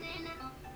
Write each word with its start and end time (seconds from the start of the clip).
Ah. 0.00 0.67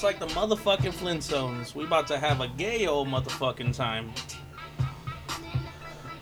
Just 0.00 0.18
like 0.18 0.18
the 0.18 0.34
motherfucking 0.34 0.94
Flintstones, 0.94 1.74
we 1.74 1.84
about 1.84 2.06
to 2.06 2.16
have 2.16 2.40
a 2.40 2.48
gay 2.48 2.86
old 2.86 3.08
motherfucking 3.08 3.76
time. 3.76 4.14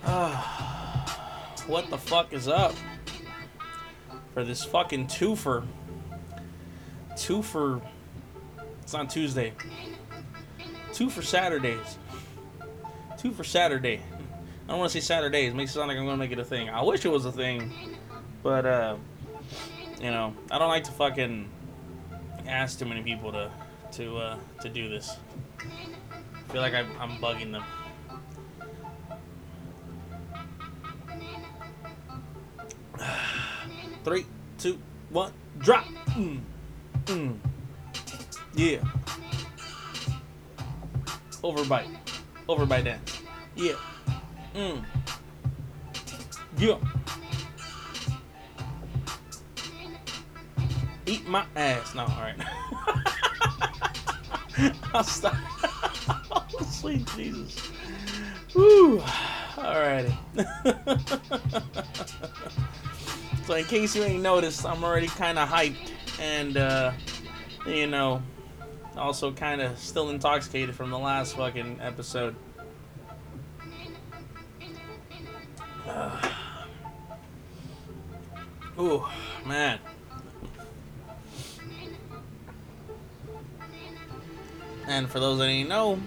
What 1.69 1.89
the 1.89 1.97
fuck 1.97 2.33
is 2.33 2.49
up? 2.49 2.75
For 4.35 4.43
this 4.43 4.65
fucking 4.65 5.07
twofer. 5.07 5.65
Twofer. 7.13 7.81
It's 8.83 8.95
on 8.95 9.07
Tuesday. 9.07 9.53
Two 10.93 11.09
for 11.09 11.23
Saturdays. 11.23 11.99
Two 13.17 13.31
for 13.31 13.45
Saturday. 13.45 14.03
I 14.65 14.71
don't 14.71 14.81
want 14.81 14.91
to 14.91 15.01
say 15.01 15.07
Saturdays. 15.07 15.55
Makes 15.55 15.71
it 15.71 15.75
sound 15.75 15.87
like 15.87 15.99
I'm 15.99 16.05
gonna 16.05 16.17
make 16.17 16.33
it 16.33 16.41
a 16.41 16.45
thing. 16.45 16.69
I 16.69 16.83
wish 16.83 17.05
it 17.05 17.11
was 17.11 17.27
a 17.27 17.33
thing, 17.33 17.73
but 18.43 18.67
uh, 18.67 18.97
you 20.01 20.11
know, 20.11 20.35
I 20.51 20.59
don't 20.59 20.69
like 20.69 20.83
to 20.85 20.91
fucking 20.91 21.49
ask 22.49 22.81
too 22.81 22.85
many 22.85 23.03
people 23.05 23.31
to 23.31 23.53
to 23.93 24.17
uh, 24.19 24.37
to 24.61 24.69
do 24.69 24.89
this. 24.89 25.17
I 25.61 26.53
feel 26.53 26.63
like 26.63 26.75
I'm, 26.75 26.89
I'm 27.01 27.19
bugging 27.19 27.53
them. 27.53 27.65
Three, 34.05 34.27
two, 34.59 34.79
one, 35.11 35.33
drop. 35.59 35.85
Mm. 36.09 36.41
Mm. 37.07 37.37
Yeah. 38.55 38.81
Overbite. 41.43 41.89
Overbite 42.49 42.85
dance. 42.85 43.23
Yeah. 43.55 43.75
Mm. 44.55 44.85
Yeah. 46.59 46.79
Eat 51.07 51.27
my 51.29 51.45
ass. 51.57 51.95
No, 51.95 52.03
alright. 52.03 52.37
I'll 54.95 55.05
stop. 55.05 55.35
oh, 56.31 56.47
sweet 56.71 57.07
Jesus. 57.17 57.71
Woo. 58.55 59.01
Alrighty. 59.57 60.17
so 63.47 63.55
in 63.55 63.65
case 63.65 63.95
you 63.95 64.05
ain't 64.05 64.23
noticed, 64.23 64.65
I'm 64.65 64.85
already 64.85 65.09
kind 65.09 65.39
of 65.39 65.49
hyped 65.49 65.91
and 66.21 66.57
uh 66.57 66.93
you 67.67 67.87
know, 67.87 68.23
also 68.97 69.33
kind 69.33 69.61
of 69.61 69.79
still 69.79 70.11
intoxicated 70.11 70.75
from 70.75 70.91
the 70.91 70.99
last 70.99 71.37
fucking 71.37 71.79
episode. 71.81 72.35
Uh, 75.89 76.21
ooh, 78.79 79.03
man. 79.47 79.79
And 84.89 85.09
for 85.09 85.21
those 85.21 85.39
that 85.39 85.47
didn't 85.47 85.69
know, 85.69 86.01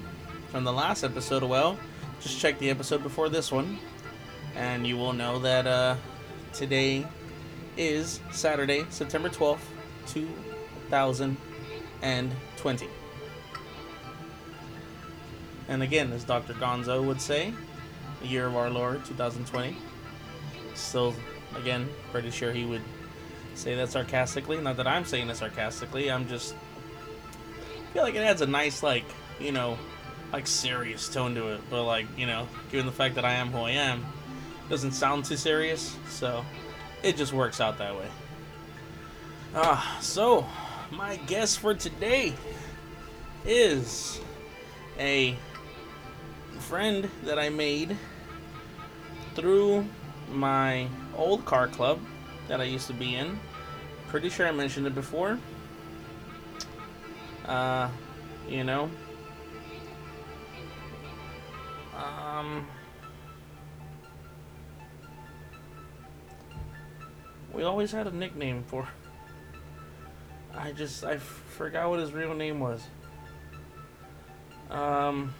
from 0.49 0.63
the 0.63 0.73
last 0.73 1.03
episode, 1.03 1.43
well, 1.43 1.77
just 2.19 2.39
check 2.39 2.57
the 2.57 2.71
episode 2.71 3.03
before 3.03 3.29
this 3.29 3.51
one, 3.51 3.77
and 4.55 4.87
you 4.87 4.97
will 4.97 5.13
know 5.13 5.37
that 5.39 5.67
uh, 5.67 5.95
today 6.51 7.05
is 7.77 8.19
Saturday, 8.31 8.85
September 8.89 9.29
12th, 9.29 9.59
2020. 10.07 12.87
And 15.67 15.83
again, 15.83 16.11
as 16.11 16.23
Dr. 16.23 16.53
Gonzo 16.53 17.05
would 17.05 17.21
say, 17.21 17.53
the 18.21 18.27
year 18.27 18.47
of 18.47 18.55
our 18.55 18.71
Lord, 18.71 19.05
2020. 19.05 19.77
Still, 20.73 21.13
again, 21.55 21.87
pretty 22.11 22.31
sure 22.31 22.51
he 22.51 22.65
would 22.65 22.81
say 23.53 23.75
that 23.75 23.89
sarcastically. 23.89 24.59
Not 24.59 24.77
that 24.77 24.87
I'm 24.87 25.05
saying 25.05 25.29
it 25.29 25.37
sarcastically, 25.37 26.11
I'm 26.11 26.27
just 26.27 26.55
feel 27.93 28.03
like 28.03 28.15
it 28.15 28.19
adds 28.19 28.41
a 28.41 28.47
nice 28.47 28.83
like 28.83 29.05
you 29.39 29.51
know 29.51 29.77
like 30.31 30.47
serious 30.47 31.09
tone 31.09 31.35
to 31.35 31.49
it 31.49 31.61
but 31.69 31.83
like 31.83 32.05
you 32.17 32.25
know 32.25 32.47
given 32.71 32.85
the 32.85 32.91
fact 32.91 33.15
that 33.15 33.25
i 33.25 33.33
am 33.33 33.51
who 33.51 33.59
i 33.59 33.71
am 33.71 34.05
doesn't 34.69 34.93
sound 34.93 35.25
too 35.25 35.35
serious 35.35 35.97
so 36.07 36.45
it 37.03 37.17
just 37.17 37.33
works 37.33 37.59
out 37.59 37.77
that 37.79 37.95
way. 37.95 38.07
Ah 39.53 39.97
so 40.01 40.45
my 40.91 41.17
guest 41.17 41.59
for 41.59 41.73
today 41.73 42.33
is 43.45 44.21
a 44.97 45.35
friend 46.59 47.09
that 47.25 47.37
i 47.37 47.49
made 47.49 47.97
through 49.35 49.85
my 50.31 50.87
old 51.17 51.43
car 51.43 51.67
club 51.67 51.99
that 52.47 52.61
i 52.61 52.63
used 52.63 52.87
to 52.87 52.93
be 52.93 53.15
in. 53.15 53.37
Pretty 54.07 54.29
sure 54.29 54.47
i 54.47 54.51
mentioned 54.51 54.87
it 54.87 54.95
before 54.95 55.37
uh, 57.51 57.89
you 58.47 58.63
know. 58.63 58.89
Um, 61.95 62.65
we 67.53 67.63
always 67.63 67.91
had 67.91 68.07
a 68.07 68.15
nickname 68.15 68.63
for. 68.67 68.87
I 70.55 70.71
just 70.71 71.03
I 71.03 71.17
forgot 71.17 71.89
what 71.89 71.99
his 71.99 72.13
real 72.13 72.33
name 72.33 72.59
was. 72.59 72.81
Um, 74.69 75.33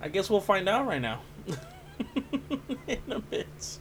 I 0.00 0.08
guess 0.08 0.30
we'll 0.30 0.40
find 0.40 0.68
out 0.68 0.86
right 0.86 1.02
now. 1.02 1.20
In 2.86 3.12
a 3.12 3.18
bit. 3.18 3.78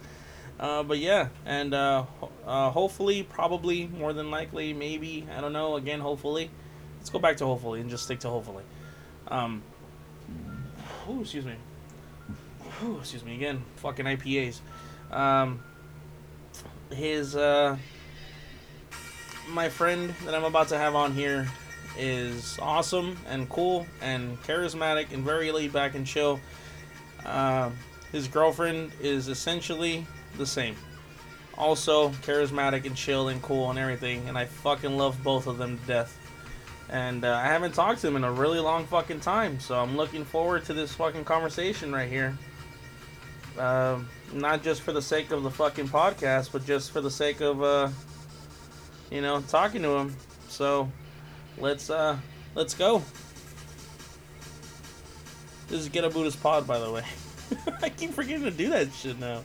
Uh, 0.63 0.81
but 0.81 0.97
yeah, 0.97 1.27
and 1.45 1.73
uh, 1.73 2.05
uh, 2.47 2.71
hopefully, 2.71 3.21
probably, 3.21 3.85
more 3.85 4.13
than 4.13 4.31
likely, 4.31 4.71
maybe, 4.71 5.27
I 5.35 5.41
don't 5.41 5.51
know. 5.51 5.75
Again, 5.75 5.99
hopefully, 5.99 6.49
let's 6.97 7.09
go 7.09 7.19
back 7.19 7.35
to 7.37 7.45
hopefully 7.45 7.81
and 7.81 7.89
just 7.89 8.05
stick 8.05 8.21
to 8.21 8.29
hopefully. 8.29 8.63
Um, 9.27 9.61
excuse 11.19 11.45
me. 11.45 11.55
Ooh, 12.81 12.97
excuse 12.99 13.25
me 13.25 13.35
again. 13.35 13.61
Fucking 13.75 14.05
IPAs. 14.05 14.61
Um, 15.11 15.61
his 16.93 17.35
uh, 17.35 17.75
my 19.49 19.67
friend 19.67 20.15
that 20.23 20.33
I'm 20.33 20.45
about 20.45 20.69
to 20.69 20.77
have 20.77 20.95
on 20.95 21.11
here 21.11 21.45
is 21.97 22.57
awesome 22.61 23.17
and 23.27 23.49
cool 23.49 23.85
and 24.01 24.41
charismatic 24.43 25.11
and 25.11 25.25
very 25.25 25.51
laid 25.51 25.73
back 25.73 25.93
and 25.93 26.07
chill. 26.07 26.39
Uh, 27.25 27.69
his 28.13 28.29
girlfriend 28.29 28.93
is 29.01 29.27
essentially 29.27 30.07
the 30.37 30.45
same. 30.45 30.75
Also 31.57 32.09
charismatic 32.09 32.85
and 32.85 32.95
chill 32.95 33.29
and 33.29 33.41
cool 33.41 33.69
and 33.69 33.77
everything, 33.77 34.27
and 34.27 34.37
I 34.37 34.45
fucking 34.45 34.97
love 34.97 35.21
both 35.23 35.47
of 35.47 35.57
them 35.57 35.77
to 35.77 35.85
death. 35.85 36.19
And 36.89 37.25
uh, 37.25 37.35
I 37.35 37.45
haven't 37.45 37.73
talked 37.73 38.01
to 38.01 38.07
him 38.07 38.15
in 38.15 38.23
a 38.23 38.31
really 38.31 38.59
long 38.59 38.85
fucking 38.85 39.19
time, 39.19 39.59
so 39.59 39.79
I'm 39.79 39.97
looking 39.97 40.25
forward 40.25 40.65
to 40.65 40.73
this 40.73 40.93
fucking 40.93 41.23
conversation 41.23 41.91
right 41.93 42.09
here. 42.09 42.37
Uh, 43.57 43.99
not 44.31 44.63
just 44.63 44.81
for 44.81 44.91
the 44.91 45.01
sake 45.01 45.31
of 45.31 45.43
the 45.43 45.51
fucking 45.51 45.87
podcast, 45.87 46.51
but 46.51 46.65
just 46.65 46.91
for 46.91 47.01
the 47.01 47.11
sake 47.11 47.41
of, 47.41 47.61
uh, 47.61 47.89
you 49.11 49.21
know, 49.21 49.41
talking 49.41 49.81
to 49.83 49.89
him. 49.89 50.15
So 50.49 50.91
let's 51.57 51.89
uh, 51.89 52.17
let's 52.55 52.73
go. 52.73 53.03
This 55.67 55.81
is 55.81 55.89
Get 55.89 56.03
a 56.03 56.09
Buddhist 56.09 56.41
Pod, 56.41 56.67
by 56.67 56.79
the 56.79 56.91
way. 56.91 57.03
I 57.81 57.89
keep 57.89 58.11
forgetting 58.11 58.43
to 58.43 58.51
do 58.51 58.69
that 58.69 58.91
shit 58.93 59.19
now. 59.19 59.43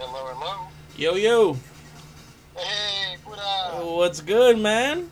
Hello, 0.00 0.32
hello. 0.32 0.68
Yo, 0.96 1.14
yo. 1.16 1.56
Hey, 2.56 3.16
Buddha. 3.22 3.84
What's 3.84 4.22
good, 4.22 4.58
man? 4.58 5.10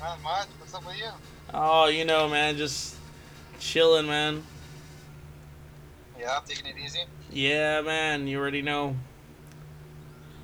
Not 0.00 0.22
much. 0.22 0.46
What's 0.58 0.72
up 0.72 0.86
with 0.86 0.96
you? 0.96 1.10
Oh, 1.52 1.86
you 1.88 2.06
know, 2.06 2.26
man, 2.26 2.56
just 2.56 2.96
chilling, 3.58 4.06
man. 4.06 4.42
Yeah, 6.18 6.38
I'm 6.38 6.44
taking 6.46 6.64
it 6.64 6.76
easy. 6.82 7.00
Yeah, 7.30 7.82
man, 7.82 8.26
you 8.26 8.38
already 8.38 8.62
know. 8.62 8.96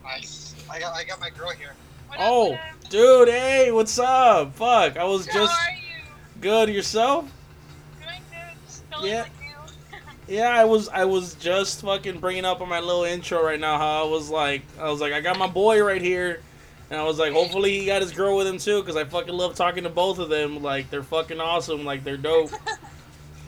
Nice. 0.04 0.54
I 0.70 0.78
got, 0.78 0.94
I 0.94 1.04
got 1.04 1.18
my 1.18 1.30
girl 1.30 1.48
here. 1.50 1.72
What 2.08 2.18
Oh, 2.20 2.50
what 2.50 2.60
up? 2.60 2.90
dude, 2.90 3.28
hey, 3.28 3.72
what's 3.72 3.98
up? 3.98 4.54
Fuck, 4.54 4.98
I 4.98 5.04
was 5.04 5.26
How 5.26 5.32
just 5.32 5.54
are 5.54 5.70
you? 5.72 6.02
good. 6.42 6.68
Yourself? 6.68 7.24
Doing 8.02 8.20
good. 8.30 8.66
Just 8.66 8.84
feeling 8.84 9.10
Yeah. 9.10 9.22
like 9.22 9.30
you. 9.42 9.45
Yeah, 10.28 10.49
I 10.49 10.64
was. 10.64 10.88
I 10.88 11.05
was 11.05 11.34
just 11.34 11.82
fucking 11.82 12.19
bringing 12.20 12.44
up 12.44 12.61
on 12.61 12.69
my 12.69 12.81
little 12.81 13.05
intro 13.05 13.44
right 13.44 13.61
now 13.61 13.78
how 13.78 14.05
I 14.06 14.08
was 14.11 14.28
like, 14.28 14.62
I 14.81 14.90
was 14.90 15.00
like, 15.00 15.12
I 15.12 15.20
got 15.20 15.38
my 15.38 15.46
boy 15.46 15.82
right 15.84 16.02
here, 16.02 16.40
and 16.90 17.00
I 17.00 17.05
was 17.05 17.19
like, 17.19 17.32
hopefully 17.32 17.78
he 17.78 17.87
got 17.87 18.02
his 18.02 18.11
girl 18.12 18.37
with 18.37 18.46
him 18.46 18.58
too, 18.58 18.81
because 18.81 18.96
I 18.96 19.05
fucking 19.05 19.32
love 19.34 19.55
talking 19.55 19.84
to 19.84 19.88
both 19.88 20.19
of 20.19 20.28
them. 20.28 20.62
Like 20.62 20.90
they're 20.90 21.05
fucking 21.05 21.40
awesome. 21.40 21.84
Like 21.84 22.05
they're 22.05 22.17
dope. 22.17 22.50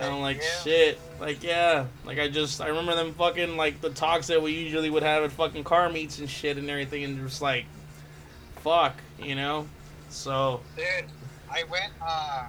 And 0.01 0.15
I'm 0.15 0.21
like, 0.21 0.37
Yeah. 0.37 0.63
shit. 0.63 1.01
Like 1.21 1.43
yeah. 1.43 1.87
Like 2.05 2.21
I 2.21 2.29
just 2.29 2.61
I 2.61 2.69
remember 2.69 2.95
them 2.95 3.15
fucking 3.15 3.57
like 3.57 3.81
the 3.81 3.91
talks 3.91 4.29
that 4.29 4.41
we 4.41 4.53
usually 4.53 4.91
would 4.91 5.03
have 5.03 5.25
at 5.25 5.33
fucking 5.33 5.65
car 5.65 5.91
meets 5.91 6.21
and 6.21 6.31
shit 6.31 6.57
and 6.57 6.71
everything, 6.71 7.03
and 7.03 7.19
just 7.29 7.43
like, 7.43 7.65
fuck, 8.63 8.95
you 9.21 9.35
know. 9.35 9.67
So 10.09 10.61
Dude, 10.77 10.85
I 11.51 11.65
went, 11.65 11.93
uh, 12.01 12.47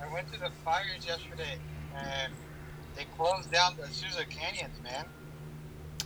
I 0.00 0.12
went 0.12 0.32
to 0.34 0.38
the 0.38 0.50
fires 0.64 1.04
yesterday, 1.04 1.56
and 1.96 2.32
they 2.96 3.04
closed 3.16 3.50
down 3.52 3.76
the 3.76 3.82
Azusa 3.84 4.28
Canyons, 4.30 4.80
man. 4.82 5.04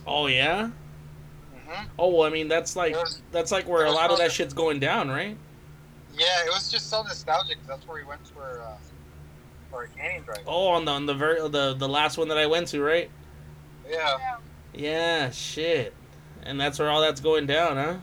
oh 0.05 0.27
yeah. 0.27 0.69
hmm 1.53 1.85
Oh 1.97 2.09
well, 2.09 2.23
I 2.27 2.29
mean 2.29 2.47
that's 2.47 2.75
like 2.75 2.93
was- 2.95 3.21
that's 3.31 3.51
like 3.51 3.67
where 3.67 3.85
a 3.85 3.91
lot 3.91 4.11
of 4.11 4.17
that 4.17 4.31
shit's 4.31 4.53
going 4.53 4.79
down, 4.79 5.09
right? 5.09 5.37
Yeah, 6.17 6.45
it 6.45 6.49
was 6.49 6.69
just 6.69 6.89
so 6.89 7.01
nostalgic. 7.03 7.57
'cause 7.59 7.67
that's 7.67 7.87
where 7.87 8.01
we 8.01 8.03
went 8.07 8.25
for, 8.27 8.61
uh, 8.61 8.75
for 9.69 9.83
a 9.83 9.87
canyon 9.87 10.23
drive. 10.23 10.39
Oh, 10.45 10.67
on 10.67 10.85
the 10.85 10.91
on 10.91 11.05
the 11.05 11.13
very 11.13 11.39
the 11.49 11.73
the 11.73 11.87
last 11.87 12.17
one 12.17 12.27
that 12.27 12.37
I 12.37 12.45
went 12.47 12.67
to, 12.69 12.81
right? 12.83 13.09
Yeah. 13.89 14.17
Yeah. 14.73 15.29
Shit. 15.31 15.93
And 16.43 16.59
that's 16.59 16.79
where 16.79 16.89
all 16.89 17.01
that's 17.01 17.21
going 17.21 17.45
down, 17.45 17.77
huh? 17.77 17.95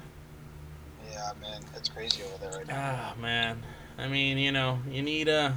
Yeah, 1.11 1.32
man, 1.41 1.61
it's 1.76 1.88
crazy 1.88 2.23
over 2.23 2.38
there 2.38 2.58
right 2.58 2.67
now. 2.67 3.12
Ah, 3.17 3.20
man. 3.20 3.62
I 3.99 4.06
mean, 4.08 4.38
you 4.38 4.52
know, 4.52 4.79
you 4.88 5.02
need 5.02 5.29
uh 5.29 5.52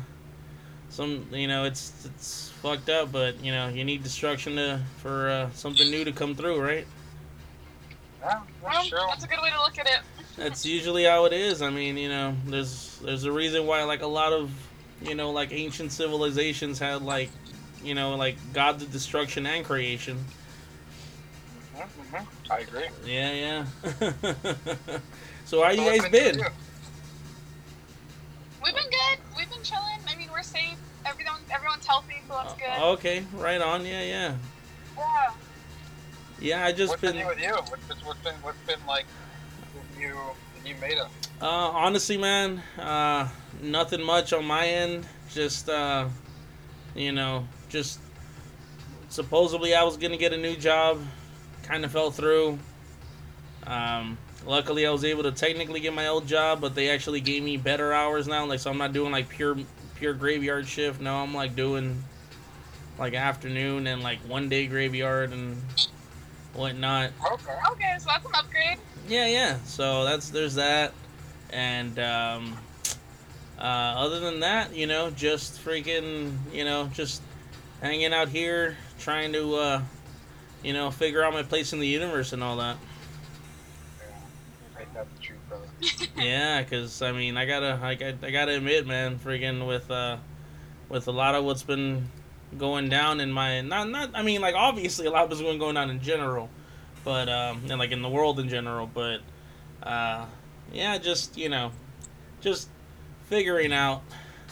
some, 0.91 1.27
you 1.31 1.47
know, 1.47 1.63
it's 1.65 2.05
it's 2.05 2.49
fucked 2.61 2.89
up, 2.89 3.11
but 3.11 3.43
you 3.43 3.51
know, 3.51 3.69
you 3.69 3.83
need 3.83 4.03
destruction 4.03 4.55
to 4.57 4.81
for 4.97 5.29
uh, 5.29 5.51
something 5.53 5.89
new 5.89 6.03
to 6.05 6.11
come 6.11 6.35
through, 6.35 6.61
right? 6.61 6.87
Yeah, 8.21 8.41
Well, 8.61 8.71
that's 8.73 8.91
that's 8.91 9.23
a 9.23 9.27
good 9.27 9.39
way 9.41 9.49
to 9.51 9.59
look 9.61 9.79
at 9.79 9.87
it. 9.87 10.01
That's 10.37 10.65
usually 10.65 11.05
how 11.05 11.25
it 11.25 11.33
is. 11.33 11.61
I 11.61 11.69
mean, 11.69 11.97
you 11.97 12.09
know, 12.09 12.35
there's 12.45 12.99
there's 13.03 13.23
a 13.23 13.31
reason 13.31 13.65
why 13.65 13.83
like 13.83 14.01
a 14.01 14.07
lot 14.07 14.33
of, 14.33 14.51
you 15.01 15.15
know, 15.15 15.31
like 15.31 15.51
ancient 15.51 15.91
civilizations 15.91 16.79
had 16.79 17.01
like, 17.01 17.31
you 17.83 17.95
know, 17.95 18.15
like 18.15 18.35
gods 18.53 18.83
of 18.83 18.91
destruction 18.91 19.45
and 19.45 19.65
creation. 19.65 20.25
hmm 21.75 22.23
I 22.49 22.59
agree. 22.59 22.87
Yeah, 23.05 23.31
yeah. 23.33 23.65
so 25.45 25.63
how 25.63 25.71
you 25.71 25.77
So 25.77 25.83
what's 25.83 26.01
guys 26.01 26.03
new 26.03 26.09
been? 26.09 26.41
We've 28.63 28.75
been 28.75 28.89
good. 28.89 29.19
We've 29.37 29.49
been 29.49 29.63
chilling. 29.63 29.90
Everyone, 31.11 31.41
everyone's 31.53 31.85
healthy, 31.85 32.15
so 32.27 32.33
that's 32.41 32.53
good. 32.53 32.69
Oh, 32.77 32.91
Okay, 32.93 33.25
right 33.33 33.61
on. 33.61 33.85
Yeah, 33.85 34.01
yeah. 34.01 34.35
Yeah. 34.97 35.31
Yeah, 36.39 36.65
I 36.65 36.71
just 36.71 36.89
What's 36.89 37.01
been 37.01 37.17
been 37.17 37.27
with 37.27 37.39
you? 37.39 37.51
What's 37.53 37.83
been, 37.85 37.97
what's 38.05 38.19
been, 38.21 38.33
what's 38.41 38.57
been 38.65 38.79
like 38.87 39.05
You 39.99 40.07
new, 40.07 40.15
the 40.57 40.63
new 40.63 40.75
meta? 40.81 41.07
uh 41.41 41.45
honestly, 41.45 42.17
man, 42.17 42.61
uh 42.79 43.27
nothing 43.61 44.01
much 44.03 44.31
on 44.33 44.45
my 44.45 44.65
end. 44.67 45.05
Just 45.33 45.69
uh 45.69 46.07
you 46.95 47.11
know, 47.11 47.47
just 47.69 47.99
supposedly 49.09 49.75
I 49.75 49.83
was 49.83 49.97
going 49.97 50.11
to 50.11 50.17
get 50.17 50.33
a 50.33 50.37
new 50.37 50.55
job. 50.55 50.99
Kind 51.63 51.83
of 51.85 51.91
fell 51.91 52.09
through. 52.11 52.57
Um 53.67 54.17
luckily 54.45 54.87
I 54.87 54.91
was 54.91 55.03
able 55.05 55.23
to 55.23 55.31
technically 55.31 55.79
get 55.79 55.93
my 55.93 56.07
old 56.07 56.25
job, 56.27 56.59
but 56.61 56.73
they 56.73 56.89
actually 56.89 57.21
gave 57.21 57.43
me 57.43 57.57
better 57.57 57.93
hours 57.93 58.27
now. 58.27 58.45
Like 58.45 58.59
so 58.59 58.71
I'm 58.71 58.77
not 58.79 58.93
doing 58.93 59.11
like 59.11 59.29
pure 59.29 59.57
pure 60.01 60.13
graveyard 60.15 60.67
shift. 60.67 60.99
No, 60.99 61.17
I'm 61.17 61.31
like 61.31 61.55
doing 61.55 62.03
like 62.97 63.13
afternoon 63.13 63.85
and 63.85 64.01
like 64.01 64.17
one 64.27 64.49
day 64.49 64.65
graveyard 64.65 65.31
and 65.31 65.61
whatnot. 66.55 67.11
Okay. 67.33 67.53
Okay, 67.71 67.95
so 67.99 68.05
that's 68.07 68.25
an 68.25 68.31
upgrade. 68.33 68.79
Yeah, 69.07 69.27
yeah. 69.27 69.57
So 69.65 70.03
that's 70.03 70.31
there's 70.31 70.55
that, 70.55 70.93
and 71.51 71.99
um, 71.99 72.57
uh, 73.59 73.61
other 73.61 74.19
than 74.19 74.39
that, 74.39 74.75
you 74.75 74.87
know, 74.87 75.11
just 75.11 75.63
freaking, 75.63 76.35
you 76.51 76.65
know, 76.65 76.89
just 76.91 77.21
hanging 77.79 78.11
out 78.11 78.29
here, 78.29 78.77
trying 78.97 79.33
to, 79.33 79.55
uh, 79.55 79.81
you 80.63 80.73
know, 80.73 80.89
figure 80.89 81.23
out 81.23 81.31
my 81.31 81.43
place 81.43 81.73
in 81.73 81.79
the 81.79 81.87
universe 81.87 82.33
and 82.33 82.43
all 82.43 82.57
that. 82.57 82.77
Yeah. 84.93 85.03
The 85.03 85.21
truth, 85.21 85.39
brother. 85.47 85.67
Yeah, 86.17 86.63
cause 86.63 87.01
I 87.01 87.11
mean, 87.11 87.37
I 87.37 87.45
gotta, 87.45 87.79
I, 87.81 87.95
got- 87.95 88.23
I 88.23 88.31
gotta 88.31 88.55
admit, 88.55 88.85
man, 88.85 89.17
freaking 89.19 89.65
with, 89.67 89.89
uh, 89.89 90.17
with 90.89 91.07
a 91.07 91.11
lot 91.11 91.35
of 91.35 91.43
what's 91.45 91.63
been 91.63 92.07
going 92.57 92.89
down 92.89 93.19
in 93.19 93.31
my, 93.31 93.61
not, 93.61 93.89
not, 93.89 94.11
I 94.13 94.21
mean, 94.21 94.41
like 94.41 94.55
obviously 94.55 95.07
a 95.07 95.11
lot 95.11 95.23
of 95.23 95.29
what's 95.29 95.41
been 95.41 95.57
going 95.59 95.77
on 95.77 95.89
in 95.89 96.01
general, 96.01 96.49
but 97.03 97.29
um, 97.29 97.61
and 97.69 97.79
like 97.79 97.91
in 97.91 98.01
the 98.01 98.09
world 98.09 98.39
in 98.39 98.49
general, 98.49 98.87
but 98.93 99.21
uh, 99.81 100.25
yeah, 100.71 100.97
just 100.97 101.37
you 101.37 101.49
know, 101.49 101.71
just 102.41 102.69
figuring 103.25 103.73
out, 103.73 104.03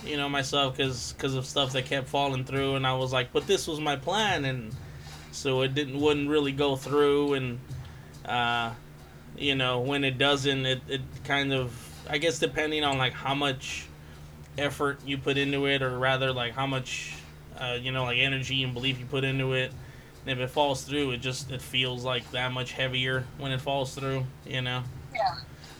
you 0.05 0.17
know, 0.17 0.29
myself, 0.29 0.77
cause, 0.77 1.13
cause 1.17 1.35
of 1.35 1.45
stuff 1.45 1.73
that 1.73 1.85
kept 1.85 2.07
falling 2.07 2.45
through, 2.45 2.75
and 2.75 2.87
I 2.87 2.95
was 2.95 3.11
like, 3.13 3.31
but 3.33 3.45
this 3.45 3.67
was 3.67 3.79
my 3.79 3.97
plan, 3.97 4.45
and 4.45 4.73
so 5.31 5.61
it 5.61 5.75
didn't, 5.75 5.99
wouldn't 5.99 6.29
really 6.29 6.53
go 6.53 6.75
through, 6.75 7.33
and 7.33 7.59
uh, 8.25 8.71
you 9.37 9.55
know 9.55 9.79
when 9.79 10.03
it 10.03 10.17
doesn't 10.17 10.65
it, 10.65 10.81
it 10.87 11.01
kind 11.23 11.53
of 11.53 11.71
i 12.09 12.17
guess 12.17 12.39
depending 12.39 12.83
on 12.83 12.97
like 12.97 13.13
how 13.13 13.33
much 13.33 13.85
effort 14.57 14.99
you 15.05 15.17
put 15.17 15.37
into 15.37 15.65
it 15.65 15.81
or 15.81 15.97
rather 15.97 16.33
like 16.33 16.53
how 16.53 16.67
much 16.67 17.13
uh, 17.59 17.77
you 17.79 17.91
know 17.91 18.03
like 18.03 18.17
energy 18.17 18.63
and 18.63 18.73
belief 18.73 18.99
you 18.99 19.05
put 19.05 19.23
into 19.23 19.53
it 19.53 19.71
and 20.25 20.31
if 20.31 20.39
it 20.39 20.49
falls 20.49 20.83
through 20.83 21.11
it 21.11 21.17
just 21.17 21.51
it 21.51 21.61
feels 21.61 22.03
like 22.03 22.29
that 22.31 22.51
much 22.51 22.71
heavier 22.73 23.23
when 23.37 23.51
it 23.51 23.61
falls 23.61 23.95
through 23.95 24.25
you 24.45 24.61
know 24.61 24.83
Yeah. 25.13 25.35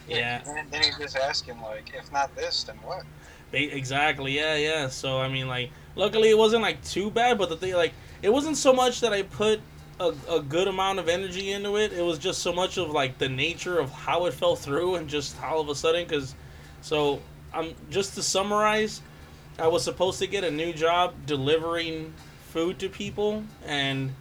yeah 0.08 0.42
And 0.46 0.70
then 0.70 0.82
he's 0.82 0.96
just 0.98 1.16
asking, 1.16 1.60
like, 1.60 1.92
if 1.94 2.10
not 2.10 2.34
this, 2.34 2.64
then 2.64 2.76
what? 2.76 3.04
Exactly. 3.52 4.36
Yeah, 4.36 4.54
yeah. 4.56 4.88
So 4.88 5.18
I 5.20 5.28
mean, 5.28 5.46
like, 5.48 5.70
luckily 5.96 6.30
it 6.30 6.38
wasn't 6.38 6.62
like 6.62 6.82
too 6.84 7.10
bad, 7.10 7.38
but 7.38 7.48
the 7.48 7.56
thing, 7.56 7.74
like, 7.74 7.92
it 8.22 8.32
wasn't 8.32 8.56
so 8.56 8.72
much 8.72 9.00
that 9.00 9.12
I 9.12 9.22
put 9.22 9.60
a, 10.00 10.14
a 10.28 10.40
good 10.40 10.66
amount 10.66 10.98
of 10.98 11.08
energy 11.08 11.52
into 11.52 11.76
it. 11.76 11.92
It 11.92 12.02
was 12.02 12.18
just 12.18 12.40
so 12.40 12.52
much 12.52 12.78
of 12.78 12.90
like 12.90 13.18
the 13.18 13.28
nature 13.28 13.78
of 13.78 13.90
how 13.90 14.26
it 14.26 14.34
fell 14.34 14.56
through, 14.56 14.96
and 14.96 15.08
just 15.08 15.40
all 15.42 15.60
of 15.60 15.68
a 15.68 15.74
sudden, 15.74 16.04
because, 16.04 16.34
so 16.80 17.20
I'm 17.52 17.74
just 17.90 18.14
to 18.14 18.22
summarize, 18.22 19.02
I 19.58 19.68
was 19.68 19.84
supposed 19.84 20.18
to 20.20 20.26
get 20.26 20.42
a 20.42 20.50
new 20.50 20.72
job 20.72 21.14
delivering 21.26 22.14
food 22.48 22.78
to 22.80 22.88
people, 22.88 23.44
and 23.66 24.14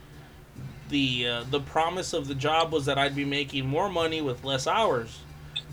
the 0.89 1.27
uh, 1.27 1.44
the 1.50 1.62
promise 1.62 2.13
of 2.13 2.27
the 2.27 2.36
job 2.36 2.74
was 2.74 2.86
that 2.86 2.98
I'd 2.98 3.15
be 3.15 3.25
making 3.25 3.65
more 3.65 3.89
money 3.89 4.22
with 4.22 4.44
less 4.44 4.68
hours. 4.68 5.22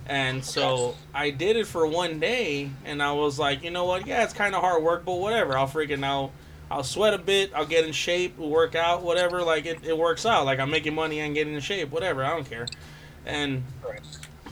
And 0.09 0.45
so 0.45 0.95
I 1.13 1.31
did 1.31 1.57
it 1.57 1.67
for 1.67 1.85
one 1.85 2.21
day, 2.21 2.71
and 2.85 3.03
I 3.03 3.11
was 3.11 3.41
like, 3.41 3.65
you 3.65 3.73
know 3.73 3.87
what? 3.87 4.07
Yeah, 4.07 4.23
it's 4.23 4.33
kind 4.33 4.55
of 4.55 4.61
hard 4.61 4.85
work, 4.85 5.05
but 5.05 5.15
whatever. 5.15 5.59
I'll 5.59 5.67
freaking 5.67 6.05
I'll 6.05 6.31
I'll 6.71 6.85
sweat 6.85 7.15
a 7.15 7.19
bit. 7.19 7.53
I'll 7.55 7.67
get 7.67 7.85
in 7.85 7.93
shape, 7.93 8.39
work 8.39 8.75
out, 8.75 9.03
whatever. 9.03 9.43
Like 9.43 9.67
it, 9.67 9.85
it 9.85 9.97
works 9.97 10.27
out. 10.27 10.47
Like 10.47 10.59
I'm 10.59 10.71
making 10.71 10.95
money 10.95 11.21
and 11.21 11.35
getting 11.35 11.55
in 11.55 11.61
shape, 11.61 11.91
whatever. 11.91 12.25
I 12.25 12.31
don't 12.31 12.49
care. 12.49 12.67
And 13.25 13.65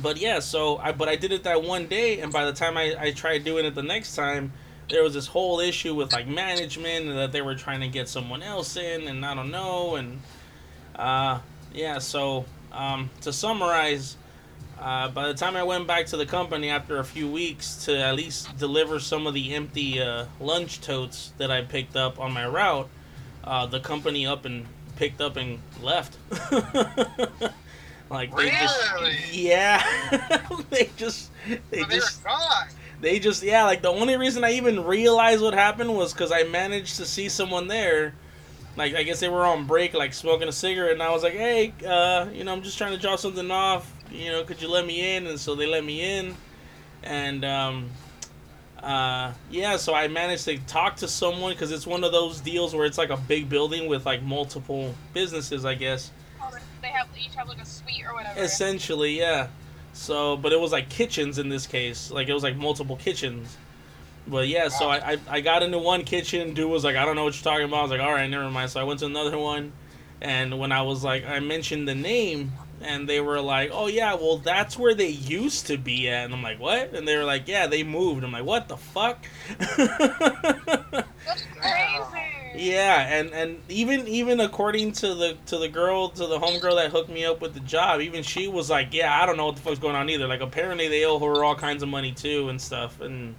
but 0.00 0.18
yeah, 0.18 0.40
so 0.40 0.78
I 0.78 0.92
but 0.92 1.08
I 1.08 1.16
did 1.16 1.32
it 1.32 1.44
that 1.44 1.62
one 1.62 1.86
day, 1.86 2.20
and 2.20 2.32
by 2.32 2.44
the 2.44 2.52
time 2.52 2.76
I, 2.76 2.94
I 2.98 3.10
tried 3.12 3.44
doing 3.44 3.64
it 3.64 3.74
the 3.74 3.82
next 3.82 4.14
time, 4.14 4.52
there 4.90 5.02
was 5.02 5.14
this 5.14 5.26
whole 5.26 5.60
issue 5.60 5.94
with 5.94 6.12
like 6.12 6.26
management 6.26 7.06
and 7.06 7.18
that 7.18 7.32
they 7.32 7.42
were 7.42 7.54
trying 7.54 7.80
to 7.80 7.88
get 7.88 8.08
someone 8.08 8.42
else 8.42 8.76
in, 8.76 9.08
and 9.08 9.24
I 9.24 9.34
don't 9.34 9.50
know, 9.50 9.96
and 9.96 10.20
uh, 10.96 11.40
yeah. 11.72 11.98
So 11.98 12.44
um, 12.72 13.10
to 13.22 13.32
summarize, 13.32 14.16
uh, 14.84 15.08
by 15.08 15.28
the 15.28 15.34
time 15.34 15.56
I 15.56 15.64
went 15.64 15.88
back 15.88 16.06
to 16.08 16.18
the 16.18 16.26
company 16.26 16.70
after 16.70 16.98
a 16.98 17.04
few 17.04 17.28
weeks 17.30 17.76
to 17.86 17.98
at 17.98 18.14
least 18.16 18.56
deliver 18.58 19.00
some 19.00 19.26
of 19.26 19.34
the 19.34 19.54
empty 19.54 20.00
uh, 20.00 20.26
lunch 20.40 20.80
totes 20.82 21.32
that 21.38 21.50
I 21.50 21.62
picked 21.62 21.96
up 21.96 22.20
on 22.20 22.32
my 22.32 22.46
route, 22.46 22.90
uh, 23.44 23.66
the 23.66 23.80
company 23.80 24.26
up 24.26 24.44
and 24.44 24.66
picked 24.96 25.20
up 25.22 25.36
and 25.36 25.60
left. 25.82 26.18
like 28.10 28.36
they 28.36 28.50
Really? 28.50 28.50
just 28.50 29.34
yeah, 29.34 29.82
they 30.70 30.90
just 30.96 31.30
they 31.70 31.84
So 31.84 31.88
just 31.88 32.22
they 33.00 33.18
just 33.20 33.42
yeah 33.42 33.64
like 33.64 33.82
the 33.82 33.90
only 33.90 34.16
reason 34.16 34.44
i 34.44 34.52
even 34.52 34.84
realized 34.84 35.42
what 35.42 35.54
happened 35.54 35.94
was 35.94 36.12
because 36.12 36.32
i 36.32 36.44
managed 36.44 36.96
to 36.96 37.04
see 37.06 37.28
someone 37.28 37.68
there 37.68 38.14
like 38.76 38.94
i 38.94 39.02
guess 39.02 39.20
they 39.20 39.28
were 39.28 39.44
on 39.44 39.66
break 39.66 39.94
like 39.94 40.14
smoking 40.14 40.48
a 40.48 40.52
cigarette 40.52 40.92
and 40.92 41.02
i 41.02 41.10
was 41.10 41.22
like 41.22 41.34
hey 41.34 41.74
uh 41.86 42.26
you 42.32 42.44
know 42.44 42.52
i'm 42.52 42.62
just 42.62 42.78
trying 42.78 42.92
to 42.92 42.98
draw 42.98 43.16
something 43.16 43.50
off 43.50 43.93
you 44.10 44.30
know 44.30 44.44
could 44.44 44.60
you 44.60 44.68
let 44.68 44.86
me 44.86 45.16
in 45.16 45.26
and 45.26 45.38
so 45.38 45.54
they 45.54 45.66
let 45.66 45.84
me 45.84 46.18
in 46.18 46.34
and 47.02 47.44
um 47.44 47.88
uh 48.82 49.32
yeah 49.50 49.76
so 49.76 49.94
i 49.94 50.06
managed 50.08 50.44
to 50.44 50.58
talk 50.66 50.96
to 50.96 51.08
someone 51.08 51.52
because 51.52 51.72
it's 51.72 51.86
one 51.86 52.04
of 52.04 52.12
those 52.12 52.40
deals 52.40 52.74
where 52.74 52.84
it's 52.86 52.98
like 52.98 53.10
a 53.10 53.16
big 53.16 53.48
building 53.48 53.88
with 53.88 54.04
like 54.04 54.22
multiple 54.22 54.94
businesses 55.12 55.64
i 55.64 55.74
guess 55.74 56.10
Oh, 56.44 56.58
they 56.82 56.88
have 56.88 57.08
each 57.18 57.34
have 57.34 57.48
like 57.48 57.60
a 57.60 57.64
suite 57.64 58.04
or 58.06 58.14
whatever. 58.14 58.40
Essentially, 58.40 59.18
yeah. 59.18 59.48
So, 59.92 60.36
but 60.36 60.52
it 60.52 60.60
was 60.60 60.72
like 60.72 60.88
kitchens 60.88 61.38
in 61.38 61.48
this 61.48 61.66
case. 61.66 62.10
Like 62.10 62.28
it 62.28 62.34
was 62.34 62.42
like 62.42 62.56
multiple 62.56 62.96
kitchens. 62.96 63.56
But 64.26 64.48
yeah, 64.48 64.68
so 64.68 64.88
I, 64.88 65.12
I, 65.12 65.18
I 65.28 65.40
got 65.40 65.62
into 65.62 65.78
one 65.78 66.04
kitchen. 66.04 66.54
Dude 66.54 66.70
was 66.70 66.82
like, 66.82 66.96
I 66.96 67.04
don't 67.04 67.14
know 67.14 67.24
what 67.24 67.34
you're 67.34 67.44
talking 67.44 67.66
about. 67.66 67.78
I 67.78 67.82
was 67.82 67.90
like, 67.90 68.00
all 68.00 68.12
right, 68.12 68.28
never 68.28 68.50
mind. 68.50 68.70
So 68.70 68.80
I 68.80 68.84
went 68.84 69.00
to 69.00 69.06
another 69.06 69.38
one, 69.38 69.72
and 70.20 70.58
when 70.58 70.72
I 70.72 70.82
was 70.82 71.04
like, 71.04 71.26
I 71.26 71.40
mentioned 71.40 71.86
the 71.86 71.94
name, 71.94 72.52
and 72.84 73.08
they 73.08 73.20
were 73.20 73.40
like, 73.40 73.70
oh 73.72 73.86
yeah, 73.86 74.14
well 74.14 74.38
that's 74.38 74.78
where 74.78 74.94
they 74.94 75.08
used 75.08 75.66
to 75.66 75.76
be 75.78 76.08
at. 76.08 76.24
And 76.26 76.34
I'm 76.34 76.42
like, 76.42 76.60
what? 76.60 76.94
And 76.94 77.06
they 77.08 77.16
were 77.16 77.24
like, 77.24 77.48
yeah, 77.48 77.66
they 77.66 77.82
moved. 77.82 78.24
I'm 78.24 78.32
like, 78.32 78.44
what 78.44 78.68
the 78.68 78.76
fuck? 78.76 79.24
That's 79.58 81.06
crazy. 81.56 82.34
Yeah, 82.56 83.18
and 83.18 83.32
and 83.32 83.58
even 83.68 84.06
even 84.06 84.38
according 84.40 84.92
to 84.92 85.14
the 85.14 85.36
to 85.46 85.58
the 85.58 85.68
girl 85.68 86.10
to 86.10 86.26
the 86.26 86.38
homegirl 86.38 86.76
that 86.76 86.92
hooked 86.92 87.10
me 87.10 87.24
up 87.24 87.40
with 87.40 87.54
the 87.54 87.60
job, 87.60 88.00
even 88.00 88.22
she 88.22 88.46
was 88.46 88.70
like, 88.70 88.94
yeah, 88.94 89.20
I 89.20 89.26
don't 89.26 89.36
know 89.36 89.46
what 89.46 89.56
the 89.56 89.62
fuck's 89.62 89.80
going 89.80 89.96
on 89.96 90.08
either. 90.08 90.28
Like 90.28 90.40
apparently 90.40 90.88
they 90.88 91.04
owe 91.04 91.18
her 91.18 91.44
all 91.44 91.56
kinds 91.56 91.82
of 91.82 91.88
money 91.88 92.12
too 92.12 92.48
and 92.50 92.60
stuff, 92.60 93.00
and 93.00 93.34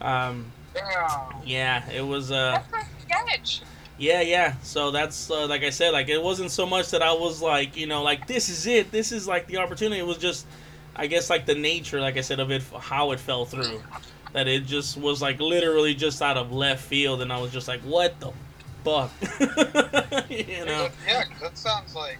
um, 0.00 0.52
Damn. 0.74 1.42
yeah, 1.44 1.90
it 1.90 2.02
was 2.02 2.30
uh, 2.30 2.62
That's 2.72 2.86
a 2.86 3.00
sketch. 3.02 3.62
Yeah, 3.98 4.20
yeah. 4.20 4.54
So 4.62 4.90
that's 4.90 5.30
uh, 5.30 5.46
like 5.46 5.62
I 5.62 5.70
said, 5.70 5.92
like 5.92 6.08
it 6.08 6.22
wasn't 6.22 6.50
so 6.50 6.66
much 6.66 6.90
that 6.90 7.02
I 7.02 7.12
was 7.12 7.40
like, 7.42 7.76
you 7.76 7.86
know, 7.86 8.02
like 8.02 8.26
this 8.26 8.48
is 8.48 8.66
it, 8.66 8.90
this 8.92 9.12
is 9.12 9.26
like 9.26 9.46
the 9.46 9.58
opportunity. 9.58 10.00
It 10.00 10.06
was 10.06 10.18
just, 10.18 10.46
I 10.94 11.06
guess, 11.06 11.30
like 11.30 11.46
the 11.46 11.54
nature, 11.54 12.00
like 12.00 12.16
I 12.16 12.20
said, 12.20 12.40
of 12.40 12.50
it, 12.50 12.62
how 12.78 13.12
it 13.12 13.20
fell 13.20 13.44
through. 13.46 13.82
That 14.32 14.48
it 14.48 14.66
just 14.66 14.96
was 14.98 15.22
like 15.22 15.40
literally 15.40 15.94
just 15.94 16.20
out 16.20 16.36
of 16.36 16.52
left 16.52 16.82
field, 16.84 17.22
and 17.22 17.32
I 17.32 17.40
was 17.40 17.52
just 17.52 17.68
like, 17.68 17.80
what 17.80 18.18
the 18.20 18.32
fuck, 18.84 19.10
you 20.30 20.64
know. 20.66 20.88
Yeah, 21.06 21.24
'cause 21.24 21.40
that 21.40 21.56
sounds 21.58 21.94
like 21.94 22.18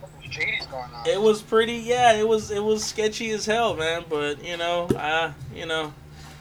something 0.00 0.30
shady's 0.30 0.66
going 0.66 0.84
on. 0.94 1.08
It 1.08 1.20
was 1.20 1.40
pretty, 1.40 1.76
yeah. 1.76 2.12
It 2.12 2.28
was 2.28 2.50
it 2.50 2.62
was 2.62 2.84
sketchy 2.84 3.30
as 3.30 3.46
hell, 3.46 3.74
man. 3.74 4.04
But 4.08 4.44
you 4.44 4.56
know, 4.58 4.86
uh, 4.88 5.32
you 5.54 5.64
know, 5.66 5.94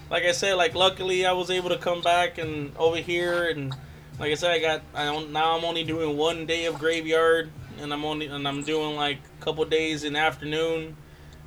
like 0.09 0.23
I 0.23 0.31
said, 0.33 0.55
like 0.55 0.75
luckily 0.75 1.25
I 1.25 1.31
was 1.31 1.50
able 1.50 1.69
to 1.69 1.77
come 1.77 2.01
back 2.01 2.38
and 2.38 2.75
over 2.75 2.97
here, 2.97 3.47
and 3.50 3.73
like 4.20 4.32
I 4.32 4.36
said, 4.36 4.51
I 4.51 4.60
got 4.60 4.82
I 4.93 5.05
don't, 5.05 5.32
now 5.32 5.58
I'm 5.58 5.65
only 5.65 5.84
doing 5.84 6.17
one 6.17 6.46
day 6.46 6.65
of 6.65 6.79
graveyard, 6.79 7.51
and 7.79 7.93
I'm 7.93 8.05
only 8.05 8.27
and 8.27 8.48
I'm 8.48 8.63
doing 8.63 8.96
like 8.96 9.20
a 9.39 9.43
couple 9.43 9.63
days 9.65 10.03
in 10.03 10.15
afternoon. 10.15 10.96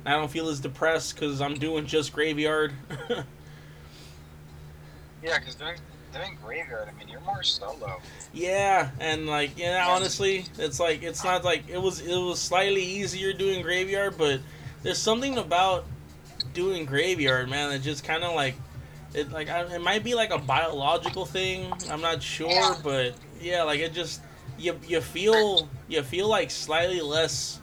I 0.05 0.11
don't 0.11 0.31
feel 0.31 0.47
as 0.47 0.59
depressed 0.59 1.15
because 1.15 1.41
I'm 1.41 1.55
doing 1.55 1.85
just 1.85 2.13
graveyard. 2.13 2.73
Yeah, 5.23 5.39
because 5.39 5.55
doing 5.55 5.77
doing 6.13 6.37
graveyard, 6.43 6.87
I 6.87 6.97
mean, 6.97 7.07
you're 7.07 7.21
more 7.21 7.43
solo. 7.43 7.99
Yeah, 8.33 8.91
and 8.99 9.27
like 9.27 9.57
yeah, 9.57 9.85
honestly, 9.87 10.45
it's 10.57 10.79
like 10.79 11.03
it's 11.03 11.23
not 11.23 11.43
like 11.43 11.67
it 11.67 11.81
was 11.81 11.99
it 11.99 12.15
was 12.15 12.39
slightly 12.39 12.83
easier 12.83 13.33
doing 13.33 13.61
graveyard, 13.61 14.17
but 14.17 14.39
there's 14.83 14.99
something 14.99 15.37
about 15.37 15.85
doing 16.53 16.85
graveyard, 16.85 17.49
man, 17.49 17.71
that 17.71 17.81
just 17.81 18.03
kind 18.03 18.23
of 18.23 18.35
like 18.35 18.55
it 19.13 19.31
like 19.31 19.49
I, 19.49 19.61
it 19.75 19.81
might 19.81 20.03
be 20.03 20.13
like 20.15 20.31
a 20.31 20.37
biological 20.37 21.25
thing. 21.25 21.71
I'm 21.89 22.01
not 22.01 22.21
sure, 22.21 22.49
Yeah. 22.49 22.75
but 22.83 23.13
yeah, 23.41 23.63
like 23.63 23.79
it 23.79 23.93
just 23.93 24.21
you 24.57 24.79
you 24.87 25.01
feel 25.01 25.69
you 25.87 26.01
feel 26.03 26.27
like 26.27 26.51
slightly 26.51 27.01
less 27.01 27.59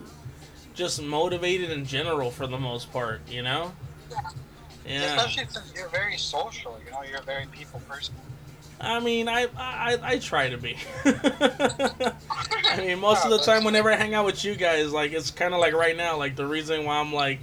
just 0.73 1.01
motivated 1.01 1.71
in 1.71 1.85
general 1.85 2.31
for 2.31 2.47
the 2.47 2.57
most 2.57 2.91
part, 2.91 3.21
you 3.29 3.41
know? 3.41 3.71
Yeah. 4.85 5.15
Especially 5.15 5.45
since 5.49 5.71
you're 5.75 5.87
very 5.89 6.17
social. 6.17 6.77
You 6.85 6.91
know, 6.91 7.01
you're 7.03 7.19
a 7.19 7.23
very 7.23 7.45
people 7.47 7.79
person. 7.87 8.13
I 8.79 8.99
mean, 8.99 9.29
I 9.29 9.47
I, 9.57 9.97
I 10.03 10.17
try 10.19 10.49
to 10.49 10.57
be. 10.57 10.75
I 11.05 12.77
mean, 12.77 12.99
most 12.99 13.23
of 13.25 13.31
the 13.31 13.39
time, 13.39 13.63
whenever 13.63 13.91
I 13.91 13.95
hang 13.95 14.13
out 14.13 14.25
with 14.25 14.43
you 14.43 14.55
guys, 14.55 14.91
like 14.91 15.13
it's 15.13 15.31
kind 15.31 15.53
of 15.53 15.59
like 15.59 15.73
right 15.73 15.95
now, 15.95 16.17
like 16.17 16.35
the 16.35 16.45
reason 16.45 16.85
why 16.85 16.97
I'm 16.99 17.13
like 17.13 17.39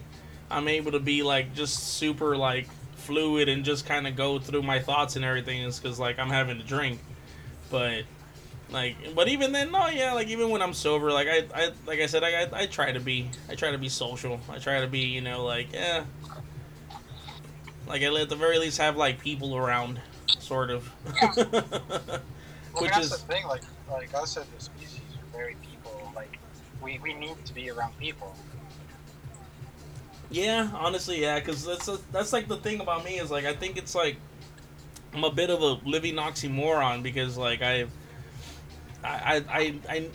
I'm 0.50 0.68
able 0.68 0.92
to 0.92 1.00
be 1.00 1.22
like 1.22 1.54
just 1.54 1.94
super 1.94 2.36
like 2.36 2.68
fluid 3.02 3.48
and 3.48 3.64
just 3.64 3.86
kind 3.86 4.06
of 4.06 4.16
go 4.16 4.38
through 4.38 4.62
my 4.62 4.78
thoughts 4.78 5.16
and 5.16 5.24
everything 5.24 5.62
is 5.62 5.78
because 5.78 5.98
like 5.98 6.18
I'm 6.18 6.30
having 6.30 6.58
a 6.58 6.62
drink, 6.62 7.00
but 7.70 8.04
like 8.70 8.96
but 9.14 9.28
even 9.28 9.52
then, 9.52 9.70
no, 9.70 9.88
yeah, 9.88 10.12
like 10.12 10.28
even 10.28 10.50
when 10.50 10.62
I'm 10.62 10.74
sober, 10.74 11.12
like 11.12 11.28
I, 11.28 11.44
I 11.54 11.70
like 11.86 12.00
I 12.00 12.06
said, 12.06 12.24
I, 12.24 12.42
I 12.42 12.62
I 12.62 12.66
try 12.66 12.92
to 12.92 13.00
be 13.00 13.30
I 13.48 13.54
try 13.54 13.70
to 13.70 13.78
be 13.78 13.88
social. 13.88 14.40
I 14.50 14.58
try 14.58 14.80
to 14.80 14.86
be 14.86 15.00
you 15.00 15.20
know 15.20 15.44
like 15.44 15.72
yeah. 15.72 16.04
Like 17.86 18.02
I 18.02 18.20
at 18.20 18.28
the 18.28 18.36
very 18.36 18.58
least 18.58 18.78
have 18.78 18.96
like 18.96 19.20
people 19.20 19.56
around, 19.56 20.00
sort 20.38 20.70
of. 20.70 20.90
Well, 22.74 22.84
Which 22.84 22.92
that's 22.92 23.06
is 23.06 23.10
the 23.10 23.32
thing. 23.32 23.46
Like, 23.46 23.62
like 23.90 24.14
us 24.14 24.36
as 24.36 24.46
a 24.56 24.60
species 24.60 25.00
are 25.20 25.36
very 25.36 25.56
people. 25.62 26.10
Like, 26.14 26.38
we 26.82 26.98
we 27.00 27.12
need 27.14 27.44
to 27.44 27.54
be 27.54 27.70
around 27.70 27.98
people. 27.98 28.34
Yeah, 30.32 30.70
honestly, 30.74 31.20
yeah, 31.20 31.38
because 31.38 31.64
that's 31.64 31.86
that's 32.10 32.32
like 32.32 32.48
the 32.48 32.56
thing 32.56 32.80
about 32.80 33.04
me 33.04 33.18
is 33.18 33.30
like 33.30 33.44
I 33.44 33.54
think 33.54 33.76
it's 33.76 33.94
like 33.94 34.16
I'm 35.14 35.24
a 35.24 35.30
bit 35.30 35.50
of 35.50 35.60
a 35.60 35.78
living 35.88 36.14
oxymoron 36.14 37.02
because 37.02 37.36
like 37.36 37.62
I 37.62 37.86
I 39.04 39.44
I 39.48 39.74
I 39.88 40.08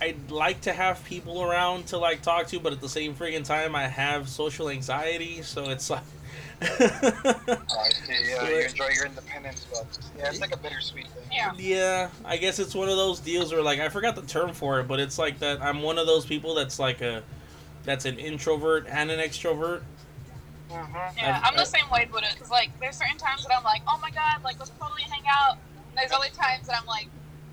I'd 0.00 0.30
like 0.30 0.62
to 0.62 0.72
have 0.72 1.02
people 1.04 1.42
around 1.42 1.86
to 1.88 1.98
like 1.98 2.22
talk 2.22 2.48
to, 2.48 2.60
but 2.60 2.72
at 2.72 2.80
the 2.80 2.88
same 2.88 3.14
friggin' 3.14 3.44
time 3.44 3.74
I 3.74 3.86
have 3.88 4.28
social 4.28 4.68
anxiety, 4.68 5.42
so 5.42 5.70
it's 5.70 5.88
like 5.90 6.02
Oh, 6.62 6.66
I 6.70 7.90
see. 7.90 8.30
Yeah, 8.30 8.48
you 8.48 8.56
enjoy 8.60 8.88
your 8.94 9.06
independence, 9.06 9.66
but 9.70 9.86
yeah, 10.18 10.28
it's 10.28 10.40
like 10.40 10.52
a 10.54 10.56
bittersweet 10.56 11.06
thing. 11.08 11.28
Yeah. 11.32 11.52
Yeah, 11.58 12.08
I 12.24 12.36
guess 12.36 12.58
it's 12.58 12.74
one 12.74 12.88
of 12.88 12.96
those 12.96 13.20
deals 13.20 13.52
where 13.52 13.62
like 13.62 13.80
I 13.80 13.88
forgot 13.90 14.16
the 14.16 14.22
term 14.22 14.52
for 14.52 14.80
it, 14.80 14.88
but 14.88 15.00
it's 15.00 15.18
like 15.18 15.38
that 15.40 15.62
I'm 15.62 15.82
one 15.82 15.98
of 15.98 16.06
those 16.06 16.26
people 16.26 16.54
that's 16.54 16.78
like 16.78 17.00
a 17.02 17.22
that's 17.86 18.04
an 18.04 18.18
introvert 18.18 18.86
and 18.88 19.10
an 19.10 19.18
extrovert. 19.20 19.80
Mm-hmm. 20.70 20.94
Yeah, 21.18 21.36
I've- 21.36 21.44
I'm 21.46 21.54
the 21.54 21.60
I've- 21.62 21.70
same 21.70 21.88
way 21.90 22.08
with 22.12 22.24
it 22.24 22.32
because 22.34 22.50
like 22.50 22.70
there's 22.80 22.96
certain 22.96 23.16
times 23.16 23.44
that 23.46 23.56
I'm 23.56 23.64
like, 23.64 23.82
oh 23.88 23.98
my 24.02 24.10
god, 24.10 24.42
like 24.44 24.58
let's 24.58 24.70
totally 24.78 25.02
hang 25.02 25.22
out. 25.30 25.52
And 25.88 25.96
there's 25.96 26.12
other 26.12 26.28
times 26.34 26.66
that 26.66 26.76
I'm 26.78 26.86
like, 26.86 27.06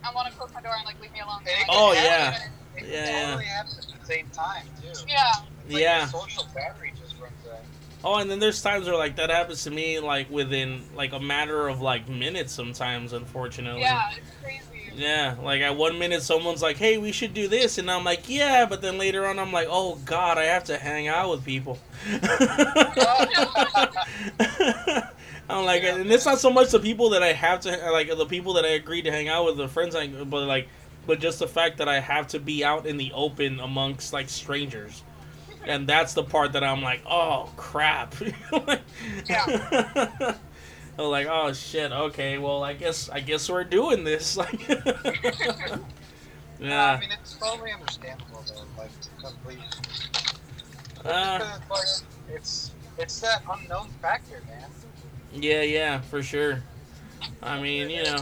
I 0.03 0.11
want 0.13 0.27
to 0.29 0.33
close 0.37 0.49
my 0.53 0.61
door 0.61 0.73
and 0.75 0.85
like 0.85 0.99
leave 0.99 1.13
me 1.13 1.19
alone. 1.21 1.41
Like, 1.45 1.65
Oh, 1.69 1.93
yeah. 1.93 2.37
even- 2.75 2.89
Yeah, 2.89 3.05
yeah. 3.05 3.25
totally 3.27 3.45
happens 3.45 3.87
at 3.93 3.99
the 3.99 4.05
same 4.05 4.27
time 4.33 4.65
too. 4.81 4.99
Yeah. 5.07 5.31
Like, 5.69 5.81
Yeah. 5.81 6.07
Social 6.07 6.45
battery 6.55 6.91
just 6.99 7.13
runs 7.21 7.33
out. 7.51 7.59
Oh, 8.03 8.15
and 8.15 8.29
then 8.29 8.39
there's 8.39 8.61
times 8.61 8.87
where 8.87 8.97
like 8.97 9.15
that 9.17 9.29
happens 9.29 9.63
to 9.63 9.71
me 9.71 9.99
like 9.99 10.29
within 10.31 10.83
like 10.95 11.13
a 11.13 11.19
matter 11.19 11.67
of 11.67 11.81
like 11.81 12.09
minutes 12.09 12.51
sometimes, 12.51 13.13
unfortunately. 13.13 13.81
Yeah, 13.81 14.11
it's 14.17 14.29
crazy. 14.43 14.72
Yeah, 14.95 15.35
like 15.41 15.61
at 15.61 15.75
one 15.75 15.97
minute 15.97 16.21
someone's 16.21 16.61
like, 16.61 16.77
"Hey, 16.77 16.97
we 16.97 17.11
should 17.11 17.33
do 17.33 17.47
this," 17.47 17.77
and 17.77 17.89
I'm 17.89 18.03
like, 18.03 18.29
"Yeah," 18.29 18.65
but 18.69 18.81
then 18.81 18.97
later 18.97 19.25
on 19.25 19.39
I'm 19.39 19.51
like, 19.51 19.67
"Oh 19.69 19.95
God, 20.05 20.37
I 20.37 20.43
have 20.45 20.65
to 20.65 20.77
hang 20.77 21.07
out 21.07 21.31
with 21.31 21.43
people." 21.43 21.79
I'm 25.49 25.65
like, 25.65 25.83
and 25.83 26.11
it's 26.11 26.25
not 26.25 26.39
so 26.39 26.49
much 26.51 26.71
the 26.71 26.79
people 26.79 27.09
that 27.09 27.23
I 27.23 27.33
have 27.33 27.61
to 27.61 27.91
like 27.91 28.07
the 28.15 28.25
people 28.25 28.53
that 28.53 28.65
I 28.65 28.69
agreed 28.69 29.03
to 29.03 29.11
hang 29.11 29.29
out 29.29 29.45
with, 29.45 29.57
the 29.57 29.67
friends, 29.67 29.95
I, 29.95 30.07
but 30.07 30.45
like, 30.45 30.67
but 31.07 31.19
just 31.19 31.39
the 31.39 31.47
fact 31.47 31.77
that 31.79 31.89
I 31.89 31.99
have 31.99 32.27
to 32.29 32.39
be 32.39 32.63
out 32.63 32.85
in 32.85 32.97
the 32.97 33.11
open 33.13 33.59
amongst 33.59 34.13
like 34.13 34.29
strangers, 34.29 35.03
and 35.65 35.87
that's 35.87 36.13
the 36.13 36.23
part 36.23 36.53
that 36.53 36.63
I'm 36.63 36.81
like, 36.81 37.01
oh 37.05 37.49
crap. 37.57 38.15
Yeah. 39.29 40.35
I'm 40.99 41.05
like, 41.05 41.27
oh 41.29 41.53
shit. 41.53 41.91
Okay, 41.91 42.37
well, 42.37 42.63
I 42.63 42.73
guess 42.73 43.09
I 43.09 43.19
guess 43.19 43.49
we're 43.49 43.63
doing 43.63 44.03
this. 44.03 44.37
Like, 44.43 44.67
Yeah, 46.59 46.93
I 46.93 46.99
mean, 46.99 47.09
it's 47.11 47.33
totally 47.37 47.71
understandable 47.73 48.43
though. 48.47 48.81
Like, 48.81 48.91
completely. 49.21 49.65
Uh, 51.03 51.37
Because 51.39 51.59
it's, 51.59 51.69
like, 51.69 52.35
it's 52.35 52.71
it's 52.97 53.19
that 53.21 53.41
unknown 53.51 53.89
factor, 54.01 54.41
man. 54.47 54.69
yeah, 55.33 55.61
yeah, 55.63 55.99
for 56.01 56.23
sure. 56.23 56.61
I 57.41 57.59
mean, 57.59 57.89
you 57.89 58.03
know, 58.03 58.17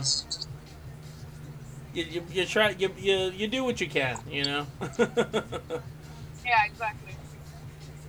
you, 1.93 2.03
you, 2.05 2.23
you 2.31 2.45
try 2.45 2.69
you, 2.69 2.89
you 2.97 3.15
you 3.31 3.47
do 3.47 3.63
what 3.63 3.79
you 3.81 3.87
can, 3.89 4.17
you 4.29 4.43
know. 4.45 4.65
Yeah, 6.43 6.65
exactly. 6.65 7.13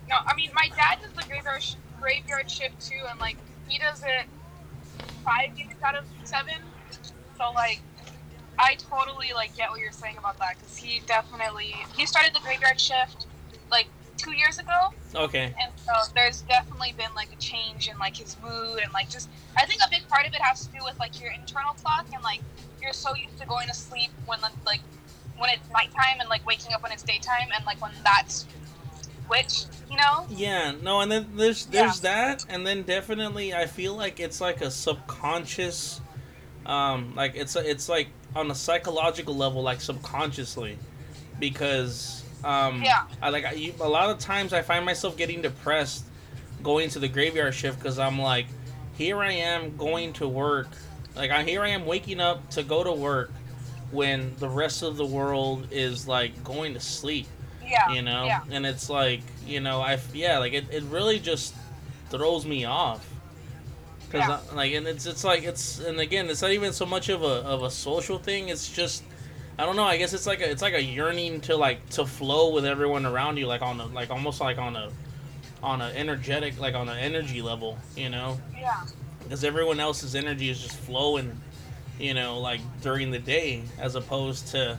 No, 0.08 0.16
I 0.24 0.34
mean 0.34 0.50
my 0.54 0.68
dad 0.74 0.98
does 1.02 1.12
the 1.12 1.22
graveyard 1.28 1.62
sh- 1.62 1.74
graveyard 2.00 2.50
shift 2.50 2.80
too, 2.80 2.98
and 3.10 3.20
like 3.20 3.36
he 3.68 3.78
does 3.78 4.02
it 4.02 4.26
five 5.24 5.54
days 5.56 5.76
out 5.84 5.94
of 5.96 6.04
seven. 6.24 6.54
So 7.36 7.52
like, 7.54 7.82
I 8.58 8.76
totally 8.76 9.32
like 9.34 9.56
get 9.56 9.70
what 9.70 9.80
you're 9.80 9.92
saying 9.92 10.16
about 10.18 10.38
that 10.38 10.56
because 10.58 10.76
he 10.76 11.02
definitely 11.06 11.74
he 11.96 12.06
started 12.06 12.34
the 12.34 12.40
graveyard 12.40 12.78
shift 12.78 13.26
like 13.70 13.88
two 14.16 14.36
years 14.36 14.58
ago, 14.58 14.92
okay. 15.16 15.54
and 15.58 15.72
so 15.76 15.92
there's 16.14 16.42
definitely 16.42 16.94
been 16.96 17.10
like 17.16 17.32
a 17.32 17.36
change 17.36 17.88
in 17.88 17.98
like 17.98 18.16
his 18.16 18.36
mood 18.42 18.78
and 18.82 18.92
like 18.92 19.08
just 19.10 19.30
I 19.56 19.66
think 19.66 19.80
a 19.84 19.88
big 19.90 20.06
part 20.08 20.26
of 20.26 20.32
it 20.32 20.40
has 20.42 20.66
to 20.66 20.72
do 20.72 20.78
with 20.84 20.98
like 21.00 21.18
your 21.20 21.32
internal 21.32 21.72
clock 21.74 22.06
and 22.12 22.22
like 22.22 22.42
you're 22.80 22.92
so 22.92 23.14
used 23.16 23.38
to 23.38 23.46
going 23.46 23.66
to 23.68 23.74
sleep 23.74 24.10
when 24.26 24.38
like 24.66 24.80
when 25.38 25.50
it's 25.50 25.68
nighttime 25.70 26.20
and 26.20 26.28
like 26.28 26.46
waking 26.46 26.72
up 26.72 26.82
when 26.82 26.92
it's 26.92 27.02
daytime 27.02 27.48
and 27.56 27.64
like 27.66 27.80
when 27.80 27.92
that's 28.04 28.46
switched, 29.32 29.66
you 29.90 29.96
know? 29.96 30.26
Yeah, 30.28 30.72
no, 30.82 31.00
and 31.00 31.10
then 31.10 31.36
there's 31.36 31.66
there's 31.66 32.00
that, 32.00 32.44
and 32.48 32.66
then 32.66 32.82
definitely 32.82 33.54
I 33.54 33.66
feel 33.66 33.94
like 33.96 34.20
it's 34.20 34.40
like 34.40 34.60
a 34.60 34.70
subconscious, 34.70 36.00
um, 36.66 37.14
like 37.14 37.34
it's 37.36 37.56
a, 37.56 37.68
it's 37.68 37.88
like 37.88 38.08
on 38.34 38.50
a 38.50 38.54
psychological 38.54 39.36
level, 39.36 39.62
like 39.62 39.80
subconsciously, 39.80 40.78
because 41.38 42.24
Um, 42.44 42.82
Yeah. 42.82 43.04
I 43.20 43.30
like 43.30 43.44
I, 43.44 43.52
you, 43.52 43.74
a 43.80 43.88
lot 43.88 44.10
of 44.10 44.18
times 44.18 44.52
I 44.52 44.62
find 44.62 44.84
myself 44.84 45.16
getting 45.16 45.42
depressed 45.42 46.04
going 46.62 46.90
to 46.90 46.98
the 46.98 47.08
graveyard 47.08 47.54
shift 47.54 47.78
because 47.78 47.98
I'm 47.98 48.20
like, 48.20 48.46
here 48.94 49.20
I 49.22 49.32
am 49.32 49.76
going 49.76 50.12
to 50.14 50.28
work, 50.28 50.70
like 51.14 51.30
I 51.30 51.44
here 51.44 51.62
I 51.62 51.68
am 51.70 51.86
waking 51.86 52.20
up 52.20 52.50
to 52.50 52.62
go 52.64 52.82
to 52.84 52.92
work 52.92 53.32
when 53.90 54.34
the 54.38 54.48
rest 54.48 54.82
of 54.82 54.96
the 54.96 55.06
world 55.06 55.68
is 55.70 56.08
like 56.08 56.42
going 56.44 56.74
to 56.74 56.80
sleep, 56.80 57.28
Yeah. 57.66 57.90
you 57.92 58.02
know, 58.02 58.24
Yeah. 58.24 58.40
and 58.50 58.64
it's 58.66 58.88
like 58.90 59.20
you 59.46 59.60
know 59.60 59.80
I 59.80 59.98
yeah 60.12 60.38
like 60.38 60.52
it, 60.52 60.64
it 60.70 60.82
really 60.84 61.18
just 61.18 61.54
throws 62.10 62.44
me 62.46 62.64
off. 62.64 63.06
Cause 64.10 64.20
Yeah. 64.28 64.38
I, 64.50 64.54
like 64.54 64.72
and 64.72 64.86
it's 64.86 65.06
it's 65.06 65.24
like 65.24 65.42
it's 65.44 65.78
and 65.80 65.98
again 66.00 66.28
it's 66.28 66.42
not 66.42 66.50
even 66.52 66.72
so 66.72 66.84
much 66.86 67.08
of 67.08 67.22
a 67.22 67.26
of 67.44 67.62
a 67.62 67.70
social 67.70 68.18
thing. 68.18 68.48
It's 68.48 68.68
just 68.68 69.02
I 69.58 69.64
don't 69.66 69.76
know. 69.76 69.84
I 69.84 69.96
guess 69.96 70.12
it's 70.12 70.26
like 70.26 70.40
a 70.40 70.50
it's 70.50 70.62
like 70.62 70.74
a 70.74 70.82
yearning 70.82 71.40
to 71.42 71.56
like 71.56 71.88
to 71.90 72.04
flow 72.06 72.50
with 72.52 72.64
everyone 72.66 73.06
around 73.06 73.36
you, 73.38 73.46
like 73.46 73.62
on 73.62 73.80
a 73.80 73.86
like 73.86 74.10
almost 74.10 74.40
like 74.40 74.58
on 74.58 74.76
a 74.76 74.90
on 75.62 75.80
a 75.80 75.86
energetic 75.90 76.58
like 76.58 76.74
on 76.74 76.88
an 76.88 76.98
energy 76.98 77.40
level, 77.40 77.78
you 77.96 78.08
know, 78.08 78.38
Yeah. 78.58 78.82
because 79.22 79.44
everyone 79.44 79.78
else's 79.78 80.14
energy 80.16 80.50
is 80.50 80.60
just 80.60 80.76
flowing, 80.76 81.40
you 82.00 82.14
know, 82.14 82.38
like 82.40 82.60
during 82.82 83.10
the 83.12 83.18
day 83.20 83.62
as 83.78 83.94
opposed 83.94 84.48
to, 84.48 84.76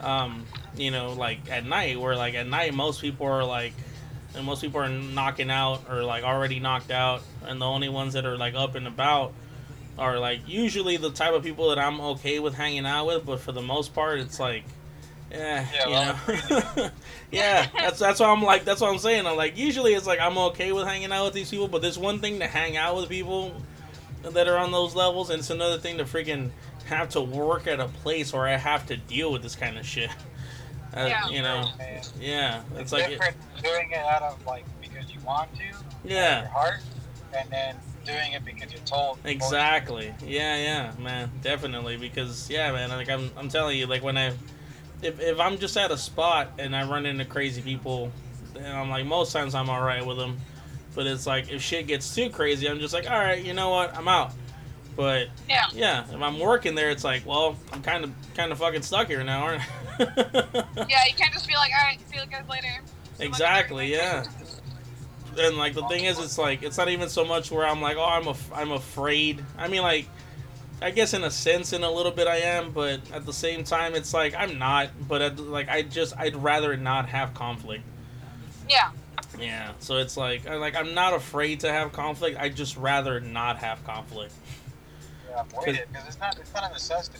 um, 0.00 0.44
you 0.76 0.90
know, 0.90 1.12
like 1.12 1.50
at 1.50 1.64
night 1.64 2.00
where 2.00 2.16
like 2.16 2.34
at 2.34 2.46
night 2.46 2.74
most 2.74 3.00
people 3.00 3.26
are 3.26 3.44
like, 3.44 3.72
and 4.34 4.44
most 4.44 4.62
people 4.62 4.80
are 4.80 4.88
knocking 4.88 5.50
out 5.50 5.88
or 5.90 6.02
like 6.02 6.24
already 6.24 6.60
knocked 6.60 6.90
out, 6.90 7.22
and 7.46 7.60
the 7.60 7.66
only 7.66 7.88
ones 7.88 8.14
that 8.14 8.24
are 8.26 8.36
like 8.36 8.54
up 8.54 8.74
and 8.74 8.86
about 8.86 9.32
are 9.98 10.18
like 10.18 10.40
usually 10.48 10.96
the 10.96 11.10
type 11.10 11.34
of 11.34 11.42
people 11.42 11.68
that 11.68 11.78
I'm 11.78 12.00
okay 12.00 12.38
with 12.40 12.54
hanging 12.54 12.86
out 12.86 13.06
with, 13.06 13.24
but 13.24 13.40
for 13.40 13.52
the 13.52 13.62
most 13.62 13.94
part, 13.94 14.18
it's 14.18 14.40
like, 14.40 14.64
yeah, 15.30 15.66
Yeah, 15.72 16.18
you 16.28 16.56
know, 16.76 16.90
yeah. 17.30 17.68
That's 17.78 17.98
that's 17.98 18.20
what 18.20 18.28
I'm 18.28 18.42
like. 18.42 18.64
That's 18.64 18.80
what 18.80 18.90
I'm 18.90 18.98
saying. 18.98 19.26
I'm 19.26 19.36
like 19.36 19.56
usually 19.56 19.94
it's 19.94 20.06
like 20.06 20.20
I'm 20.20 20.38
okay 20.38 20.72
with 20.72 20.86
hanging 20.86 21.12
out 21.12 21.26
with 21.26 21.34
these 21.34 21.50
people, 21.50 21.68
but 21.68 21.82
there's 21.82 21.98
one 21.98 22.20
thing 22.20 22.40
to 22.40 22.46
hang 22.46 22.76
out 22.76 22.96
with 22.96 23.08
people 23.08 23.54
that 24.22 24.48
are 24.48 24.56
on 24.56 24.72
those 24.72 24.94
levels, 24.94 25.30
and 25.30 25.40
it's 25.40 25.50
another 25.50 25.78
thing 25.78 25.98
to 25.98 26.04
freaking 26.04 26.50
have 26.86 27.08
to 27.10 27.20
work 27.20 27.66
at 27.66 27.80
a 27.80 27.88
place 27.88 28.32
where 28.32 28.46
I 28.46 28.56
have 28.56 28.86
to 28.86 28.96
deal 28.96 29.32
with 29.32 29.42
this 29.42 29.56
kind 29.56 29.78
of 29.78 29.86
shit. 29.86 30.10
Uh, 30.96 31.06
Yeah. 31.06 31.28
You 31.28 31.42
know, 31.42 31.68
And 31.80 32.08
yeah. 32.20 32.60
it's 32.74 32.80
It's 32.80 32.92
like, 32.92 33.08
different 33.08 33.36
doing 33.60 33.90
it 33.90 33.98
out 33.98 34.22
of 34.22 34.46
like 34.46 34.64
because 34.80 35.10
you 35.12 35.18
want 35.26 35.52
to, 35.56 35.64
your 35.64 35.74
yeah. 36.04 36.46
heart, 36.50 36.82
and 37.36 37.50
then 37.50 37.74
doing 38.04 38.32
it 38.32 38.44
because 38.44 38.70
you're 38.72 38.80
told. 38.82 39.18
Exactly. 39.24 40.14
Yeah, 40.24 40.56
yeah, 40.56 40.92
man, 41.02 41.32
definitely. 41.42 41.96
Because 41.96 42.48
yeah, 42.48 42.70
man, 42.70 42.90
like 42.90 43.10
I'm, 43.10 43.28
I'm 43.36 43.48
telling 43.48 43.76
you, 43.76 43.86
like 43.86 44.04
when 44.04 44.16
I, 44.16 44.34
if, 45.02 45.18
if 45.18 45.40
I'm 45.40 45.58
just 45.58 45.76
at 45.76 45.90
a 45.90 45.98
spot 45.98 46.52
and 46.58 46.76
I 46.76 46.88
run 46.88 47.06
into 47.06 47.24
crazy 47.24 47.60
people, 47.60 48.12
then 48.52 48.72
I'm 48.72 48.88
like 48.88 49.04
most 49.04 49.32
times 49.32 49.56
I'm 49.56 49.68
all 49.68 49.82
right 49.82 50.06
with 50.06 50.16
them. 50.18 50.38
But 50.94 51.08
it's 51.08 51.26
like 51.26 51.50
if 51.50 51.60
shit 51.60 51.88
gets 51.88 52.14
too 52.14 52.30
crazy, 52.30 52.68
I'm 52.68 52.78
just 52.78 52.94
like, 52.94 53.10
all 53.10 53.18
right, 53.18 53.44
you 53.44 53.52
know 53.52 53.70
what, 53.70 53.96
I'm 53.96 54.06
out. 54.06 54.30
But 54.96 55.28
Yeah. 55.48 55.64
yeah, 55.72 56.04
if 56.08 56.20
I'm 56.22 56.38
working 56.38 56.74
there, 56.74 56.90
it's 56.90 57.04
like, 57.04 57.26
well, 57.26 57.56
I'm 57.72 57.82
kind 57.82 58.04
of, 58.04 58.12
kind 58.36 58.52
of 58.52 58.58
fucking 58.58 58.82
stuck 58.82 59.08
here 59.08 59.24
now, 59.24 59.42
aren't 59.44 59.62
I? 59.62 59.66
Yeah. 60.88 61.04
You 61.06 61.14
can't 61.16 61.32
just 61.32 61.48
be 61.48 61.54
like, 61.54 61.72
all 61.72 61.84
right, 61.84 61.98
see 62.10 62.16
you 62.20 62.26
guys 62.26 62.44
later. 62.48 62.80
Exactly. 63.20 63.92
Yeah. 63.92 64.24
And 65.38 65.56
like 65.56 65.74
the 65.74 65.86
thing 65.88 66.04
is, 66.04 66.18
it's 66.18 66.38
like 66.38 66.62
it's 66.62 66.78
not 66.78 66.88
even 66.88 67.08
so 67.08 67.24
much 67.24 67.50
where 67.50 67.66
I'm 67.66 67.80
like, 67.80 67.96
oh, 67.96 68.04
I'm 68.04 68.28
af- 68.28 68.52
I'm 68.54 68.70
afraid. 68.72 69.44
I 69.58 69.66
mean, 69.68 69.82
like, 69.82 70.06
I 70.80 70.90
guess 70.90 71.12
in 71.14 71.24
a 71.24 71.30
sense, 71.30 71.72
in 71.72 71.82
a 71.82 71.90
little 71.90 72.12
bit, 72.12 72.28
I 72.28 72.36
am, 72.36 72.70
but 72.72 73.00
at 73.12 73.26
the 73.26 73.32
same 73.32 73.64
time, 73.64 73.94
it's 73.94 74.14
like 74.14 74.34
I'm 74.36 74.58
not. 74.58 74.90
But 75.08 75.22
at, 75.22 75.38
like, 75.40 75.68
I 75.68 75.82
just 75.82 76.16
I'd 76.16 76.36
rather 76.36 76.76
not 76.76 77.08
have 77.08 77.34
conflict. 77.34 77.82
Yeah. 78.68 78.90
Yeah. 79.38 79.72
So 79.80 79.96
it's 79.96 80.16
like 80.16 80.46
I 80.46 80.54
like 80.56 80.76
I'm 80.76 80.94
not 80.94 81.14
afraid 81.14 81.60
to 81.60 81.72
have 81.72 81.92
conflict. 81.92 82.36
I 82.38 82.48
just 82.48 82.76
rather 82.76 83.18
not 83.20 83.58
have 83.58 83.82
conflict. 83.84 84.32
Yeah, 85.34 85.40
avoid 85.40 85.68
it 85.68 85.88
because 85.92 86.08
it's 86.08 86.20
not 86.20 86.38
it's 86.38 86.54
not 86.54 86.70
a 86.70 86.72
necessity. 86.72 87.18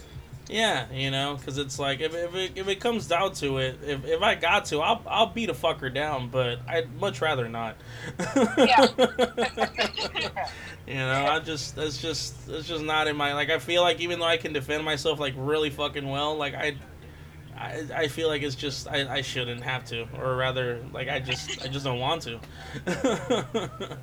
Yeah, 0.48 0.92
you 0.92 1.10
know, 1.10 1.36
because 1.38 1.56
it's 1.56 1.78
like 1.78 2.00
if, 2.00 2.14
if, 2.14 2.34
it, 2.34 2.52
if 2.54 2.68
it 2.68 2.78
comes 2.78 3.08
down 3.08 3.32
to 3.34 3.58
it, 3.58 3.78
if, 3.82 4.04
if 4.04 4.22
I 4.22 4.34
got 4.34 4.66
to, 4.66 4.80
I'll 4.80 5.02
I'll 5.06 5.26
beat 5.26 5.48
a 5.48 5.54
fucker 5.54 5.92
down, 5.92 6.28
but 6.28 6.58
I'd 6.68 6.94
much 7.00 7.22
rather 7.22 7.48
not. 7.48 7.76
Yeah. 8.58 8.86
you 10.86 10.94
know, 10.94 11.26
I 11.30 11.40
just 11.40 11.76
that's 11.76 12.00
just 12.00 12.46
that's 12.46 12.68
just 12.68 12.84
not 12.84 13.08
in 13.08 13.16
my 13.16 13.32
like. 13.32 13.48
I 13.48 13.58
feel 13.58 13.82
like 13.82 14.00
even 14.00 14.18
though 14.18 14.26
I 14.26 14.36
can 14.36 14.52
defend 14.52 14.84
myself 14.84 15.18
like 15.18 15.34
really 15.36 15.70
fucking 15.70 16.08
well, 16.08 16.36
like 16.36 16.54
I. 16.54 16.76
I, 17.56 17.84
I 17.94 18.08
feel 18.08 18.26
like 18.26 18.42
it's 18.42 18.56
just 18.56 18.88
I, 18.88 19.18
I 19.18 19.20
shouldn't 19.20 19.62
have 19.62 19.84
to 19.84 20.08
or 20.18 20.34
rather 20.34 20.84
like 20.92 21.08
I 21.08 21.20
just 21.20 21.64
I 21.64 21.68
just 21.68 21.84
don't 21.84 22.00
want 22.00 22.22
to 22.22 22.40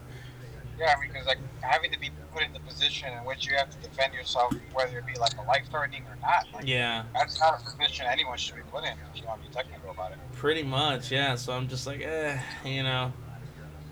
Yeah, 0.82 0.96
because 1.00 1.28
like 1.28 1.38
having 1.62 1.91
to 1.91 2.00
be 2.00 2.10
put 2.34 2.41
in 2.44 2.52
the 2.54 2.60
position 2.62 3.13
in 3.13 3.24
which 3.24 3.48
you 3.48 3.56
have 3.56 3.70
to 3.70 3.78
defend 3.88 4.13
yourself, 4.15 4.52
whether 4.74 4.98
it 4.98 5.06
be 5.06 5.13
like 5.20 5.38
a 5.38 5.44
life 5.44 5.63
threatening 5.70 6.04
or 6.10 6.17
not. 6.22 6.48
Like, 6.54 6.67
yeah 6.67 7.04
That's 7.13 7.39
not 7.39 7.62
a 7.62 7.63
position 7.63 8.08
anyone 8.10 8.38
should 8.38 8.56
be 8.56 8.62
put 8.72 8.84
in 8.84 8.94
if 9.13 9.22
you 9.22 9.28
want 9.28 9.44
to 9.44 9.48
be 9.48 9.54
technical 9.54 9.91
about 9.91 10.12
it. 10.13 10.17
pretty 10.34 10.63
much 10.63 11.12
yeah 11.12 11.36
so 11.36 11.54
I'm 11.54 11.67
just 11.67 11.86
like 11.86 12.02
eh 12.02 12.39
you 12.65 12.82
know 12.84 13.13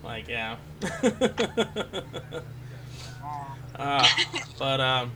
like 0.02 0.26
yeah 0.28 0.56
Uh, 3.80 4.06
but 4.58 4.78
um, 4.80 5.12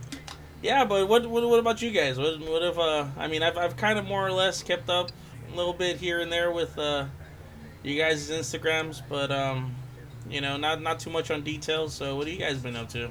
yeah. 0.63 0.85
But 0.87 1.07
what, 1.07 1.27
what 1.29 1.47
what 1.47 1.59
about 1.59 1.83
you 1.83 1.91
guys? 1.91 2.19
What 2.19 2.41
what 2.41 2.63
if 2.63 2.79
uh? 2.79 3.07
I 3.19 3.29
mean, 3.29 3.43
I've 3.43 3.59
I've 3.59 3.77
kind 3.77 3.99
of 3.99 4.07
more 4.07 4.27
or 4.27 4.33
less 4.33 4.63
kept 4.63 4.89
up 4.89 5.11
a 5.53 5.57
little 5.57 5.75
bit 5.75 5.99
here 5.99 6.21
and 6.21 6.33
there 6.33 6.51
with 6.51 6.79
uh, 6.79 7.05
you 7.83 8.01
guys' 8.01 8.31
Instagrams, 8.31 9.03
but 9.07 9.31
um, 9.31 9.75
you 10.29 10.41
know, 10.41 10.57
not 10.57 10.81
not 10.83 10.99
too 11.01 11.11
much 11.11 11.31
on 11.31 11.43
details. 11.43 11.95
So 11.95 12.17
what 12.17 12.27
have 12.27 12.35
you 12.35 12.41
guys 12.41 12.59
been 12.59 12.77
up 12.77 12.89
to? 12.91 13.11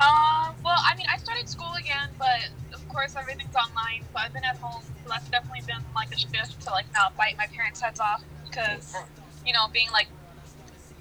Um, 0.00 0.56
well, 0.64 0.80
I 0.80 0.94
mean, 0.96 1.06
I 1.12 1.18
started 1.18 1.48
school 1.48 1.72
again, 1.78 2.08
but 2.18 2.48
of 2.72 2.88
course 2.88 3.16
everything's 3.16 3.54
online, 3.54 4.02
so 4.10 4.16
I've 4.16 4.32
been 4.32 4.44
at 4.44 4.56
home. 4.56 4.82
So 5.04 5.10
that's 5.10 5.28
definitely 5.28 5.62
been 5.66 5.84
like 5.94 6.08
a 6.12 6.18
shift 6.18 6.60
to 6.62 6.70
like 6.70 6.86
not 6.94 7.16
bite 7.16 7.36
my 7.36 7.46
parents' 7.54 7.80
heads 7.82 8.00
off 8.00 8.22
because, 8.48 8.94
you 9.44 9.52
know, 9.52 9.68
being 9.72 9.90
like, 9.92 10.08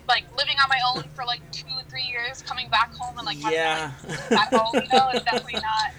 like 0.07 0.25
living 0.37 0.55
on 0.61 0.67
my 0.67 0.79
own 0.95 1.05
for 1.15 1.23
like 1.23 1.39
two, 1.51 1.65
three 1.89 2.03
years, 2.03 2.41
coming 2.41 2.67
back 2.69 2.93
home 2.93 3.17
and 3.17 3.25
like 3.25 3.37
having 3.39 3.53
Yeah. 3.53 3.91
to, 4.01 4.07
like, 4.09 4.29
back 4.29 4.51
home, 4.53 4.75
you 4.83 4.89
know, 4.89 5.09
is 5.15 5.23
definitely 5.23 5.59
not 5.63 5.95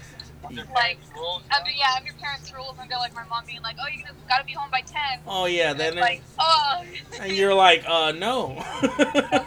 Under 0.59 0.73
Like, 0.73 0.97
rules, 1.15 1.41
under 1.55 1.69
yeah 1.71 1.95
under 1.97 2.13
parents' 2.13 2.53
rules. 2.53 2.75
Under 2.79 2.95
like 2.95 3.13
my 3.15 3.23
mom 3.25 3.43
being 3.45 3.61
like, 3.61 3.75
oh, 3.81 3.87
you 3.87 4.03
gotta 4.27 4.43
be 4.45 4.53
home 4.53 4.69
by 4.71 4.81
ten. 4.81 5.19
oh 5.27 5.45
yeah. 5.45 5.71
And 5.71 5.79
Then 5.79 5.95
like, 5.95 6.21
oh, 6.39 6.83
and 7.19 7.31
you're 7.33 7.53
like, 7.53 7.83
uh, 7.87 8.11
no. 8.13 8.55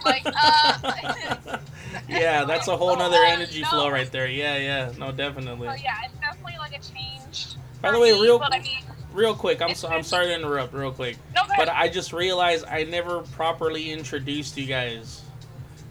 like, 0.05 0.25
uh. 0.25 1.57
yeah, 2.09 2.43
that's 2.45 2.67
a 2.67 2.75
whole 2.77 2.95
nother 2.97 3.17
Uh, 3.17 3.27
energy 3.29 3.61
no. 3.61 3.69
flow 3.69 3.89
right 3.89 4.11
there. 4.11 4.27
Yeah, 4.27 4.57
yeah. 4.57 4.91
No, 4.97 5.11
definitely. 5.11 5.67
so 5.67 5.73
yeah, 5.75 5.95
it's 6.05 6.13
definitely 6.15 6.57
like 6.57 6.73
a 6.77 6.81
change. 6.81 7.55
By 7.81 7.91
the 7.91 7.99
way, 7.99 8.13
me, 8.13 8.21
real- 8.21 8.39
but 8.39 8.53
I 8.53 8.59
mean, 8.59 8.79
Real 9.13 9.33
quick, 9.33 9.61
I'm 9.61 9.75
so, 9.75 9.87
I'm 9.87 10.03
sorry 10.03 10.25
to 10.25 10.35
interrupt. 10.35 10.73
Real 10.73 10.91
quick. 10.91 11.15
no, 11.33 11.43
But. 11.55 11.69
I 11.69 11.87
just 11.87 12.11
realized 12.11 12.65
I 12.69 12.83
never 12.83 13.21
properly 13.21 13.91
introduced 13.93 14.57
you 14.57 14.65
guys, 14.65 15.21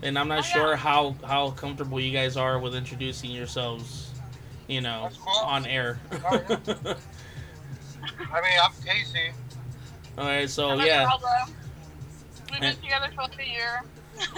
and 0.03 0.18
I'm 0.18 0.29
not 0.29 0.40
Oh, 0.40 0.42
sure 0.42 0.70
yeah. 0.72 0.77
how 0.77 1.14
how 1.27 1.50
comfortable 1.53 1.98
you 1.98 2.12
guys 2.12 2.37
are 2.37 2.59
with 2.59 2.74
introducing 2.74 3.31
yourselves. 3.31 4.11
You 4.66 4.81
know, 4.81 5.11
on 5.44 5.66
air. 5.66 5.98
Oh, 6.12 6.18
I 6.33 6.40
mean, 8.40 8.59
I'm 8.62 8.72
Casey. 8.85 9.31
All 10.16 10.24
right, 10.24 10.48
so 10.48 10.70
I'm 10.70 10.81
yeah, 10.87 11.11
We've 12.50 12.61
been 12.61 12.77
together 12.77 13.09
for 13.14 13.22
like 13.22 13.38
a 13.40 13.48
year. 13.48 13.83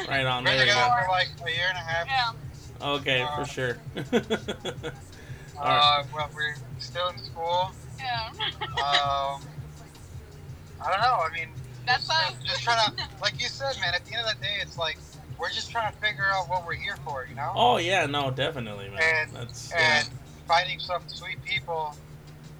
right 0.08 0.24
on. 0.26 0.42
Been 0.44 0.56
There 0.56 0.66
you 0.66 0.72
together 0.72 1.02
for 1.04 1.10
like 1.10 1.28
a 1.46 1.50
year 1.50 1.66
and 1.68 1.76
a 1.76 1.80
half. 1.80 2.06
Yeah. 2.06 2.88
Okay, 2.88 3.22
Uh, 3.22 3.44
for 3.44 3.50
sure. 3.50 3.78
Uh, 5.58 6.04
well, 6.14 6.28
we're 6.34 6.54
still 6.78 7.08
in 7.08 7.18
school. 7.18 7.70
Yeah. 7.98 8.28
Um, 8.62 9.40
I 10.84 10.90
don't 10.90 11.00
know. 11.00 11.18
I 11.24 11.30
mean, 11.32 11.48
That's 11.86 12.06
just, 12.06 12.10
us. 12.30 12.34
just 12.44 12.62
trying 12.62 12.94
to, 12.94 13.02
like 13.22 13.40
you 13.40 13.48
said, 13.48 13.74
man. 13.80 13.94
At 13.94 14.04
the 14.04 14.16
end 14.16 14.26
of 14.28 14.34
the 14.36 14.42
day, 14.44 14.56
it's 14.60 14.76
like 14.76 14.98
we're 15.38 15.50
just 15.50 15.70
trying 15.70 15.92
to 15.92 15.98
figure 15.98 16.24
out 16.32 16.48
what 16.48 16.66
we're 16.66 16.74
here 16.74 16.96
for, 17.04 17.26
you 17.28 17.34
know. 17.34 17.52
oh 17.54 17.76
yeah, 17.78 18.06
no, 18.06 18.30
definitely, 18.30 18.88
man. 18.88 19.00
And- 19.02 19.32
That's 19.36 19.70
yeah. 19.70 20.02
finding 20.46 20.78
some 20.78 21.02
sweet 21.06 21.42
people 21.44 21.94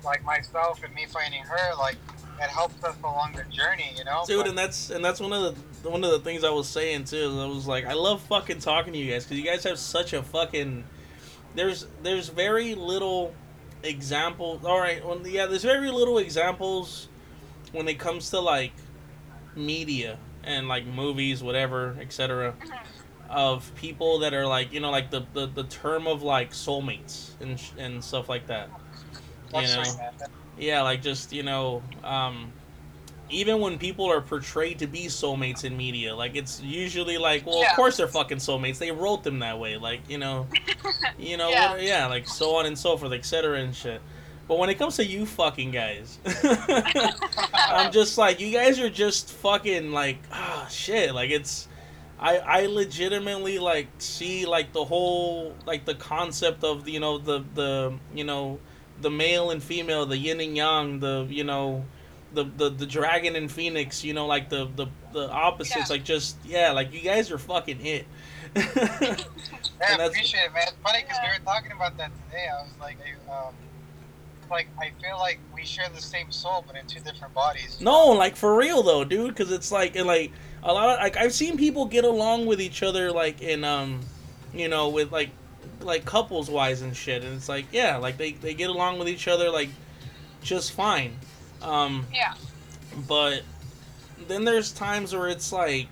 like 0.05 0.25
myself 0.25 0.83
and 0.85 0.95
me 0.95 1.07
finding 1.07 1.43
her, 1.43 1.75
like 1.79 1.97
it 2.41 2.51
helps 2.51 2.83
us 2.85 2.95
along 3.03 3.33
the 3.35 3.45
journey, 3.55 3.93
you 3.97 4.05
know. 4.05 4.25
Dude, 4.27 4.41
But- 4.41 4.49
and 4.49 4.59
that's 4.59 4.91
and 4.91 5.05
that's 5.05 5.21
one 5.21 5.33
of 5.33 5.55
the 5.83 5.89
one 5.91 6.05
of 6.05 6.11
the 6.11 6.19
things 6.21 6.45
I 6.45 6.51
was 6.51 6.69
saying 6.69 7.05
too. 7.05 7.39
I 7.41 7.47
was 7.47 7.67
like, 7.67 7.87
I 7.87 7.95
love 7.95 8.21
fucking 8.23 8.59
talking 8.61 8.93
to 8.93 8.99
you 8.99 9.11
guys 9.13 9.25
because 9.25 9.39
you 9.39 9.45
guys 9.45 9.65
have 9.65 9.79
such 9.79 10.13
a 10.13 10.23
fucking. 10.23 10.85
There's 11.55 11.87
there's 12.03 12.29
very 12.29 12.75
little 12.75 13.35
examples. 13.83 14.65
All 14.65 14.79
right, 14.79 15.05
well, 15.05 15.27
yeah, 15.27 15.47
there's 15.47 15.63
very 15.65 15.91
little 15.91 16.19
examples 16.19 17.09
when 17.73 17.89
it 17.89 17.99
comes 17.99 18.31
to 18.31 18.41
like 18.41 18.73
media 19.55 20.19
and 20.47 20.69
like 20.69 20.87
movies, 20.87 21.43
whatever, 21.43 21.97
etc. 22.01 22.55
Of 23.29 23.75
people 23.75 24.21
that 24.21 24.33
are 24.35 24.47
like 24.47 24.73
you 24.73 24.81
know 24.81 24.91
like 24.91 25.11
the 25.11 25.27
the, 25.35 25.47
the 25.47 25.65
term 25.65 26.07
of 26.07 26.23
like 26.23 26.53
soulmates 26.53 27.31
and 27.41 27.59
sh- 27.59 27.73
and 27.77 28.03
stuff 28.03 28.29
like 28.29 28.47
that. 28.47 28.71
that's 29.53 29.71
you 29.77 29.77
know. 29.77 30.11
yeah, 30.59 30.83
like 30.83 31.03
just 31.03 31.33
you 31.33 31.43
know, 31.43 31.83
um, 32.05 32.53
even 33.29 33.61
when 33.61 33.79
people 33.79 34.07
are 34.11 34.21
portrayed 34.21 34.79
to 34.79 34.87
be 34.87 35.07
soulmates 35.07 35.65
in 35.65 35.77
media, 35.77 36.15
like 36.15 36.37
it's 36.37 36.61
usually 36.63 37.19
like, 37.19 37.45
well, 37.45 37.61
Yeah. 37.61 37.71
of 37.71 37.77
course 37.77 37.97
they're 37.97 38.07
fucking 38.07 38.39
soulmates. 38.39 38.79
They 38.79 38.93
wrote 38.93 39.25
them 39.25 39.41
that 39.41 39.59
way, 39.59 39.77
like 39.77 40.09
you 40.09 40.19
know, 40.19 40.47
you 41.19 41.37
know, 41.37 41.49
Yeah. 41.51 41.77
yeah, 41.79 42.07
like 42.07 42.29
so 42.29 42.55
on 42.55 42.67
and 42.67 42.79
so 42.79 42.97
forth, 42.97 43.13
etc. 43.13 43.59
and 43.59 43.75
shit. 43.75 44.01
But 44.49 44.59
when 44.59 44.71
it 44.71 44.79
comes 44.79 44.97
to 44.97 45.05
you 45.05 45.27
fucking 45.27 45.73
guys, 45.73 46.19
I'm 47.55 47.91
just 47.91 48.17
like, 48.17 48.39
you 48.39 48.53
guys 48.53 48.79
are 48.79 48.91
just 48.91 49.31
fucking 49.33 49.91
like, 49.93 50.19
ah, 50.31 50.67
shit. 50.71 51.15
Like 51.15 51.31
it's, 51.31 51.67
I 52.19 52.39
I 52.39 52.67
legitimately 52.67 53.59
like 53.59 53.89
see 53.99 54.47
like 54.47 54.73
the 54.73 54.85
whole 54.85 55.55
like 55.67 55.85
the 55.85 55.95
concept 55.97 56.63
of 56.65 56.89
you 56.89 57.01
know 57.01 57.19
the 57.19 57.45
the 57.55 57.95
you 58.15 58.25
know 58.25 58.59
the 59.01 59.11
male 59.11 59.51
and 59.51 59.63
female, 59.63 60.07
the 60.07 60.17
yin 60.17 60.41
and 60.41 60.57
yang, 60.57 61.01
the 61.01 61.27
you 61.29 61.43
know 61.45 61.85
the 62.33 62.45
the, 62.45 62.71
the 62.71 62.87
dragon 62.87 63.35
and 63.37 63.51
phoenix, 63.51 64.05
you 64.05 64.15
know, 64.15 64.27
like 64.27 64.49
the 64.49 64.69
the, 64.77 64.87
the 65.13 65.29
opposites, 65.31 65.77
Yeah. 65.77 65.85
like 65.91 66.05
just 66.05 66.37
yeah, 66.45 66.71
like 66.71 66.93
you 66.93 67.01
guys 67.01 67.31
are 67.33 67.39
fucking 67.39 67.85
it. 67.85 68.07
Yeah, 69.79 69.97
I 70.01 70.05
appreciate 70.05 70.41
it, 70.47 70.53
man. 70.55 70.63
It's 70.69 70.77
funny 70.83 71.03
because 71.03 71.19
we 71.23 71.29
were 71.39 71.45
talking 71.45 71.71
about 71.73 71.99
that 71.99 72.11
today. 72.25 72.47
I 72.49 72.63
was 72.63 72.71
like, 72.81 72.97
I, 73.29 73.31
um, 73.49 73.55
like 74.51 74.69
I 74.81 74.91
feel 75.03 75.19
like 75.19 75.39
we 75.55 75.65
share 75.65 75.89
the 75.95 76.01
same 76.01 76.31
soul, 76.33 76.65
but 76.67 76.77
in 76.77 76.87
two 76.87 77.01
different 77.01 77.35
bodies. 77.35 77.79
No, 77.81 78.09
like 78.09 78.37
for 78.37 78.57
real 78.57 78.83
though, 78.83 79.05
dude, 79.05 79.35
because 79.35 79.53
it's 79.53 79.71
like 79.73 79.97
and 79.97 80.07
like 80.07 80.33
a 80.63 80.73
lot 80.73 80.91
of 80.91 80.99
like 81.03 81.17
I've 81.17 81.33
seen 81.33 81.57
people 81.57 81.87
get 81.87 82.05
along 82.05 82.47
with 82.47 82.61
each 82.61 82.83
other 82.83 83.13
like 83.13 83.41
in 83.43 83.65
um, 83.65 84.01
you 84.55 84.69
know, 84.69 84.89
with 84.89 85.13
like 85.13 85.31
like 85.81 86.05
couples 86.05 86.49
wise 86.51 86.83
and 86.83 86.97
shit, 86.97 87.23
and 87.25 87.35
it's 87.35 87.49
like 87.49 87.67
yeah, 87.73 87.97
like 87.97 88.17
they 88.17 88.33
they 88.33 88.55
get 88.55 88.71
along 88.71 88.99
with 88.99 89.09
each 89.09 89.29
other 89.29 89.51
like 89.51 89.69
just 90.43 90.73
fine, 90.73 91.17
um, 91.63 92.07
Yeah. 92.15 92.35
but 93.09 93.43
then 94.29 94.45
there's 94.45 94.73
times 94.73 95.15
where 95.15 95.29
it's 95.29 95.53
like 95.53 95.89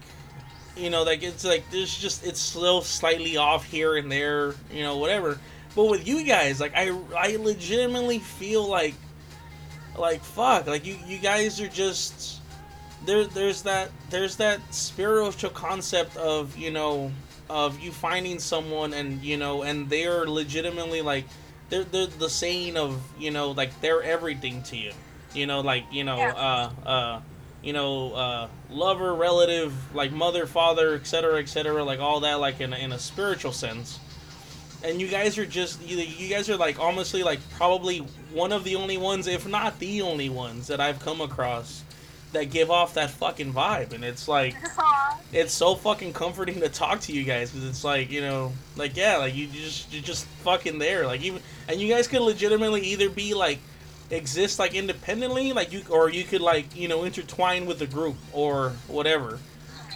you 0.77 0.91
know 0.91 1.03
like 1.03 1.23
it's 1.23 1.45
like 1.45 1.65
there's 1.71 1.97
just 1.97 2.25
it's 2.27 2.41
still 2.41 2.81
slightly 2.83 3.37
off 3.37 3.65
here 3.65 3.97
and 3.97 4.11
there 4.11 4.55
you 4.73 4.83
know 4.83 4.97
whatever 4.99 5.39
but 5.75 5.85
with 5.85 6.07
you 6.07 6.25
guys 6.25 6.61
like 6.61 6.75
i 6.75 6.97
i 7.17 7.37
legitimately 7.37 8.19
feel 8.19 8.67
like 8.69 8.95
like 9.97 10.23
fuck 10.23 10.67
like 10.67 10.85
you 10.85 10.97
you 11.07 11.19
guys 11.19 11.61
are 11.61 11.69
just 11.69 12.41
there 13.07 13.25
there's 13.25 13.63
that 13.63 13.91
there's 14.11 14.37
that 14.37 14.61
spiritual 14.75 15.51
concept 15.51 16.17
of 16.17 16.57
you 16.57 16.71
know 16.71 17.13
of 17.51 17.79
you 17.81 17.93
finding 17.93 18.39
someone 18.39 18.95
and 18.95 19.23
you 19.23 19.37
know 19.37 19.63
and 19.63 19.89
they're 19.91 20.27
legitimately 20.27 21.03
like 21.03 21.27
they're, 21.69 21.85
they're 21.85 22.07
the 22.07 22.29
saying 22.29 22.77
of 22.77 23.01
you 23.19 23.31
know 23.31 23.51
like 23.51 23.81
they're 23.81 24.03
everything 24.03 24.63
to 24.65 24.77
you. 24.77 24.93
You 25.35 25.47
know 25.47 25.61
like 25.61 25.85
you 25.91 26.05
know 26.05 26.19
uh 26.21 26.71
uh 26.87 27.21
you 27.63 27.73
know 27.73 28.13
uh 28.13 28.49
lover 28.71 29.15
relative 29.15 29.73
like 29.95 30.13
mother 30.13 30.47
father 30.47 30.95
etc 30.95 31.41
etc 31.41 31.83
like 31.83 31.99
all 31.99 32.21
that 32.21 32.35
like 32.35 32.61
in 32.61 32.73
a, 32.73 32.77
in 32.77 32.93
a 32.93 32.99
spiritual 32.99 33.53
sense 33.53 33.99
and 34.85 35.01
you 35.01 35.09
guys 35.09 35.39
are 35.39 35.47
just 35.47 35.83
you, 35.83 35.97
you 35.97 36.29
guys 36.29 36.49
are 36.49 36.57
like 36.57 36.79
honestly 36.79 37.23
like 37.23 37.41
probably 37.51 37.99
one 38.33 38.53
of 38.53 38.65
the 38.65 38.77
only 38.77 38.97
ones 38.97 39.27
if 39.27 39.49
not 39.49 39.79
the 39.79 40.03
only 40.03 40.29
ones 40.29 40.67
that 40.67 40.81
i've 40.81 41.01
come 41.01 41.21
across 41.21 41.85
that 42.35 42.51
give 42.51 42.71
off 42.71 42.95
that 42.95 43.11
fucking 43.11 43.53
vibe. 43.53 43.93
And 43.95 44.05
it's 44.05 44.29
like 44.29 44.55
Aw. 44.79 45.21
it's 45.33 45.53
so 45.53 45.75
fucking 45.75 46.13
comforting 46.13 46.61
to 46.61 46.69
talk 46.69 47.01
to 47.01 47.13
you 47.13 47.25
guys 47.25 47.51
because 47.51 47.69
it's 47.69 47.83
like 47.83 48.11
you 48.11 48.21
know 48.21 48.53
like 48.77 48.97
yeah 48.97 49.17
like 49.17 49.35
you 49.35 49.47
just 49.47 49.93
you're 49.93 50.03
just 50.03 50.27
fucking 50.45 50.79
there. 50.79 51.07
Like 51.07 51.23
even 51.23 51.41
and 51.67 51.81
you 51.81 51.89
guys 51.89 52.07
could 52.07 52.21
legitimately 52.21 52.83
either 52.83 53.09
be 53.09 53.33
like 53.33 53.59
exist 54.11 54.59
like 54.59 54.75
independently 54.75 55.53
like 55.55 55.73
you 55.73 55.83
or 55.89 56.11
you 56.11 56.25
could 56.25 56.43
like 56.43 56.77
you 56.77 56.87
know 56.87 57.05
intertwine 57.05 57.65
with 57.65 57.79
the 57.79 57.87
group 57.87 58.17
or 58.33 58.71
whatever. 58.87 59.39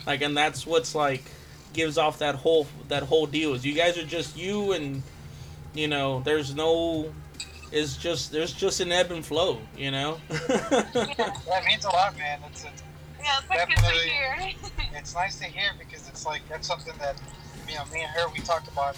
Like 0.07 0.23
and 0.23 0.37
that's 0.37 0.67
what's 0.67 0.95
like 0.95 1.25
gives 1.73 1.99
off 1.99 2.19
that 2.19 2.35
whole 2.35 2.67
that 2.89 3.03
whole 3.05 3.27
deal 3.27 3.55
is 3.55 3.65
you 3.65 3.75
guys 3.75 3.97
are 3.99 4.05
just 4.05 4.37
you 4.37 4.73
and 4.73 5.03
you 5.75 5.87
know 5.87 6.21
there's 6.21 6.55
no 6.55 7.13
it's 7.71 7.97
just 7.97 8.33
there's 8.33 8.53
just 8.53 8.81
an 8.81 8.91
ebb 8.91 9.11
and 9.11 9.25
flow 9.25 9.59
you 9.77 9.91
know 9.91 10.19
That 10.29 11.63
means 11.67 11.85
a 11.85 11.91
lot, 11.91 12.17
man. 12.17 12.41
It's 12.51 12.65
it's, 12.65 12.83
Yeah, 13.23 13.39
it's 13.41 13.51
like 13.51 13.69
good 13.69 13.77
to 13.77 13.83
Definitely. 13.83 14.09
hear. 14.09 14.53
it's 14.95 15.15
nice 15.15 15.39
to 15.39 15.45
hear 15.45 15.71
because 15.79 16.09
it's 16.09 16.25
like 16.25 16.41
that's 16.49 16.67
something 16.67 16.95
that 16.99 17.21
you 17.69 17.75
know 17.75 17.85
me 17.93 18.01
and 18.03 18.11
her 18.13 18.29
we 18.33 18.41
talked 18.41 18.69
about 18.69 18.97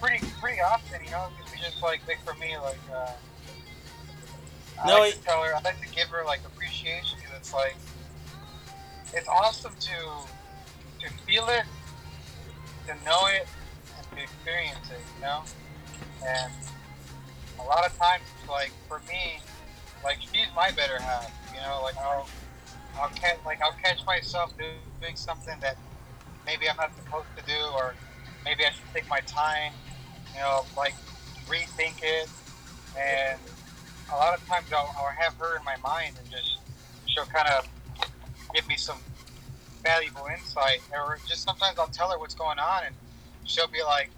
pretty 0.00 0.24
pretty 0.40 0.60
often. 0.60 1.02
You 1.04 1.10
know, 1.12 1.28
because 1.38 1.52
we 1.52 1.58
just 1.58 1.82
like 1.82 2.00
like 2.06 2.18
for 2.24 2.34
me 2.34 2.56
like. 2.58 2.78
Uh, 2.92 3.10
I 4.82 4.86
No, 4.86 4.98
like 5.00 5.12
it- 5.14 5.16
to 5.18 5.22
tell 5.24 5.42
her. 5.42 5.54
I 5.54 5.60
like 5.60 5.80
to 5.80 5.88
give 5.94 6.08
her 6.08 6.24
like 6.26 6.40
appreciation 6.46 7.16
because 7.18 7.36
it's 7.38 7.54
like 7.54 7.76
it's 9.14 9.28
awesome 9.28 9.72
to 9.80 11.06
to 11.06 11.12
feel 11.26 11.48
it, 11.48 11.64
to 12.90 13.04
know 13.04 13.26
it, 13.30 13.46
and 13.96 14.06
to 14.16 14.22
experience 14.22 14.90
it. 14.90 15.02
You 15.16 15.22
know, 15.22 15.42
and 16.26 16.52
a 17.58 17.62
lot 17.62 17.86
of 17.86 17.96
times 17.98 18.24
it's 18.38 18.48
like 18.48 18.72
for 18.88 19.00
me, 19.08 19.40
like 20.04 20.18
she's 20.20 20.48
my 20.54 20.70
better 20.72 20.98
half. 20.98 21.30
You 21.54 21.60
know, 21.60 21.80
like 21.82 21.96
I'll 21.98 22.28
I'll 22.98 23.10
catch 23.10 23.38
like 23.46 23.60
I'll 23.62 23.76
catch 23.82 24.04
myself 24.06 24.52
do- 24.58 24.64
doing 25.00 25.16
something 25.16 25.54
that 25.60 25.76
maybe 26.46 26.68
I'm 26.68 26.76
not 26.76 26.94
supposed 26.94 27.28
to 27.36 27.44
do, 27.46 27.60
or 27.74 27.94
maybe 28.44 28.64
I 28.64 28.70
should 28.70 28.92
take 28.94 29.08
my 29.08 29.20
time. 29.26 29.72
You 30.34 30.40
know, 30.40 30.64
like 30.76 30.94
rethink 31.46 32.02
it, 32.02 32.28
and 32.98 33.40
a 34.12 34.16
lot 34.16 34.34
of 34.34 34.46
times 34.46 34.66
I'll, 34.72 34.92
I'll 34.98 35.14
have 35.18 35.34
her 35.34 35.56
in 35.56 35.64
my 35.64 35.76
mind 35.82 36.16
and 36.18 36.28
just 36.30 36.58
she'll 37.06 37.26
kind 37.26 37.48
of 37.48 37.68
give 38.54 38.66
me 38.68 38.76
some 38.76 38.98
valuable 39.80 40.26
insight, 40.36 40.82
or 40.92 41.20
just 41.26 41.42
sometimes 41.44 41.78
I'll 41.78 41.88
tell 41.88 42.10
her 42.10 42.18
what's 42.18 42.34
going 42.34 42.58
on, 42.58 42.84
and 42.86 42.94
she'll 43.44 43.68
be 43.68 43.82
like, 43.82 44.10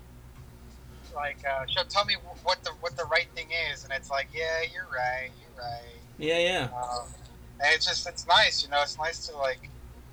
like 1.15 1.39
uh, 1.49 1.65
she'll 1.69 1.85
tell 1.85 2.05
me 2.05 2.15
what 2.43 2.63
the 2.65 2.71
what 2.81 2.97
the 2.97 3.05
right 3.05 3.29
thing 3.35 3.49
is, 3.73 3.85
and 3.85 3.93
it's 3.93 4.11
like, 4.11 4.29
yeah, 4.35 4.63
you're 4.73 4.89
right, 4.93 5.31
you're 5.41 5.57
right. 5.59 6.01
yeah 6.19 6.39
yeah 6.39 6.69
Um, 6.73 7.09
and 7.61 7.75
it's 7.75 7.87
just 7.87 8.07
it's 8.09 8.27
nice, 8.27 8.63
you 8.65 8.71
know, 8.71 8.83
it's 8.83 8.99
nice 8.99 9.27
to 9.29 9.37
like 9.37 9.71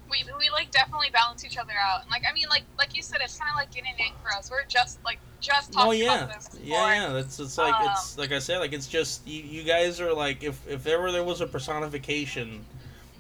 we, 0.10 0.24
we 0.40 0.50
like 0.50 0.72
definitely 0.72 1.10
balance 1.14 1.46
each 1.46 1.58
other 1.58 1.74
out. 1.74 2.02
And 2.02 2.12
like 2.12 2.24
I 2.30 2.34
mean 2.34 2.48
like 2.50 2.64
like 2.78 2.96
you 2.96 3.02
said, 3.02 3.20
it's 3.24 3.38
kind 3.38 3.50
of 3.52 3.58
like 3.58 3.76
yin 3.76 3.86
and 3.90 3.98
yang 4.00 4.14
for 4.22 4.32
us. 4.38 4.50
We're 4.52 4.66
just 4.68 5.00
like 5.06 5.20
just 5.40 5.72
talking 5.72 5.90
Oh 5.90 5.92
yeah, 5.92 6.24
about 6.26 6.36
this. 6.36 6.50
Before. 6.50 6.66
yeah, 6.68 7.08
yeah. 7.08 7.14
That's 7.14 7.40
it's 7.40 7.58
like 7.58 7.76
Um, 7.80 7.86
it's 7.92 8.18
like 8.18 8.32
I 8.32 8.40
said, 8.40 8.60
like 8.60 8.74
it's 8.74 8.88
just 8.88 9.28
you, 9.28 9.42
you 9.42 9.64
guys 9.64 10.02
are 10.02 10.14
like 10.14 10.44
if 10.44 10.68
if 10.68 10.86
ever 10.88 11.12
there 11.12 11.24
was 11.24 11.42
a 11.42 11.48
personification 11.48 12.66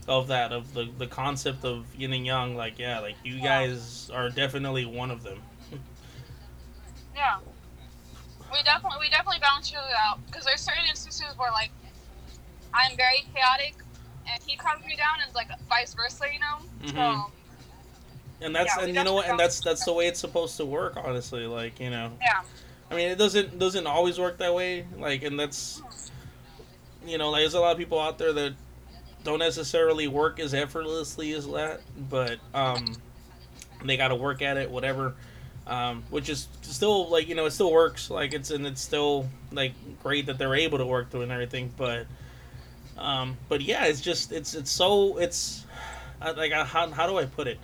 of 0.10 0.28
that 0.28 0.52
of 0.52 0.74
the 0.74 0.90
the 0.98 1.08
concept 1.08 1.64
of 1.64 1.86
yin 1.96 2.12
and 2.12 2.26
yang, 2.26 2.58
like 2.58 2.80
yeah, 2.80 3.00
like 3.00 3.16
you 3.24 3.40
guys 3.40 4.10
are 4.14 4.30
definitely 4.30 4.86
one 4.86 5.12
of 5.12 5.24
them. 5.24 5.40
Yeah. 7.16 7.38
We 8.52 8.64
definitely 8.64 8.98
we 9.00 9.10
definitely 9.10 9.40
balance 9.40 9.70
each 9.70 9.78
other 9.78 9.94
out 10.08 10.20
because 10.26 10.46
there's 10.46 10.62
certain 10.62 10.86
instances 10.90 11.38
where 11.38 11.52
like 11.52 11.70
I'm 12.74 12.98
very 12.98 13.26
chaotic 13.34 13.76
and 14.32 14.42
he 14.44 14.56
calms 14.56 14.86
me 14.86 14.96
down 14.96 15.18
and 15.26 15.34
like 15.36 15.50
vice 15.70 15.94
versa, 15.94 16.26
you 16.34 16.40
know. 16.40 16.58
Mhm. 16.84 17.26
So 17.26 17.32
And 18.42 18.56
that's 18.56 18.76
Yeah, 18.76 18.84
and 18.86 18.96
you 18.96 19.04
know 19.04 19.14
what, 19.14 19.28
and 19.28 19.40
that's 19.40 19.60
that's 19.60 19.86
the 19.86 19.94
way 19.94 20.08
it's 20.08 20.20
supposed 20.20 20.58
to 20.58 20.66
work. 20.66 20.98
Honestly, 20.98 21.46
like 21.46 21.80
you 21.80 21.90
know, 21.90 22.12
yeah, 22.22 22.42
I 22.90 22.96
mean, 22.96 23.10
it 23.10 23.18
doesn't 23.18 23.60
doesn't 23.60 23.86
always 23.86 24.20
work 24.20 24.38
that 24.40 24.56
way. 24.56 24.86
Like, 24.98 25.24
and 25.24 25.40
that's 25.40 25.82
you 27.06 27.18
know, 27.18 27.30
like 27.30 27.42
there's 27.42 27.54
a 27.54 27.60
lot 27.60 27.74
of 27.74 27.78
people 27.78 28.00
out 28.00 28.18
there 28.18 28.34
that 28.34 28.54
don't 29.24 29.40
necessarily 29.40 30.08
work 30.08 30.40
as 30.40 30.54
effortlessly 30.54 31.34
as 31.34 31.48
that, 31.48 31.82
but 32.10 32.40
um, 32.54 32.86
they 33.84 33.98
got 33.98 34.10
to 34.10 34.16
work 34.16 34.42
at 34.42 34.58
it, 34.58 34.70
whatever. 34.70 35.16
Um, 35.68 36.04
which 36.10 36.30
is 36.30 36.48
still 36.64 37.10
like 37.10 37.28
you 37.28 37.36
know 37.36 37.46
it 37.46 37.52
still 37.52 37.72
works 37.72 38.10
like 38.10 38.34
it's 38.34 38.50
and 38.50 38.66
it's 38.66 38.82
still 38.82 39.30
like 39.52 39.74
great 40.02 40.26
that 40.26 40.40
they're 40.40 40.56
able 40.56 40.80
to 40.80 40.86
work 40.86 41.12
through 41.12 41.22
and 41.22 41.32
everything, 41.32 41.72
but 41.78 42.08
um, 42.98 43.38
but 43.48 43.62
yeah, 43.62 43.86
it's 43.86 44.02
just 44.02 44.32
it's 44.32 44.56
it's 44.56 44.72
so 44.72 45.18
it's 45.18 45.66
like 46.22 46.52
how 46.52 46.90
how 46.90 47.08
do 47.08 47.18
I 47.18 47.26
put 47.26 47.48
it? 47.48 47.60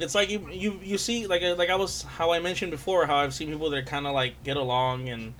It's 0.00 0.14
like 0.14 0.30
you 0.30 0.48
you 0.50 0.80
you 0.82 0.98
see 0.98 1.26
like 1.26 1.42
like 1.42 1.70
I 1.70 1.76
was 1.76 2.02
how 2.02 2.32
I 2.32 2.40
mentioned 2.40 2.70
before 2.70 3.06
how 3.06 3.16
I've 3.16 3.34
seen 3.34 3.50
people 3.50 3.70
that 3.70 3.86
kind 3.86 4.06
of 4.06 4.14
like 4.14 4.42
get 4.44 4.56
along 4.56 5.08
and 5.08 5.34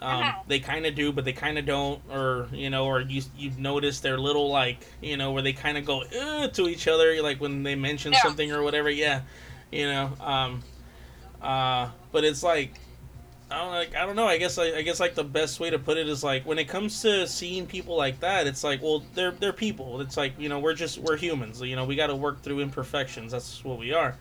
um, 0.00 0.24
Mhm. 0.24 0.34
they 0.46 0.58
kind 0.60 0.84
of 0.86 0.94
do 0.94 1.10
but 1.12 1.24
they 1.24 1.32
kind 1.32 1.58
of 1.58 1.64
don't 1.64 2.02
or 2.10 2.48
you 2.52 2.68
know 2.68 2.84
or 2.84 3.00
you 3.00 3.22
you've 3.36 3.58
noticed 3.58 4.02
their 4.02 4.18
little 4.18 4.50
like 4.50 4.86
you 5.00 5.16
know 5.16 5.32
where 5.32 5.42
they 5.42 5.52
kind 5.54 5.78
of 5.78 5.84
go 5.86 6.04
to 6.48 6.68
each 6.68 6.86
other 6.86 7.22
like 7.22 7.40
when 7.40 7.62
they 7.62 7.74
mention 7.74 8.12
Yeah. 8.12 8.20
something 8.20 8.52
or 8.52 8.62
whatever 8.62 8.90
yeah 8.90 9.22
you 9.72 9.86
know 9.86 10.12
um 10.20 10.62
uh 11.40 11.88
but 12.12 12.24
it's 12.24 12.42
like 12.42 12.74
I 13.50 13.58
don't 13.58 13.70
like 13.72 13.94
I 13.96 14.04
don't 14.04 14.16
know 14.16 14.26
I 14.26 14.38
guess 14.38 14.58
I, 14.58 14.76
I 14.76 14.82
guess 14.82 15.00
like 15.00 15.14
the 15.14 15.24
best 15.24 15.60
way 15.60 15.70
to 15.70 15.78
put 15.78 15.96
it 15.96 16.08
is 16.08 16.22
like 16.24 16.44
when 16.44 16.58
it 16.58 16.66
comes 16.68 17.00
to 17.02 17.26
seeing 17.26 17.66
people 17.66 17.96
like 17.96 18.20
that 18.20 18.46
it's 18.46 18.64
like 18.64 18.82
well 18.82 19.02
they're 19.14 19.30
they're 19.30 19.52
people 19.52 20.00
it's 20.00 20.16
like 20.16 20.32
you 20.38 20.48
know 20.48 20.58
we're 20.58 20.74
just 20.74 20.98
we're 20.98 21.16
humans 21.16 21.62
you 21.62 21.76
know 21.76 21.84
we 21.84 21.94
got 21.96 22.08
to 22.08 22.16
work 22.16 22.42
through 22.42 22.60
imperfections 22.60 23.32
that's 23.32 23.64
what 23.64 23.78
we 23.78 23.92
are 23.94 24.16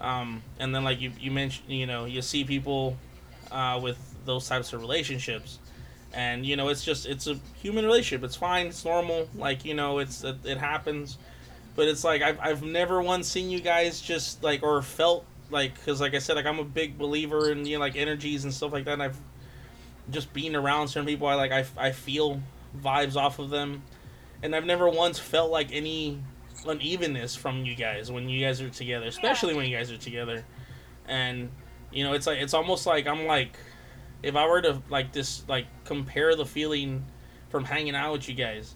um 0.00 0.42
and 0.58 0.74
then 0.74 0.82
like 0.82 1.00
you 1.00 1.12
you 1.20 1.30
mentioned 1.30 1.68
you 1.70 1.86
know 1.86 2.04
you 2.04 2.22
see 2.22 2.42
people 2.44 2.96
uh 3.50 3.78
with 3.82 3.98
those 4.24 4.46
types 4.48 4.72
of 4.72 4.80
relationships 4.80 5.58
and 6.12 6.46
you 6.46 6.56
know 6.56 6.68
it's 6.68 6.84
just 6.84 7.06
it's 7.06 7.26
a 7.26 7.38
human 7.60 7.84
relationship. 7.84 8.24
It's 8.24 8.36
fine. 8.36 8.66
It's 8.66 8.84
normal. 8.84 9.28
Like 9.34 9.64
you 9.64 9.74
know 9.74 9.98
it's 9.98 10.24
it, 10.24 10.36
it 10.44 10.58
happens, 10.58 11.18
but 11.76 11.88
it's 11.88 12.04
like 12.04 12.22
I've 12.22 12.38
I've 12.40 12.62
never 12.62 13.02
once 13.02 13.28
seen 13.28 13.50
you 13.50 13.60
guys 13.60 14.00
just 14.00 14.42
like 14.42 14.62
or 14.62 14.80
felt 14.82 15.24
like 15.50 15.74
because 15.74 16.00
like 16.00 16.14
I 16.14 16.18
said 16.18 16.36
like 16.36 16.46
I'm 16.46 16.58
a 16.58 16.64
big 16.64 16.98
believer 16.98 17.50
in 17.50 17.64
you 17.66 17.76
know 17.76 17.80
like 17.80 17.96
energies 17.96 18.44
and 18.44 18.52
stuff 18.52 18.72
like 18.72 18.84
that. 18.84 18.94
And 18.94 19.02
I've 19.02 19.18
just 20.10 20.32
being 20.32 20.56
around 20.56 20.88
certain 20.88 21.06
people, 21.06 21.26
I 21.26 21.34
like 21.34 21.52
I 21.52 21.64
I 21.76 21.92
feel 21.92 22.40
vibes 22.82 23.16
off 23.16 23.38
of 23.38 23.50
them, 23.50 23.82
and 24.42 24.56
I've 24.56 24.66
never 24.66 24.88
once 24.88 25.18
felt 25.18 25.50
like 25.50 25.68
any 25.72 26.18
unevenness 26.66 27.36
from 27.36 27.64
you 27.64 27.74
guys 27.74 28.10
when 28.10 28.28
you 28.28 28.44
guys 28.44 28.60
are 28.60 28.70
together, 28.70 29.06
especially 29.06 29.54
when 29.54 29.66
you 29.66 29.76
guys 29.76 29.92
are 29.92 29.98
together, 29.98 30.44
and 31.06 31.50
you 31.92 32.04
know 32.04 32.12
it's 32.12 32.26
like 32.26 32.38
it's 32.38 32.54
almost 32.54 32.86
like 32.86 33.06
I'm 33.06 33.26
like 33.26 33.56
if 34.22 34.36
I 34.36 34.46
were 34.46 34.60
to 34.62 34.82
like 34.88 35.12
this 35.12 35.42
like 35.48 35.66
compare 35.84 36.34
the 36.34 36.46
feeling 36.46 37.04
from 37.50 37.64
hanging 37.64 37.94
out 37.94 38.12
with 38.12 38.28
you 38.28 38.34
guys, 38.34 38.74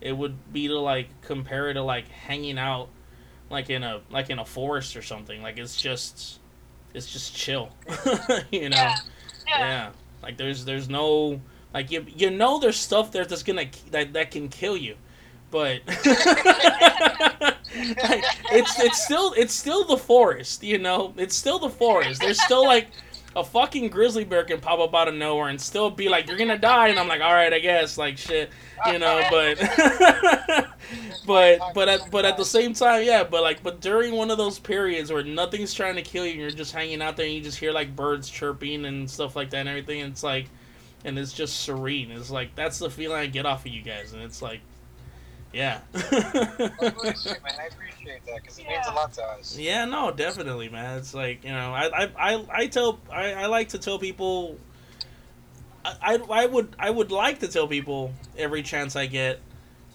it 0.00 0.12
would 0.12 0.52
be 0.52 0.68
to 0.68 0.78
like 0.78 1.08
compare 1.22 1.70
it 1.70 1.74
to 1.74 1.82
like 1.82 2.08
hanging 2.08 2.58
out 2.58 2.88
like 3.50 3.70
in 3.70 3.82
a 3.82 4.00
like 4.10 4.30
in 4.30 4.38
a 4.38 4.44
forest 4.44 4.96
or 4.96 5.02
something. 5.02 5.42
Like 5.42 5.58
it's 5.58 5.80
just 5.80 6.40
it's 6.94 7.10
just 7.12 7.34
chill. 7.34 7.70
you 8.50 8.68
know? 8.68 8.76
Yeah. 8.76 8.96
Yeah. 9.46 9.58
Yeah. 9.58 9.90
Like 10.22 10.36
there's 10.36 10.64
there's 10.64 10.88
no 10.88 11.40
like 11.72 11.90
you 11.90 12.04
you 12.08 12.30
know 12.30 12.58
there's 12.58 12.76
stuff 12.76 13.12
there 13.12 13.24
that's 13.24 13.42
gonna 13.42 13.66
that 13.90 14.12
that 14.14 14.30
can 14.30 14.48
kill 14.48 14.76
you. 14.76 14.96
But 15.50 15.80
like, 18.02 18.24
it's 18.52 18.80
it's 18.80 19.04
still 19.04 19.32
it's 19.36 19.54
still 19.54 19.84
the 19.84 19.96
forest, 19.96 20.62
you 20.62 20.78
know. 20.78 21.14
It's 21.16 21.36
still 21.36 21.58
the 21.58 21.70
forest. 21.70 22.20
There's 22.20 22.42
still 22.42 22.64
like 22.64 22.88
a 23.36 23.44
fucking 23.44 23.88
grizzly 23.88 24.24
bear 24.24 24.42
can 24.42 24.60
pop 24.60 24.80
up 24.80 24.94
out 24.94 25.06
of 25.06 25.14
nowhere 25.14 25.48
and 25.48 25.60
still 25.60 25.90
be 25.90 26.08
like, 26.08 26.26
"You're 26.26 26.36
gonna 26.36 26.58
die," 26.58 26.88
and 26.88 26.98
I'm 26.98 27.06
like, 27.06 27.20
"All 27.20 27.32
right, 27.32 27.52
I 27.52 27.60
guess." 27.60 27.96
Like 27.96 28.18
shit, 28.18 28.50
you 28.86 28.98
know. 28.98 29.22
But 29.30 29.58
but 31.26 31.60
but 31.74 31.88
at 31.88 32.10
but 32.10 32.24
at 32.24 32.36
the 32.36 32.44
same 32.44 32.72
time, 32.72 33.04
yeah. 33.04 33.22
But 33.22 33.42
like 33.42 33.62
but 33.62 33.80
during 33.80 34.16
one 34.16 34.30
of 34.30 34.38
those 34.38 34.58
periods 34.58 35.12
where 35.12 35.22
nothing's 35.22 35.72
trying 35.72 35.94
to 35.94 36.02
kill 36.02 36.24
you, 36.24 36.32
and 36.32 36.40
you're 36.40 36.50
just 36.50 36.72
hanging 36.72 37.02
out 37.02 37.16
there, 37.16 37.26
and 37.26 37.34
you 37.34 37.40
just 37.40 37.58
hear 37.58 37.72
like 37.72 37.94
birds 37.94 38.28
chirping 38.28 38.84
and 38.84 39.08
stuff 39.08 39.36
like 39.36 39.50
that, 39.50 39.58
and 39.58 39.68
everything. 39.68 40.00
And 40.00 40.12
it's 40.12 40.24
like, 40.24 40.46
and 41.04 41.16
it's 41.16 41.32
just 41.32 41.60
serene. 41.60 42.10
It's 42.10 42.30
like 42.30 42.56
that's 42.56 42.80
the 42.80 42.90
feeling 42.90 43.18
I 43.18 43.26
get 43.26 43.46
off 43.46 43.64
of 43.64 43.70
you 43.70 43.82
guys, 43.82 44.12
and 44.12 44.22
it's 44.22 44.42
like, 44.42 44.60
yeah. 45.52 45.80
Holy 45.94 47.14
shit, 47.16 47.42
man, 47.42 47.52
I 47.60 47.66
appreciate 47.72 48.24
that 48.26 48.36
because 48.42 48.58
it 48.58 48.66
means 48.68 48.86
a 48.86 48.90
Yeah. 48.90 48.94
lot 48.94 49.12
to 49.14 49.24
us. 49.24 49.58
Yeah, 49.58 49.84
no, 49.84 50.10
definitely, 50.10 50.68
man. 50.68 50.98
It's 50.98 51.14
like 51.14 51.44
you 51.44 51.50
know, 51.50 51.72
I 51.72 52.04
I, 52.04 52.10
I, 52.34 52.46
I 52.52 52.66
tell 52.68 53.00
I, 53.10 53.32
I 53.34 53.46
like 53.46 53.70
to 53.70 53.78
tell 53.78 53.98
people. 53.98 54.58
I, 55.84 55.96
I 56.02 56.42
I 56.42 56.46
would 56.46 56.76
I 56.78 56.90
would 56.90 57.10
like 57.10 57.40
to 57.40 57.48
tell 57.48 57.66
people 57.66 58.12
every 58.36 58.62
chance 58.62 58.96
I 58.96 59.06
get 59.06 59.40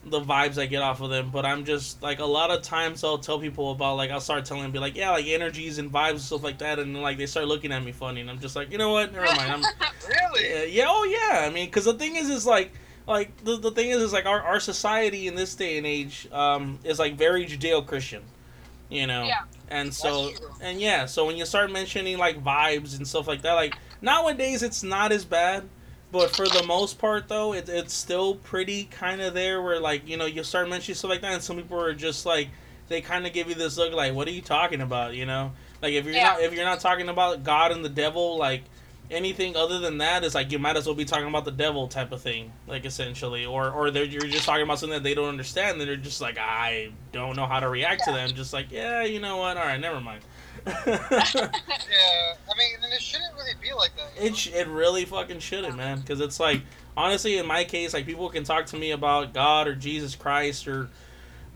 the 0.07 0.19
vibes 0.21 0.59
I 0.61 0.67
get 0.67 0.83
off 0.83 1.01
of 1.01 1.09
them, 1.09 1.31
but 1.31 1.45
I'm 1.45 1.65
just 1.65 2.01
like 2.03 2.19
a 2.19 2.25
lot 2.25 2.51
of 2.51 2.61
times 2.61 3.03
I'll 3.03 3.17
tell 3.17 3.39
people 3.39 3.71
about 3.71 3.95
like 3.97 4.11
I'll 4.11 4.19
start 4.19 4.45
telling 4.45 4.63
them 4.63 4.71
be 4.71 4.79
like 4.79 4.95
yeah 4.95 5.11
like 5.11 5.25
energies 5.25 5.77
and 5.79 5.91
vibes 5.91 6.09
and 6.11 6.21
stuff 6.21 6.43
like 6.43 6.57
that, 6.59 6.79
and 6.79 7.01
like 7.01 7.17
they 7.17 7.25
start 7.27 7.47
looking 7.47 7.71
at 7.71 7.83
me 7.83 7.91
funny, 7.91 8.21
and 8.21 8.29
I'm 8.29 8.39
just 8.39 8.55
like 8.55 8.71
you 8.71 8.77
know 8.77 8.91
what, 8.91 9.11
never 9.13 9.25
mind. 9.35 9.51
I'm 9.51 9.61
Really? 10.07 10.49
yeah, 10.49 10.63
yeah, 10.63 10.85
oh 10.87 11.03
yeah. 11.05 11.45
I 11.47 11.49
mean, 11.49 11.65
because 11.67 11.85
the 11.85 11.93
thing 11.95 12.15
is, 12.17 12.29
is 12.29 12.45
like, 12.45 12.71
like 13.07 13.43
the, 13.43 13.57
the 13.57 13.71
thing 13.71 13.89
is, 13.89 14.01
is 14.01 14.13
like 14.13 14.25
our, 14.25 14.41
our 14.41 14.59
society 14.59 15.27
in 15.27 15.35
this 15.35 15.55
day 15.55 15.77
and 15.77 15.85
age, 15.85 16.27
um, 16.31 16.79
is 16.83 16.99
like 16.99 17.15
very 17.15 17.45
Judeo-Christian, 17.45 18.23
you 18.89 19.07
know. 19.07 19.25
Yeah. 19.25 19.43
And 19.69 19.93
so, 19.93 20.31
and 20.61 20.79
yeah, 20.79 21.05
so 21.05 21.25
when 21.25 21.37
you 21.37 21.45
start 21.45 21.71
mentioning 21.71 22.17
like 22.17 22.43
vibes 22.43 22.97
and 22.97 23.07
stuff 23.07 23.27
like 23.27 23.41
that, 23.41 23.53
like 23.53 23.75
nowadays 24.01 24.61
it's 24.63 24.83
not 24.83 25.11
as 25.11 25.25
bad, 25.25 25.63
but 26.11 26.29
for 26.29 26.47
the 26.47 26.63
most 26.63 26.97
part 26.99 27.27
though, 27.27 27.53
it, 27.53 27.67
it's 27.67 27.93
still 27.93 28.35
pretty 28.35 28.85
kind 28.85 29.21
of 29.21 29.33
there. 29.33 29.61
Where 29.61 29.79
like 29.79 30.07
you 30.07 30.17
know 30.17 30.25
you 30.25 30.43
start 30.43 30.69
mentioning 30.69 30.95
stuff 30.95 31.09
like 31.09 31.21
that, 31.21 31.33
and 31.33 31.43
some 31.43 31.57
people 31.57 31.79
are 31.81 31.93
just 31.93 32.25
like 32.25 32.49
they 32.87 33.01
kind 33.01 33.25
of 33.25 33.33
give 33.33 33.49
you 33.49 33.55
this 33.55 33.77
look 33.77 33.93
like, 33.93 34.13
what 34.13 34.27
are 34.27 34.31
you 34.31 34.41
talking 34.41 34.81
about? 34.81 35.15
You 35.15 35.25
know, 35.25 35.53
like 35.81 35.93
if 35.93 36.05
you're 36.05 36.13
Yeah. 36.13 36.33
not 36.33 36.41
if 36.41 36.53
you're 36.53 36.65
not 36.65 36.79
talking 36.79 37.09
about 37.09 37.43
God 37.43 37.71
and 37.71 37.83
the 37.83 37.89
devil, 37.89 38.37
like 38.37 38.63
anything 39.11 39.55
other 39.55 39.79
than 39.79 39.99
that 39.99 40.23
is 40.23 40.35
like 40.35 40.51
you 40.51 40.59
might 40.59 40.75
as 40.75 40.85
well 40.85 40.95
be 40.95 41.05
talking 41.05 41.27
about 41.27 41.45
the 41.45 41.51
devil 41.51 41.87
type 41.87 42.11
of 42.11 42.21
thing, 42.21 42.51
like 42.67 42.85
essentially, 42.85 43.45
or 43.45 43.69
or 43.71 43.91
they're, 43.91 44.03
you're 44.05 44.21
just 44.21 44.45
talking 44.45 44.63
about 44.63 44.79
something 44.79 44.97
that 44.97 45.03
they 45.03 45.13
don't 45.13 45.29
understand, 45.29 45.79
and 45.79 45.89
they're 45.89 45.95
just 45.95 46.21
like 46.21 46.37
I 46.37 46.91
don't 47.11 47.35
know 47.35 47.45
how 47.45 47.59
to 47.59 47.69
react 47.69 48.03
to 48.05 48.11
them, 48.11 48.29
just 48.31 48.53
like 48.53 48.71
yeah, 48.71 49.03
you 49.03 49.19
know 49.19 49.37
what, 49.37 49.57
all 49.57 49.65
right, 49.65 49.79
never 49.79 50.01
mind. 50.01 50.21
Yeah, 51.95 52.33
I 52.51 52.57
mean, 52.57 52.83
and 52.83 52.93
it 52.93 53.01
shouldn't 53.01 53.33
really 53.35 53.53
be 53.61 53.73
like 53.73 53.91
that. 53.95 54.23
It 54.23 54.35
sh- 54.35 54.51
it 54.53 54.67
really 54.67 55.05
fucking 55.05 55.39
shouldn't, 55.39 55.77
man. 55.77 55.99
Because 55.99 56.19
it's 56.19 56.39
like 56.39 56.61
honestly, 56.97 57.37
in 57.37 57.45
my 57.45 57.63
case, 57.63 57.93
like 57.93 58.05
people 58.05 58.29
can 58.29 58.43
talk 58.43 58.65
to 58.67 58.77
me 58.77 58.91
about 58.91 59.33
God 59.33 59.67
or 59.67 59.75
Jesus 59.75 60.15
Christ 60.15 60.67
or 60.67 60.89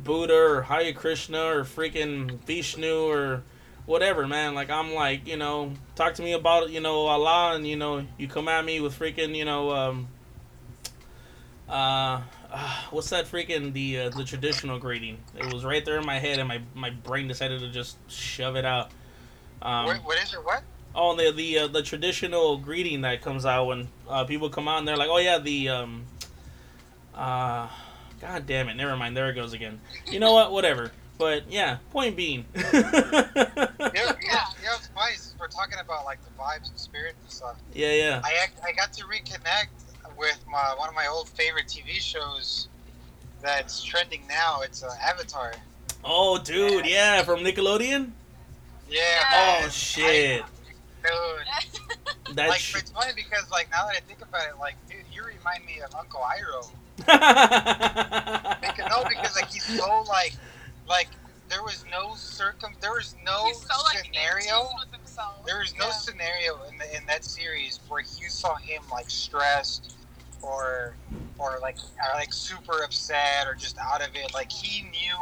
Buddha 0.03 0.35
or 0.35 0.62
Hare 0.63 0.93
Krishna 0.93 1.43
or 1.43 1.63
freaking 1.63 2.39
Vishnu 2.41 3.07
or 3.09 3.43
whatever, 3.89 4.28
man. 4.28 4.54
Like 4.54 4.69
I'm 4.69 4.93
like, 4.93 5.28
you 5.28 5.36
know, 5.36 5.73
talk 5.95 6.13
to 6.15 6.21
me 6.21 6.34
about 6.34 6.69
you 6.69 6.80
know 6.80 7.08
Allah, 7.08 7.56
and 7.56 7.67
you 7.67 7.75
know, 7.75 8.06
you 8.17 8.28
come 8.28 8.47
at 8.47 8.63
me 8.63 8.80
with 8.80 8.97
freaking 8.97 9.36
you 9.36 9.45
know, 9.45 9.71
um, 9.71 10.08
uh, 11.67 12.21
uh, 12.52 12.82
what's 12.91 13.10
that 13.10 13.25
freaking 13.25 13.73
the 13.73 13.99
uh, 13.99 14.10
the 14.10 14.23
traditional 14.23 14.80
greeting? 14.80 15.17
It 15.36 15.52
was 15.52 15.65
right 15.65 15.84
there 15.84 15.97
in 15.97 16.06
my 16.06 16.19
head, 16.19 16.39
and 16.39 16.47
my 16.47 16.62
my 16.75 16.91
brain 16.91 17.28
decided 17.28 17.60
to 17.62 17.69
just 17.69 17.97
shove 18.10 18.56
it 18.56 18.65
out. 18.65 18.91
Um, 19.62 19.88
what, 19.88 19.97
what 20.06 20.23
is 20.23 20.34
it? 20.34 20.45
What? 20.45 20.63
Oh, 20.95 21.15
the 21.15 21.32
the 21.32 21.60
uh, 21.60 21.67
the 21.67 21.82
traditional 21.82 22.58
greeting 22.58 23.02
that 23.02 23.21
comes 23.21 23.45
out 23.45 23.65
when 23.65 23.88
uh, 24.08 24.23
people 24.23 24.49
come 24.49 24.67
out 24.67 24.78
and 24.78 24.88
they're 24.88 24.97
like, 24.97 25.10
"Oh 25.10 25.17
yeah, 25.17 25.39
the 25.39 25.69
um, 25.69 26.06
uh, 27.15 27.67
god 28.21 28.45
damn 28.45 28.69
it, 28.69 28.75
never 28.75 28.95
mind, 28.95 29.17
there 29.17 29.30
it 29.30 29.34
goes 29.34 29.54
again." 29.54 29.82
You 30.08 30.19
know 30.19 30.34
what? 30.34 30.52
Whatever. 30.52 30.91
But 31.19 31.51
yeah, 31.51 31.77
point 31.91 32.15
being. 32.15 32.45
Yeah, 32.55 34.13
yeah, 34.21 34.45
yeah. 34.63 34.75
It's 34.77 34.88
funny. 34.88 35.15
since 35.15 35.36
We're 35.39 35.47
talking 35.47 35.77
about 35.84 36.05
like 36.05 36.19
the 36.23 36.29
vibes 36.41 36.69
and 36.69 36.79
spirits 36.79 37.17
and 37.21 37.32
stuff. 37.32 37.55
yeah, 37.73 37.91
yeah. 37.93 38.21
I 38.23 38.34
act- 38.41 38.60
I 38.63 38.71
got 38.71 38.93
to 38.93 39.03
reconnect 39.05 39.67
with 40.17 40.39
my 40.49 40.73
one 40.77 40.88
of 40.89 40.95
my 40.95 41.08
old 41.08 41.27
favorite 41.29 41.67
TV 41.67 41.99
shows 41.99 42.67
that's 43.41 43.84
trending 43.84 44.21
now. 44.27 44.62
It's 44.62 44.84
uh, 44.84 44.93
Avatar. 45.01 45.53
Oh, 46.05 46.38
dude, 46.41 46.86
yeah, 46.86 47.23
from 47.23 47.39
Nickelodeon. 47.39 48.12
Yeah. 48.89 49.01
Oh 49.34 49.60
man. 49.62 49.69
shit, 49.69 50.41
I- 50.43 51.08
dude. 51.08 52.36
that 52.36 52.49
like 52.49 52.60
sh- 52.60 52.75
it's 52.77 52.91
funny 52.91 53.12
because 53.15 53.49
like 53.51 53.69
now 53.71 53.86
that 53.88 53.95
I 53.97 53.99
think 54.01 54.21
about 54.21 54.47
it, 54.47 54.58
like 54.60 54.75
dude, 54.89 54.99
you 55.12 55.23
remind 55.23 55.65
me 55.65 55.82
of 55.82 55.93
Uncle 55.95 56.21
Iroh. 56.21 56.69
Because, 58.62 58.89
no, 58.89 59.03
because 59.08 59.36
like 59.36 59.49
he's 59.51 59.63
so 59.63 60.03
like, 60.08 60.34
like 60.89 61.10
there 61.49 61.63
was 61.63 61.86
no 61.91 62.15
circum, 62.15 62.73
there 62.82 62.91
was 62.93 63.15
no 63.25 63.45
He's 63.45 63.58
so 63.62 63.75
like 63.93 64.06
scenario. 64.06 64.43
tune 64.43 64.67
with 64.80 64.91
himself. 64.99 65.45
There 65.45 65.60
was 65.60 65.73
no 65.78 65.88
Yeah. 65.88 65.91
scenario 65.91 66.63
in 66.71 66.78
the, 66.78 66.97
in 66.97 67.06
that 67.08 67.23
series 67.25 67.80
where 67.88 68.02
you 68.02 68.30
saw 68.30 68.56
him 68.58 68.84
like 68.91 69.10
stressed 69.10 69.97
or 70.41 70.97
or 71.38 71.60
like 71.62 71.78
or, 71.80 72.15
like 72.15 72.34
super 72.34 72.84
upset 72.84 73.47
or 73.47 73.56
just 73.56 73.78
out 73.80 74.02
of 74.02 74.15
it. 74.15 74.34
Like 74.34 74.52
he 74.52 74.84
knew 74.84 75.17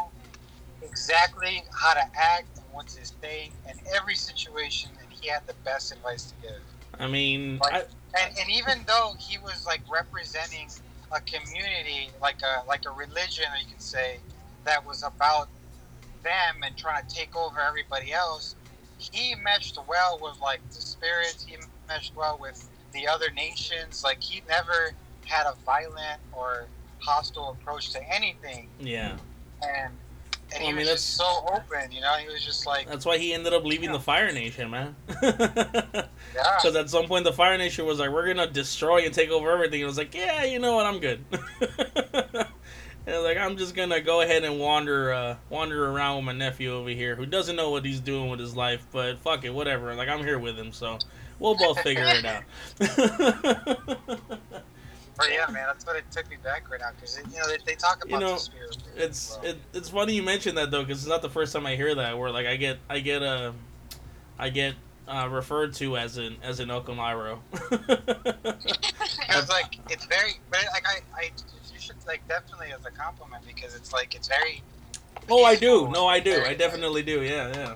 exactly 0.82 1.63
how 1.73 1.93
to 1.93 2.03
act 2.15 2.58
and 2.58 2.65
what 2.71 2.88
to 2.88 3.06
say 3.06 3.51
in 3.69 3.75
every 3.95 4.15
situation, 4.15 4.91
and 5.01 5.12
he 5.12 5.27
had 5.30 5.41
the 5.47 5.56
best 5.65 5.91
advice 5.91 6.25
to 6.32 6.36
give. 6.41 6.51
I 6.99 7.08
mean, 7.08 7.60
I, 7.63 7.84
And, 8.19 8.32
and 8.39 8.49
even 8.49 8.84
though 8.88 9.13
he 9.19 9.38
was 9.38 9.65
like 9.65 9.82
representing 9.91 10.67
a 11.12 11.19
community, 11.21 12.10
like 12.21 12.41
a 12.43 12.67
like 12.67 12.84
a 12.86 12.91
religion, 12.91 13.45
you 13.60 13.67
can 13.69 13.80
say, 13.80 14.19
that 14.65 14.86
was 14.86 15.03
about 15.03 15.49
them 16.23 16.63
and 16.63 16.75
trying 16.77 17.06
to 17.06 17.15
take 17.15 17.36
over 17.36 17.60
everybody 17.60 18.12
else, 18.13 18.56
he 18.97 19.36
meshed 19.36 19.77
well 19.88 20.19
with 20.21 20.39
like 20.41 20.62
the 20.69 20.82
spirits. 20.82 21.45
He 21.47 21.58
meshed 21.88 22.15
well 22.15 22.38
with 22.39 22.67
the 22.93 23.08
other 23.08 23.30
nations. 23.32 24.03
Like 24.03 24.21
he 24.21 24.41
never 24.47 24.91
had 25.25 25.45
a 25.45 25.56
violent 25.65 26.19
or 26.34 26.67
hostile 26.99 27.49
approach 27.60 27.91
to 27.91 28.13
anything, 28.13 28.69
yeah. 28.80 29.17
and 29.62 29.93
and 30.53 30.62
Well, 30.62 30.62
I 30.62 30.63
he 30.63 30.67
mean, 30.67 30.77
was 30.77 30.88
just 30.88 31.15
so 31.15 31.45
open. 31.53 31.91
You 31.91 31.99
know, 32.01 32.13
he 32.13 32.27
was 32.27 32.43
just 32.43 32.65
like, 32.65 32.88
That's 32.88 33.06
why 33.06 33.17
he 33.17 33.34
ended 33.34 33.53
up 33.53 33.65
leaving 33.65 33.91
the 33.91 33.99
Fire 33.99 34.32
Nation, 34.32 34.69
man. 34.71 34.95
yeah, 35.21 36.08
Because 36.34 36.75
at 36.75 36.89
some 36.89 37.06
point 37.08 37.25
the 37.25 37.34
Fire 37.34 37.58
Nation 37.58 37.86
was 37.86 37.99
like, 37.99 38.10
"We're 38.12 38.27
gonna 38.27 38.47
destroy 38.47 39.06
and 39.06 39.13
take 39.13 39.30
over 39.30 39.51
everything." 39.51 39.82
It 39.82 39.86
was 39.86 39.97
like, 39.97 40.15
"Yeah, 40.15 40.45
you 40.45 40.60
know 40.60 40.75
what? 40.75 40.86
I'm 40.86 40.99
good." 40.99 41.23
and 43.08 43.24
like, 43.24 43.38
"I'm 43.38 43.58
just 43.58 43.74
gonna 43.74 44.02
go 44.02 44.22
ahead 44.22 44.43
and 44.43 44.60
wander, 44.60 45.12
uh, 45.13 45.36
wander 45.50 45.89
around 45.89 46.17
with 46.17 46.26
my 46.26 46.34
nephew 46.34 46.74
over 46.74 46.89
here, 46.89 47.15
who 47.15 47.26
doesn't 47.26 47.56
know 47.56 47.72
what 47.72 47.86
he's 47.86 48.00
doing 48.00 48.30
with 48.30 48.39
his 48.39 48.56
life, 48.56 48.86
but 48.91 49.17
fuck 49.20 49.43
it, 49.46 49.54
whatever. 49.54 49.96
Like 49.96 50.10
I'm 50.10 50.20
here 50.20 50.38
with 50.38 50.58
him, 50.58 50.72
so 50.74 51.00
we'll 51.39 51.56
both 51.56 51.80
figure 51.82 52.06
it 52.06 52.26
out." 52.26 52.43
But 55.17 55.32
yeah, 55.32 55.48
man, 55.52 55.65
that's 55.65 55.84
what 55.84 55.96
it 55.96 56.06
took 56.12 56.30
me 56.30 56.38
back 56.43 56.70
right 56.70 56.80
now 56.80 56.91
because 56.96 57.17
you 57.17 57.39
know 57.39 57.48
they, 57.48 57.58
they 57.65 57.74
talk 57.74 58.06
about 58.06 58.12
You 58.12 58.20
know, 58.20 58.34
the 58.34 58.39
spirit. 58.39 58.78
It's 58.96 59.39
Well, 59.41 59.52
it, 59.52 59.58
it's 59.74 59.89
funny 59.89 60.13
you 60.13 60.22
mentioned 60.22 60.60
that 60.60 60.70
though, 60.70 60.84
because 60.84 61.00
it's 61.00 61.10
not 61.10 61.24
the 61.24 61.30
first 61.30 61.54
time 61.54 61.65
I 61.65 61.76
hear 61.76 61.96
that. 61.96 62.20
Where 62.20 62.30
like 62.30 62.46
I 62.46 62.56
get 62.56 62.78
I 62.88 63.00
get 63.00 63.24
uh, 63.24 63.54
I 64.38 64.50
get 64.50 64.76
uh, 65.08 65.28
referred 65.32 65.74
to 65.76 65.98
as 65.98 66.17
an 66.17 66.38
as 66.43 66.60
an 66.60 66.70
Uncle 66.70 66.93
Iroh. 66.96 67.39
Because 69.28 69.50
like 69.50 69.80
it's 69.89 70.06
very, 70.06 70.34
but 70.52 70.60
like 70.72 70.86
I, 70.86 71.00
I, 71.20 71.32
should 71.88 71.95
like 72.06 72.28
definitely 72.28 72.67
as 72.78 72.86
a 72.86 72.91
compliment 72.91 73.43
because 73.47 73.76
it's 73.76 73.93
like 73.93 74.15
it's 74.15 74.28
very. 74.28 74.62
oh, 75.30 75.43
I 75.43 75.56
do. 75.56 75.89
No, 75.89 76.08
I 76.08 76.19
do. 76.19 76.32
very, 76.32 76.50
I 76.50 76.54
definitely 76.54 77.04
do. 77.04 77.21
Yeah, 77.21 77.50
yeah. 77.54 77.76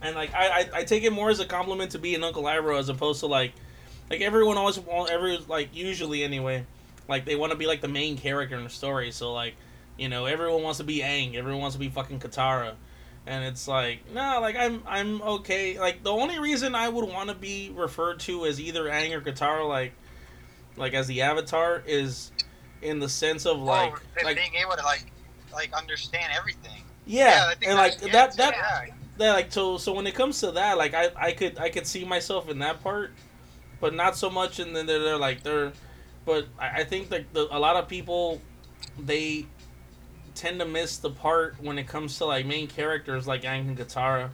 And 0.00 0.14
like 0.16 0.34
I, 0.34 0.46
I, 0.46 0.68
I 0.74 0.84
take 0.84 1.04
it 1.04 1.12
more 1.12 1.30
as 1.30 1.40
a 1.40 1.46
compliment 1.46 1.92
to 1.92 1.98
be 1.98 2.14
an 2.14 2.24
Uncle 2.24 2.44
Iroh 2.44 2.78
as 2.78 2.88
opposed 2.88 3.20
to 3.20 3.26
like, 3.26 3.52
like 4.10 4.20
everyone 4.20 4.56
always 4.56 4.78
want 4.78 5.10
every 5.10 5.38
like 5.48 5.74
usually 5.74 6.22
anyway, 6.24 6.64
like 7.08 7.24
they 7.24 7.36
want 7.36 7.52
to 7.52 7.58
be 7.58 7.66
like 7.66 7.80
the 7.80 7.88
main 7.88 8.16
character 8.16 8.56
in 8.56 8.64
the 8.64 8.70
story. 8.70 9.10
So 9.10 9.32
like, 9.32 9.54
you 9.96 10.08
know, 10.08 10.26
everyone 10.26 10.62
wants 10.62 10.78
to 10.78 10.84
be 10.84 10.98
Aang. 10.98 11.34
Everyone 11.34 11.60
wants 11.60 11.74
to 11.74 11.80
be 11.80 11.88
fucking 11.88 12.20
Katara. 12.20 12.74
And 13.24 13.44
it's 13.44 13.68
like, 13.68 14.00
no, 14.12 14.40
like 14.40 14.56
I'm 14.56 14.82
I'm 14.86 15.22
okay. 15.22 15.78
Like 15.78 16.02
the 16.02 16.10
only 16.10 16.40
reason 16.40 16.74
I 16.74 16.88
would 16.88 17.08
want 17.08 17.28
to 17.28 17.36
be 17.36 17.72
referred 17.74 18.18
to 18.20 18.46
as 18.46 18.60
either 18.60 18.84
Aang 18.84 19.14
or 19.14 19.20
Katara, 19.20 19.68
like, 19.68 19.92
like 20.76 20.94
as 20.94 21.06
the 21.06 21.22
Avatar, 21.22 21.84
is 21.86 22.32
in 22.82 22.98
the 22.98 23.08
sense 23.08 23.46
of 23.46 23.58
oh, 23.58 23.64
like, 23.64 23.94
oh, 23.94 24.24
like 24.24 24.36
being 24.36 24.54
able 24.54 24.76
to 24.76 24.82
like, 24.82 25.06
like 25.52 25.72
understand 25.72 26.32
everything. 26.36 26.82
yeah, 27.06 27.46
I 27.48 27.54
think 27.54 27.70
and 27.70 27.78
like 27.78 27.98
that 28.12 28.36
that 28.36 28.54
yeah. 28.54 28.94
that 29.18 29.32
like 29.32 29.52
so 29.52 29.78
so 29.78 29.92
when 29.92 30.06
it 30.06 30.14
comes 30.14 30.40
to 30.40 30.52
that, 30.52 30.78
like 30.78 30.94
I 30.94 31.10
I 31.16 31.32
could 31.32 31.58
I 31.58 31.68
could 31.68 31.86
see 31.86 32.04
myself 32.04 32.48
in 32.48 32.58
that 32.60 32.82
part, 32.82 33.12
but 33.80 33.94
not 33.94 34.16
so 34.16 34.30
much. 34.30 34.58
And 34.58 34.74
then 34.74 34.86
they're, 34.86 35.00
they're 35.00 35.18
like 35.18 35.42
they're, 35.42 35.72
but 36.24 36.46
I, 36.58 36.80
I 36.80 36.84
think 36.84 37.08
that 37.10 37.32
the, 37.32 37.48
a 37.54 37.58
lot 37.58 37.76
of 37.76 37.88
people, 37.88 38.40
they 38.98 39.46
tend 40.34 40.58
to 40.60 40.64
miss 40.64 40.96
the 40.96 41.10
part 41.10 41.56
when 41.60 41.78
it 41.78 41.86
comes 41.86 42.16
to 42.18 42.24
like 42.24 42.46
main 42.46 42.66
characters 42.66 43.26
like 43.26 43.42
Aang 43.42 43.68
and 43.68 43.78
Katara. 43.78 44.30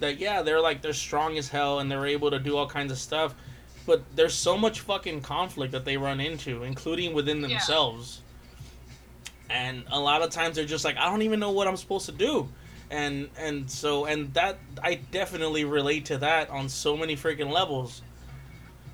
That 0.00 0.18
yeah, 0.18 0.42
they're 0.42 0.60
like 0.60 0.82
they're 0.82 0.92
strong 0.92 1.38
as 1.38 1.48
hell 1.48 1.80
and 1.80 1.90
they're 1.90 2.06
able 2.06 2.30
to 2.30 2.38
do 2.38 2.56
all 2.56 2.68
kinds 2.68 2.90
of 2.90 2.98
stuff, 2.98 3.34
but 3.86 4.02
there's 4.14 4.34
so 4.34 4.56
much 4.56 4.80
fucking 4.80 5.22
conflict 5.22 5.72
that 5.72 5.84
they 5.84 5.96
run 5.96 6.20
into, 6.20 6.62
including 6.62 7.14
within 7.14 7.40
Yeah. 7.40 7.48
themselves. 7.48 8.20
And 9.50 9.84
a 9.90 10.00
lot 10.00 10.22
of 10.22 10.30
times 10.30 10.56
they're 10.56 10.64
just 10.64 10.84
like, 10.84 10.96
I 10.96 11.06
don't 11.10 11.22
even 11.22 11.38
know 11.40 11.50
what 11.50 11.66
I'm 11.68 11.76
supposed 11.76 12.06
to 12.06 12.12
do. 12.12 12.48
And 12.90 13.30
and 13.38 13.70
so 13.70 14.04
and 14.04 14.32
that 14.34 14.58
I 14.82 14.94
definitely 15.10 15.64
relate 15.64 16.06
to 16.06 16.18
that 16.18 16.50
on 16.50 16.68
so 16.68 16.96
many 16.96 17.16
freaking 17.16 17.50
levels. 17.50 18.02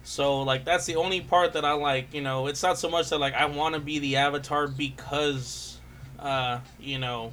So 0.04 0.42
like 0.42 0.64
that's 0.64 0.86
the 0.86 0.96
only 0.96 1.20
part 1.20 1.52
that 1.54 1.64
I 1.64 1.72
like, 1.72 2.14
you 2.14 2.20
know, 2.22 2.46
it's 2.46 2.62
not 2.62 2.78
so 2.78 2.88
much 2.88 3.10
that 3.10 3.18
like 3.18 3.34
I 3.34 3.46
want 3.46 3.74
to 3.74 3.80
be 3.80 3.98
the 3.98 4.16
avatar 4.16 4.68
because 4.68 5.78
uh, 6.18 6.60
you 6.80 6.98
know, 6.98 7.32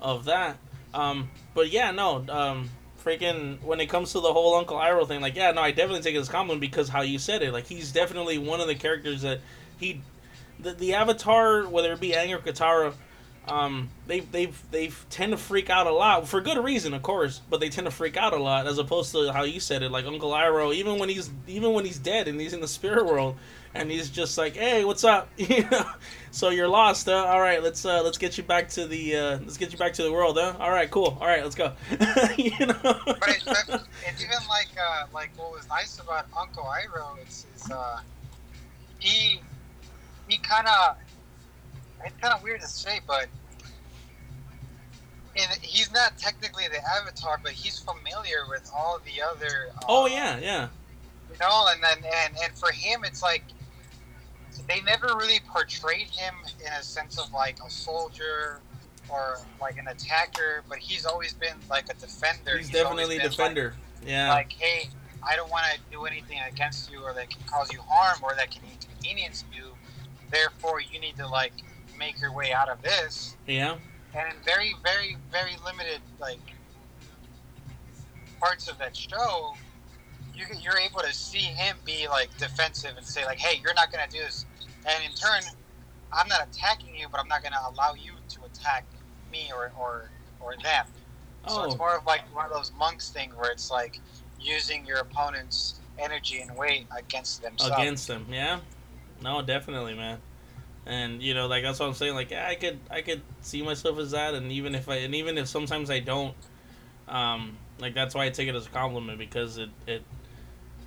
of 0.00 0.26
that. 0.26 0.58
Um 0.94 1.30
but 1.54 1.70
yeah, 1.70 1.90
no, 1.90 2.24
um 2.28 2.70
freaking 3.02 3.60
when 3.62 3.80
it 3.80 3.86
comes 3.86 4.12
to 4.12 4.20
the 4.20 4.32
whole 4.32 4.54
Uncle 4.54 4.76
Iroh 4.76 5.06
thing, 5.06 5.20
like 5.20 5.36
yeah, 5.36 5.50
no, 5.52 5.62
I 5.62 5.70
definitely 5.70 6.02
take 6.02 6.14
it 6.14 6.18
as 6.18 6.28
compliment 6.28 6.60
because 6.60 6.88
how 6.88 7.02
you 7.02 7.18
said 7.18 7.42
it. 7.42 7.52
Like 7.52 7.66
he's 7.66 7.92
definitely 7.92 8.38
one 8.38 8.60
of 8.60 8.68
the 8.68 8.74
characters 8.74 9.22
that 9.22 9.40
he 9.78 10.00
the, 10.58 10.72
the 10.72 10.94
avatar, 10.94 11.66
whether 11.68 11.92
it 11.92 12.00
be 12.00 12.12
Aang 12.12 12.34
or 12.34 12.38
Katara, 12.38 12.94
um, 13.48 13.90
they 14.06 14.20
they 14.20 14.52
they 14.70 14.90
tend 15.10 15.32
to 15.32 15.36
freak 15.36 15.68
out 15.68 15.86
a 15.86 15.92
lot 15.92 16.28
for 16.28 16.40
good 16.40 16.62
reason, 16.62 16.94
of 16.94 17.02
course, 17.02 17.40
but 17.50 17.60
they 17.60 17.68
tend 17.68 17.86
to 17.86 17.90
freak 17.90 18.16
out 18.16 18.32
a 18.32 18.36
lot 18.36 18.66
as 18.66 18.78
opposed 18.78 19.10
to 19.12 19.32
how 19.32 19.42
you 19.42 19.58
said 19.58 19.82
it, 19.82 19.90
like 19.90 20.06
Uncle 20.06 20.30
Iroh. 20.30 20.74
Even 20.74 20.98
when 20.98 21.08
he's 21.08 21.30
even 21.48 21.72
when 21.72 21.84
he's 21.84 21.98
dead 21.98 22.28
and 22.28 22.40
he's 22.40 22.52
in 22.52 22.60
the 22.60 22.68
spirit 22.68 23.04
world, 23.04 23.36
and 23.74 23.90
he's 23.90 24.10
just 24.10 24.36
like, 24.38 24.56
"Hey, 24.56 24.84
what's 24.84 25.04
up?" 25.04 25.28
you 25.36 25.68
know. 25.70 25.86
So 26.30 26.48
you're 26.48 26.68
lost, 26.68 27.06
huh? 27.06 27.26
All 27.26 27.40
right, 27.40 27.62
let's 27.62 27.84
uh, 27.84 28.02
let's 28.02 28.16
get 28.18 28.38
you 28.38 28.44
back 28.44 28.68
to 28.70 28.86
the 28.86 29.16
uh, 29.16 29.38
let's 29.40 29.58
get 29.58 29.72
you 29.72 29.78
back 29.78 29.92
to 29.94 30.02
the 30.02 30.10
world, 30.10 30.38
huh? 30.40 30.54
All 30.58 30.70
right, 30.70 30.90
cool. 30.90 31.18
All 31.20 31.26
right, 31.26 31.42
let's 31.42 31.54
go. 31.54 31.72
you 32.36 32.66
know. 32.66 32.74
But 32.82 33.28
it's, 33.28 33.46
it's 33.46 34.24
even 34.24 34.48
like 34.48 34.68
uh, 34.80 35.06
like 35.12 35.30
what 35.36 35.52
was 35.52 35.68
nice 35.68 35.98
about 35.98 36.26
Uncle 36.38 36.64
Iroh 36.64 37.22
is, 37.26 37.46
is 37.54 37.70
uh, 37.70 38.00
he 38.98 39.40
he 40.28 40.38
kind 40.38 40.66
of 40.66 40.96
it's 42.04 42.16
kind 42.20 42.34
of 42.34 42.42
weird 42.42 42.60
to 42.62 42.66
say, 42.66 43.00
but 43.06 43.26
and 45.36 45.50
he's 45.62 45.92
not 45.92 46.16
technically 46.18 46.64
the 46.68 46.80
Avatar, 46.98 47.40
but 47.42 47.52
he's 47.52 47.78
familiar 47.78 48.44
with 48.48 48.70
all 48.74 49.00
the 49.04 49.22
other. 49.22 49.68
Uh, 49.76 49.80
oh 49.88 50.06
yeah, 50.06 50.38
yeah. 50.38 50.68
you 51.30 51.38
know, 51.40 51.66
and 51.68 51.82
then 51.82 51.98
and 52.24 52.34
and 52.42 52.56
for 52.56 52.70
him, 52.72 53.04
it's 53.04 53.22
like 53.22 53.44
they 54.68 54.80
never 54.82 55.08
really 55.16 55.40
portrayed 55.48 56.08
him 56.08 56.34
in 56.64 56.72
a 56.72 56.82
sense 56.82 57.18
of 57.18 57.32
like 57.32 57.58
a 57.64 57.70
soldier 57.70 58.60
or 59.08 59.38
like 59.60 59.78
an 59.78 59.88
attacker, 59.88 60.62
but 60.68 60.78
he's 60.78 61.04
always 61.04 61.32
been 61.34 61.56
like 61.68 61.84
a 61.90 61.94
defender. 61.94 62.56
He's 62.56 62.68
always 62.68 62.70
definitely 62.70 63.16
a 63.16 63.18
been, 63.18 63.28
like, 63.28 63.30
defender. 63.30 63.74
Yeah. 64.04 64.30
like, 64.30 64.52
hey, 64.52 64.88
I 65.22 65.36
don't 65.36 65.50
want 65.50 65.64
to 65.74 65.78
do 65.90 66.04
anything 66.04 66.38
against 66.50 66.90
you 66.90 67.02
or 67.02 67.12
that 67.14 67.30
can 67.30 67.42
cause 67.46 67.72
you 67.72 67.80
harm 67.86 68.18
or 68.22 68.34
that 68.36 68.50
can 68.50 68.62
inconvenience 68.70 69.44
you. 69.54 69.72
Therefore, 70.30 70.80
you 70.80 70.98
need 70.98 71.16
to 71.16 71.28
like 71.28 71.52
make 71.98 72.20
your 72.20 72.32
way 72.32 72.52
out 72.52 72.68
of 72.68 72.82
this. 72.82 73.36
yeah. 73.46 73.76
And 74.14 74.30
in 74.30 74.42
very, 74.44 74.74
very, 74.82 75.16
very 75.30 75.56
limited 75.64 76.00
like 76.20 76.40
parts 78.40 78.68
of 78.68 78.76
that 78.78 78.94
show, 78.96 79.54
you 80.34 80.46
can- 80.46 80.60
you're 80.60 80.78
able 80.78 81.00
to 81.00 81.12
see 81.12 81.38
him 81.40 81.76
be 81.84 82.08
like 82.08 82.36
defensive 82.38 82.96
and 82.96 83.06
say 83.06 83.24
like, 83.24 83.38
hey, 83.38 83.60
you're 83.62 83.74
not 83.74 83.90
gonna 83.92 84.08
do 84.08 84.18
this. 84.18 84.46
And 84.86 85.04
in 85.04 85.12
turn, 85.14 85.42
I'm 86.12 86.28
not 86.28 86.46
attacking 86.48 86.94
you, 86.94 87.08
but 87.08 87.20
I'm 87.20 87.28
not 87.28 87.42
gonna 87.42 87.60
allow 87.66 87.94
you 87.94 88.12
to 88.30 88.44
attack 88.44 88.84
me 89.30 89.50
or 89.54 89.72
or 89.78 90.10
or 90.40 90.56
them. 90.62 90.86
So 91.48 91.64
it's 91.64 91.74
Oh. 91.74 91.78
more 91.78 91.96
of 91.96 92.06
like 92.06 92.22
one 92.34 92.46
of 92.46 92.52
those 92.52 92.72
monks 92.72 93.10
thing 93.10 93.30
where 93.36 93.50
it's 93.50 93.70
like 93.70 94.00
using 94.40 94.84
your 94.86 94.98
opponent's 94.98 95.80
energy 95.98 96.40
and 96.40 96.56
weight 96.56 96.86
against 96.96 97.42
themselves. 97.42 97.76
against 97.76 98.08
them. 98.08 98.26
Yeah, 98.30 98.60
no, 99.22 99.42
definitely, 99.42 99.94
man. 99.94 100.20
And 100.84 101.22
you 101.22 101.34
know, 101.34 101.46
like 101.46 101.62
that's 101.62 101.78
what 101.78 101.86
I'm 101.86 101.94
saying. 101.94 102.14
Like, 102.14 102.30
yeah, 102.30 102.48
I 102.48 102.56
could, 102.56 102.80
I 102.90 103.02
could 103.02 103.22
see 103.40 103.62
myself 103.62 103.98
as 103.98 104.10
that, 104.12 104.34
and 104.34 104.50
even 104.50 104.74
if 104.74 104.88
I, 104.88 104.96
and 104.96 105.14
even 105.14 105.38
if 105.38 105.46
sometimes 105.46 105.90
I 105.90 106.00
don't, 106.00 106.34
um, 107.08 107.56
like 107.78 107.94
that's 107.94 108.14
why 108.14 108.24
I 108.24 108.30
take 108.30 108.48
it 108.48 108.54
as 108.54 108.66
a 108.66 108.70
compliment 108.70 109.18
because 109.18 109.58
it, 109.58 109.70
it, 109.86 110.02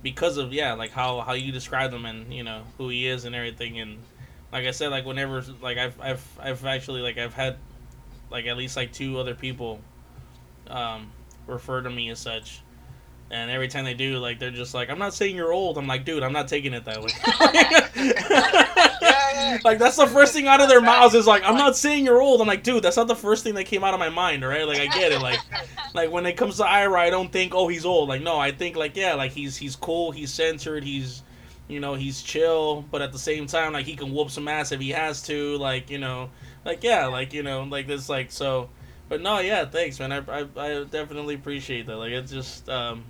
because 0.06 0.36
of 0.36 0.52
yeah, 0.52 0.74
like 0.74 0.92
how 0.92 1.20
how 1.20 1.32
you 1.32 1.50
describe 1.50 1.92
him 1.92 2.06
and 2.06 2.32
you 2.32 2.44
know 2.44 2.62
who 2.78 2.88
he 2.88 3.08
is 3.08 3.24
and 3.24 3.34
everything, 3.34 3.80
and 3.80 3.98
like 4.52 4.64
I 4.64 4.70
said, 4.70 4.92
like 4.92 5.04
whenever, 5.04 5.42
like 5.60 5.78
I've, 5.78 6.00
I've, 6.00 6.24
I've 6.40 6.64
actually 6.64 7.00
like 7.00 7.18
I've 7.18 7.34
had, 7.34 7.56
like 8.30 8.46
at 8.46 8.56
least 8.56 8.76
like 8.76 8.92
two 8.92 9.18
other 9.18 9.34
people, 9.34 9.80
um, 10.68 11.10
refer 11.48 11.82
to 11.82 11.90
me 11.90 12.08
as 12.10 12.20
such. 12.20 12.60
And 13.32 13.50
every 13.50 13.66
time 13.66 13.84
they 13.84 13.94
do, 13.94 14.18
like 14.18 14.38
they're 14.38 14.52
just 14.52 14.74
like, 14.74 14.90
"I'm 14.90 15.00
not 15.00 15.12
saying 15.12 15.34
you're 15.34 15.52
old." 15.52 15.76
I'm 15.76 15.88
like, 15.88 16.04
"Dude, 16.04 16.22
I'm 16.22 16.32
not 16.32 16.46
taking 16.46 16.72
it 16.72 16.84
that 16.84 17.02
way." 17.02 17.10
Like 19.64 19.78
that's 19.78 19.96
the 19.96 20.06
first 20.06 20.32
thing 20.32 20.46
out 20.46 20.60
of 20.60 20.68
their 20.68 20.80
mouths 20.80 21.14
is 21.14 21.26
like, 21.26 21.42
"I'm 21.44 21.56
not 21.56 21.76
saying 21.76 22.04
you're 22.04 22.20
old." 22.20 22.40
I'm 22.40 22.46
like, 22.46 22.62
"Dude, 22.62 22.82
that's 22.82 22.96
not 22.96 23.08
the 23.08 23.16
first 23.16 23.44
thing 23.44 23.54
that 23.54 23.64
came 23.64 23.84
out 23.84 23.94
of 23.94 24.00
my 24.00 24.08
mind, 24.08 24.44
right?" 24.44 24.66
Like 24.66 24.78
I 24.78 24.86
get 24.86 25.12
it. 25.12 25.20
Like, 25.20 25.40
like 25.94 26.10
when 26.10 26.26
it 26.26 26.36
comes 26.36 26.56
to 26.58 26.64
Iroh, 26.64 26.98
I 26.98 27.10
don't 27.10 27.32
think, 27.32 27.54
"Oh, 27.54 27.68
he's 27.68 27.84
old." 27.84 28.08
Like 28.08 28.22
no, 28.22 28.38
I 28.38 28.52
think 28.52 28.76
like 28.76 28.96
yeah, 28.96 29.14
like 29.14 29.32
he's 29.32 29.56
he's 29.56 29.76
cool, 29.76 30.12
he's 30.12 30.32
censored, 30.32 30.84
he's 30.84 31.22
you 31.68 31.80
know 31.80 31.94
he's 31.94 32.22
chill, 32.22 32.82
but 32.90 33.02
at 33.02 33.12
the 33.12 33.18
same 33.18 33.46
time, 33.46 33.72
like 33.72 33.86
he 33.86 33.96
can 33.96 34.12
whoop 34.12 34.30
some 34.30 34.48
ass 34.48 34.72
if 34.72 34.80
he 34.80 34.90
has 34.90 35.22
to. 35.22 35.56
Like 35.58 35.90
you 35.90 35.98
know, 35.98 36.30
like 36.64 36.82
yeah, 36.82 37.06
like 37.06 37.32
you 37.32 37.42
know, 37.42 37.62
like 37.64 37.86
this 37.86 38.08
like 38.08 38.30
so. 38.30 38.68
But 39.08 39.22
no, 39.22 39.38
yeah, 39.38 39.64
thanks, 39.64 40.00
man. 40.00 40.12
I, 40.12 40.18
I, 40.28 40.46
I 40.56 40.84
definitely 40.84 41.36
appreciate 41.36 41.86
that. 41.86 41.96
Like 41.96 42.12
it's 42.12 42.32
just 42.32 42.68
um, 42.68 43.04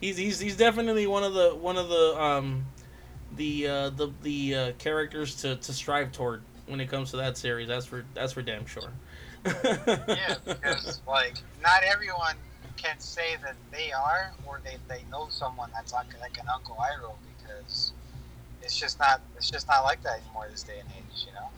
he's 0.00 0.16
he's 0.16 0.38
he's 0.38 0.56
definitely 0.56 1.06
one 1.06 1.22
of 1.24 1.34
the 1.34 1.50
one 1.50 1.76
of 1.76 1.88
the 1.88 2.20
um, 2.20 2.66
the 3.36 3.68
uh, 3.68 3.90
the 3.90 4.10
the 4.22 4.54
uh, 4.54 4.72
characters 4.78 5.36
to, 5.36 5.56
to 5.56 5.72
strive 5.72 6.12
toward 6.12 6.42
when 6.66 6.80
it 6.80 6.88
comes 6.88 7.10
to 7.10 7.16
that 7.18 7.36
series. 7.36 7.68
That's 7.68 7.86
for 7.86 8.04
that's 8.14 8.32
for 8.32 8.42
damn 8.42 8.66
sure. 8.66 8.90
yeah, 9.44 10.36
because 10.44 11.00
like 11.06 11.34
not 11.62 11.82
everyone 11.84 12.36
can 12.76 12.98
say 12.98 13.36
that 13.42 13.54
they 13.70 13.92
are 13.92 14.32
or 14.46 14.60
they, 14.64 14.76
they 14.88 15.04
know 15.10 15.26
someone 15.30 15.70
that's 15.72 15.92
like 15.92 16.06
like 16.20 16.38
an 16.38 16.46
Uncle 16.52 16.76
Iroh 16.76 17.14
because 17.38 17.92
it's 18.62 18.78
just 18.78 18.98
not 18.98 19.20
it's 19.36 19.50
just 19.50 19.68
not 19.68 19.82
like 19.84 20.02
that 20.02 20.20
anymore 20.20 20.46
this 20.50 20.62
day 20.62 20.78
and 20.80 20.88
age, 20.90 21.26
you 21.26 21.32
know. 21.32 21.48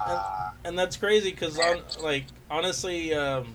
Uh, 0.00 0.50
and 0.64 0.78
that's 0.78 0.96
crazy 0.96 1.30
because 1.30 1.58
on, 1.58 1.80
like 2.02 2.24
honestly 2.50 3.14
um 3.14 3.54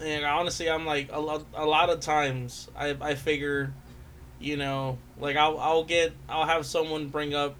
and 0.00 0.24
honestly 0.24 0.68
i'm 0.68 0.84
like 0.84 1.08
a 1.12 1.20
lot, 1.20 1.44
a 1.54 1.64
lot 1.64 1.90
of 1.90 2.00
times 2.00 2.68
i 2.76 2.96
i 3.00 3.14
figure 3.14 3.72
you 4.40 4.56
know 4.56 4.98
like 5.20 5.36
i'll 5.36 5.58
i'll 5.58 5.84
get 5.84 6.12
i'll 6.28 6.46
have 6.46 6.64
someone 6.66 7.08
bring 7.08 7.34
up 7.34 7.54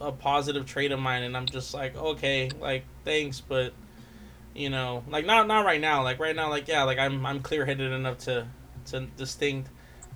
a 0.00 0.10
positive 0.10 0.66
trait 0.66 0.92
of 0.92 0.98
mine 0.98 1.22
and 1.22 1.36
i'm 1.36 1.46
just 1.46 1.74
like 1.74 1.96
okay 1.96 2.50
like 2.60 2.84
thanks 3.04 3.40
but 3.40 3.72
you 4.54 4.68
know 4.68 5.02
like 5.08 5.24
not 5.24 5.46
not 5.46 5.64
right 5.64 5.80
now. 5.80 6.02
Like 6.02 6.18
right 6.18 6.36
now 6.36 6.50
like 6.50 6.68
yeah 6.68 6.82
like 6.82 6.98
i'm 6.98 7.24
i'm 7.24 7.40
clear-headed 7.40 7.92
enough 7.92 8.18
to 8.18 8.46
to 8.86 9.00
distinct 9.16 9.70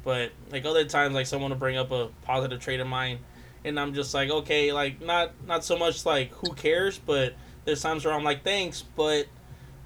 but 0.05 0.33
like 0.51 0.65
other 0.65 0.85
times 0.85 1.15
like 1.15 1.27
someone 1.27 1.51
will 1.51 1.59
bring 1.59 1.77
up 1.77 1.91
a 1.91 2.09
positive 2.23 2.61
trait 2.61 2.81
of 2.81 2.87
mine 2.87 3.19
and 3.67 3.81
I'm 3.81 3.95
just 3.95 4.15
like, 4.15 4.31
okay, 4.31 4.73
like 4.73 5.03
not 5.03 5.33
not 5.47 5.65
so 5.65 5.77
much 5.77 6.07
like 6.07 6.31
who 6.31 6.55
cares, 6.55 6.99
but 6.99 7.35
there's 7.65 7.83
times 7.83 8.05
where 8.05 8.15
I'm 8.15 8.23
like, 8.23 8.45
thanks, 8.45 8.83
but 8.83 9.27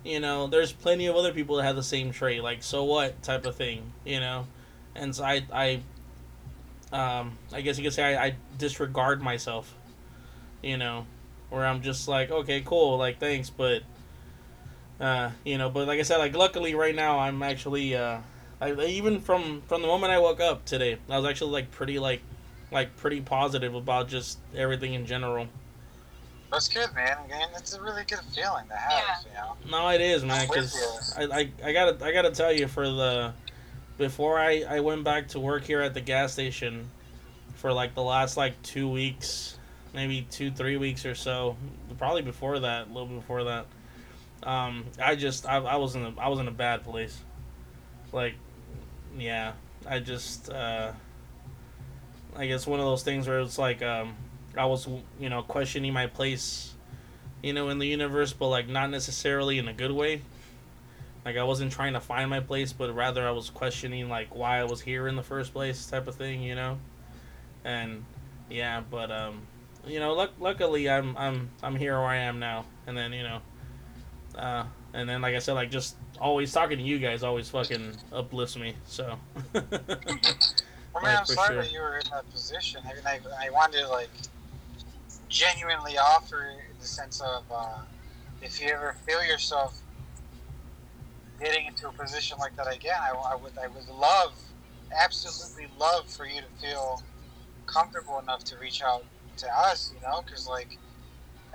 you 0.04 0.20
know, 0.20 0.46
there's 0.46 0.70
plenty 0.70 1.06
of 1.06 1.16
other 1.16 1.32
people 1.32 1.56
that 1.56 1.62
have 1.64 1.76
the 1.76 1.82
same 1.82 2.12
trait, 2.12 2.42
like 2.42 2.62
so 2.62 2.84
what 2.84 3.22
type 3.22 3.46
of 3.46 3.56
thing, 3.56 3.92
you 4.04 4.20
know, 4.20 4.46
and 4.94 5.16
so 5.16 5.24
I 5.24 5.46
I 5.52 5.80
um 6.92 7.38
I 7.52 7.60
guess 7.60 7.78
you 7.78 7.84
could 7.84 7.92
say 7.92 8.14
I, 8.16 8.26
I 8.26 8.36
disregard 8.58 9.22
myself, 9.22 9.74
you 10.62 10.76
know, 10.76 11.06
where 11.50 11.66
I'm 11.66 11.82
just 11.82 12.08
like 12.08 12.30
okay 12.30 12.62
cool 12.64 12.98
like 12.98 13.18
thanks 13.18 13.50
but 13.50 13.82
uh 15.00 15.30
you 15.44 15.58
know 15.58 15.70
but 15.70 15.86
like 15.86 15.98
I 15.98 16.02
said 16.02 16.18
like 16.18 16.36
luckily 16.36 16.74
right 16.74 16.94
now 16.94 17.18
I'm 17.18 17.42
actually 17.42 17.96
uh 17.96 18.18
I, 18.60 18.72
even 18.72 19.20
from 19.20 19.62
from 19.62 19.82
the 19.82 19.88
moment 19.88 20.12
I 20.12 20.18
woke 20.18 20.40
up 20.40 20.64
today 20.64 20.98
I 21.08 21.16
was 21.16 21.26
actually 21.26 21.52
like 21.52 21.70
pretty 21.70 21.98
like 21.98 22.20
like 22.72 22.96
pretty 22.96 23.20
positive 23.20 23.74
about 23.74 24.08
just 24.08 24.38
everything 24.54 24.94
in 24.94 25.06
general. 25.06 25.48
That's 26.50 26.68
good, 26.68 26.92
man. 26.94 27.16
And 27.30 27.50
it's 27.56 27.74
a 27.74 27.82
really 27.82 28.04
good 28.04 28.20
feeling 28.34 28.66
to 28.68 28.76
have. 28.76 29.24
Yeah. 29.26 29.30
You 29.30 29.70
know? 29.70 29.78
No, 29.78 29.88
it 29.90 30.00
is, 30.00 30.24
man. 30.24 30.46
Because 30.48 31.14
I, 31.16 31.22
I, 31.24 31.50
I 31.64 31.72
gotta 31.72 32.04
I 32.04 32.12
gotta 32.12 32.30
tell 32.30 32.52
you 32.52 32.66
for 32.66 32.86
the 32.86 33.32
before 34.00 34.38
I 34.38 34.64
I 34.68 34.80
went 34.80 35.04
back 35.04 35.28
to 35.28 35.38
work 35.38 35.62
here 35.62 35.80
at 35.80 35.94
the 35.94 36.00
gas 36.00 36.32
station 36.32 36.90
for 37.54 37.72
like 37.72 37.94
the 37.94 38.02
last 38.02 38.36
like 38.36 38.60
two 38.62 38.88
weeks, 38.88 39.56
maybe 39.94 40.26
two 40.28 40.50
three 40.50 40.76
weeks 40.76 41.06
or 41.06 41.14
so, 41.14 41.56
probably 41.98 42.22
before 42.22 42.58
that, 42.58 42.88
a 42.88 42.90
little 42.90 43.06
before 43.06 43.44
that. 43.44 43.66
Um, 44.42 44.86
I 45.00 45.14
just 45.14 45.46
I, 45.46 45.58
I 45.58 45.76
was 45.76 45.94
in 45.94 46.02
a 46.02 46.14
I 46.18 46.28
was 46.28 46.40
in 46.40 46.48
a 46.48 46.52
bad 46.52 46.82
place. 46.82 47.16
Like, 48.10 48.34
yeah, 49.16 49.52
I 49.86 50.00
just 50.00 50.50
uh, 50.50 50.92
I 52.34 52.46
guess 52.46 52.66
one 52.66 52.80
of 52.80 52.86
those 52.86 53.04
things 53.04 53.28
where 53.28 53.40
it's 53.40 53.58
like 53.58 53.82
um 53.82 54.16
I 54.56 54.64
was, 54.64 54.88
you 55.20 55.28
know, 55.28 55.42
questioning 55.42 55.92
my 55.92 56.06
place, 56.06 56.74
you 57.42 57.52
know, 57.52 57.68
in 57.68 57.78
the 57.78 57.86
universe, 57.86 58.32
but 58.32 58.48
like 58.48 58.68
not 58.68 58.90
necessarily 58.90 59.58
in 59.58 59.68
a 59.68 59.72
good 59.72 59.92
way. 59.92 60.22
Like 61.24 61.36
I 61.36 61.42
wasn't 61.44 61.72
trying 61.72 61.92
to 61.92 62.00
find 62.00 62.30
my 62.30 62.40
place, 62.40 62.72
but 62.72 62.94
rather 62.94 63.26
I 63.26 63.30
was 63.30 63.50
questioning 63.50 64.08
like 64.08 64.34
why 64.34 64.58
I 64.58 64.64
was 64.64 64.80
here 64.80 65.06
in 65.06 65.16
the 65.16 65.22
first 65.22 65.52
place, 65.52 65.86
type 65.86 66.08
of 66.08 66.14
thing, 66.14 66.42
you 66.42 66.54
know. 66.54 66.78
And 67.64 68.04
yeah, 68.48 68.82
but 68.90 69.10
um, 69.10 69.42
you 69.86 70.00
know, 70.00 70.14
luck- 70.14 70.40
luckily 70.40 70.88
I'm 70.88 71.16
I'm 71.16 71.50
I'm 71.62 71.76
here 71.76 71.98
where 71.98 72.06
I 72.06 72.16
am 72.16 72.38
now, 72.38 72.64
and 72.86 72.96
then 72.96 73.12
you 73.12 73.22
know, 73.22 73.40
uh, 74.36 74.64
and 74.94 75.08
then 75.08 75.20
like 75.20 75.34
I 75.34 75.40
said, 75.40 75.52
like 75.54 75.70
just 75.70 75.96
always 76.18 76.52
talking 76.52 76.78
to 76.78 76.84
you 76.84 76.98
guys 76.98 77.22
always 77.22 77.50
fucking 77.50 77.96
uplifts 78.12 78.56
me. 78.56 78.74
So. 78.86 79.18
Mean, 79.54 79.64
like, 81.02 81.18
I'm 81.18 81.26
sorry 81.26 81.54
sure. 81.54 81.62
that 81.62 81.72
you 81.72 81.80
were 81.80 81.98
in 81.98 82.08
that 82.10 82.30
position. 82.30 82.80
I 82.84 82.94
mean, 82.94 83.02
I, 83.06 83.46
I 83.46 83.50
wanted 83.50 83.82
to 83.82 83.88
like 83.88 84.10
genuinely 85.28 85.96
offer 85.98 86.50
in 86.50 86.78
the 86.80 86.86
sense 86.86 87.20
of 87.20 87.44
uh, 87.52 87.78
if 88.42 88.60
you 88.60 88.68
ever 88.68 88.96
feel 89.06 89.22
yourself 89.22 89.80
getting 91.40 91.66
into 91.66 91.88
a 91.88 91.92
position 91.92 92.38
like 92.38 92.54
that 92.56 92.72
again, 92.72 92.98
I, 93.00 93.10
I 93.10 93.34
would 93.34 93.52
I 93.58 93.66
would 93.68 93.88
love, 93.88 94.32
absolutely 94.96 95.68
love 95.78 96.08
for 96.08 96.26
you 96.26 96.40
to 96.40 96.66
feel 96.66 97.02
comfortable 97.66 98.18
enough 98.18 98.44
to 98.44 98.58
reach 98.58 98.82
out 98.82 99.04
to 99.38 99.48
us, 99.58 99.92
you 99.94 100.00
know, 100.06 100.22
because 100.22 100.48
like 100.48 100.78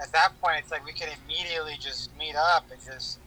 at 0.02 0.12
that 0.12 0.32
point 0.42 0.58
it's 0.60 0.72
like 0.72 0.86
we 0.86 0.94
can 0.94 1.10
immediately 1.24 1.78
just 1.80 2.10
meet 2.18 2.36
up 2.36 2.66
and 2.72 2.80
just 2.84 3.20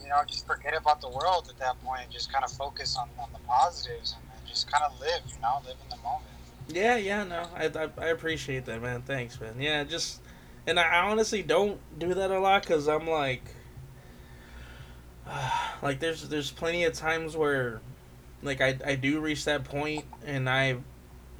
you 0.00 0.08
know 0.08 0.22
just 0.26 0.46
forget 0.46 0.74
about 0.74 1.00
the 1.00 1.08
world 1.08 1.48
at 1.50 1.58
that 1.58 1.82
point 1.84 2.02
and 2.04 2.10
just 2.10 2.32
kind 2.32 2.44
of 2.44 2.50
focus 2.52 2.96
on, 2.96 3.08
on 3.18 3.28
the 3.32 3.38
positives 3.40 4.14
and, 4.14 4.22
and 4.38 4.48
just 4.48 4.70
kind 4.70 4.84
of 4.84 4.98
live, 5.00 5.20
you 5.26 5.40
know, 5.42 5.60
live 5.66 5.76
in 5.82 5.88
the 5.90 6.02
moment. 6.02 6.24
Yeah, 6.68 6.96
yeah, 6.96 7.24
no, 7.24 7.44
I, 7.56 7.66
I, 7.66 7.88
I 7.98 8.08
appreciate 8.10 8.66
that, 8.66 8.82
man. 8.82 9.02
Thanks, 9.02 9.40
man. 9.40 9.54
Yeah, 9.58 9.84
just, 9.84 10.20
and 10.66 10.78
I 10.78 10.98
honestly 10.98 11.42
don't 11.42 11.80
do 11.98 12.12
that 12.12 12.30
a 12.30 12.38
lot 12.38 12.62
because 12.62 12.88
I'm 12.88 13.08
like, 13.08 13.42
like 15.82 16.00
there's 16.00 16.28
there's 16.28 16.50
plenty 16.50 16.84
of 16.84 16.94
times 16.94 17.36
where, 17.36 17.80
like 18.42 18.60
I 18.60 18.78
I 18.84 18.94
do 18.94 19.20
reach 19.20 19.44
that 19.44 19.64
point 19.64 20.04
and 20.24 20.48
I 20.48 20.76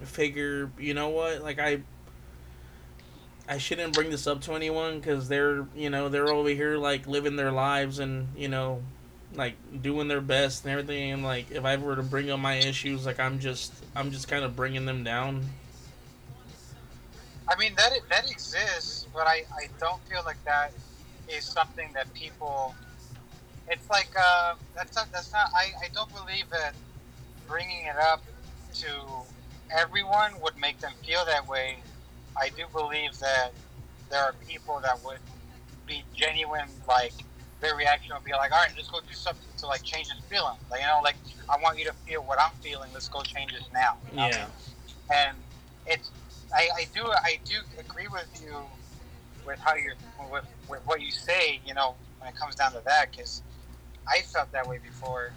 figure 0.03 0.71
you 0.79 0.95
know 0.95 1.09
what? 1.09 1.43
Like 1.43 1.59
I 1.59 1.83
I 3.49 3.59
shouldn't 3.59 3.95
bring 3.95 4.11
this 4.11 4.27
up 4.27 4.43
to 4.43 4.53
anyone 4.53 4.99
because 4.99 5.29
they're 5.29 5.67
you 5.75 5.91
know 5.91 6.09
they're 6.09 6.29
over 6.29 6.51
here 6.51 6.77
like 6.77 7.07
living 7.07 7.37
their 7.37 7.53
lives 7.53 7.99
and 7.99 8.29
you 8.37 8.49
know 8.49 8.83
like 9.35 9.55
doing 9.83 10.09
their 10.09 10.21
best 10.21 10.65
and 10.65 10.73
everything. 10.73 11.13
And 11.13 11.23
like 11.23 11.51
if 11.51 11.65
i 11.65 11.77
were 11.77 11.97
to 11.97 12.03
bring 12.03 12.31
up 12.31 12.41
my 12.41 12.57
issues 12.57 13.07
like 13.07 13.21
i'm 13.21 13.39
just 13.39 13.73
i'm 13.95 14.11
just 14.11 14.29
kind 14.29 14.45
of 14.45 14.55
bringing 14.57 14.87
them 14.87 15.05
down. 15.05 15.45
I 17.51 17.59
mean 17.59 17.75
that 17.77 17.93
that 18.11 18.31
exists 18.31 19.07
but 19.15 19.27
i 19.27 19.45
i 19.57 19.69
don't 19.81 20.01
feel 20.09 20.23
like 20.27 20.43
that 20.45 20.73
is 21.35 21.45
something 21.45 21.91
that 21.95 22.13
people 22.13 22.75
it's 23.71 23.89
like 23.91 24.11
uh 24.19 24.55
that's 24.75 24.95
not 24.97 25.11
that's 25.13 25.33
not 25.33 25.51
i 25.55 25.71
i 25.85 25.89
don't 25.93 26.13
believe 26.15 26.49
that 26.51 26.75
bringing 27.47 27.87
it 27.87 27.97
up 27.97 28.23
to 28.73 28.89
everyone 29.71 30.33
would 30.41 30.57
make 30.59 30.79
them 30.81 30.93
feel 31.05 31.25
that 31.25 31.47
way 31.47 31.79
i 32.41 32.49
do 32.51 32.65
believe 32.73 33.19
that 33.19 33.51
there 34.11 34.23
are 34.23 34.35
people 34.47 34.81
that 34.83 35.03
would 35.05 35.21
be 35.87 36.03
genuine 36.15 36.69
like 36.87 37.13
their 37.61 37.75
reaction 37.75 38.15
will 38.15 38.23
be 38.23 38.33
like, 38.33 38.53
all 38.53 38.59
right, 38.59 38.73
let's 38.77 38.89
go 38.89 39.01
do 39.01 39.15
something 39.15 39.49
to 39.59 39.67
like 39.67 39.83
change 39.83 40.09
this 40.09 40.23
feeling. 40.29 40.55
Like, 40.71 40.81
you 40.81 40.87
know, 40.87 41.01
like 41.03 41.17
I 41.49 41.61
want 41.61 41.79
you 41.79 41.85
to 41.87 41.93
feel 42.07 42.23
what 42.23 42.41
I'm 42.41 42.53
feeling. 42.63 42.91
Let's 42.93 43.09
go 43.09 43.23
change 43.23 43.53
this 43.53 43.65
now. 43.73 43.97
You 44.11 44.17
know? 44.17 44.29
Yeah. 44.29 44.47
And 45.13 45.37
it's, 45.87 46.11
I, 46.55 46.69
I 46.77 46.87
do, 46.95 47.03
I 47.05 47.39
do 47.45 47.55
agree 47.79 48.07
with 48.09 48.29
you 48.43 48.57
with 49.45 49.59
how 49.59 49.75
you're, 49.75 49.95
with, 50.31 50.45
with 50.69 50.81
what 50.87 51.01
you 51.01 51.11
say. 51.11 51.61
You 51.67 51.75
know, 51.75 51.97
when 52.19 52.31
it 52.31 52.37
comes 52.37 52.55
down 52.55 52.73
to 52.73 52.83
that, 52.85 53.11
because 53.11 53.43
I 54.09 54.23
felt 54.23 54.51
that 54.53 54.67
way 54.67 54.79
before, 54.79 55.33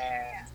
and 0.00 0.46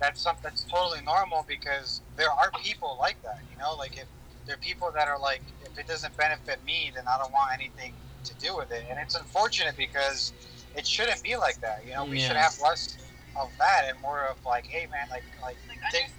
that's 0.00 0.20
something 0.20 0.42
that's 0.42 0.64
totally 0.64 1.00
normal 1.02 1.44
because 1.48 2.00
there 2.16 2.30
are 2.30 2.50
people 2.62 2.96
like 2.98 3.22
that. 3.22 3.40
You 3.52 3.58
know, 3.58 3.74
like 3.76 3.96
if 3.96 4.06
there 4.46 4.54
are 4.54 4.58
people 4.58 4.90
that 4.94 5.08
are 5.08 5.18
like, 5.18 5.42
if 5.64 5.78
it 5.78 5.86
doesn't 5.86 6.16
benefit 6.16 6.64
me, 6.64 6.92
then 6.94 7.04
I 7.08 7.18
don't 7.18 7.32
want 7.32 7.52
anything 7.52 7.94
to 8.24 8.34
do 8.34 8.56
with 8.56 8.70
it. 8.72 8.84
And 8.90 8.98
it's 8.98 9.14
unfortunate 9.14 9.76
because 9.76 10.32
it 10.76 10.86
shouldn't 10.86 11.22
be 11.22 11.36
like 11.36 11.60
that. 11.60 11.84
You 11.86 11.94
know, 11.94 12.04
we 12.04 12.18
yeah. 12.18 12.28
should 12.28 12.36
have 12.36 12.58
less 12.62 12.98
of 13.36 13.50
that 13.58 13.84
and 13.88 14.00
more 14.00 14.26
of 14.26 14.36
like, 14.44 14.66
hey 14.66 14.86
man, 14.90 15.06
like 15.10 15.24
like 15.42 15.56
like 15.68 15.78
take, 15.92 16.10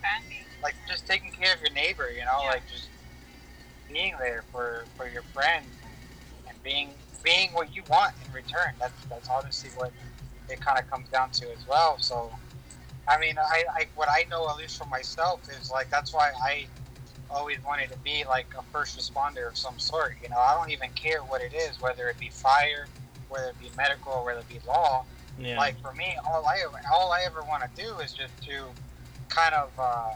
like 0.63 0.75
just 0.87 1.07
taking 1.07 1.31
care 1.31 1.53
of 1.53 1.61
your 1.61 1.71
neighbor. 1.71 2.09
You 2.09 2.25
know, 2.25 2.39
yeah. 2.43 2.49
like 2.49 2.63
just 2.71 2.89
being 3.91 4.15
there 4.19 4.43
for 4.51 4.85
for 4.97 5.07
your 5.07 5.23
friend 5.33 5.65
and 6.47 6.63
being 6.63 6.89
being 7.23 7.49
what 7.53 7.75
you 7.75 7.83
want 7.89 8.13
in 8.25 8.33
return. 8.33 8.73
That's 8.79 9.05
that's 9.09 9.29
honestly 9.29 9.69
what 9.75 9.91
it 10.49 10.59
kind 10.61 10.79
of 10.79 10.89
comes 10.89 11.09
down 11.09 11.31
to 11.31 11.51
as 11.51 11.67
well. 11.67 11.97
So, 11.99 12.31
I 13.07 13.19
mean, 13.19 13.37
I, 13.37 13.63
I 13.73 13.87
what 13.95 14.09
I 14.09 14.25
know 14.29 14.49
at 14.49 14.57
least 14.57 14.77
for 14.77 14.85
myself 14.85 15.41
is 15.59 15.71
like 15.71 15.89
that's 15.89 16.13
why 16.13 16.31
I 16.43 16.67
always 17.29 17.57
wanted 17.65 17.91
to 17.91 17.97
be 17.99 18.23
like 18.27 18.47
a 18.57 18.61
first 18.71 18.97
responder 18.97 19.47
of 19.47 19.57
some 19.57 19.77
sort. 19.79 20.15
You 20.21 20.29
know, 20.29 20.37
I 20.37 20.53
don't 20.55 20.71
even 20.71 20.89
care 20.95 21.21
what 21.21 21.41
it 21.41 21.53
is, 21.53 21.81
whether 21.81 22.07
it 22.09 22.19
be 22.19 22.29
fire 22.29 22.87
whether 23.29 23.47
it 23.47 23.59
be 23.59 23.69
medical 23.77 24.23
whether 24.23 24.39
it 24.39 24.49
be 24.49 24.59
law. 24.67 25.05
Yeah. 25.39 25.57
Like 25.57 25.79
for 25.81 25.93
me, 25.93 26.15
all 26.25 26.45
I 26.45 26.63
all 26.93 27.11
I 27.11 27.23
ever 27.25 27.41
want 27.43 27.63
to 27.63 27.81
do 27.81 27.97
is 27.99 28.13
just 28.13 28.33
to 28.43 28.65
kind 29.29 29.53
of 29.53 29.69
uh, 29.77 30.13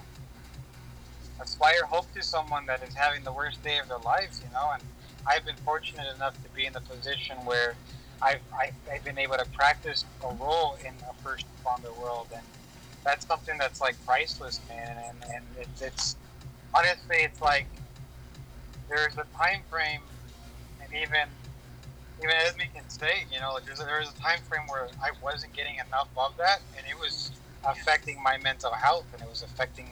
aspire 1.42 1.84
hope 1.86 2.12
to 2.14 2.24
someone 2.24 2.66
that 2.68 2.82
is 2.88 2.94
having 2.94 3.24
the 3.24 3.34
worst 3.34 3.62
day 3.64 3.80
of 3.80 3.88
their 3.90 3.98
lives, 4.00 4.42
you 4.46 4.52
know. 4.54 4.72
And 4.74 4.84
I've 5.28 5.46
been 5.46 5.58
fortunate 5.66 6.08
enough 6.16 6.42
to 6.44 6.50
be 6.56 6.66
in 6.66 6.74
the 6.74 6.82
position 6.82 7.38
where 7.44 7.76
I've, 8.22 8.42
I've, 8.60 8.74
I've 8.92 9.04
been 9.04 9.18
able 9.18 9.38
to 9.38 9.46
practice 9.54 10.06
a 10.24 10.34
role 10.36 10.78
in 10.82 10.94
a 11.10 11.14
first 11.24 11.46
responder 11.56 11.96
world, 12.02 12.28
and 12.34 12.44
that's 13.04 13.26
something 13.26 13.58
that's 13.58 13.82
like 13.82 13.96
priceless, 14.06 14.60
man. 14.68 14.98
And 15.08 15.18
and 15.34 15.44
it's, 15.60 15.82
it's 15.82 16.16
honestly, 16.76 17.18
it's 17.18 17.42
like 17.42 17.68
there's 18.90 19.14
a 19.14 19.26
time 19.38 19.62
frame, 19.70 20.02
and 20.84 20.94
even 20.94 21.28
even 22.20 22.36
as 22.46 22.56
we 22.58 22.66
can 22.74 22.88
say, 22.90 23.24
you 23.32 23.40
know, 23.40 23.54
like 23.54 23.66
there's 23.66 23.80
a, 23.80 23.86
there 23.86 24.00
was 24.00 24.10
a 24.10 24.22
time 24.22 24.40
frame 24.50 24.68
where 24.68 24.88
I 25.02 25.12
wasn't 25.24 25.54
getting 25.54 25.76
enough 25.76 26.10
of 26.18 26.36
that, 26.38 26.60
and 26.78 26.86
it 26.90 27.00
was 27.00 27.32
affecting 27.66 28.22
my 28.22 28.38
mental 28.38 28.72
health, 28.72 29.06
and 29.14 29.22
it 29.22 29.30
was 29.30 29.44
affecting 29.44 29.88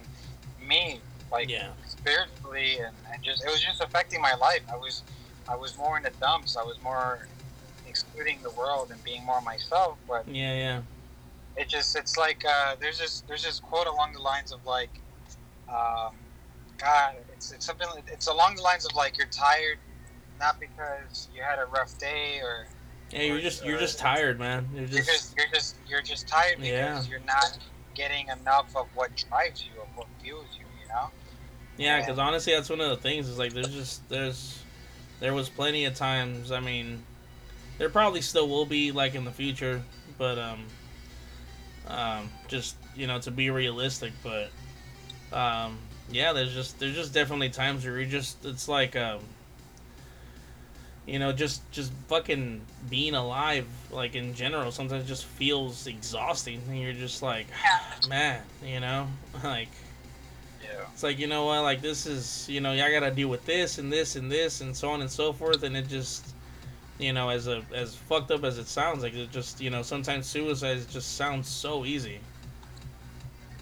me, 0.61 0.99
like 1.31 1.49
yeah. 1.49 1.69
spiritually, 1.85 2.79
and, 2.79 2.95
and 3.13 3.23
just 3.23 3.43
it 3.43 3.49
was 3.49 3.61
just 3.61 3.81
affecting 3.81 4.21
my 4.21 4.33
life. 4.35 4.61
I 4.71 4.75
was 4.75 5.03
I 5.47 5.55
was 5.55 5.77
more 5.77 5.95
in 5.95 6.03
the 6.03 6.11
dumps. 6.19 6.57
I 6.57 6.63
was 6.63 6.77
more 6.83 7.27
excluding 8.03 8.39
the 8.43 8.51
world 8.51 8.91
and 8.91 9.03
being 9.03 9.25
more 9.25 9.41
myself. 9.41 9.97
But 10.07 10.27
yeah, 10.27 10.55
yeah. 10.55 10.81
It 11.55 11.67
just 11.67 11.95
it's 11.95 12.17
like 12.17 12.43
uh, 12.45 12.75
there's 12.79 12.99
this 12.99 13.23
there's 13.27 13.43
this 13.43 13.59
quote 13.59 13.87
along 13.87 14.13
the 14.13 14.21
lines 14.21 14.51
of 14.51 14.65
like, 14.65 14.91
um, 15.67 16.13
God, 16.77 17.15
it's 17.33 17.51
it's 17.51 17.65
something 17.65 17.87
it's 18.07 18.27
along 18.27 18.55
the 18.55 18.61
lines 18.61 18.85
of 18.85 18.93
like 18.95 19.17
you're 19.17 19.27
tired 19.27 19.79
not 20.39 20.59
because 20.59 21.27
you 21.35 21.41
had 21.41 21.59
a 21.59 21.65
rough 21.65 21.97
day 21.97 22.39
or. 22.41 22.67
Yeah, 23.11 23.21
you're 23.21 23.39
just 23.39 23.65
you're 23.65 23.79
just 23.79 23.99
tired, 23.99 24.37
man. 24.37 24.67
You're 24.75 24.85
just 24.85 24.95
you're 24.95 25.15
just 25.15 25.35
you're 25.37 25.47
just, 25.53 25.75
you're 25.87 26.01
just 26.01 26.27
tired 26.27 26.57
because 26.57 26.69
yeah. 26.69 27.03
you're 27.09 27.25
not 27.25 27.57
getting 27.95 28.27
enough 28.27 28.75
of 28.75 28.87
what 28.95 29.11
drives 29.29 29.63
you, 29.63 29.81
of 29.81 29.87
what 29.95 30.07
fuels 30.21 30.47
you. 30.59 30.65
You 30.81 30.89
know. 30.89 31.09
Yeah, 31.77 32.01
because 32.01 32.19
honestly, 32.19 32.53
that's 32.53 32.69
one 32.69 32.81
of 32.81 32.89
the 32.89 32.97
things. 32.97 33.29
Is 33.29 33.39
like 33.39 33.53
there's 33.53 33.73
just 33.73 34.07
there's 34.09 34.61
there 35.21 35.33
was 35.33 35.47
plenty 35.47 35.85
of 35.85 35.95
times. 35.95 36.51
I 36.51 36.59
mean, 36.59 37.01
there 37.77 37.89
probably 37.89 38.21
still 38.21 38.47
will 38.47 38.65
be 38.65 38.91
like 38.91 39.15
in 39.15 39.25
the 39.25 39.31
future, 39.31 39.81
but 40.17 40.37
um, 40.39 40.65
um, 41.87 42.29
just 42.47 42.75
you 42.95 43.07
know 43.07 43.19
to 43.19 43.31
be 43.31 43.49
realistic, 43.49 44.13
but 44.23 44.49
um, 45.35 45.77
yeah, 46.11 46.33
there's 46.33 46.53
just 46.53 46.79
there's 46.79 46.95
just 46.95 47.13
definitely 47.13 47.49
times 47.49 47.85
where 47.85 47.99
you 47.99 48.05
just 48.05 48.43
it's 48.45 48.67
like 48.67 48.95
um, 48.95 49.19
you 51.05 51.19
know 51.19 51.31
just 51.31 51.69
just 51.71 51.91
fucking 52.07 52.61
being 52.89 53.13
alive 53.15 53.65
like 53.91 54.15
in 54.15 54.33
general 54.33 54.71
sometimes 54.71 55.07
just 55.07 55.23
feels 55.25 55.87
exhausting 55.87 56.61
and 56.67 56.79
you're 56.79 56.91
just 56.93 57.21
like 57.21 57.47
man 58.09 58.41
you 58.65 58.79
know 58.81 59.07
like 59.43 59.69
Yeah. 60.61 60.81
it's 60.93 61.03
like 61.03 61.17
you 61.17 61.27
know 61.27 61.45
what 61.45 61.61
like 61.61 61.81
this 61.81 62.05
is 62.05 62.47
you 62.49 62.59
know 62.59 62.73
y'all 62.73 62.91
gotta 62.91 63.09
deal 63.13 63.29
with 63.29 63.45
this 63.45 63.77
and 63.77 63.91
this 63.91 64.17
and 64.17 64.29
this 64.29 64.59
and 64.59 64.75
so 64.75 64.89
on 64.89 64.99
and 64.99 65.09
so 65.09 65.31
forth 65.31 65.63
and 65.63 65.77
it 65.77 65.87
just 65.87 66.33
you 66.99 67.13
know 67.13 67.29
as 67.29 67.47
a 67.47 67.61
as 67.73 67.95
fucked 67.95 68.31
up 68.31 68.43
as 68.43 68.57
it 68.57 68.67
sounds 68.67 69.03
like 69.03 69.13
it 69.13 69.31
just 69.31 69.61
you 69.61 69.69
know 69.69 69.81
sometimes 69.81 70.25
suicide 70.25 70.79
just 70.89 71.15
sounds 71.15 71.47
so 71.47 71.85
easy 71.85 72.19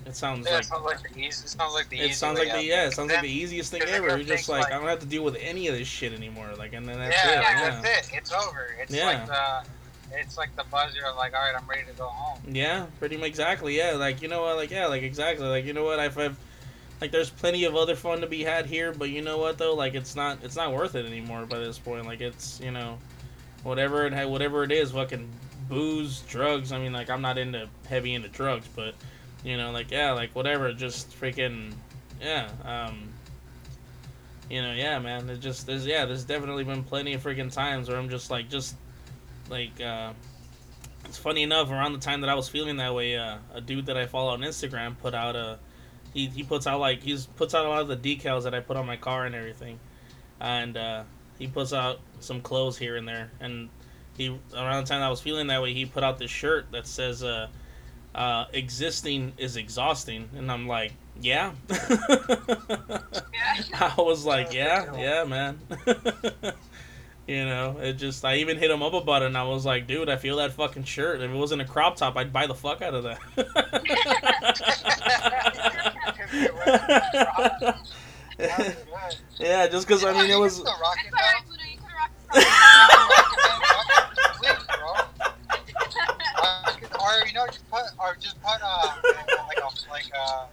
it 0.05 0.15
sounds 0.15 0.45
Yeah, 0.45 0.53
like 0.53 0.61
it 0.63 0.67
sounds 0.67 0.85
like 0.85 1.01
the 1.01 1.19
easy. 1.19 1.25
It 1.43 1.49
sounds 1.49 1.73
like 1.73 1.89
the 1.89 1.99
it 1.99 2.13
sounds 2.13 2.37
like 2.39 2.51
the 2.51 2.63
yeah, 2.63 2.85
it 2.85 2.93
sounds 2.93 3.11
like 3.11 3.21
the 3.21 3.27
easiest 3.27 3.71
thing 3.71 3.81
ever. 3.87 4.09
you're 4.09 4.19
just 4.19 4.47
like, 4.47 4.65
like- 4.65 4.71
I 4.71 4.77
don't 4.77 4.87
have 4.87 4.99
to 4.99 5.07
deal 5.07 5.23
with 5.23 5.35
any 5.41 5.67
of 5.67 5.75
this 5.75 5.87
shit 5.87 6.13
anymore. 6.13 6.47
Like, 6.59 6.73
and 6.73 6.87
then 6.87 6.99
that's 6.99 7.15
yeah, 7.15 7.31
it. 7.31 7.41
yeah, 7.41 7.59
Yeah. 7.59 7.81
that's 7.81 8.07
it. 8.09 8.13
It's 8.15 8.31
over. 8.31 8.67
It's 8.79 8.93
Yeah. 8.93 9.05
like 9.05 9.25
the, 9.25 10.15
it's 10.15 10.37
like 10.37 10.55
the 10.55 10.63
buzzer 10.69 11.03
of 11.07 11.15
like, 11.15 11.33
all 11.33 11.41
right, 11.41 11.59
I'm 11.59 11.67
ready 11.67 11.87
to 11.87 11.93
go 11.97 12.05
home. 12.05 12.39
Yeah, 12.47 12.85
pretty 12.99 13.17
much 13.17 13.29
exactly. 13.29 13.75
Yeah, 13.75 13.93
like 13.93 14.21
you 14.21 14.27
know 14.27 14.43
what, 14.43 14.57
like 14.57 14.69
yeah, 14.69 14.85
like 14.85 15.01
exactly. 15.01 15.47
Like 15.47 15.65
you 15.65 15.73
know 15.73 15.83
what, 15.83 15.99
I've, 15.99 16.15
I've 16.19 16.37
like 17.01 17.11
there's 17.11 17.31
plenty 17.31 17.63
of 17.63 17.75
other 17.75 17.95
fun 17.95 18.21
to 18.21 18.27
be 18.27 18.43
had 18.43 18.67
here, 18.67 18.93
but 18.93 19.09
you 19.09 19.23
know 19.23 19.39
what 19.39 19.57
though, 19.57 19.73
like 19.73 19.95
it's 19.95 20.15
not 20.15 20.37
it's 20.43 20.55
not 20.55 20.71
worth 20.71 20.93
it 20.93 21.07
anymore 21.07 21.47
by 21.47 21.57
this 21.57 21.79
point. 21.79 22.05
Like 22.05 22.21
it's 22.21 22.59
you 22.63 22.69
know, 22.69 22.99
whatever 23.65 24.05
it 24.05 24.13
ha- 24.13 24.27
whatever 24.27 24.63
it 24.63 24.71
is, 24.71 24.91
fucking 24.91 25.27
booze, 25.67 26.21
drugs. 26.21 26.71
I 26.71 26.79
mean, 26.79 26.93
like 26.93 27.09
I'm 27.09 27.21
not 27.21 27.37
into 27.37 27.67
heavy 27.89 28.13
into 28.13 28.29
drugs, 28.29 28.67
but 28.75 28.93
you 29.43 29.57
know, 29.57 29.71
like 29.71 29.91
yeah, 29.91 30.11
like 30.11 30.33
whatever, 30.33 30.71
just 30.71 31.19
freaking 31.19 31.73
yeah. 32.21 32.49
Um, 32.63 33.09
you 34.49 34.61
know, 34.61 34.73
yeah, 34.73 34.99
man. 34.99 35.29
It 35.29 35.39
just 35.39 35.65
there's 35.65 35.85
yeah, 35.85 36.05
there's 36.05 36.23
definitely 36.23 36.63
been 36.63 36.83
plenty 36.83 37.13
of 37.13 37.23
freaking 37.23 37.51
times 37.51 37.89
where 37.89 37.97
I'm 37.97 38.09
just 38.09 38.29
like 38.29 38.49
just 38.49 38.75
like 39.49 39.81
uh 39.81 40.13
it's 41.05 41.17
funny 41.17 41.43
enough 41.43 41.71
around 41.71 41.93
the 41.93 41.99
time 41.99 42.21
that 42.21 42.29
I 42.29 42.35
was 42.35 42.49
feeling 42.49 42.77
that 42.77 42.93
way, 42.93 43.15
uh, 43.15 43.37
a 43.53 43.61
dude 43.61 43.87
that 43.87 43.97
I 43.97 44.05
follow 44.05 44.31
on 44.31 44.41
Instagram 44.41 44.97
put 44.97 45.13
out 45.13 45.35
a 45.35 45.59
he, 46.13 46.27
he 46.27 46.43
puts 46.43 46.65
out 46.67 46.79
like 46.79 47.01
he's 47.01 47.25
puts 47.25 47.53
out 47.53 47.65
a 47.65 47.69
lot 47.69 47.81
of 47.81 47.87
the 47.87 47.97
decals 47.97 48.43
that 48.43 48.53
I 48.53 48.59
put 48.59 48.77
on 48.77 48.85
my 48.85 48.97
car 48.97 49.25
and 49.25 49.35
everything, 49.35 49.79
and 50.39 50.77
uh, 50.77 51.03
he 51.37 51.47
puts 51.47 51.73
out 51.73 51.99
some 52.19 52.41
clothes 52.41 52.77
here 52.77 52.95
and 52.95 53.07
there. 53.07 53.31
And 53.39 53.69
he 54.17 54.37
around 54.53 54.85
the 54.85 54.89
time 54.89 55.01
I 55.01 55.09
was 55.09 55.21
feeling 55.21 55.47
that 55.47 55.61
way, 55.61 55.73
he 55.73 55.85
put 55.85 56.03
out 56.03 56.17
this 56.17 56.31
shirt 56.31 56.71
that 56.71 56.87
says 56.87 57.23
uh, 57.23 57.47
uh, 58.13 58.45
"Existing 58.53 59.33
is 59.37 59.57
exhausting," 59.57 60.29
and 60.35 60.51
I'm 60.51 60.67
like, 60.67 60.93
yeah. 61.21 61.53
Yeah. 61.69 61.77
I 63.73 63.93
was 63.97 64.25
like, 64.25 64.53
yeah, 64.53 64.95
yeah, 64.97 65.23
man. 65.23 65.59
you 67.27 67.45
know, 67.45 67.77
it 67.79 67.93
just 67.93 68.23
I 68.25 68.37
even 68.37 68.57
hit 68.57 68.71
him 68.71 68.83
up 68.83 68.93
about 68.93 69.21
it, 69.21 69.27
and 69.27 69.37
I 69.37 69.43
was 69.43 69.65
like, 69.65 69.87
dude, 69.87 70.09
I 70.09 70.17
feel 70.17 70.37
that 70.37 70.53
fucking 70.53 70.83
shirt. 70.83 71.21
If 71.21 71.31
it 71.31 71.35
wasn't 71.35 71.61
a 71.61 71.65
crop 71.65 71.95
top, 71.95 72.17
I'd 72.17 72.33
buy 72.33 72.47
the 72.47 72.55
fuck 72.55 72.81
out 72.81 72.93
of 72.93 73.03
that. 73.03 73.19
That 78.37 78.57
was 78.59 79.15
good. 79.37 79.47
yeah, 79.47 79.67
just 79.67 79.87
because 79.87 80.03
I 80.03 80.13
mean 80.13 80.29
it 80.29 80.35
was. 80.37 80.57
can 80.57 80.65
still 80.65 80.79
rock 80.81 80.97
It's 80.99 81.07
it, 81.07 81.13
alright, 81.13 81.43
though. 81.45 81.51
Buddha. 81.51 81.65
You 81.71 81.77
could 81.79 81.93
rock 81.95 82.11
it. 82.33 82.45
Please, 84.39 84.65
bro. 84.79 84.93
Or 87.05 87.27
you 87.27 87.33
know, 87.33 87.45
just 87.45 87.69
put 87.69 87.83
or 87.99 88.17
just 88.19 88.41
put 88.41 88.59
uh 88.63 88.91
like 89.03 89.59
a 89.59 89.69
like 89.91 90.11
a 90.13 90.49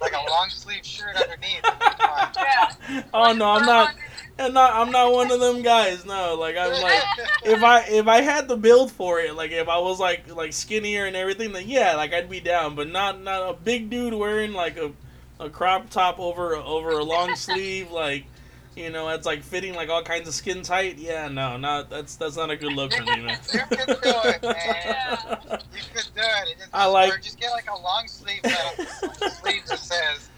like 0.00 0.12
a 0.14 0.30
long 0.30 0.48
sleeve 0.48 0.84
shirt 0.84 1.14
underneath. 1.14 1.58
It'll 1.58 1.78
be 1.78 1.84
fine. 1.98 2.28
Yeah. 2.36 3.02
Oh 3.12 3.32
no, 3.34 3.50
I'm 3.50 3.66
not. 3.66 3.94
I'm 4.38 4.52
not. 4.54 4.72
I'm 4.74 4.90
not 4.90 5.12
one 5.12 5.30
of 5.30 5.40
them 5.40 5.60
guys. 5.62 6.06
No, 6.06 6.36
like 6.36 6.56
I'm 6.56 6.70
like. 6.82 7.02
if 7.44 7.62
I 7.62 7.80
if 7.82 8.08
I 8.08 8.22
had 8.22 8.48
the 8.48 8.56
build 8.56 8.90
for 8.92 9.20
it, 9.20 9.34
like 9.34 9.50
if 9.50 9.68
I 9.68 9.78
was 9.78 10.00
like 10.00 10.34
like 10.34 10.54
skinnier 10.54 11.04
and 11.04 11.14
everything, 11.16 11.52
then 11.52 11.68
yeah, 11.68 11.94
like 11.96 12.14
I'd 12.14 12.30
be 12.30 12.40
down. 12.40 12.74
But 12.76 12.88
not 12.88 13.20
not 13.22 13.50
a 13.50 13.52
big 13.52 13.90
dude 13.90 14.14
wearing 14.14 14.52
like 14.54 14.78
a, 14.78 14.92
a 15.40 15.50
crop 15.50 15.90
top 15.90 16.20
over 16.20 16.54
over 16.54 16.90
a 16.90 17.02
long 17.04 17.34
sleeve, 17.34 17.90
like 17.90 18.24
you 18.76 18.88
know, 18.90 19.08
it's 19.08 19.26
like 19.26 19.42
fitting 19.42 19.74
like 19.74 19.88
all 19.88 20.02
kinds 20.02 20.28
of 20.28 20.34
skin 20.34 20.62
tight. 20.62 20.96
Yeah, 20.98 21.26
no, 21.28 21.56
not 21.56 21.90
that's 21.90 22.14
that's 22.16 22.36
not 22.36 22.50
a 22.50 22.56
good 22.56 22.72
look 22.72 22.92
for 22.92 23.02
me, 23.02 23.20
man. 23.22 23.38
You 23.52 23.58
can 23.68 23.86
do 23.86 23.94
it, 23.98 24.42
man. 24.42 24.54
Yeah. 24.56 25.26
You 25.50 25.82
could 25.92 26.08
do 26.14 26.20
it. 26.22 26.48
it 26.50 26.58
just, 26.58 26.68
I 26.72 26.86
like- 26.86 27.12
Or 27.12 27.18
just 27.18 27.40
get 27.40 27.50
like 27.50 27.68
a 27.68 27.78
long 27.82 28.06
sleeve 28.06 28.42
that 28.42 29.32
sleeve 29.42 29.66
that 29.66 29.78
says, 29.78 30.28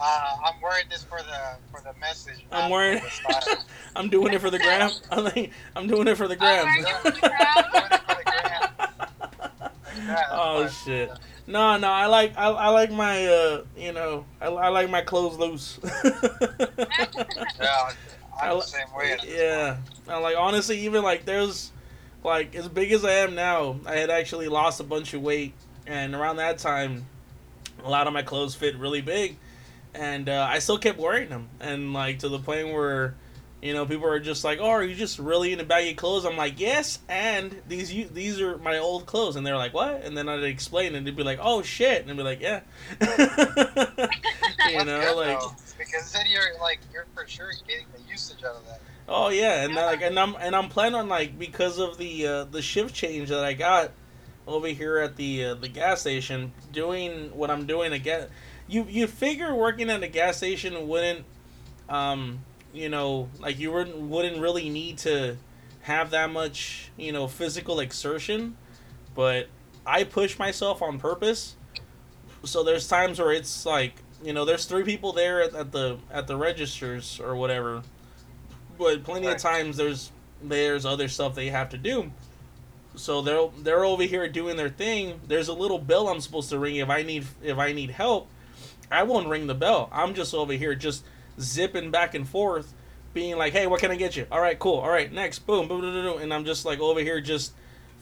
uh, 0.00 0.28
"I'm 0.46 0.60
wearing 0.62 0.86
this 0.90 1.04
for 1.04 1.18
the 1.18 1.56
for 1.70 1.82
the 1.82 1.92
message." 2.00 2.44
I'm 2.50 2.70
wearing- 2.70 3.00
for. 3.00 3.32
I'm 3.96 4.08
doing 4.08 4.32
it 4.32 4.40
for 4.40 4.50
the 4.50 4.58
gram. 4.58 4.90
I'm 5.10 5.24
like, 5.24 5.52
I'm 5.76 5.86
doing 5.86 6.08
it 6.08 6.16
for 6.16 6.26
the 6.26 6.36
gram. 6.36 6.64
wearing 6.64 6.84
it 6.86 6.96
for 6.96 7.10
the 7.10 7.20
gram. 7.20 7.64
Doing 7.72 7.84
it 7.92 8.00
for 8.00 8.14
the 8.14 8.24
gram. 8.24 8.70
Like 9.60 10.06
that, 10.08 10.26
oh 10.32 10.68
shit. 10.84 11.08
fun. 11.10 11.18
No, 11.46 11.76
no, 11.76 11.88
I 11.88 12.06
like 12.06 12.36
I, 12.38 12.48
I 12.48 12.68
like 12.70 12.90
my 12.90 13.26
uh 13.26 13.64
you 13.76 13.92
know 13.92 14.24
I, 14.40 14.46
I 14.46 14.68
like 14.68 14.88
my 14.90 15.02
clothes 15.02 15.38
loose. 15.38 15.78
Yeah, 17.60 17.92
I 18.40 18.50
I'm 18.50 18.56
the 18.58 18.62
same 18.62 18.86
way. 18.96 19.16
Yeah, 19.26 19.76
and 20.08 20.22
like 20.22 20.36
honestly, 20.36 20.80
even 20.80 21.02
like 21.02 21.24
there's 21.24 21.72
like 22.22 22.54
as 22.54 22.68
big 22.68 22.92
as 22.92 23.04
I 23.04 23.12
am 23.12 23.34
now, 23.34 23.76
I 23.86 23.96
had 23.96 24.10
actually 24.10 24.48
lost 24.48 24.80
a 24.80 24.84
bunch 24.84 25.14
of 25.14 25.22
weight, 25.22 25.54
and 25.86 26.14
around 26.14 26.36
that 26.36 26.58
time, 26.58 27.06
a 27.84 27.90
lot 27.90 28.06
of 28.06 28.12
my 28.12 28.22
clothes 28.22 28.54
fit 28.54 28.76
really 28.76 29.00
big, 29.00 29.36
and 29.94 30.28
uh, 30.28 30.46
I 30.50 30.58
still 30.58 30.78
kept 30.78 30.98
wearing 30.98 31.28
them, 31.28 31.48
and 31.60 31.92
like 31.92 32.20
to 32.20 32.28
the 32.28 32.38
point 32.38 32.68
where. 32.68 33.14
You 33.64 33.72
know, 33.72 33.86
people 33.86 34.06
are 34.06 34.20
just 34.20 34.44
like, 34.44 34.58
"Oh, 34.60 34.68
are 34.68 34.84
you 34.84 34.94
just 34.94 35.18
really 35.18 35.54
in 35.54 35.58
a 35.58 35.64
baggy 35.64 35.94
clothes?" 35.94 36.26
I'm 36.26 36.36
like, 36.36 36.60
"Yes," 36.60 36.98
and 37.08 37.62
these 37.66 37.90
you 37.94 38.06
these 38.06 38.38
are 38.38 38.58
my 38.58 38.76
old 38.76 39.06
clothes, 39.06 39.36
and 39.36 39.46
they're 39.46 39.56
like, 39.56 39.72
"What?" 39.72 40.04
And 40.04 40.14
then 40.14 40.28
I'd 40.28 40.44
explain, 40.44 40.94
and 40.94 41.06
they'd 41.06 41.16
be 41.16 41.22
like, 41.22 41.38
"Oh 41.40 41.62
shit," 41.62 42.02
and 42.02 42.10
I'd 42.10 42.16
be 42.18 42.22
like, 42.22 42.42
"Yeah," 42.42 42.60
you 44.68 44.84
know, 44.84 45.14
like, 45.16 45.40
though, 45.40 45.52
because 45.78 46.12
then 46.12 46.26
you're 46.28 46.60
like 46.60 46.78
you're 46.92 47.06
for 47.14 47.26
sure 47.26 47.52
getting 47.66 47.86
the 47.96 48.02
usage 48.06 48.44
out 48.44 48.56
of 48.56 48.66
that. 48.66 48.82
Oh 49.08 49.30
yeah, 49.30 49.64
and 49.64 49.74
like 49.74 50.02
and 50.02 50.18
I'm 50.18 50.36
and 50.38 50.54
I'm 50.54 50.68
planning 50.68 50.96
on 50.96 51.08
like 51.08 51.38
because 51.38 51.78
of 51.78 51.96
the 51.96 52.26
uh, 52.26 52.44
the 52.44 52.60
shift 52.60 52.94
change 52.94 53.30
that 53.30 53.46
I 53.46 53.54
got 53.54 53.92
over 54.46 54.68
here 54.68 54.98
at 54.98 55.16
the 55.16 55.42
uh, 55.42 55.54
the 55.54 55.68
gas 55.68 56.02
station 56.02 56.52
doing 56.70 57.34
what 57.34 57.50
I'm 57.50 57.64
doing 57.64 57.94
again. 57.94 58.28
You 58.68 58.84
you 58.90 59.06
figure 59.06 59.54
working 59.54 59.88
at 59.88 60.02
a 60.02 60.08
gas 60.08 60.36
station 60.36 60.86
wouldn't 60.86 61.24
um 61.88 62.40
you 62.74 62.88
know 62.90 63.28
like 63.38 63.58
you 63.58 63.72
wouldn't 63.72 63.96
wouldn't 63.96 64.40
really 64.40 64.68
need 64.68 64.98
to 64.98 65.36
have 65.82 66.10
that 66.10 66.30
much 66.30 66.90
you 66.96 67.12
know 67.12 67.26
physical 67.28 67.80
exertion, 67.80 68.56
but 69.14 69.48
I 69.86 70.04
push 70.04 70.38
myself 70.38 70.82
on 70.82 70.98
purpose. 70.98 71.56
So 72.44 72.62
there's 72.62 72.88
times 72.88 73.18
where 73.18 73.32
it's 73.32 73.64
like 73.64 73.94
you 74.22 74.32
know 74.32 74.44
there's 74.44 74.64
three 74.66 74.84
people 74.84 75.12
there 75.12 75.42
at, 75.42 75.54
at 75.54 75.72
the 75.72 75.98
at 76.10 76.26
the 76.26 76.36
registers 76.36 77.20
or 77.20 77.36
whatever 77.36 77.82
but 78.78 79.04
plenty 79.04 79.26
Right. 79.26 79.36
of 79.36 79.40
times 79.42 79.76
there's 79.76 80.10
there's 80.42 80.84
other 80.84 81.08
stuff 81.08 81.34
they 81.34 81.48
have 81.50 81.70
to 81.70 81.78
do. 81.78 82.10
So 82.96 83.22
they're 83.22 83.48
they're 83.58 83.84
over 83.84 84.02
here 84.02 84.28
doing 84.28 84.56
their 84.56 84.68
thing. 84.68 85.20
There's 85.26 85.48
a 85.48 85.52
little 85.52 85.78
bell 85.78 86.08
I'm 86.08 86.20
supposed 86.20 86.50
to 86.50 86.58
ring 86.58 86.76
if 86.76 86.88
I 86.90 87.02
need 87.02 87.24
if 87.42 87.58
I 87.58 87.72
need 87.72 87.90
help. 87.90 88.28
I 88.90 89.02
won't 89.04 89.28
ring 89.28 89.46
the 89.46 89.54
bell. 89.54 89.88
I'm 89.92 90.14
just 90.14 90.34
over 90.34 90.52
here 90.52 90.74
just 90.74 91.04
zipping 91.40 91.90
back 91.90 92.14
and 92.14 92.28
forth, 92.28 92.72
being 93.12 93.36
like, 93.36 93.52
"Hey, 93.52 93.66
what 93.66 93.80
can 93.80 93.90
I 93.90 93.96
get 93.96 94.16
you? 94.16 94.26
All 94.30 94.40
right, 94.40 94.58
cool. 94.58 94.78
All 94.78 94.90
right, 94.90 95.12
next, 95.12 95.40
boom, 95.40 95.68
boom, 95.68 95.80
boom, 95.80 95.92
boom, 95.92 96.12
boom." 96.14 96.22
and 96.22 96.32
I'm 96.34 96.44
just 96.44 96.64
like 96.64 96.80
over 96.80 97.00
here 97.00 97.20
just 97.20 97.52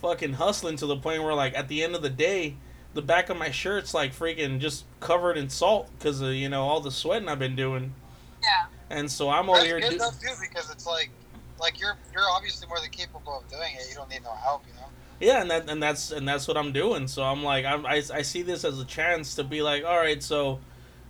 fucking 0.01 0.35
hustling 0.35 0.77
to 0.77 0.87
the 0.87 0.97
point 0.97 1.23
where 1.23 1.35
like 1.35 1.57
at 1.57 1.69
the 1.69 1.83
end 1.83 1.95
of 1.95 2.03
the 2.03 2.11
day, 2.11 2.57
the 2.95 3.03
back 3.03 3.29
of 3.31 3.37
my 3.37 3.51
shirt's 3.51 3.95
like 3.95 4.15
freaking 4.15 4.59
just 4.59 4.85
covered 5.01 5.37
in 5.37 5.49
salt 5.49 5.89
because 5.99 6.21
of 6.21 6.33
you 6.33 6.49
know 6.49 6.63
all 6.63 6.81
the 6.81 6.91
sweating 6.91 7.29
I've 7.29 7.39
been 7.39 7.57
doing, 7.57 7.95
Yeah. 8.43 8.67
and 8.91 9.11
so 9.11 9.31
I'm 9.31 9.49
over 9.49 9.59
That's 9.59 9.67
here. 9.67 9.81
good 9.81 9.91
do- 9.93 9.99
though 9.99 10.11
too, 10.11 10.35
because 10.41 10.71
it's 10.71 10.87
like 10.87 11.11
like 11.61 11.79
you're 11.81 11.97
you're 12.13 12.29
obviously 12.31 12.67
more 12.69 12.81
than 12.81 12.91
capable 12.91 13.39
of 13.39 13.49
doing 13.51 13.75
it. 13.77 13.87
You 13.89 13.95
don't 13.95 14.11
need 14.11 14.23
no 14.25 14.33
help, 14.35 14.65
you 14.67 14.75
know. 14.75 14.87
Yeah, 15.21 15.41
and 15.41 15.51
that 15.53 15.71
and 15.71 15.81
that's 15.81 16.11
and 16.11 16.27
that's 16.27 16.49
what 16.49 16.57
I'm 16.57 16.73
doing. 16.73 17.07
So 17.07 17.23
I'm 17.23 17.45
like, 17.45 17.65
I'm, 17.65 17.87
I 17.87 18.03
I 18.13 18.23
see 18.23 18.43
this 18.43 18.65
as 18.65 18.81
a 18.81 18.85
chance 18.85 19.37
to 19.37 19.45
be 19.45 19.63
like, 19.63 19.85
all 19.85 19.97
right, 19.99 20.21
so 20.21 20.59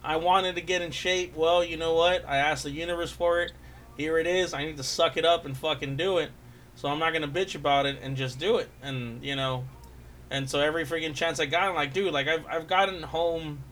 I 0.05 0.17
wanted 0.17 0.57
to 0.57 0.61
get 0.61 0.83
in 0.83 0.91
shape. 0.91 1.37
Well, 1.37 1.63
you 1.65 1.77
know 1.77 1.95
what? 1.95 2.25
I 2.29 2.39
asked 2.39 2.65
the 2.65 2.71
universe 2.71 3.11
for 3.13 3.41
it. 3.43 3.53
Here 3.97 4.19
it 4.19 4.27
is. 4.27 4.55
I 4.55 4.65
need 4.65 4.77
to 4.79 4.83
suck 4.83 5.17
it 5.17 5.25
up 5.25 5.45
and 5.45 5.57
fucking 5.57 5.97
do 5.97 6.19
it. 6.19 6.31
So 6.75 6.89
I'm 6.89 6.99
not 6.99 7.13
gonna 7.13 7.29
bitch 7.29 7.55
about 7.55 7.87
it 7.87 7.99
and 8.03 8.17
just 8.17 8.39
do 8.39 8.57
it. 8.57 8.69
And 8.83 9.23
you 9.23 9.37
know, 9.37 9.65
and 10.31 10.49
so 10.49 10.61
every 10.61 10.85
freaking 10.87 11.15
chance 11.15 11.39
I 11.39 11.47
got, 11.47 11.65
I'm 11.65 11.75
like, 11.75 11.93
dude, 11.93 12.13
like 12.13 12.27
I've 12.29 12.45
I've 12.47 12.67
gotten 12.67 13.03
home 13.03 13.63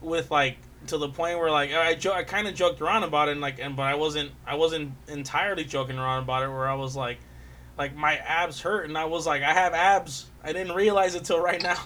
with 0.00 0.30
like 0.30 0.58
to 0.86 0.98
the 0.98 1.08
point 1.08 1.38
where 1.38 1.50
like 1.50 1.72
I 1.72 1.94
jo- 1.94 2.12
I 2.12 2.22
kind 2.24 2.46
of 2.46 2.54
joked 2.54 2.80
around 2.80 3.02
about 3.02 3.28
it, 3.28 3.32
and 3.32 3.40
like 3.40 3.58
and 3.58 3.74
but 3.74 3.84
I 3.84 3.94
wasn't 3.94 4.30
I 4.46 4.54
wasn't 4.56 4.92
entirely 5.08 5.64
joking 5.64 5.98
around 5.98 6.22
about 6.22 6.42
it. 6.42 6.48
Where 6.50 6.68
I 6.68 6.74
was 6.74 6.94
like 6.94 7.18
like 7.78 7.96
my 7.96 8.16
abs 8.18 8.60
hurt, 8.60 8.88
and 8.88 8.96
I 8.98 9.06
was 9.06 9.26
like, 9.26 9.42
I 9.42 9.52
have 9.54 9.72
abs. 9.72 10.26
I 10.44 10.52
didn't 10.52 10.74
realize 10.76 11.14
it 11.14 11.24
till 11.24 11.40
right 11.40 11.62
now. 11.62 11.78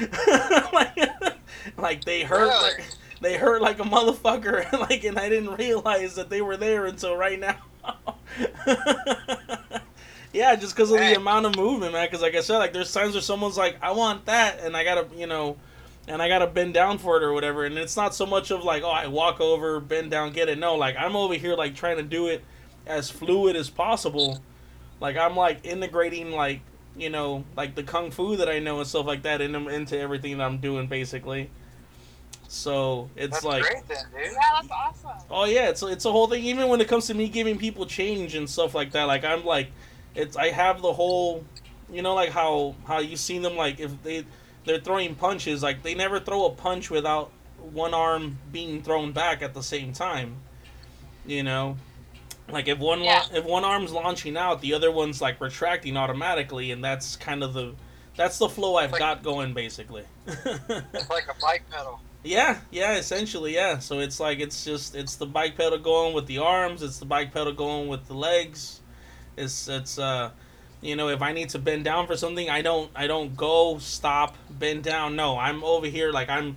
like, 0.72 0.98
like 1.78 2.04
they 2.04 2.22
hurt, 2.22 2.48
Really? 2.48 2.62
like 2.74 2.84
they 3.24 3.36
hurt 3.36 3.62
like 3.62 3.78
a 3.78 3.84
motherfucker. 3.84 4.70
like, 4.88 5.04
and 5.04 5.18
I 5.18 5.28
didn't 5.28 5.56
realize 5.56 6.14
that 6.16 6.30
they 6.30 6.42
were 6.42 6.56
there 6.56 6.86
until 6.86 7.16
right 7.16 7.40
now. 7.40 7.56
yeah, 10.32 10.54
just 10.56 10.76
because 10.76 10.90
of 10.90 10.98
the 10.98 11.16
amount 11.16 11.46
of 11.46 11.56
movement, 11.56 11.92
man. 11.92 12.06
Because 12.06 12.22
like 12.22 12.34
I 12.34 12.40
said, 12.40 12.58
like 12.58 12.72
there's 12.72 12.92
times 12.92 13.14
where 13.14 13.22
someone's 13.22 13.56
like, 13.56 13.76
I 13.82 13.92
want 13.92 14.26
that, 14.26 14.60
and 14.60 14.76
I 14.76 14.84
gotta, 14.84 15.06
you 15.16 15.26
know. 15.26 15.56
And 16.06 16.20
I 16.20 16.28
gotta 16.28 16.46
bend 16.46 16.74
down 16.74 16.98
for 16.98 17.16
it 17.16 17.22
or 17.22 17.32
whatever, 17.32 17.64
and 17.64 17.78
it's 17.78 17.96
not 17.96 18.14
so 18.14 18.26
much 18.26 18.50
of 18.50 18.62
like, 18.62 18.82
oh, 18.82 18.90
I 18.90 19.06
walk 19.06 19.40
over, 19.40 19.80
bend 19.80 20.10
down, 20.10 20.34
get 20.34 20.50
it. 20.50 20.58
No, 20.58 20.74
like 20.74 20.96
I'm 20.98 21.16
over 21.16 21.32
here 21.32 21.54
like 21.54 21.74
trying 21.74 21.96
to 21.96 22.02
do 22.02 22.26
it 22.26 22.44
as 22.86 23.08
fluid 23.08 23.56
as 23.56 23.70
possible. 23.70 24.42
Like 25.00 25.16
I'm 25.16 25.34
like 25.34 25.64
integrating 25.64 26.32
like 26.32 26.60
you 26.94 27.08
know 27.08 27.44
like 27.56 27.74
the 27.74 27.82
kung 27.82 28.10
fu 28.10 28.36
that 28.36 28.50
I 28.50 28.58
know 28.58 28.80
and 28.80 28.86
stuff 28.86 29.06
like 29.06 29.22
that 29.22 29.40
in, 29.40 29.54
into 29.54 29.98
everything 29.98 30.36
that 30.36 30.44
I'm 30.44 30.58
doing 30.58 30.88
basically. 30.88 31.48
So 32.48 33.08
it's 33.16 33.32
That's 33.32 33.44
like 33.44 33.62
great 33.62 33.88
then, 33.88 34.04
dude. 34.12 34.32
Yeah, 34.32 34.38
that's 34.60 34.70
awesome. 34.70 35.10
oh 35.30 35.44
yeah, 35.44 35.68
it's 35.68 35.82
it's 35.82 36.04
a 36.04 36.12
whole 36.12 36.26
thing. 36.28 36.44
Even 36.44 36.68
when 36.68 36.80
it 36.80 36.88
comes 36.88 37.06
to 37.08 37.14
me 37.14 37.28
giving 37.28 37.58
people 37.58 37.86
change 37.86 38.34
and 38.34 38.48
stuff 38.48 38.74
like 38.74 38.92
that, 38.92 39.04
like 39.04 39.24
I'm 39.24 39.44
like 39.44 39.72
it's 40.14 40.36
I 40.36 40.50
have 40.50 40.80
the 40.82 40.92
whole 40.92 41.44
you 41.90 42.02
know 42.02 42.14
like 42.14 42.30
how 42.30 42.74
how 42.86 42.98
you 43.00 43.16
seen 43.16 43.42
them 43.42 43.56
like 43.56 43.80
if 43.80 44.02
they 44.02 44.24
they're 44.64 44.78
throwing 44.80 45.14
punches 45.14 45.62
like 45.62 45.82
they 45.82 45.94
never 45.94 46.20
throw 46.20 46.46
a 46.46 46.50
punch 46.50 46.90
without 46.90 47.30
one 47.72 47.92
arm 47.94 48.38
being 48.52 48.82
thrown 48.82 49.12
back 49.12 49.42
at 49.42 49.54
the 49.54 49.62
same 49.62 49.92
time. 49.92 50.36
You 51.26 51.42
know, 51.42 51.76
like 52.50 52.68
if 52.68 52.78
one 52.78 53.02
Yeah. 53.02 53.24
if 53.32 53.44
one 53.44 53.64
arm's 53.64 53.90
launching 53.92 54.36
out, 54.36 54.60
the 54.60 54.74
other 54.74 54.90
one's 54.92 55.20
like 55.20 55.40
retracting 55.40 55.96
automatically, 55.96 56.70
and 56.70 56.84
that's 56.84 57.16
kind 57.16 57.42
of 57.42 57.52
the 57.54 57.74
that's 58.16 58.38
the 58.38 58.48
flow 58.48 58.76
I've 58.76 58.92
Like- 58.92 59.00
got 59.00 59.22
going 59.24 59.54
basically. 59.54 60.04
It's 60.26 61.10
like 61.10 61.26
a 61.28 61.34
bike 61.40 61.64
pedal. 61.70 62.00
Yeah, 62.24 62.58
yeah, 62.70 62.96
essentially, 62.96 63.54
yeah. 63.54 63.78
So 63.78 63.98
it's 63.98 64.18
like 64.18 64.40
it's 64.40 64.64
just 64.64 64.94
it's 64.94 65.16
the 65.16 65.26
bike 65.26 65.56
pedal 65.56 65.78
going 65.78 66.14
with 66.14 66.26
the 66.26 66.38
arms, 66.38 66.82
it's 66.82 66.98
the 66.98 67.04
bike 67.04 67.32
pedal 67.32 67.52
going 67.52 67.88
with 67.88 68.06
the 68.06 68.14
legs. 68.14 68.80
It's 69.36 69.68
it's 69.68 69.98
uh 69.98 70.30
you 70.80 70.96
know, 70.96 71.08
if 71.08 71.22
I 71.22 71.32
need 71.32 71.50
to 71.50 71.58
bend 71.58 71.84
down 71.84 72.06
for 72.06 72.16
something, 72.16 72.48
I 72.48 72.62
don't 72.62 72.90
I 72.96 73.06
don't 73.06 73.36
go, 73.36 73.78
stop, 73.78 74.36
bend 74.50 74.84
down. 74.84 75.16
No, 75.16 75.38
I'm 75.38 75.62
over 75.62 75.86
here 75.86 76.12
like 76.12 76.30
I'm 76.30 76.56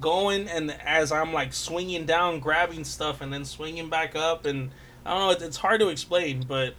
going 0.00 0.48
and 0.48 0.70
as 0.84 1.10
I'm 1.10 1.32
like 1.32 1.54
swinging 1.54 2.04
down, 2.04 2.38
grabbing 2.38 2.84
stuff 2.84 3.22
and 3.22 3.32
then 3.32 3.46
swinging 3.46 3.88
back 3.88 4.14
up 4.14 4.44
and 4.44 4.70
I 5.06 5.10
don't 5.10 5.20
know, 5.20 5.30
it's, 5.30 5.42
it's 5.42 5.56
hard 5.56 5.80
to 5.80 5.88
explain, 5.88 6.44
but 6.46 6.74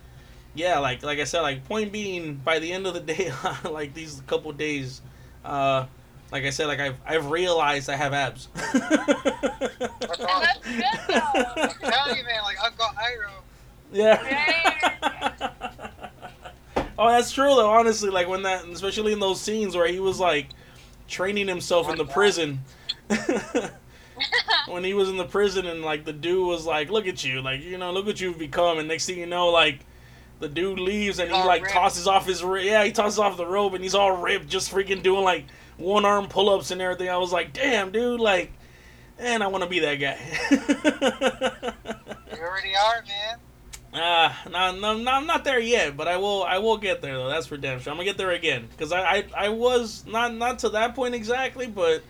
yeah, 0.54 0.78
like 0.78 1.02
like 1.02 1.18
I 1.18 1.24
said, 1.24 1.42
like 1.42 1.66
point 1.66 1.92
being 1.92 2.36
by 2.36 2.60
the 2.60 2.72
end 2.72 2.86
of 2.86 2.94
the 2.94 3.00
day 3.14 3.32
like 3.64 3.96
these 3.96 4.22
couple 4.28 4.52
days 4.52 5.02
uh 5.44 5.88
like 6.32 6.43
I 6.43 6.49
said, 6.49 6.67
like 6.67 6.80
I've 6.80 6.97
I've 7.05 7.30
realized 7.32 7.89
I 7.89 7.95
have 7.95 8.13
abs. 8.13 8.47
That's 8.55 10.19
awesome. 10.19 10.19
that's 10.39 10.65
good 10.65 10.84
though. 11.07 11.61
I'm 11.63 11.91
telling 11.91 12.17
you, 12.17 12.23
man, 12.25 12.43
like 12.43 12.57
Uncle 12.63 12.86
Iroh. 12.86 13.32
Yeah. 13.91 15.41
oh, 16.97 17.09
that's 17.09 17.32
true 17.32 17.49
though. 17.55 17.69
Honestly, 17.69 18.09
like 18.09 18.28
when 18.28 18.43
that, 18.43 18.65
especially 18.65 19.13
in 19.13 19.19
those 19.19 19.39
scenes 19.39 19.75
where 19.75 19.88
he 19.88 19.99
was 19.99 20.19
like 20.19 20.47
training 21.07 21.47
himself 21.47 21.89
in 21.89 21.97
the 21.97 22.05
prison. 22.05 22.59
when 24.67 24.84
he 24.84 24.93
was 24.93 25.09
in 25.09 25.17
the 25.17 25.25
prison 25.25 25.65
and 25.65 25.82
like 25.82 26.03
the 26.03 26.13
dude 26.13 26.45
was 26.47 26.65
like, 26.65 26.89
"Look 26.89 27.07
at 27.07 27.23
you, 27.23 27.41
like 27.41 27.61
you 27.61 27.78
know, 27.78 27.91
look 27.91 28.05
what 28.05 28.19
you've 28.19 28.39
become," 28.39 28.80
and 28.80 28.88
next 28.88 29.05
thing 29.05 29.19
you 29.19 29.25
know, 29.25 29.47
like 29.49 29.80
the 30.39 30.49
dude 30.49 30.80
leaves 30.80 31.19
and 31.19 31.30
he 31.30 31.36
All 31.36 31.47
like 31.47 31.63
ripped. 31.63 31.73
tosses 31.73 32.07
off 32.07 32.25
his 32.28 32.41
yeah, 32.41 32.84
he 32.84 32.91
tosses 32.91 33.19
off 33.19 33.38
the 33.38 33.45
robe 33.45 33.73
and 33.73 33.84
he's 33.84 33.95
all 33.95 34.17
ripped, 34.17 34.47
just 34.47 34.71
freaking 34.71 35.01
doing 35.01 35.23
like 35.23 35.45
one 35.78 36.05
arm 36.05 36.28
pull 36.28 36.49
ups 36.49 36.71
and 36.71 36.82
everything. 36.82 37.09
I 37.09 37.17
was 37.17 37.32
like, 37.32 37.53
"Damn, 37.53 37.91
dude, 37.91 38.19
like." 38.19 38.51
Man, 39.19 39.41
I 39.41 39.47
want 39.47 39.63
to 39.63 39.69
be 39.69 39.80
that 39.80 39.95
guy. 39.95 40.15
You 42.32 42.43
already 42.43 42.75
are, 42.75 43.03
man. 43.07 43.39
Ah, 43.99 44.43
no, 44.51 44.75
no, 44.78 44.97
no, 44.97 45.11
I'm 45.11 45.25
not 45.25 45.43
there 45.43 45.59
yet, 45.59 45.97
but 45.97 46.07
I 46.07 46.17
will. 46.17 46.43
I 46.43 46.59
will 46.59 46.78
get 46.78 47.01
there 47.01 47.17
though. 47.17 47.30
That's 47.30 47.47
for 47.47 47.57
damn 47.57 47.80
sure. 47.80 47.89
I'm 47.89 47.97
gonna 47.97 48.05
get 48.05 48.17
there 48.17 48.32
again 48.32 48.67
because 48.69 48.91
I, 48.91 49.01
I, 49.01 49.25
I 49.36 49.49
was 49.49 50.05
not 50.05 50.36
not 50.36 50.59
to 50.59 50.69
that 50.69 50.93
point 50.93 51.15
exactly, 51.15 51.65
but 51.65 52.03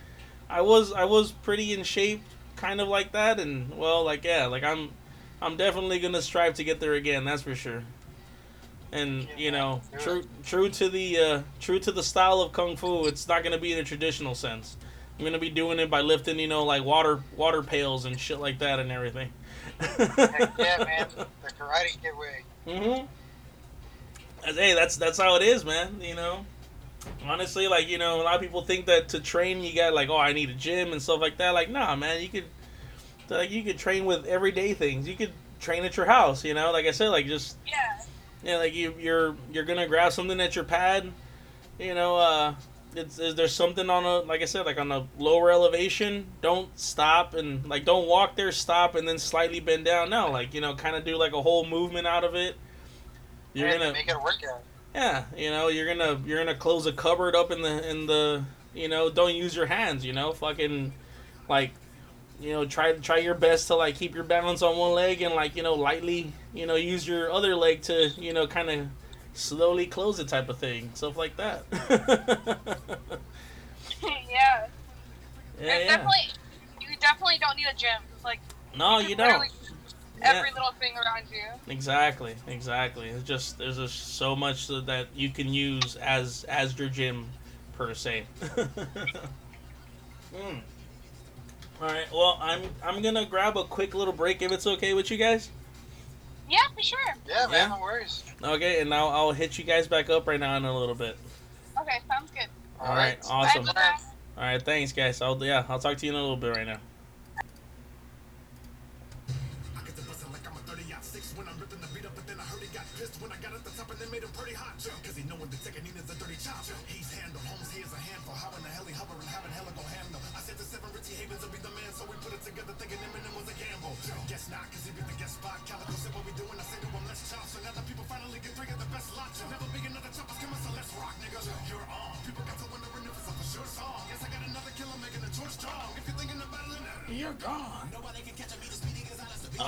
I 0.50 0.60
was 0.60 0.92
I 0.92 1.04
was 1.04 1.32
pretty 1.32 1.72
in 1.72 1.84
shape, 1.84 2.20
kind 2.56 2.80
of 2.82 2.88
like 2.88 3.12
that, 3.12 3.40
and 3.40 3.78
well, 3.78 4.04
like 4.04 4.24
yeah, 4.24 4.46
like 4.46 4.64
I'm, 4.64 4.90
I'm 5.40 5.56
definitely 5.56 5.98
gonna 6.00 6.20
strive 6.20 6.54
to 6.54 6.64
get 6.64 6.80
there 6.80 6.94
again. 6.94 7.24
That's 7.24 7.42
for 7.42 7.54
sure. 7.54 7.84
And 8.90 9.28
you 9.36 9.50
know, 9.50 9.82
true 9.98 10.24
true 10.44 10.70
to 10.70 10.88
the 10.88 11.18
uh, 11.18 11.42
true 11.60 11.78
to 11.80 11.92
the 11.92 12.02
style 12.02 12.40
of 12.40 12.52
kung 12.52 12.76
fu, 12.76 13.06
it's 13.06 13.28
not 13.28 13.44
gonna 13.44 13.58
be 13.58 13.72
in 13.72 13.78
a 13.78 13.84
traditional 13.84 14.34
sense. 14.34 14.76
I'm 15.18 15.24
gonna 15.24 15.38
be 15.38 15.50
doing 15.50 15.78
it 15.78 15.90
by 15.90 16.00
lifting, 16.00 16.38
you 16.38 16.48
know, 16.48 16.64
like 16.64 16.84
water 16.84 17.22
water 17.36 17.62
pails 17.62 18.04
and 18.06 18.18
shit 18.18 18.40
like 18.40 18.60
that 18.60 18.78
and 18.78 18.90
everything. 18.90 19.30
Heck 19.80 20.58
yeah, 20.58 20.84
man. 20.84 21.06
The 21.16 21.50
Karate 21.58 22.00
Kid 22.02 22.16
way. 22.18 22.44
Mm-hmm. 22.66 23.06
Hey, 24.54 24.74
that's 24.74 24.96
that's 24.96 25.18
how 25.18 25.36
it 25.36 25.42
is, 25.42 25.64
man. 25.64 26.00
You 26.00 26.14
know, 26.14 26.46
honestly, 27.26 27.68
like 27.68 27.88
you 27.88 27.98
know, 27.98 28.20
a 28.20 28.22
lot 28.22 28.36
of 28.36 28.40
people 28.40 28.62
think 28.62 28.86
that 28.86 29.10
to 29.10 29.20
train 29.20 29.62
you 29.62 29.74
got 29.74 29.92
like, 29.92 30.08
oh, 30.08 30.16
I 30.16 30.32
need 30.32 30.50
a 30.50 30.54
gym 30.54 30.92
and 30.92 31.02
stuff 31.02 31.20
like 31.20 31.38
that. 31.38 31.50
Like, 31.50 31.68
nah, 31.70 31.94
man, 31.96 32.22
you 32.22 32.28
could 32.28 32.44
like 33.28 33.50
you 33.50 33.62
could 33.62 33.78
train 33.78 34.04
with 34.04 34.24
everyday 34.26 34.72
things. 34.72 35.08
You 35.08 35.16
could 35.16 35.32
train 35.60 35.84
at 35.84 35.96
your 35.96 36.06
house. 36.06 36.44
You 36.44 36.54
know, 36.54 36.72
like 36.72 36.86
I 36.86 36.92
said, 36.92 37.08
like 37.08 37.26
just 37.26 37.56
Yeah. 37.66 38.00
Yeah, 38.42 38.56
like 38.58 38.74
you 38.74 38.94
you're 38.98 39.36
you're 39.52 39.64
gonna 39.64 39.86
grab 39.86 40.12
something 40.12 40.40
at 40.40 40.54
your 40.54 40.64
pad. 40.64 41.12
You 41.78 41.94
know, 41.94 42.16
uh, 42.16 42.54
it's 42.94 43.18
is 43.18 43.34
there 43.34 43.48
something 43.48 43.88
on 43.90 44.04
a 44.04 44.18
like 44.20 44.42
I 44.42 44.46
said, 44.46 44.66
like 44.66 44.78
on 44.78 44.90
a 44.92 45.06
lower 45.18 45.50
elevation? 45.50 46.26
Don't 46.42 46.76
stop 46.78 47.34
and 47.34 47.66
like 47.68 47.84
don't 47.84 48.06
walk 48.06 48.36
there, 48.36 48.52
stop 48.52 48.94
and 48.94 49.06
then 49.08 49.18
slightly 49.18 49.60
bend 49.60 49.84
down. 49.84 50.10
No, 50.10 50.30
like 50.30 50.54
you 50.54 50.60
know, 50.60 50.74
kind 50.74 50.96
of 50.96 51.04
do 51.04 51.16
like 51.16 51.32
a 51.32 51.42
whole 51.42 51.66
movement 51.66 52.06
out 52.06 52.24
of 52.24 52.34
it. 52.34 52.56
You're 53.52 53.68
Man, 53.68 53.78
gonna 53.78 53.92
make 53.92 54.08
it 54.08 54.16
a 54.16 54.18
workout. 54.18 54.62
yeah, 54.94 55.24
you 55.36 55.50
know, 55.50 55.68
you're 55.68 55.86
gonna 55.86 56.20
you're 56.24 56.38
gonna 56.44 56.56
close 56.58 56.86
a 56.86 56.92
cupboard 56.92 57.34
up 57.34 57.50
in 57.50 57.62
the 57.62 57.90
in 57.90 58.06
the 58.06 58.44
you 58.74 58.88
know, 58.88 59.10
don't 59.10 59.34
use 59.34 59.56
your 59.56 59.66
hands, 59.66 60.04
you 60.04 60.12
know, 60.12 60.32
fucking 60.32 60.92
like 61.48 61.72
you 62.40 62.52
know, 62.52 62.64
try 62.64 62.92
try 62.94 63.18
your 63.18 63.34
best 63.34 63.66
to 63.68 63.74
like 63.74 63.96
keep 63.96 64.14
your 64.14 64.24
balance 64.24 64.62
on 64.62 64.76
one 64.76 64.92
leg 64.92 65.22
and 65.22 65.34
like, 65.34 65.56
you 65.56 65.62
know, 65.62 65.74
lightly, 65.74 66.32
you 66.54 66.66
know, 66.66 66.76
use 66.76 67.06
your 67.06 67.30
other 67.32 67.54
leg 67.56 67.82
to, 67.82 68.08
you 68.16 68.32
know, 68.32 68.46
kind 68.46 68.70
of 68.70 68.86
slowly 69.34 69.86
close 69.86 70.18
it 70.18 70.28
type 70.28 70.48
of 70.48 70.58
thing. 70.58 70.90
Stuff 70.94 71.16
like 71.16 71.36
that. 71.36 71.62
yeah. 74.02 74.10
yeah, 74.30 74.66
yeah. 75.60 75.78
definitely 75.86 76.28
you 76.80 76.88
definitely 77.00 77.38
don't 77.40 77.56
need 77.56 77.66
a 77.70 77.74
gym. 77.76 78.00
Like 78.24 78.40
No, 78.76 79.00
can 79.00 79.10
you 79.10 79.16
don't. 79.16 79.42
do 79.42 79.48
Yeah. 80.20 80.32
Every 80.32 80.50
little 80.52 80.72
thing 80.80 80.94
around 80.96 81.24
you. 81.30 81.44
Exactly, 81.72 82.34
exactly. 82.48 83.08
It's 83.08 83.22
just 83.22 83.56
there's 83.58 83.76
just 83.76 84.16
so 84.16 84.34
much 84.34 84.66
that- 84.66 84.86
that 84.86 85.06
you 85.14 85.30
can 85.30 85.52
use 85.54 85.94
as 85.96 86.44
as 86.44 86.76
your 86.78 86.88
gym 86.88 87.26
per 87.76 87.94
se. 87.94 88.24
mm. 90.34 90.60
All 91.80 91.88
right. 91.88 92.10
Well, 92.12 92.38
I'm 92.40 92.62
I'm 92.82 93.02
gonna 93.02 93.24
grab 93.24 93.56
a 93.56 93.64
quick 93.64 93.94
little 93.94 94.12
break 94.12 94.42
if 94.42 94.50
it's 94.52 94.66
okay 94.66 94.94
with 94.94 95.10
you 95.10 95.16
guys. 95.16 95.50
Yeah, 96.50 96.58
for 96.74 96.82
sure. 96.82 96.98
Yeah, 97.26 97.42
Yeah. 97.42 97.46
man, 97.48 97.70
no 97.70 97.80
worries. 97.80 98.24
Okay, 98.42 98.80
and 98.80 98.88
now 98.90 99.08
I'll 99.08 99.32
hit 99.32 99.58
you 99.58 99.64
guys 99.64 99.86
back 99.86 100.08
up 100.10 100.26
right 100.26 100.40
now 100.40 100.56
in 100.56 100.64
a 100.64 100.76
little 100.76 100.94
bit. 100.94 101.16
Okay, 101.80 102.00
sounds 102.08 102.30
good. 102.30 102.46
All 102.80 102.88
right, 102.88 103.18
Alright. 103.24 103.48
awesome. 103.50 103.64
Bye, 103.66 103.72
Bye. 103.72 103.96
All 104.38 104.44
right, 104.44 104.62
thanks 104.62 104.92
guys. 104.92 105.20
I'll 105.20 105.42
yeah, 105.44 105.64
I'll 105.68 105.78
talk 105.78 105.98
to 105.98 106.06
you 106.06 106.12
in 106.12 106.18
a 106.18 106.20
little 106.20 106.36
bit 106.36 106.56
right 106.56 106.66
now. 106.66 106.78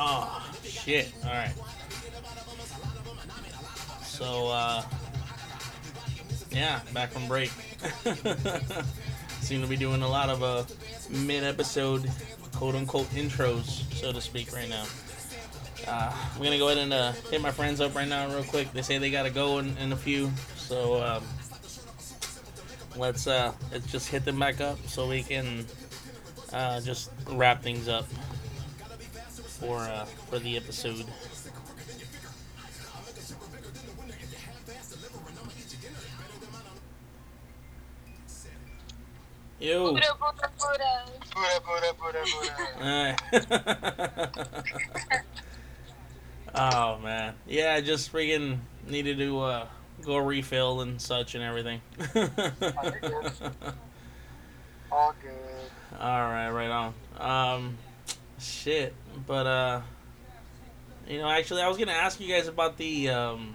Oh 0.02 0.50
shit! 0.64 1.12
All 1.24 1.30
right. 1.30 1.52
So 4.02 4.48
uh, 4.48 4.82
yeah, 6.50 6.80
back 6.94 7.10
from 7.10 7.28
break. 7.28 7.50
Seem 9.42 9.60
to 9.60 9.66
be 9.66 9.76
doing 9.76 10.00
a 10.00 10.08
lot 10.08 10.30
of 10.30 10.42
uh 10.42 10.64
mid-episode 11.10 12.10
quote-unquote 12.56 13.10
intros, 13.10 13.92
so 13.92 14.10
to 14.10 14.22
speak, 14.22 14.54
right 14.54 14.70
now. 14.70 14.86
Uh, 15.86 16.14
I'm 16.34 16.42
gonna 16.42 16.56
go 16.56 16.68
ahead 16.68 16.78
and 16.78 16.94
uh, 16.94 17.12
hit 17.30 17.42
my 17.42 17.50
friends 17.50 17.82
up 17.82 17.94
right 17.94 18.08
now, 18.08 18.26
real 18.28 18.44
quick. 18.44 18.72
They 18.72 18.80
say 18.80 18.96
they 18.96 19.10
gotta 19.10 19.30
go 19.30 19.58
in, 19.58 19.76
in 19.76 19.92
a 19.92 19.96
few, 19.96 20.30
so 20.56 21.02
um, 21.02 21.24
let's 22.96 23.26
uh, 23.26 23.52
let's 23.70 23.92
just 23.92 24.08
hit 24.08 24.24
them 24.24 24.38
back 24.38 24.62
up 24.62 24.78
so 24.86 25.06
we 25.06 25.22
can 25.22 25.66
uh, 26.54 26.80
just 26.80 27.10
wrap 27.28 27.62
things 27.62 27.86
up 27.86 28.06
for 29.60 29.78
uh, 29.78 30.04
for 30.28 30.38
the 30.38 30.56
episode. 30.56 31.04
Yo. 39.60 39.92
Buddha, 39.92 40.06
Buddha, 40.18 40.50
Buddha. 40.58 41.04
Buddha, 41.34 41.60
Buddha, 41.66 41.94
Buddha, 42.00 43.16
Buddha. 43.38 45.22
Oh 46.52 46.98
man, 46.98 47.34
yeah, 47.46 47.74
I 47.74 47.80
just 47.80 48.12
freaking 48.12 48.58
needed 48.88 49.18
to 49.18 49.40
uh, 49.40 49.66
go 50.02 50.16
refill 50.16 50.80
and 50.80 51.00
such 51.00 51.36
and 51.36 51.44
everything. 51.44 51.80
All 54.90 55.14
good. 55.22 55.32
All 56.00 56.20
right, 56.28 56.50
right 56.50 56.70
on. 56.70 56.94
Um, 57.18 57.78
shit, 58.40 58.94
but 59.26 59.46
uh, 59.46 59.80
you 61.08 61.18
know, 61.18 61.28
actually, 61.28 61.62
I 61.62 61.68
was 61.68 61.76
gonna 61.76 61.92
ask 61.92 62.20
you 62.20 62.28
guys 62.28 62.48
about 62.48 62.76
the 62.76 63.08
um, 63.10 63.54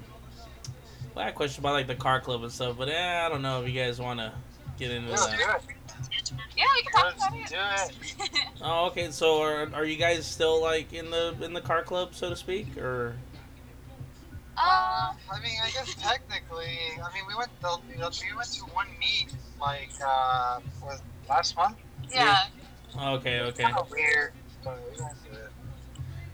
well, 1.13 1.23
I 1.23 1.25
had 1.25 1.33
a 1.33 1.35
question 1.37 1.61
about 1.61 1.73
like 1.73 1.87
the 1.87 1.95
car 1.95 2.19
club 2.21 2.43
and 2.43 2.51
stuff, 2.51 2.77
but 2.77 2.89
eh, 2.89 3.25
I 3.25 3.29
don't 3.29 3.41
know 3.41 3.61
if 3.63 3.69
you 3.71 3.79
guys 3.79 3.99
want 3.99 4.19
to 4.19 4.33
get 4.77 4.91
into 4.91 5.09
Let's 5.09 5.25
that. 5.27 5.37
do 5.37 5.69
it. 5.69 6.31
Yeah, 6.57 6.65
we 6.75 6.81
can 6.83 6.91
talk 6.91 7.05
Let's 7.05 7.27
about 7.27 7.89
do 7.89 8.19
it. 8.19 8.29
it. 8.33 8.39
Oh, 8.61 8.87
okay. 8.87 9.11
So 9.11 9.41
are, 9.41 9.69
are 9.73 9.85
you 9.85 9.95
guys 9.97 10.25
still 10.25 10.61
like 10.61 10.91
in 10.93 11.11
the 11.11 11.35
in 11.41 11.53
the 11.53 11.61
car 11.61 11.83
club, 11.83 12.15
so 12.15 12.29
to 12.29 12.35
speak, 12.35 12.77
or? 12.77 13.15
um, 14.57 15.15
I 15.31 15.39
mean, 15.43 15.57
I 15.63 15.69
guess 15.71 15.93
technically, 15.95 16.77
I 17.03 17.13
mean, 17.13 17.23
we 17.27 17.35
went 17.35 17.49
the, 17.61 17.77
you 17.89 18.31
we 18.31 18.35
went 18.35 18.51
to 18.53 18.61
one 18.73 18.87
meet 18.99 19.33
like 19.59 19.89
uh, 20.05 20.59
was 20.83 21.01
last 21.29 21.55
month. 21.55 21.77
yeah. 22.11 22.43
Okay, 22.97 23.41
okay. 23.41 23.63
Kind 23.63 23.77
of 23.77 23.91
weird, 23.91 24.33
but 24.63 24.79
we 24.91 25.01
went 25.03 25.15
to 25.23 25.24
it. 25.24 25.24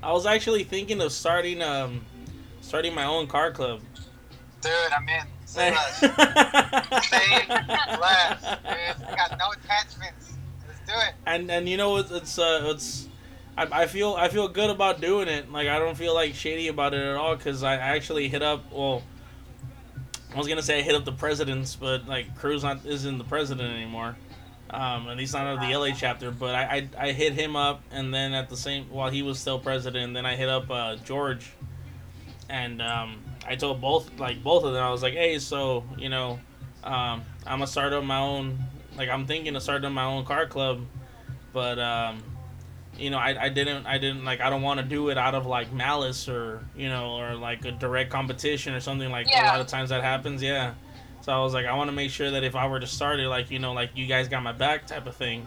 I 0.04 0.12
was 0.12 0.26
actually 0.26 0.64
thinking 0.64 1.00
of 1.02 1.12
starting 1.12 1.62
um 1.62 2.06
starting 2.62 2.94
my 2.96 3.06
own 3.06 3.28
car 3.28 3.52
club. 3.52 3.82
Dude, 4.62 4.72
I'm 4.96 5.08
in. 5.10 5.26
Say 5.46 5.72
less. 5.72 6.00
Say 6.00 6.08
less, 6.10 6.22
dude. 8.42 9.08
I 9.08 9.16
got 9.16 9.38
no 9.38 9.52
attachments. 9.52 10.34
Let's 10.68 10.80
do 10.88 10.94
it. 10.94 11.14
and 11.26 11.52
and 11.52 11.68
you 11.68 11.78
know 11.78 11.98
it's 11.98 12.12
it's 12.12 12.40
uh, 12.40 12.72
it's 12.74 13.08
I, 13.58 13.84
I 13.84 13.88
feel 13.88 14.16
I 14.18 14.30
feel 14.30 14.48
good 14.48 14.70
about 14.70 15.02
doing 15.02 15.28
it. 15.28 15.52
Like 15.52 15.68
I 15.68 15.78
don't 15.78 15.96
feel 15.96 16.14
like 16.14 16.36
shady 16.36 16.70
about 16.70 16.94
it 16.94 17.02
at 17.02 17.16
all 17.16 17.36
because 17.36 17.64
I 17.64 17.76
actually 17.76 18.30
hit 18.30 18.42
up. 18.42 18.72
Well, 18.72 19.04
I 20.34 20.38
was 20.38 20.48
gonna 20.48 20.62
say 20.62 20.80
I 20.80 20.84
hit 20.84 20.96
up 20.96 21.04
the 21.04 21.12
presidents, 21.12 21.76
but 21.76 22.08
like 22.08 22.38
Cruz 22.38 22.64
not 22.64 22.86
isn't 22.86 23.18
the 23.18 23.26
president 23.26 23.74
anymore. 23.74 24.16
Um, 24.72 25.10
and 25.10 25.20
he's 25.20 25.34
not 25.34 25.48
of 25.48 25.60
the 25.60 25.76
LA 25.76 25.90
chapter, 25.94 26.32
but 26.32 26.56
I, 26.56 26.90
I 26.98 27.08
I 27.08 27.12
hit 27.12 27.34
him 27.34 27.58
up, 27.58 27.84
and 27.92 28.14
then 28.14 28.34
at 28.34 28.50
the 28.50 28.56
same 28.56 28.86
while 28.86 29.10
he 29.10 29.22
was 29.22 29.38
still 29.38 29.60
president, 29.60 30.14
then 30.14 30.26
I 30.26 30.36
hit 30.38 30.48
up 30.48 30.72
uh, 30.72 30.96
George, 30.96 31.52
and 32.50 32.82
um, 32.82 33.20
I 33.46 33.56
told 33.56 33.82
both 33.82 34.18
like 34.18 34.42
both 34.42 34.64
of 34.64 34.74
them 34.74 34.82
I 34.82 34.90
was 34.90 35.04
like, 35.04 35.14
hey, 35.14 35.40
so 35.40 35.84
you 35.98 36.08
know, 36.08 36.40
um, 36.86 37.24
I'm 37.46 37.60
gonna 37.60 37.68
start 37.68 37.92
up 37.92 38.04
my 38.06 38.20
own 38.20 38.60
like 38.98 39.10
I'm 39.10 39.26
thinking 39.26 39.56
of 39.56 39.64
starting 39.64 39.92
my 39.92 40.06
own 40.06 40.26
car 40.26 40.46
club, 40.46 40.86
but 41.52 41.78
um, 41.78 42.24
you 42.98 43.10
know 43.10 43.18
I, 43.18 43.46
I 43.46 43.50
didn't 43.50 43.86
I 43.86 43.98
didn't 43.98 44.24
like 44.24 44.42
I 44.42 44.50
don't 44.50 44.62
want 44.62 44.80
to 44.80 44.86
do 44.86 45.10
it 45.10 45.18
out 45.18 45.36
of 45.36 45.46
like 45.46 45.72
malice 45.74 46.30
or 46.30 46.64
you 46.76 46.90
know 46.90 47.12
or 47.18 47.36
like 47.36 47.66
a 47.66 47.72
direct 47.72 48.10
competition 48.10 48.74
or 48.74 48.80
something 48.80 49.10
like 49.10 49.28
a 49.28 49.46
lot 49.48 49.62
of 49.62 49.68
times 49.68 49.90
that 49.90 50.04
happens 50.04 50.42
yeah. 50.42 50.74
So 51.22 51.32
I 51.32 51.40
was 51.40 51.54
like 51.54 51.66
I 51.66 51.76
want 51.76 51.90
to 51.90 51.96
make 51.96 52.12
sure 52.12 52.32
that 52.32 52.44
if 52.44 52.56
I 52.56 52.68
were 52.68 52.80
to 52.80 52.88
start 52.88 53.20
it 53.20 53.28
like 53.28 53.52
you 53.52 53.60
know 53.60 53.74
like 53.74 53.92
you 53.96 54.08
guys 54.08 54.28
got 54.28 54.44
my 54.44 54.52
back 54.52 54.88
type 54.88 55.06
of 55.08 55.16
thing, 55.16 55.46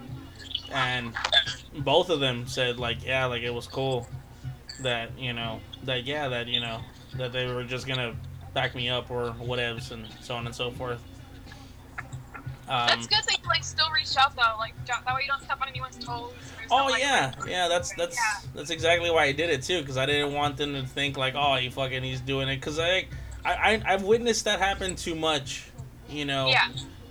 and 0.73 1.13
both 1.79 2.11
of 2.11 2.21
them 2.21 2.47
said 2.47 2.79
like 2.79 3.05
yeah 3.05 3.27
like 3.27 3.43
it 3.43 3.53
was 3.53 3.67
cool 3.67 4.07
that 4.83 5.17
you 5.19 5.33
know 5.33 5.61
that 5.85 6.05
yeah 6.05 6.29
that 6.29 6.47
you 6.49 6.61
know 6.61 6.81
that 7.17 7.33
they 7.33 7.47
were 7.47 7.65
just 7.65 7.87
gonna 7.87 8.15
back 8.55 8.75
me 8.75 8.89
up 8.89 9.11
or 9.11 9.31
whatevs 9.41 9.91
and 9.91 10.07
so 10.21 10.35
on 10.35 10.47
and 10.47 10.55
so 10.55 10.71
forth. 10.71 11.01
Um, 12.67 12.87
That's 12.87 13.07
good 13.07 13.23
that 13.25 13.39
you 13.43 13.49
like 13.49 13.63
still 13.63 13.91
reached 13.91 14.17
out 14.17 14.35
though. 14.35 14.57
Like 14.59 14.75
that 14.87 15.05
way 15.07 15.23
you 15.23 15.29
don't 15.29 15.43
step 15.43 15.61
on 15.61 15.69
anyone's 15.69 15.99
toes. 15.99 16.33
Oh 16.71 16.87
like 16.87 17.03
yeah, 17.03 17.33
that. 17.39 17.49
yeah. 17.49 17.69
That's 17.69 17.95
that's 17.95 18.17
Yeah. 18.17 18.49
that's 18.55 18.71
exactly 18.71 19.11
why 19.11 19.25
I 19.25 19.33
did 19.33 19.51
it 19.51 19.63
too, 19.63 19.81
because 19.81 19.99
I 19.99 20.07
didn't 20.07 20.33
want 20.33 20.57
them 20.57 20.73
to 20.73 20.87
think 20.87 21.19
like, 21.19 21.35
oh, 21.37 21.57
he 21.57 21.69
fucking 21.69 22.03
he's 22.03 22.21
doing 22.23 22.49
it, 22.49 22.57
because 22.57 22.79
I, 22.79 23.07
I 23.45 23.53
I 23.53 23.83
I've 23.87 24.03
witnessed 24.03 24.45
that 24.45 24.61
happen 24.61 24.97
too 24.97 25.15
much, 25.15 25.65
you 26.09 26.25
know. 26.25 26.49
Yeah. 26.49 26.69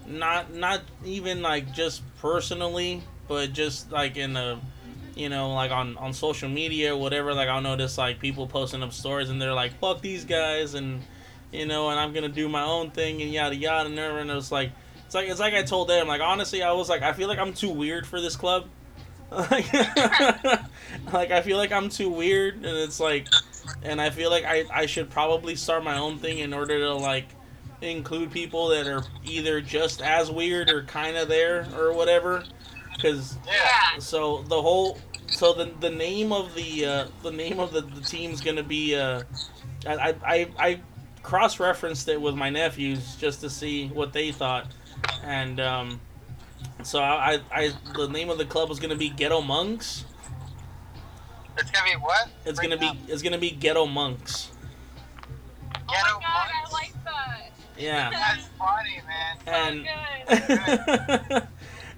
Not 0.08 0.54
not 0.54 0.82
even 1.06 1.42
like 1.42 1.74
just 1.74 2.02
personally, 2.20 3.04
but 3.28 3.54
just 3.54 3.92
like 3.92 4.18
in 4.18 4.34
the, 4.34 4.60
you 5.16 5.30
know, 5.30 5.54
like 5.54 5.72
on 5.72 5.98
on 5.98 6.14
social 6.14 6.50
media 6.50 6.94
or 6.94 7.00
whatever. 7.00 7.34
Like 7.34 7.50
I'll 7.50 7.62
notice 7.62 7.98
like 7.98 8.20
people 8.20 8.48
posting 8.48 8.84
up 8.84 8.94
stories 8.94 9.30
and 9.30 9.42
they're 9.42 9.54
like, 9.54 9.80
fuck 9.80 10.02
these 10.02 10.26
guys, 10.26 10.74
and 10.74 11.02
you 11.52 11.66
know, 11.66 11.90
and 11.90 12.00
I'm 12.00 12.14
gonna 12.14 12.30
do 12.30 12.50
my 12.50 12.64
own 12.64 12.92
thing 12.92 13.22
and 13.22 13.32
yada 13.32 13.56
yada 13.56 13.90
and 13.90 13.98
everything. 14.00 14.30
And 14.30 14.40
it 14.40 14.52
like. 14.52 14.72
It's 15.06 15.16
like 15.16 15.30
it's 15.30 15.40
like 15.40 15.54
I 15.54 15.62
told 15.62 15.90
them. 15.90 16.08
Like 16.08 16.22
honestly, 16.22 16.64
I 16.64 16.72
was 16.72 16.90
like, 16.90 17.04
I 17.04 17.14
feel 17.14 17.28
like 17.28 17.38
I'm 17.38 17.54
too 17.54 17.70
weird 17.70 18.08
for 18.08 18.20
this 18.20 18.36
club. 18.36 18.66
like, 19.32 19.72
like 21.14 21.32
I 21.32 21.42
feel 21.44 21.58
like 21.58 21.72
I'm 21.72 21.90
too 21.90 22.10
weird, 22.10 22.56
and 22.56 22.66
it's 22.66 23.00
like, 23.00 23.28
and 23.82 24.02
I 24.02 24.10
feel 24.10 24.30
like 24.30 24.46
I 24.46 24.66
I 24.72 24.86
should 24.86 25.10
probably 25.10 25.56
start 25.56 25.84
my 25.84 25.98
own 25.98 26.18
thing 26.18 26.40
in 26.40 26.54
order 26.54 26.80
to 26.80 26.94
like 26.94 27.28
include 27.82 28.32
people 28.32 28.70
that 28.70 28.88
are 28.88 29.04
either 29.26 29.62
just 29.62 30.02
as 30.02 30.32
weird 30.32 30.70
or 30.70 30.84
kind 30.84 31.18
of 31.18 31.28
there 31.28 31.68
or 31.78 31.94
whatever. 31.94 32.44
Because 32.96 33.38
Yeah. 33.46 34.00
So 34.00 34.44
the 34.44 34.62
whole 34.62 34.98
so 35.28 35.54
the 35.54 35.72
the 35.80 35.90
name 35.90 36.32
of 36.32 36.54
the 36.56 36.86
uh, 36.86 37.08
the 37.22 37.32
name 37.32 37.60
of 37.60 37.72
the, 37.72 37.82
the 37.82 38.02
team's 38.02 38.42
gonna 38.42 38.64
be 38.64 38.96
uh, 38.96 39.24
I 39.86 40.16
I 40.26 40.48
I 40.58 40.80
cross 41.24 41.60
referenced 41.60 42.08
it 42.08 42.22
with 42.22 42.36
my 42.36 42.50
nephews 42.50 43.16
just 43.16 43.42
to 43.42 43.50
see 43.50 43.88
what 43.88 44.14
they 44.14 44.32
thought, 44.32 44.68
and 45.24 45.60
um, 45.60 46.02
so 46.84 47.02
I, 47.02 47.34
I 47.34 47.42
I 47.52 47.72
the 47.96 48.08
name 48.08 48.30
of 48.30 48.38
the 48.38 48.46
club 48.46 48.70
was 48.70 48.80
gonna 48.80 48.96
be 48.96 49.10
Ghetto 49.10 49.42
Monks. 49.42 50.06
It's 51.58 51.72
gonna 51.72 51.90
be 51.90 51.96
what? 51.98 52.30
It's 52.46 52.60
Break 52.60 52.70
gonna 52.70 52.94
be 52.94 53.00
it's 53.12 53.22
gonna 53.22 53.38
be 53.38 53.52
Ghetto 53.52 53.86
Monks. 53.86 54.52
Oh 55.76 55.94
Ghetto 55.94 56.16
my 56.16 56.22
god, 56.22 56.24
I 56.24 56.60
monks? 56.62 56.74
like 56.74 57.04
that. 57.06 57.52
Yeah. 57.78 58.10
That's 58.12 58.48
funny, 58.58 59.02
man. 59.08 59.38
And 59.48 59.84
good. 61.30 61.44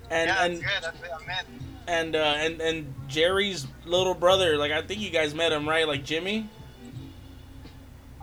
and 0.10 0.28
yeah, 0.28 0.46
and 0.46 0.58
that's 0.58 0.60
good. 0.60 0.84
That's, 0.84 1.48
I'm 1.48 1.66
and 1.88 2.16
uh, 2.16 2.34
and 2.38 2.62
and 2.62 2.94
Jerry's 3.08 3.68
little 3.86 4.14
brother, 4.14 4.58
like 4.58 4.72
I 4.72 4.82
think 4.82 5.02
you 5.02 5.10
guys 5.10 5.34
met 5.34 5.52
him, 5.52 5.68
right? 5.68 5.88
Like 5.88 6.04
Jimmy. 6.04 6.50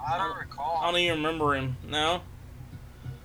I 0.05 0.19
don't 0.19 0.37
recall. 0.37 0.81
I 0.83 0.91
don't 0.91 1.01
even 1.01 1.19
remember 1.19 1.55
him. 1.55 1.77
No. 1.89 2.23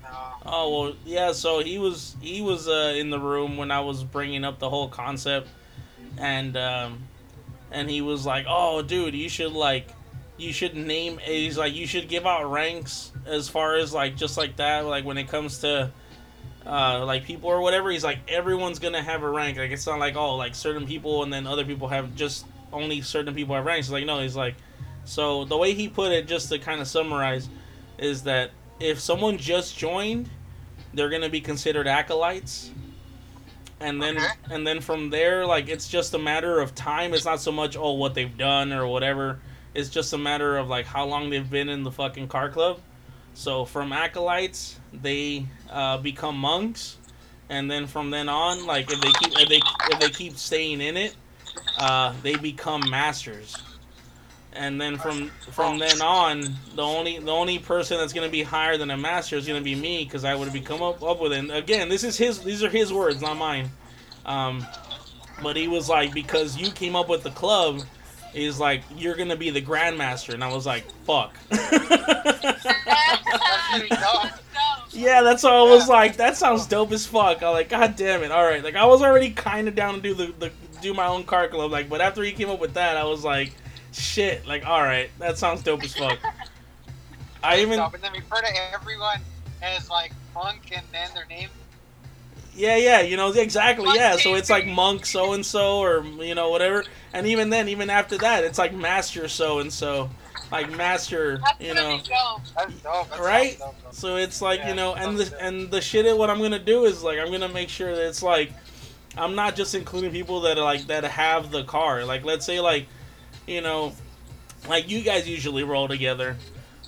No. 0.04 0.10
Oh 0.46 0.82
well, 0.82 0.94
yeah. 1.06 1.32
So 1.32 1.60
he 1.60 1.80
was 1.80 2.16
he 2.22 2.42
was 2.42 2.68
uh, 2.68 2.94
in 2.96 3.10
the 3.10 3.20
room 3.20 3.58
when 3.58 3.72
I 3.72 3.80
was 3.80 4.04
bringing 4.04 4.44
up 4.44 4.60
the 4.60 4.70
whole 4.70 4.88
concept, 4.88 5.50
and 6.18 6.56
um, 6.56 7.07
and 7.72 7.90
he 7.90 8.02
was 8.02 8.26
like, 8.26 8.46
"Oh, 8.48 8.82
dude, 8.82 9.14
you 9.16 9.30
should 9.30 9.54
like, 9.54 9.90
you 10.38 10.54
should 10.54 10.76
name." 10.76 11.20
He's 11.24 11.58
like, 11.58 11.74
"You 11.74 11.88
should 11.88 12.08
give 12.08 12.26
out 12.26 12.50
ranks 12.52 13.12
as 13.26 13.50
far 13.50 13.76
as 13.76 13.94
like 13.94 14.16
just 14.16 14.38
like 14.38 14.58
that, 14.58 14.86
like 14.86 15.06
when 15.06 15.18
it 15.18 15.28
comes 15.28 15.60
to." 15.60 15.92
Uh, 16.66 17.06
like 17.06 17.24
people 17.24 17.50
or 17.50 17.62
whatever, 17.62 17.90
he's 17.90 18.04
like 18.04 18.20
everyone's 18.28 18.78
gonna 18.78 19.02
have 19.02 19.24
a 19.24 19.30
rank. 19.30 19.58
Like 19.58 19.72
it's 19.72 19.88
not 19.88 20.00
like 20.00 20.18
oh 20.18 20.36
like 20.36 20.54
certain 20.54 20.86
people 20.86 21.24
and 21.24 21.32
then 21.32 21.48
other 21.48 21.64
people 21.64 21.88
have 21.88 22.14
just 22.14 22.46
only 22.74 23.00
certain 23.00 23.34
people 23.34 23.56
have 23.56 23.64
ranks. 23.64 23.88
He's 23.88 23.94
like 23.94 24.06
no, 24.06 24.20
he's 24.20 24.36
like 24.36 24.56
so 25.08 25.46
the 25.46 25.56
way 25.56 25.74
he 25.74 25.88
put 25.88 26.12
it, 26.12 26.28
just 26.28 26.50
to 26.50 26.60
kind 26.60 26.82
of 26.82 26.88
summarize, 26.88 27.48
is 27.98 28.24
that 28.24 28.52
if 28.82 29.00
someone 29.00 29.38
just 29.38 29.78
joined, 29.78 30.30
they're 30.94 31.10
gonna 31.10 31.30
be 31.30 31.40
considered 31.40 31.88
acolytes, 31.88 32.72
and 33.80 34.02
then 34.02 34.18
Okay. 34.18 34.28
and 34.52 34.66
then 34.66 34.82
from 34.82 35.10
there, 35.10 35.46
like 35.46 35.70
it's 35.70 35.88
just 35.88 36.14
a 36.14 36.20
matter 36.20 36.60
of 36.60 36.76
time. 36.76 37.14
It's 37.14 37.26
not 37.26 37.40
so 37.42 37.52
much 37.52 37.76
oh 37.78 37.94
what 37.94 38.14
they've 38.14 38.38
done 38.38 38.74
or 38.74 38.88
whatever. 38.88 39.40
It's 39.74 39.90
just 39.90 40.14
a 40.14 40.18
matter 40.18 40.58
of 40.58 40.68
like 40.68 40.86
how 40.86 41.06
long 41.06 41.30
they've 41.30 41.50
been 41.50 41.70
in 41.70 41.84
the 41.84 41.92
fucking 41.92 42.28
car 42.30 42.50
club. 42.50 42.80
So 43.34 43.66
from 43.66 43.92
acolytes, 43.94 44.80
they 44.92 45.46
uh, 45.70 45.98
become 45.98 46.38
monks, 46.38 46.98
and 47.50 47.70
then 47.70 47.86
from 47.86 48.10
then 48.10 48.30
on, 48.30 48.66
like 48.66 48.92
if 48.92 49.00
they 49.00 49.12
keep 49.12 49.40
if 49.40 49.50
they 49.50 49.62
if 49.92 50.00
they 50.00 50.10
keep 50.10 50.38
staying 50.38 50.82
in 50.82 50.98
it, 50.98 51.16
uh, 51.78 52.14
they 52.24 52.36
become 52.36 52.82
masters. 52.90 53.56
And 54.58 54.82
then 54.82 54.98
from 54.98 55.30
from 55.52 55.78
then 55.80 56.02
on, 56.02 56.42
the 56.76 56.82
only 56.82 57.20
the 57.20 57.32
only 57.32 57.60
person 57.60 57.98
that's 57.98 58.14
gonna 58.14 58.30
be 58.30 58.44
higher 58.44 58.78
than 58.78 58.92
a 58.92 58.98
master 58.98 59.36
is 59.36 59.48
gonna 59.48 59.62
be 59.62 59.76
me 59.76 60.04
because 60.04 60.26
I 60.26 60.36
would 60.36 60.46
have 60.46 60.54
become 60.54 60.82
up, 60.82 61.04
up 61.04 61.22
with 61.22 61.34
it. 61.34 61.40
And 61.40 61.52
again, 61.52 61.90
this 61.90 62.04
is 62.04 62.18
his 62.18 62.40
these 62.40 62.64
are 62.64 62.70
his 62.70 62.92
words, 62.92 63.22
not 63.22 63.38
mine. 63.38 63.70
Um, 64.26 64.66
but 65.42 65.56
he 65.56 65.68
was 65.68 65.88
like, 65.88 66.14
because 66.14 66.58
you 66.58 66.72
came 66.72 66.96
up 66.96 67.08
with 67.08 67.24
the 67.24 67.32
club, 67.32 67.84
He's 68.34 68.60
like, 68.60 68.84
"You're 68.96 69.16
gonna 69.16 69.36
be 69.36 69.50
the 69.50 69.62
grandmaster," 69.62 70.34
and 70.34 70.44
I 70.44 70.54
was 70.54 70.66
like, 70.66 70.86
"Fuck." 71.06 71.36
That's 71.50 71.72
pretty 73.72 73.90
dope. 73.90 74.32
No. 74.54 74.76
yeah, 74.92 75.22
that's 75.22 75.44
all 75.44 75.68
I 75.68 75.72
was 75.72 75.88
like. 75.88 76.18
That 76.18 76.38
sounds 76.38 76.68
dope 76.68 76.92
as 76.92 77.06
fuck. 77.06 77.42
I 77.42 77.50
was 77.50 77.56
like, 77.56 77.70
"God 77.70 77.96
damn 77.96 78.24
it!" 78.24 78.32
All 78.32 78.44
right, 78.44 78.64
like 78.64 78.76
I 78.76 78.86
was 78.86 79.02
already 79.02 79.32
kind 79.32 79.68
of 79.68 79.76
down 79.76 79.96
to 79.96 80.02
do 80.02 80.14
the, 80.14 80.34
the 80.40 80.52
do 80.82 80.94
my 80.94 81.08
own 81.08 81.24
car 81.24 81.48
club, 81.48 81.72
like, 81.72 81.90
but 81.90 82.02
after 82.02 82.22
he 82.22 82.32
came 82.32 82.50
up 82.50 82.60
with 82.60 82.76
that, 82.76 82.98
I 82.98 83.04
was 83.06 83.24
like, 83.24 83.54
"Shit!" 83.98 84.46
Like, 84.48 84.66
all 84.66 84.82
right, 84.82 85.10
that 85.20 85.38
sounds 85.38 85.64
dope 85.64 85.84
as 85.84 85.94
fuck. 85.96 86.20
I 87.44 87.60
even 87.60 87.78
Dope. 87.80 87.94
And 87.94 88.04
then 88.04 88.14
refer 88.14 88.42
to 88.42 88.74
everyone 88.74 89.22
as 89.62 89.90
like 89.90 90.12
monk 90.34 90.72
and 90.76 90.86
then 90.92 91.10
their 91.14 91.26
name. 91.26 91.50
Yeah, 92.56 92.76
yeah, 92.76 93.02
you 93.02 93.18
know 93.18 93.32
exactly. 93.32 93.86
Monk 93.86 94.00
Yeah, 94.00 94.16
so 94.18 94.34
it's 94.34 94.50
like 94.50 94.66
monk 94.66 95.06
so 95.06 95.34
and 95.34 95.46
so, 95.46 95.78
or 95.78 96.04
you 96.04 96.34
know 96.34 96.50
whatever. 96.50 96.84
And 97.14 97.28
even 97.28 97.50
then, 97.52 97.70
even 97.70 97.90
after 97.90 98.18
that, 98.18 98.44
it's 98.44 98.58
like 98.58 98.74
master 98.74 99.28
so 99.28 99.60
and 99.60 99.72
so, 99.72 100.10
like 100.52 100.72
master, 100.76 101.38
That's 101.44 101.62
you 101.62 101.76
know. 101.76 102.00
dope. 102.00 102.42
That's 102.56 102.74
dope. 102.82 103.10
That's 103.10 103.22
Right? 103.22 103.60
Dope, 103.60 103.76
dope. 103.84 103.94
So 103.94 104.16
it's 104.16 104.42
like 104.42 104.60
Yeah, 104.62 104.70
you 104.70 104.76
know, 104.76 104.96
and 104.96 105.18
the 105.20 105.26
good. 105.26 105.34
and 105.40 105.72
the 105.72 105.82
shit. 105.82 106.18
What 106.18 106.32
I'm 106.32 106.42
gonna 106.42 106.58
do 106.58 106.86
is 106.86 107.04
like 107.04 107.20
I'm 107.20 107.30
gonna 107.32 107.48
make 107.48 107.70
sure 107.70 107.96
that 107.96 108.08
it's 108.08 108.24
like 108.24 108.52
I'm 109.16 109.36
not 109.36 109.56
just 109.56 109.76
including 109.76 110.12
people 110.12 110.42
that 110.42 110.58
are 110.58 110.64
like 110.64 110.88
that 110.88 111.04
have 111.04 111.52
the 111.52 111.64
car. 111.64 112.06
Like 112.06 112.26
let's 112.26 112.46
say 112.46 112.60
like 112.60 112.88
you 113.48 113.62
know, 113.62 113.94
like 114.70 114.90
you 114.90 115.02
guys 115.02 115.28
usually 115.28 115.64
roll 115.64 115.88
together. 115.88 116.36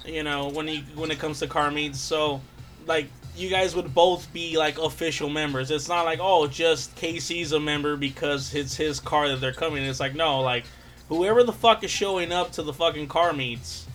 You 0.06 0.24
know 0.24 0.50
when 0.50 0.68
you 0.68 0.82
when 0.96 1.12
it 1.12 1.20
comes 1.20 1.40
to 1.40 1.48
car 1.48 1.72
meets. 1.72 2.00
So 2.00 2.42
like 2.86 3.08
you 3.36 3.50
guys 3.50 3.76
would 3.76 3.94
both 3.94 4.32
be 4.34 4.58
like 4.58 4.78
official 4.78 5.30
members. 5.30 5.72
It's 5.72 5.88
not 5.88 6.04
like 6.04 6.20
oh 6.22 6.48
just 6.48 6.96
Casey's 6.96 7.52
a 7.54 7.60
member 7.60 7.96
because 7.96 8.54
it's 8.54 8.76
his 8.76 9.00
car 9.00 9.30
that 9.30 9.42
they're 9.42 9.54
coming. 9.54 9.84
It's 9.84 10.00
like 10.00 10.16
no 10.16 10.42
like 10.42 10.66
whoever 11.08 11.44
the 11.44 11.54
fuck 11.54 11.84
is 11.84 11.92
showing 11.92 12.32
up 12.32 12.52
to 12.54 12.62
the 12.62 12.74
fucking 12.74 13.08
car 13.08 13.34
meets. 13.34 13.88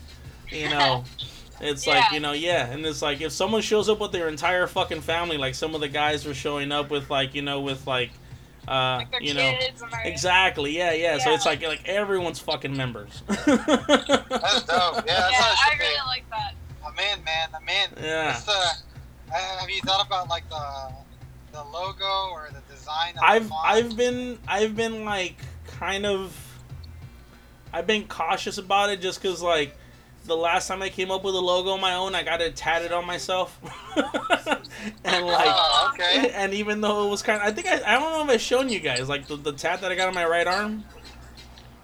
You 0.51 0.71
know. 0.71 1.05
It's 1.61 1.87
like, 1.87 2.11
you 2.11 2.19
know, 2.19 2.33
yeah, 2.33 2.67
and 2.67 2.85
it's 2.85 3.01
like 3.01 3.21
if 3.21 3.31
someone 3.31 3.63
shows 3.63 3.89
up 3.89 4.01
with 4.01 4.11
their 4.11 4.29
entire 4.29 4.67
fucking 4.67 5.03
family, 5.03 5.39
like 5.39 5.55
some 5.55 5.75
of 5.75 5.81
the 5.81 5.89
guys 5.89 6.27
were 6.27 6.35
showing 6.35 6.73
up 6.73 6.91
with 6.91 7.11
like, 7.11 7.35
you 7.35 7.43
know, 7.43 7.61
with 7.61 7.87
like 7.87 8.11
uh, 8.69 8.97
Like 8.99 9.11
their 9.11 9.23
you 9.23 9.35
know, 9.35 9.41
and 9.41 9.77
their 9.79 10.01
exactly, 10.05 10.77
yeah, 10.77 10.93
yeah. 10.93 11.19
So 11.19 11.33
it's 11.33 11.47
like 11.47 11.63
like 11.63 11.87
everyone's 11.89 12.39
fucking 12.39 12.77
members. 12.77 13.23
That's 13.29 13.47
dope. 13.47 13.67
Yeah, 14.29 14.29
that's 14.29 14.67
Yeah, 14.67 15.05
I 15.07 15.55
should 15.71 15.79
be. 15.79 15.85
really 15.85 15.97
like 16.07 16.31
that. 16.31 16.55
I'm 16.87 16.99
in, 16.99 17.25
man. 17.25 17.49
I'm 17.55 17.69
in. 17.69 18.05
Yeah. 18.05 18.41
Uh, 18.47 19.59
have 19.59 19.71
you 19.71 19.81
thought 19.83 20.07
about 20.07 20.29
like 20.29 20.49
the 20.49 20.93
the 21.53 21.65
logo 21.65 22.29
or 22.33 22.49
the 22.53 22.75
design? 22.75 23.15
Of 23.17 23.23
I've 23.23 23.49
the? 23.49 23.55
I've 23.55 23.97
been 23.97 24.39
I've 24.47 24.77
been 24.77 25.05
like 25.05 25.37
kind 25.67 26.07
of 26.07 26.37
I've 27.73 27.87
been 27.87 28.07
cautious 28.07 28.59
about 28.59 28.91
it 28.91 29.01
just 29.01 29.21
because 29.21 29.43
like 29.43 29.77
the 30.25 30.37
last 30.37 30.69
time 30.69 30.83
I 30.83 30.89
came 30.89 31.11
up 31.11 31.23
with 31.23 31.35
a 31.35 31.41
logo 31.41 31.71
on 31.71 31.81
my 31.81 31.95
own, 31.95 32.15
I 32.15 32.23
got 32.23 32.41
a 32.41 32.51
tat 32.51 32.51
it 32.51 32.57
tatted 32.57 32.93
on 32.93 33.07
myself, 33.07 33.59
and 35.05 35.27
like. 35.27 35.47
Oh, 35.49 35.91
okay. 35.95 36.31
And 36.35 36.55
even 36.55 36.81
though 36.81 37.07
it 37.07 37.11
was 37.11 37.23
kind 37.23 37.41
of, 37.41 37.47
I 37.47 37.53
think 37.53 37.67
I, 37.67 37.81
I 37.95 37.99
don't 37.99 38.13
know 38.13 38.25
if 38.25 38.31
I've 38.31 38.41
shown 38.41 38.69
you 38.69 38.81
guys 38.81 39.09
like 39.09 39.27
the, 39.27 39.37
the 39.37 39.53
tat 39.53 39.81
that 39.83 39.93
I 39.93 39.95
got 39.95 40.09
on 40.09 40.15
my 40.15 40.27
right 40.27 40.47
arm. 40.47 40.85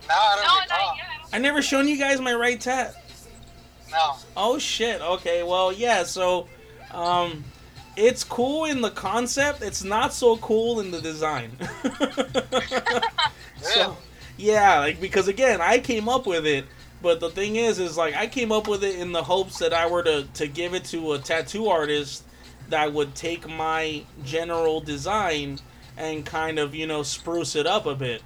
No, 0.08 0.14
I 0.14 0.36
don't 0.36 0.44
No, 0.46 0.60
recall. 0.62 0.86
not 0.88 0.96
yet. 0.96 1.06
I 1.32 1.36
I 1.36 1.38
never 1.38 1.62
shown 1.62 1.86
you 1.86 1.98
guys 1.98 2.20
my 2.20 2.34
right 2.34 2.60
tat. 2.60 2.94
No. 3.90 4.16
Oh 4.36 4.58
shit. 4.58 5.00
Okay. 5.00 5.42
Well, 5.42 5.72
yeah. 5.72 6.04
So, 6.04 6.48
um, 6.92 7.44
it's 7.96 8.24
cool 8.24 8.64
in 8.64 8.80
the 8.80 8.90
concept. 8.90 9.62
It's 9.62 9.84
not 9.84 10.12
so 10.12 10.36
cool 10.38 10.80
in 10.80 10.90
the 10.90 11.00
design. 11.00 11.52
so, 13.60 13.96
yeah, 14.36 14.80
like 14.80 15.00
because 15.00 15.28
again, 15.28 15.60
I 15.60 15.78
came 15.78 16.08
up 16.08 16.26
with 16.26 16.46
it, 16.46 16.64
but 17.02 17.20
the 17.20 17.30
thing 17.30 17.56
is, 17.56 17.78
is 17.78 17.96
like 17.96 18.14
I 18.14 18.26
came 18.26 18.52
up 18.52 18.68
with 18.68 18.84
it 18.84 18.96
in 18.98 19.12
the 19.12 19.22
hopes 19.22 19.58
that 19.58 19.72
I 19.72 19.86
were 19.88 20.02
to 20.02 20.24
to 20.34 20.46
give 20.46 20.74
it 20.74 20.84
to 20.86 21.12
a 21.12 21.18
tattoo 21.18 21.68
artist 21.68 22.24
that 22.68 22.92
would 22.92 23.14
take 23.14 23.48
my 23.48 24.04
general 24.24 24.80
design 24.80 25.58
and 25.96 26.24
kind 26.24 26.58
of 26.58 26.74
you 26.74 26.86
know 26.86 27.02
spruce 27.02 27.56
it 27.56 27.66
up 27.66 27.86
a 27.86 27.94
bit. 27.94 28.22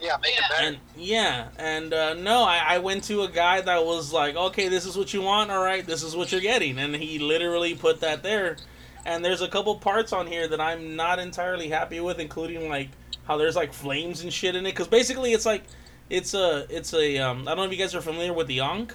Yeah, 0.00 0.16
make 0.22 0.34
Yeah. 0.34 0.40
it 0.40 0.48
better. 0.50 0.66
And 0.68 0.78
yeah, 0.94 1.48
and 1.58 1.94
uh, 1.94 2.14
no, 2.14 2.42
I, 2.42 2.58
I 2.74 2.78
went 2.78 3.04
to 3.04 3.22
a 3.22 3.28
guy 3.30 3.60
that 3.62 3.84
was 3.84 4.12
like, 4.12 4.36
okay, 4.36 4.68
this 4.68 4.84
is 4.84 4.96
what 4.96 5.14
you 5.14 5.22
want, 5.22 5.50
all 5.50 5.62
right, 5.64 5.86
this 5.86 6.02
is 6.02 6.14
what 6.14 6.32
you're 6.32 6.40
getting, 6.42 6.78
and 6.78 6.94
he 6.94 7.18
literally 7.18 7.74
put 7.74 8.00
that 8.00 8.22
there. 8.22 8.58
And 9.06 9.24
there's 9.24 9.40
a 9.40 9.48
couple 9.48 9.74
parts 9.76 10.12
on 10.12 10.26
here 10.26 10.48
that 10.48 10.60
I'm 10.60 10.96
not 10.96 11.18
entirely 11.18 11.68
happy 11.68 12.00
with, 12.00 12.18
including 12.18 12.68
like 12.68 12.90
how 13.24 13.36
there's 13.38 13.56
like 13.56 13.72
flames 13.72 14.22
and 14.22 14.32
shit 14.32 14.54
in 14.56 14.66
it, 14.66 14.72
because 14.72 14.88
basically 14.88 15.32
it's 15.32 15.46
like, 15.46 15.64
it's 16.10 16.34
a, 16.34 16.66
it's 16.68 16.92
a, 16.94 17.18
um, 17.18 17.42
I 17.42 17.50
don't 17.50 17.58
know 17.58 17.64
if 17.64 17.72
you 17.72 17.78
guys 17.78 17.94
are 17.94 18.00
familiar 18.00 18.32
with 18.32 18.46
the 18.46 18.60
Ankh. 18.60 18.94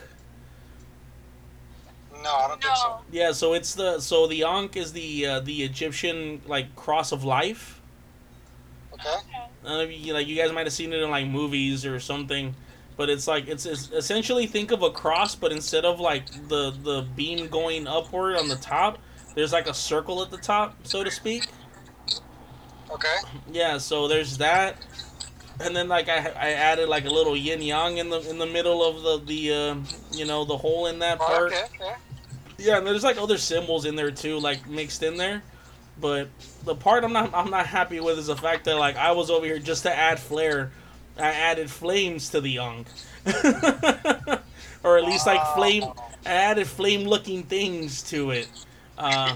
No, 2.23 2.35
I 2.35 2.47
don't 2.47 2.61
think 2.61 2.75
so. 2.75 2.99
Yeah, 3.11 3.31
so 3.31 3.53
it's 3.53 3.73
the, 3.75 3.99
so 3.99 4.27
the 4.27 4.43
Ankh 4.43 4.77
is 4.77 4.93
the, 4.93 5.25
uh, 5.25 5.39
the 5.39 5.63
Egyptian 5.63 6.41
like 6.45 6.75
cross 6.75 7.11
of 7.11 7.23
life. 7.23 7.81
Okay. 8.93 9.09
Okay. 9.09 9.47
I 9.63 9.67
don't 9.67 9.77
know 9.77 9.79
if 9.81 10.05
you, 10.05 10.13
like 10.13 10.27
you 10.27 10.35
guys 10.35 10.51
might 10.51 10.65
have 10.65 10.73
seen 10.73 10.93
it 10.93 11.01
in 11.01 11.09
like 11.09 11.27
movies 11.27 11.85
or 11.85 11.99
something, 11.99 12.55
but 12.97 13.09
it's 13.09 13.27
like 13.27 13.47
it's, 13.47 13.65
it's 13.65 13.91
essentially 13.91 14.47
think 14.47 14.71
of 14.71 14.81
a 14.83 14.91
cross, 14.91 15.35
but 15.35 15.51
instead 15.51 15.85
of 15.85 15.99
like 15.99 16.27
the 16.49 16.71
the 16.71 17.07
beam 17.15 17.47
going 17.47 17.87
upward 17.87 18.35
on 18.35 18.47
the 18.47 18.55
top, 18.55 18.99
there's 19.35 19.53
like 19.53 19.67
a 19.67 19.73
circle 19.73 20.21
at 20.21 20.29
the 20.29 20.37
top, 20.37 20.75
so 20.85 21.03
to 21.03 21.11
speak. 21.11 21.47
Okay. 22.91 23.15
Yeah, 23.51 23.77
so 23.77 24.07
there's 24.07 24.37
that, 24.39 24.77
and 25.65 25.75
then 25.75 25.87
like 25.87 26.09
I 26.09 26.17
I 26.17 26.51
added 26.51 26.89
like 26.89 27.05
a 27.05 27.09
little 27.09 27.35
yin 27.35 27.61
yang 27.61 27.97
in 27.97 28.09
the 28.09 28.19
in 28.29 28.37
the 28.37 28.45
middle 28.45 28.83
of 28.83 29.01
the 29.03 29.25
the 29.25 29.53
uh, 29.53 29.75
you 30.11 30.25
know 30.25 30.45
the 30.45 30.57
hole 30.57 30.87
in 30.87 30.99
that 30.99 31.17
Oh, 31.21 31.25
part. 31.25 31.53
okay. 31.53 31.63
Okay. 31.79 31.95
Yeah, 32.57 32.77
and 32.77 32.85
there's 32.85 33.03
like 33.03 33.17
other 33.17 33.37
symbols 33.37 33.85
in 33.85 33.95
there 33.95 34.11
too, 34.11 34.39
like 34.39 34.67
mixed 34.69 35.01
in 35.03 35.17
there. 35.17 35.41
But 35.99 36.29
the 36.63 36.75
part 36.75 37.03
I'm 37.03 37.13
not 37.13 37.33
I'm 37.33 37.49
not 37.49 37.65
happy 37.67 37.99
with 37.99 38.19
is 38.19 38.27
the 38.27 38.35
fact 38.35 38.65
that 38.65 38.75
like 38.77 38.97
I 38.97 39.11
was 39.11 39.29
over 39.29 39.45
here 39.45 39.59
just 39.59 39.83
to 39.83 39.95
add 39.95 40.19
flair. 40.19 40.71
I 41.17 41.27
added 41.31 41.69
flames 41.69 42.29
to 42.29 42.41
the 42.41 42.49
yang. 42.51 42.85
or 44.83 44.97
at 44.97 45.03
least 45.05 45.25
like 45.27 45.45
flame. 45.55 45.83
I 46.25 46.29
added 46.33 46.67
flame 46.67 47.01
looking 47.01 47.43
things 47.43 48.01
to 48.03 48.31
it. 48.31 48.47
Uh, 49.01 49.35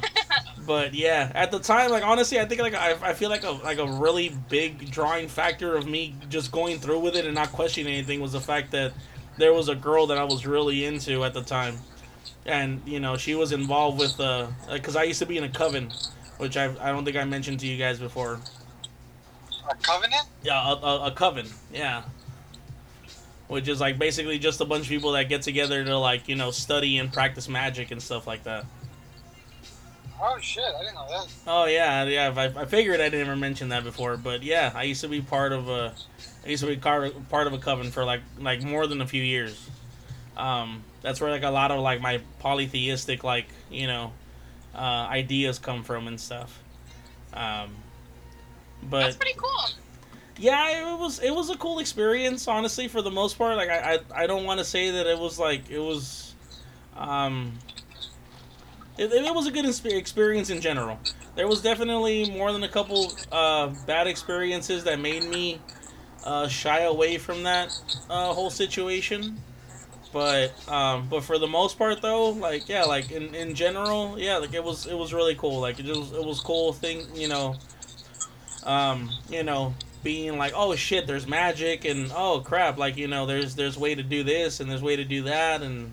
but 0.66 0.94
yeah, 0.94 1.32
at 1.34 1.52
the 1.52 1.60
time, 1.60 1.90
like 1.90 2.04
honestly, 2.04 2.40
I 2.40 2.46
think 2.46 2.62
like 2.62 2.76
I, 2.76 2.96
I 3.02 3.14
feel 3.14 3.30
like 3.30 3.44
a 3.44 3.52
like 3.52 3.80
a 3.80 3.88
really 3.88 4.30
big 4.50 4.92
drawing 4.92 5.28
factor 5.28 5.76
of 5.76 5.88
me 5.88 6.16
just 6.30 6.52
going 6.52 6.78
through 6.78 7.00
with 7.00 7.16
it 7.16 7.26
and 7.26 7.34
not 7.34 7.52
questioning 7.52 7.94
anything 7.94 8.22
was 8.22 8.34
the 8.34 8.40
fact 8.40 8.72
that 8.72 8.94
there 9.38 9.54
was 9.54 9.68
a 9.68 9.76
girl 9.76 10.08
that 10.08 10.18
I 10.18 10.24
was 10.24 10.46
really 10.46 10.86
into 10.86 11.24
at 11.24 11.34
the 11.34 11.42
time, 11.42 11.78
and 12.46 12.82
you 12.86 13.00
know 13.00 13.18
she 13.18 13.34
was 13.36 13.52
involved 13.52 14.00
with 14.00 14.20
uh 14.20 14.48
because 14.72 14.96
I 14.96 15.04
used 15.04 15.20
to 15.20 15.26
be 15.26 15.38
in 15.38 15.44
a 15.44 15.50
coven, 15.50 15.92
which 16.38 16.58
I 16.58 16.66
I 16.80 16.92
don't 16.92 17.06
think 17.06 17.18
I 17.18 17.24
mentioned 17.24 17.60
to 17.62 17.68
you 17.68 17.78
guys 17.78 18.00
before. 18.00 18.40
A 19.70 19.76
covenant? 19.76 20.28
Yeah, 20.44 20.62
a, 20.62 20.74
a, 20.74 21.08
a 21.08 21.12
coven. 21.12 21.48
Yeah. 21.74 22.04
Which 23.48 23.68
is 23.68 23.82
like 23.82 23.98
basically 23.98 24.38
just 24.38 24.62
a 24.62 24.66
bunch 24.66 24.84
of 24.84 24.90
people 24.90 25.14
that 25.14 25.28
get 25.28 25.42
together 25.42 25.84
to 25.84 25.98
like 25.98 26.28
you 26.28 26.36
know 26.36 26.52
study 26.52 26.98
and 27.00 27.12
practice 27.12 27.50
magic 27.50 27.90
and 27.92 28.02
stuff 28.02 28.28
like 28.28 28.44
that. 28.44 28.66
Oh 30.22 30.38
shit! 30.40 30.64
I 30.64 30.80
didn't 30.82 30.96
know 30.96 31.08
that. 31.10 31.28
Oh 31.46 31.66
yeah, 31.66 32.04
yeah. 32.06 32.34
I, 32.36 32.62
I 32.62 32.66
figured 32.66 33.00
I 33.02 33.10
didn't 33.10 33.28
ever 33.28 33.36
mention 33.36 33.70
that 33.70 33.84
before, 33.84 34.18
but 34.18 34.44
yeah, 34.44 34.72
I 34.74 34.84
used 34.84 35.02
to 35.02 35.08
be 35.08 35.22
part 35.22 35.52
of 35.52 35.68
a, 35.68 35.94
I 36.46 36.50
used 36.50 36.64
to 36.64 36.70
be 36.70 36.78
car, 36.78 37.10
part 37.30 37.48
of 37.48 37.54
a 37.54 37.58
coven 37.58 37.92
for 37.92 38.06
like 38.06 38.22
like 38.40 38.64
more 38.64 38.88
than 38.88 39.02
a 39.02 39.08
few 39.08 39.22
years. 39.24 39.70
Um, 40.38 40.84
that's 41.02 41.20
where 41.22 41.32
like 41.32 41.44
a 41.44 41.50
lot 41.50 41.72
of 41.72 41.80
like 41.82 42.02
my 42.02 42.22
polytheistic 42.40 43.24
like 43.24 43.48
you 43.70 43.88
know, 43.88 44.14
uh, 44.74 44.78
ideas 44.78 45.60
come 45.60 45.84
from 45.84 46.08
and 46.08 46.20
stuff. 46.20 46.62
Um, 47.34 47.76
but 48.84 49.02
That's 49.02 49.16
pretty 49.18 49.38
cool. 49.38 49.66
yeah, 50.38 50.94
it 50.94 51.00
was 51.00 51.20
it 51.20 51.32
was 51.36 51.50
a 51.50 51.58
cool 51.58 51.80
experience, 51.80 52.48
honestly, 52.48 52.88
for 52.88 53.02
the 53.02 53.12
most 53.12 53.38
part. 53.38 53.58
Like 53.58 53.70
I 53.70 53.96
I, 53.96 54.24
I 54.24 54.28
don't 54.28 54.46
want 54.46 54.60
to 54.60 54.66
say 54.66 54.92
that 54.92 55.08
it 55.08 55.20
was 55.20 55.38
like 55.40 55.70
it 55.70 55.80
was, 55.80 56.34
um, 56.96 57.54
it, 58.98 59.12
it 59.12 59.34
was 59.34 59.48
a 59.48 59.52
good 59.52 59.66
experience 59.66 60.50
in 60.50 60.62
general. 60.62 61.00
There 61.36 61.48
was 61.48 61.62
definitely 61.62 62.32
more 62.32 62.52
than 62.52 62.64
a 62.64 62.70
couple 62.70 63.12
uh, 63.32 63.68
bad 63.86 64.08
experiences 64.08 64.84
that 64.86 65.00
made 65.00 65.24
me 65.24 65.60
uh, 66.24 66.48
shy 66.48 66.82
away 66.82 67.18
from 67.18 67.44
that 67.44 67.78
uh, 68.10 68.34
whole 68.34 68.50
situation. 68.50 69.38
But 70.14 70.54
um, 70.70 71.10
but 71.10 71.26
for 71.26 71.38
the 71.38 71.48
most 71.48 71.78
part 71.78 72.02
though, 72.02 72.30
like 72.30 72.70
yeah, 72.70 72.86
like 72.86 73.12
in, 73.12 73.36
in 73.36 73.54
general, 73.54 74.18
yeah, 74.18 74.38
like 74.38 74.54
it 74.54 74.64
was 74.64 74.86
it 74.86 74.98
was 74.98 75.14
really 75.14 75.36
cool. 75.36 75.60
Like 75.60 75.78
it 75.78 75.86
was 75.88 76.14
it 76.14 76.24
was 76.24 76.40
cool 76.40 76.72
thing, 76.72 77.04
you 77.14 77.28
know. 77.28 77.58
Um, 78.64 79.12
you 79.30 79.44
know, 79.44 79.76
being 80.04 80.38
like, 80.38 80.54
oh 80.56 80.74
shit, 80.76 81.06
there's 81.06 81.28
magic, 81.28 81.84
and 81.84 82.12
oh 82.16 82.40
crap, 82.40 82.78
like 82.78 82.96
you 82.96 83.08
know, 83.08 83.26
there's 83.26 83.56
there's 83.56 83.78
way 83.78 83.94
to 83.94 84.04
do 84.04 84.24
this, 84.24 84.62
and 84.62 84.72
there's 84.72 84.82
way 84.82 84.96
to 84.96 85.04
do 85.04 85.24
that, 85.24 85.62
and 85.62 85.92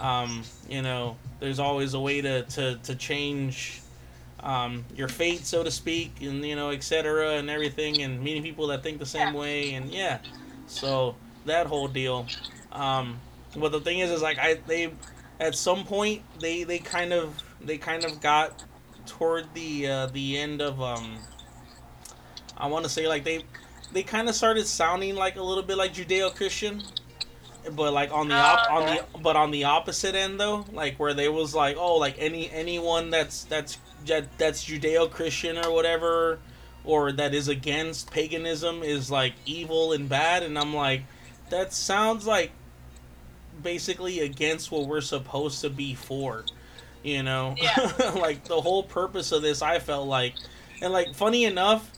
um, 0.00 0.48
you 0.68 0.82
know, 0.82 1.18
there's 1.40 1.60
always 1.60 1.94
a 1.94 2.00
way 2.00 2.20
to 2.22 2.42
to 2.44 2.78
to 2.84 2.96
change 2.96 3.82
um, 4.40 4.86
your 4.96 5.08
fate, 5.08 5.46
so 5.46 5.62
to 5.62 5.70
speak, 5.70 6.22
and 6.22 6.44
you 6.44 6.56
know, 6.56 6.70
etc. 6.70 7.34
and 7.34 7.50
everything, 7.50 8.02
and 8.02 8.22
meeting 8.22 8.42
people 8.42 8.68
that 8.68 8.82
think 8.82 8.98
the 8.98 9.06
same 9.06 9.32
Yeah. 9.32 9.34
way, 9.34 9.74
and 9.74 9.92
yeah, 9.92 10.20
so 10.66 11.16
that 11.46 11.66
whole 11.66 11.88
deal. 11.88 12.30
Um, 12.72 13.20
but 13.56 13.72
the 13.72 13.80
thing 13.80 14.00
is, 14.00 14.10
is 14.10 14.22
like 14.22 14.38
I 14.38 14.54
they 14.66 14.92
at 15.40 15.54
some 15.54 15.84
point 15.84 16.22
they 16.40 16.64
they 16.64 16.78
kind 16.80 17.12
of 17.12 17.42
they 17.60 17.78
kind 17.78 18.04
of 18.04 18.20
got 18.20 18.54
toward 19.06 19.54
the 19.54 19.88
uh, 19.88 20.06
the 20.06 20.38
end 20.38 20.62
of 20.62 20.80
um. 20.82 21.24
I 22.56 22.66
want 22.66 22.84
to 22.84 22.90
say 22.90 23.08
like 23.08 23.24
they 23.24 23.44
they 23.92 24.02
kind 24.02 24.28
of 24.28 24.34
started 24.34 24.66
sounding 24.66 25.16
like 25.16 25.36
a 25.36 25.42
little 25.42 25.62
bit 25.64 25.76
like 25.78 25.94
Judeo 25.94 26.34
Christian, 26.34 26.84
but 27.72 27.92
like 27.92 28.12
on 28.12 28.28
the 28.28 28.34
oh, 28.34 28.38
op- 28.38 28.70
on 28.70 28.86
the 28.86 29.18
but 29.20 29.36
on 29.36 29.50
the 29.50 29.64
opposite 29.64 30.14
end 30.14 30.40
though, 30.40 30.64
like 30.72 30.96
where 30.98 31.14
they 31.14 31.28
was 31.28 31.54
like 31.54 31.76
oh 31.76 31.96
like 31.96 32.16
any 32.18 32.50
anyone 32.50 33.10
that's 33.10 33.44
that's 33.44 33.78
that's 34.38 34.64
Judeo 34.64 35.10
Christian 35.10 35.58
or 35.58 35.70
whatever, 35.72 36.38
or 36.84 37.12
that 37.12 37.34
is 37.34 37.48
against 37.48 38.10
paganism 38.10 38.82
is 38.82 39.10
like 39.10 39.34
evil 39.46 39.92
and 39.92 40.08
bad, 40.08 40.42
and 40.42 40.58
I'm 40.58 40.74
like 40.74 41.02
that 41.50 41.72
sounds 41.72 42.26
like 42.26 42.52
basically 43.62 44.20
against 44.20 44.70
what 44.70 44.86
we're 44.86 45.00
supposed 45.00 45.60
to 45.60 45.68
be 45.70 45.94
for, 45.94 46.44
you 47.02 47.22
know, 47.22 47.54
Yeah. 47.58 48.12
like 48.16 48.44
the 48.44 48.60
whole 48.60 48.82
purpose 48.82 49.32
of 49.32 49.42
this 49.42 49.60
I 49.60 49.80
felt 49.80 50.06
like, 50.08 50.34
and 50.80 50.92
like 50.92 51.14
funny 51.14 51.44
enough 51.44 51.90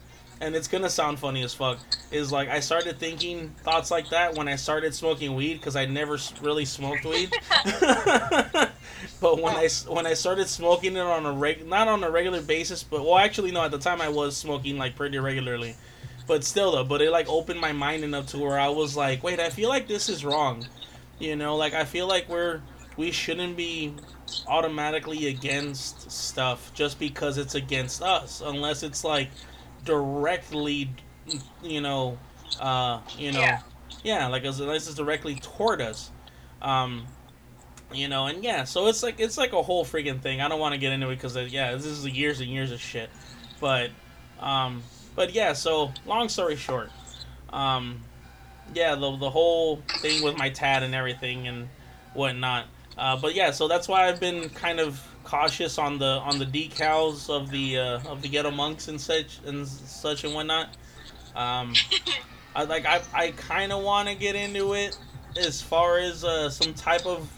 and 0.42 0.56
it's 0.56 0.66
gonna 0.66 0.90
sound 0.90 1.18
funny 1.18 1.42
as 1.42 1.54
fuck 1.54 1.78
is 2.10 2.32
like 2.32 2.48
i 2.48 2.58
started 2.58 2.98
thinking 2.98 3.48
thoughts 3.62 3.90
like 3.90 4.08
that 4.10 4.34
when 4.34 4.48
i 4.48 4.56
started 4.56 4.92
smoking 4.92 5.34
weed 5.34 5.54
because 5.54 5.76
i 5.76 5.86
never 5.86 6.18
really 6.42 6.64
smoked 6.64 7.04
weed. 7.04 7.32
But 9.20 9.40
when 9.40 9.54
i 9.54 9.68
when 9.88 10.06
i 10.06 10.14
started 10.14 10.48
smoking 10.48 10.96
it 10.96 11.00
on 11.00 11.24
a 11.26 11.32
reg 11.32 11.66
not 11.66 11.86
on 11.86 12.02
a 12.02 12.10
regular 12.10 12.42
basis 12.42 12.82
but 12.82 13.04
well 13.04 13.18
actually 13.18 13.52
no 13.52 13.62
at 13.62 13.70
the 13.70 13.78
time 13.78 14.00
i 14.00 14.08
was 14.08 14.36
smoking 14.36 14.78
like 14.78 14.96
pretty 14.96 15.18
regularly. 15.18 15.76
But 16.26 16.44
still 16.44 16.72
though 16.72 16.84
but 16.84 17.00
it 17.00 17.10
like 17.10 17.28
opened 17.28 17.60
my 17.60 17.72
mind 17.72 18.02
enough 18.02 18.26
to 18.28 18.38
where 18.38 18.58
i 18.58 18.68
was 18.68 18.96
like 18.96 19.22
wait 19.22 19.38
i 19.38 19.48
feel 19.48 19.68
like 19.68 19.86
this 19.86 20.08
is 20.08 20.24
wrong. 20.24 20.66
You 21.20 21.36
know 21.36 21.56
like 21.56 21.72
i 21.72 21.84
feel 21.84 22.08
like 22.08 22.28
we're 22.28 22.60
we 22.96 23.12
shouldn't 23.12 23.56
be 23.56 23.94
automatically 24.48 25.28
against 25.28 26.10
stuff 26.10 26.72
just 26.74 26.98
because 26.98 27.38
it's 27.38 27.54
against 27.54 28.02
us 28.02 28.42
unless 28.44 28.82
it's 28.82 29.04
like 29.04 29.28
directly 29.84 30.90
you 31.62 31.80
know 31.80 32.18
uh 32.60 33.00
you 33.16 33.32
know 33.32 33.40
yeah, 33.40 33.60
Yeah. 34.04 34.26
like 34.28 34.44
as 34.44 34.60
unless 34.60 34.86
it's 34.86 34.96
directly 34.96 35.36
toward 35.36 35.80
us. 35.80 36.10
Um 36.60 37.06
you 37.92 38.08
know 38.08 38.26
and 38.26 38.42
yeah 38.42 38.64
so 38.64 38.86
it's 38.86 39.02
like 39.02 39.20
it's 39.20 39.36
like 39.36 39.52
a 39.52 39.62
whole 39.62 39.84
freaking 39.84 40.20
thing. 40.20 40.40
I 40.40 40.48
don't 40.48 40.60
want 40.60 40.72
to 40.74 40.78
get 40.78 40.92
into 40.92 41.08
it 41.10 41.16
because 41.16 41.36
yeah 41.52 41.72
this 41.74 41.84
is 41.86 42.06
years 42.06 42.40
and 42.40 42.48
years 42.50 42.72
of 42.72 42.80
shit. 42.80 43.10
But 43.60 43.90
um 44.40 44.82
but 45.14 45.32
yeah 45.34 45.52
so 45.52 45.92
long 46.06 46.28
story 46.28 46.56
short 46.56 46.90
um 47.52 48.00
yeah 48.74 48.94
the, 48.94 49.16
the 49.16 49.30
whole 49.30 49.76
thing 50.00 50.22
with 50.22 50.36
my 50.38 50.48
tat 50.48 50.82
and 50.82 50.94
everything 50.94 51.46
and 51.46 51.68
whatnot 52.14 52.64
uh, 52.96 53.16
but 53.16 53.34
yeah 53.34 53.50
so 53.50 53.68
that's 53.68 53.86
why 53.86 54.08
i've 54.08 54.18
been 54.18 54.48
kind 54.50 54.80
of 54.80 55.00
cautious 55.32 55.78
on 55.78 55.98
the 55.98 56.04
on 56.04 56.38
the 56.38 56.44
decals 56.44 57.30
of 57.30 57.50
the 57.50 57.78
uh, 57.78 57.98
of 58.06 58.20
the 58.20 58.28
ghetto 58.28 58.50
monks 58.50 58.88
and 58.88 59.00
such 59.00 59.40
and 59.46 59.66
such 59.66 60.24
and 60.24 60.34
whatnot 60.34 60.68
um 61.34 61.72
i 62.54 62.64
like 62.64 62.84
i, 62.84 63.00
I 63.14 63.30
kind 63.30 63.72
of 63.72 63.82
want 63.82 64.10
to 64.10 64.14
get 64.14 64.34
into 64.36 64.74
it 64.74 64.98
as 65.38 65.62
far 65.62 65.96
as 65.96 66.22
uh, 66.22 66.50
some 66.50 66.74
type 66.74 67.06
of 67.06 67.30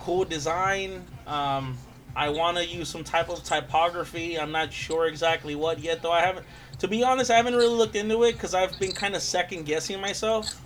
cool 0.00 0.24
design 0.24 1.04
um 1.28 1.78
i 2.16 2.28
want 2.28 2.56
to 2.56 2.66
use 2.66 2.88
some 2.88 3.04
type 3.04 3.28
of 3.28 3.44
typography 3.44 4.36
i'm 4.36 4.50
not 4.50 4.72
sure 4.72 5.06
exactly 5.06 5.54
what 5.54 5.78
yet 5.78 6.02
though 6.02 6.10
i 6.10 6.20
haven't 6.20 6.44
to 6.80 6.88
be 6.88 7.04
honest 7.04 7.30
i 7.30 7.36
haven't 7.36 7.54
really 7.54 7.76
looked 7.76 7.94
into 7.94 8.24
it 8.24 8.32
because 8.32 8.54
i've 8.54 8.76
been 8.80 8.90
kind 8.90 9.14
of 9.14 9.22
second 9.22 9.62
guessing 9.66 10.00
myself 10.00 10.60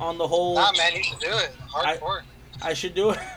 on 0.00 0.16
the 0.16 0.26
whole 0.26 0.54
Nah, 0.54 0.72
man, 0.72 0.94
you 0.94 1.02
should 1.02 1.20
do 1.20 1.28
it. 1.28 1.52
I- 1.74 1.98
Hardcore. 1.98 2.22
I 2.62 2.72
should 2.74 2.94
do 2.94 3.10
it 3.10 3.18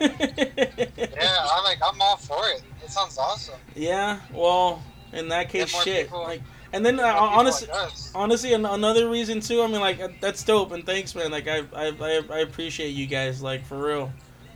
Yeah, 0.96 1.46
I'm 1.52 1.64
like, 1.64 1.78
I'm 1.84 2.00
all 2.00 2.16
for 2.16 2.48
it. 2.50 2.62
It 2.84 2.90
sounds 2.90 3.18
awesome. 3.18 3.58
Yeah, 3.74 4.18
well, 4.32 4.82
in 5.12 5.28
that 5.28 5.48
case, 5.48 5.68
shit. 5.82 6.06
people- 6.06 6.22
like, 6.22 6.42
and 6.72 6.84
then 6.86 7.00
uh, 7.00 7.04
honestly, 7.18 7.68
like 7.68 7.90
honestly, 8.14 8.52
an- 8.54 8.64
another 8.64 9.08
reason 9.10 9.40
too. 9.40 9.60
I 9.62 9.66
mean, 9.66 9.80
like, 9.80 10.00
uh, 10.00 10.08
that's 10.20 10.42
dope, 10.44 10.70
and 10.72 10.84
thanks, 10.86 11.14
man. 11.14 11.30
Like, 11.32 11.48
I, 11.48 11.64
I, 11.74 11.88
I, 12.00 12.20
I 12.30 12.38
appreciate 12.40 12.90
you 12.90 13.06
guys, 13.06 13.42
like, 13.42 13.64
for 13.66 13.76
real. 13.76 14.12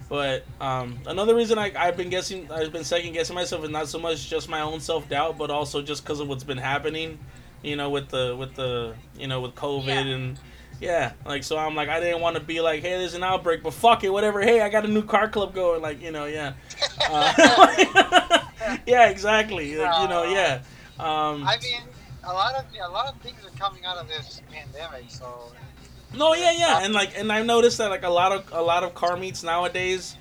But 0.08 0.44
um, 0.60 0.98
another 1.06 1.34
reason 1.34 1.58
I, 1.58 1.72
I've 1.76 1.96
been 1.96 2.10
guessing, 2.10 2.50
I've 2.52 2.72
been 2.72 2.84
second 2.84 3.14
guessing 3.14 3.34
myself, 3.34 3.64
is 3.64 3.70
not 3.70 3.88
so 3.88 3.98
much 3.98 4.28
just 4.30 4.48
my 4.48 4.60
own 4.60 4.78
self 4.80 5.08
doubt, 5.08 5.36
but 5.38 5.50
also 5.50 5.82
just 5.82 6.04
because 6.04 6.20
of 6.20 6.28
what's 6.28 6.44
been 6.44 6.58
happening, 6.58 7.18
you 7.62 7.74
know, 7.76 7.90
with 7.90 8.08
the, 8.10 8.36
with 8.38 8.54
the, 8.54 8.94
you 9.18 9.26
know, 9.26 9.40
with 9.40 9.54
COVID 9.54 9.86
Yeah. 9.86 10.00
and. 10.14 10.38
Yeah, 10.84 11.12
like 11.24 11.44
so 11.44 11.56
I'm 11.56 11.74
like 11.74 11.88
I 11.88 11.98
didn't 11.98 12.20
want 12.20 12.36
to 12.36 12.42
be 12.42 12.60
like, 12.60 12.82
hey, 12.82 12.98
there's 12.98 13.14
an 13.14 13.22
outbreak, 13.22 13.62
but 13.62 13.72
fuck 13.72 14.04
it, 14.04 14.10
whatever. 14.10 14.42
Hey, 14.42 14.60
I 14.60 14.68
got 14.68 14.84
a 14.84 14.88
new 14.88 15.02
car 15.02 15.28
club 15.28 15.54
going, 15.54 15.80
like 15.80 16.02
you 16.02 16.10
know, 16.10 16.26
yeah, 16.26 16.52
uh, 17.08 18.42
yeah, 18.86 19.08
exactly, 19.08 19.76
like, 19.76 20.02
you 20.02 20.08
know, 20.08 20.24
yeah. 20.24 20.60
Um, 21.00 21.42
I 21.44 21.56
mean, 21.62 21.80
a 22.24 22.32
lot 22.34 22.54
of 22.54 22.66
a 22.78 22.92
lot 22.92 23.06
of 23.06 23.18
things 23.22 23.38
are 23.46 23.58
coming 23.58 23.86
out 23.86 23.96
of 23.96 24.08
this 24.08 24.42
pandemic, 24.52 25.10
so 25.10 25.52
no, 26.14 26.34
yeah, 26.34 26.52
yeah, 26.52 26.84
and 26.84 26.92
like, 26.92 27.18
and 27.18 27.32
I've 27.32 27.46
noticed 27.46 27.78
that 27.78 27.88
like 27.88 28.04
a 28.04 28.10
lot 28.10 28.32
of 28.32 28.44
a 28.52 28.60
lot 28.60 28.82
of 28.84 28.94
car 28.94 29.16
meets 29.16 29.42
nowadays, 29.42 30.16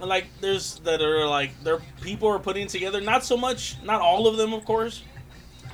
like 0.00 0.26
there's 0.40 0.78
that 0.80 1.02
are 1.02 1.26
like 1.26 1.60
there 1.64 1.80
people 2.02 2.28
are 2.28 2.38
putting 2.38 2.68
together. 2.68 3.00
Not 3.00 3.24
so 3.24 3.36
much, 3.36 3.82
not 3.82 4.00
all 4.00 4.28
of 4.28 4.36
them, 4.36 4.52
of 4.52 4.64
course, 4.64 5.02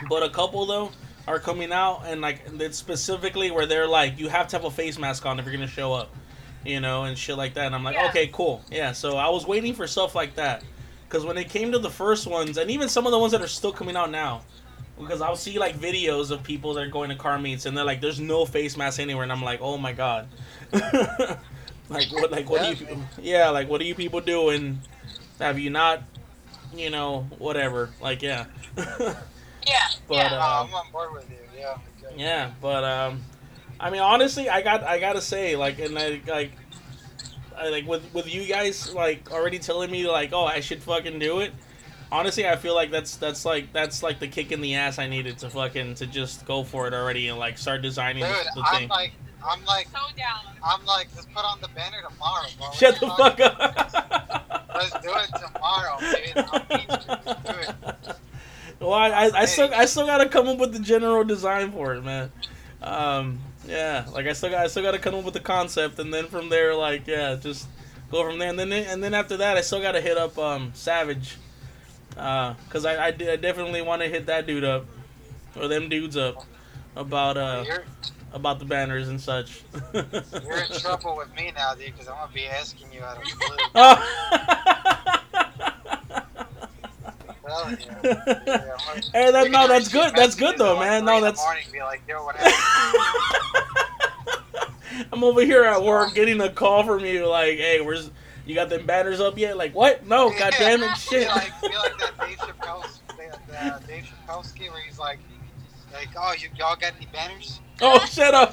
but 0.08 0.22
a 0.22 0.30
couple 0.30 0.64
though 0.64 0.92
are 1.30 1.38
coming 1.38 1.72
out 1.72 2.02
and 2.06 2.20
like 2.20 2.42
it's 2.58 2.76
specifically 2.76 3.50
where 3.50 3.66
they're 3.66 3.86
like 3.88 4.18
you 4.18 4.28
have 4.28 4.48
to 4.48 4.56
have 4.56 4.64
a 4.64 4.70
face 4.70 4.98
mask 4.98 5.24
on 5.26 5.38
if 5.38 5.44
you're 5.44 5.54
gonna 5.54 5.66
show 5.66 5.92
up, 5.92 6.10
you 6.64 6.80
know, 6.80 7.04
and 7.04 7.16
shit 7.16 7.36
like 7.36 7.54
that. 7.54 7.66
And 7.66 7.74
I'm 7.74 7.84
like, 7.84 7.94
Yeah. 7.94 8.08
okay, 8.08 8.28
cool, 8.32 8.62
yeah. 8.70 8.92
So 8.92 9.16
I 9.16 9.28
was 9.28 9.46
waiting 9.46 9.74
for 9.74 9.86
stuff 9.86 10.14
like 10.14 10.34
that 10.34 10.62
because 11.08 11.24
when 11.24 11.38
it 11.38 11.48
came 11.48 11.72
to 11.72 11.78
the 11.78 11.90
first 11.90 12.26
ones 12.26 12.58
and 12.58 12.70
even 12.70 12.88
some 12.88 13.06
of 13.06 13.12
the 13.12 13.18
ones 13.18 13.32
that 13.32 13.40
are 13.42 13.48
still 13.48 13.72
coming 13.72 13.96
out 13.96 14.10
now. 14.10 14.42
Because 14.98 15.22
I'll 15.22 15.34
see 15.34 15.58
like 15.58 15.78
videos 15.78 16.30
of 16.30 16.42
people 16.42 16.74
that 16.74 16.82
are 16.84 16.90
going 16.90 17.08
to 17.08 17.16
car 17.16 17.38
meets 17.38 17.64
and 17.64 17.74
they're 17.74 17.86
like, 17.86 18.02
"There's 18.02 18.20
no 18.20 18.44
face 18.44 18.76
mask 18.76 19.00
anywhere," 19.00 19.22
and 19.22 19.32
I'm 19.32 19.42
like, 19.42 19.60
"Oh 19.62 19.78
my 19.78 19.94
god!" 19.94 20.28
like 20.74 22.12
what? 22.12 22.30
Like 22.30 22.50
what 22.50 22.78
do 22.78 22.84
you? 22.84 23.02
Yeah, 23.18 23.48
like 23.48 23.66
what 23.70 23.80
do 23.80 23.86
you 23.86 23.94
people 23.94 24.20
doing? 24.20 24.80
Have 25.38 25.58
you 25.58 25.70
not? 25.70 26.02
You 26.76 26.90
know, 26.90 27.26
whatever. 27.38 27.88
Like 28.02 28.20
yeah. 28.20 28.44
Yeah. 29.70 29.88
But, 30.08 30.14
yeah. 30.14 30.26
uh, 30.26 30.30
no, 30.30 30.68
I'm 30.68 30.74
on 30.74 30.92
board 30.92 31.12
with 31.12 31.30
you. 31.30 31.36
Yeah. 31.56 31.76
okay. 32.04 32.14
Yeah, 32.16 32.50
but 32.60 32.84
um, 32.84 33.22
I 33.78 33.90
mean, 33.90 34.00
honestly, 34.00 34.48
I 34.48 34.62
got 34.62 34.82
I 34.84 34.98
gotta 34.98 35.20
say, 35.20 35.56
like, 35.56 35.78
and 35.78 35.96
I 35.98 36.20
like, 36.26 36.52
I, 37.56 37.68
like 37.68 37.86
with 37.86 38.02
with 38.12 38.26
you 38.32 38.46
guys 38.46 38.92
like 38.92 39.30
already 39.30 39.58
telling 39.58 39.90
me 39.90 40.08
like, 40.08 40.32
oh, 40.32 40.44
I 40.44 40.60
should 40.60 40.82
fucking 40.82 41.18
do 41.18 41.40
it. 41.40 41.52
Honestly, 42.12 42.48
I 42.48 42.56
feel 42.56 42.74
like 42.74 42.90
that's 42.90 43.16
that's 43.16 43.44
like 43.44 43.72
that's 43.72 44.02
like 44.02 44.18
the 44.18 44.26
kick 44.26 44.50
in 44.52 44.60
the 44.60 44.74
ass 44.74 44.98
I 44.98 45.06
needed 45.06 45.38
to 45.38 45.48
fucking 45.50 45.94
to 45.96 46.06
just 46.06 46.44
go 46.44 46.64
for 46.64 46.88
it 46.88 46.94
already 46.94 47.28
and 47.28 47.38
like 47.38 47.56
start 47.56 47.82
designing 47.82 48.24
Dude, 48.24 48.32
the, 48.32 48.50
the 48.56 48.62
I'm 48.66 48.78
thing. 48.80 48.88
like, 48.88 49.12
I'm 49.46 49.64
like, 49.64 49.86
so 49.88 49.98
down. 50.16 50.40
I'm 50.64 50.84
like, 50.84 51.06
let's 51.14 51.26
put 51.26 51.44
on 51.44 51.60
the 51.60 51.68
banner 51.68 52.02
tomorrow, 52.02 52.48
bro. 52.58 52.72
Shut 52.72 52.98
the 52.98 53.06
fuck 53.06 53.38
up. 53.40 53.56
Let's 54.74 54.90
do 55.00 55.14
it 55.14 55.30
tomorrow, 55.38 55.98
dude. 56.00 56.34
Well, 58.80 58.94
I, 58.94 59.08
I, 59.08 59.30
I 59.40 59.44
still 59.44 59.70
I 59.74 59.84
still 59.84 60.06
gotta 60.06 60.28
come 60.28 60.48
up 60.48 60.58
with 60.58 60.72
the 60.72 60.78
general 60.78 61.22
design 61.22 61.70
for 61.70 61.94
it, 61.94 62.02
man. 62.02 62.32
Um, 62.80 63.40
yeah, 63.66 64.06
like 64.12 64.26
I 64.26 64.32
still 64.32 64.48
got 64.50 64.64
I 64.64 64.68
still 64.68 64.82
gotta 64.82 64.98
come 64.98 65.14
up 65.14 65.24
with 65.24 65.34
the 65.34 65.40
concept, 65.40 65.98
and 65.98 66.12
then 66.12 66.26
from 66.26 66.48
there, 66.48 66.74
like 66.74 67.06
yeah, 67.06 67.36
just 67.36 67.68
go 68.10 68.24
from 68.24 68.38
there, 68.38 68.48
and 68.48 68.58
then 68.58 68.72
and 68.72 69.04
then 69.04 69.12
after 69.12 69.36
that, 69.36 69.58
I 69.58 69.60
still 69.60 69.82
gotta 69.82 70.00
hit 70.00 70.16
up 70.16 70.38
um 70.38 70.72
Savage, 70.74 71.36
uh, 72.16 72.54
cause 72.70 72.86
I 72.86 72.94
I, 72.94 73.06
I 73.08 73.36
definitely 73.36 73.82
want 73.82 74.00
to 74.00 74.08
hit 74.08 74.26
that 74.26 74.46
dude 74.46 74.64
up, 74.64 74.86
or 75.56 75.68
them 75.68 75.90
dudes 75.90 76.16
up, 76.16 76.46
about 76.96 77.36
uh 77.36 77.64
You're, 77.66 77.84
about 78.32 78.60
the 78.60 78.64
banners 78.64 79.08
and 79.08 79.20
such. 79.20 79.62
you're 79.92 80.02
in 80.02 80.80
trouble 80.80 81.18
with 81.18 81.34
me 81.34 81.52
now, 81.54 81.74
dude, 81.74 81.92
because 81.92 82.08
I'm 82.08 82.14
gonna 82.14 82.32
be 82.32 82.46
asking 82.46 82.90
you 82.94 83.02
out 83.02 83.18
of 83.18 83.24
the 83.24 83.36
blue. 85.34 85.44
Yeah. 87.50 87.76
Yeah, 88.02 88.76
hey, 89.12 89.32
that 89.32 89.50
no, 89.50 89.68
that's 89.68 89.88
good. 89.88 90.14
That's 90.14 90.34
good 90.34 90.58
though, 90.58 90.78
man. 90.78 91.04
No, 91.04 91.20
that's. 91.20 91.42
morning, 91.42 91.64
be 91.72 91.80
like, 91.80 92.02
yo, 92.08 92.24
what? 92.24 92.36
I'm 95.12 95.24
over 95.24 95.42
here 95.42 95.64
at 95.64 95.82
work 95.82 96.14
getting 96.14 96.40
a 96.40 96.50
call 96.50 96.84
from 96.84 97.04
you, 97.04 97.26
like, 97.26 97.58
hey, 97.58 97.80
where's 97.80 98.10
you 98.46 98.54
got 98.54 98.68
them 98.68 98.86
banners 98.86 99.20
up 99.20 99.38
yet? 99.38 99.56
Like, 99.56 99.74
what? 99.74 100.06
No, 100.06 100.30
god 100.30 100.54
damn 100.58 100.82
it, 100.82 100.96
shit. 100.96 101.28
Be 101.28 101.34
like, 101.34 101.52
be 101.62 101.68
like 101.68 101.98
that 101.98 102.12
Dave 102.20 102.38
Chappelle, 102.38 102.84
uh, 103.58 103.78
Dave 103.86 104.04
Chappelle 104.04 104.70
where 104.70 104.82
he's 104.82 104.98
like, 104.98 105.18
like, 105.92 106.08
oh, 106.16 106.34
you 106.38 106.48
y'all 106.56 106.76
got 106.76 106.92
any 106.96 107.06
banners? 107.12 107.60
oh, 107.82 108.04
shut 108.06 108.34
up. 108.34 108.52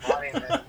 Funny, 0.00 0.32
man. 0.32 0.60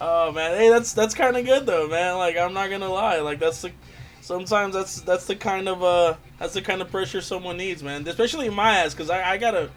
oh 0.00 0.32
man, 0.32 0.56
hey, 0.56 0.70
that's 0.70 0.92
that's 0.92 1.14
kind 1.14 1.36
of 1.36 1.44
good 1.44 1.66
though, 1.66 1.88
man. 1.88 2.16
Like, 2.16 2.36
I'm 2.36 2.54
not 2.54 2.70
gonna 2.70 2.88
lie, 2.88 3.20
like 3.20 3.38
that's 3.38 3.62
the 3.62 3.72
sometimes 4.20 4.74
that's 4.74 5.00
that's 5.02 5.26
the 5.26 5.36
kind 5.36 5.68
of 5.68 5.82
uh 5.82 6.14
that's 6.38 6.54
the 6.54 6.62
kind 6.62 6.80
of 6.82 6.90
pressure 6.90 7.20
someone 7.20 7.56
needs, 7.56 7.82
man. 7.82 8.06
Especially 8.06 8.46
in 8.46 8.54
my 8.54 8.78
ass, 8.78 8.94
cause 8.94 9.10
I 9.10 9.32
I 9.32 9.36
gotta. 9.36 9.70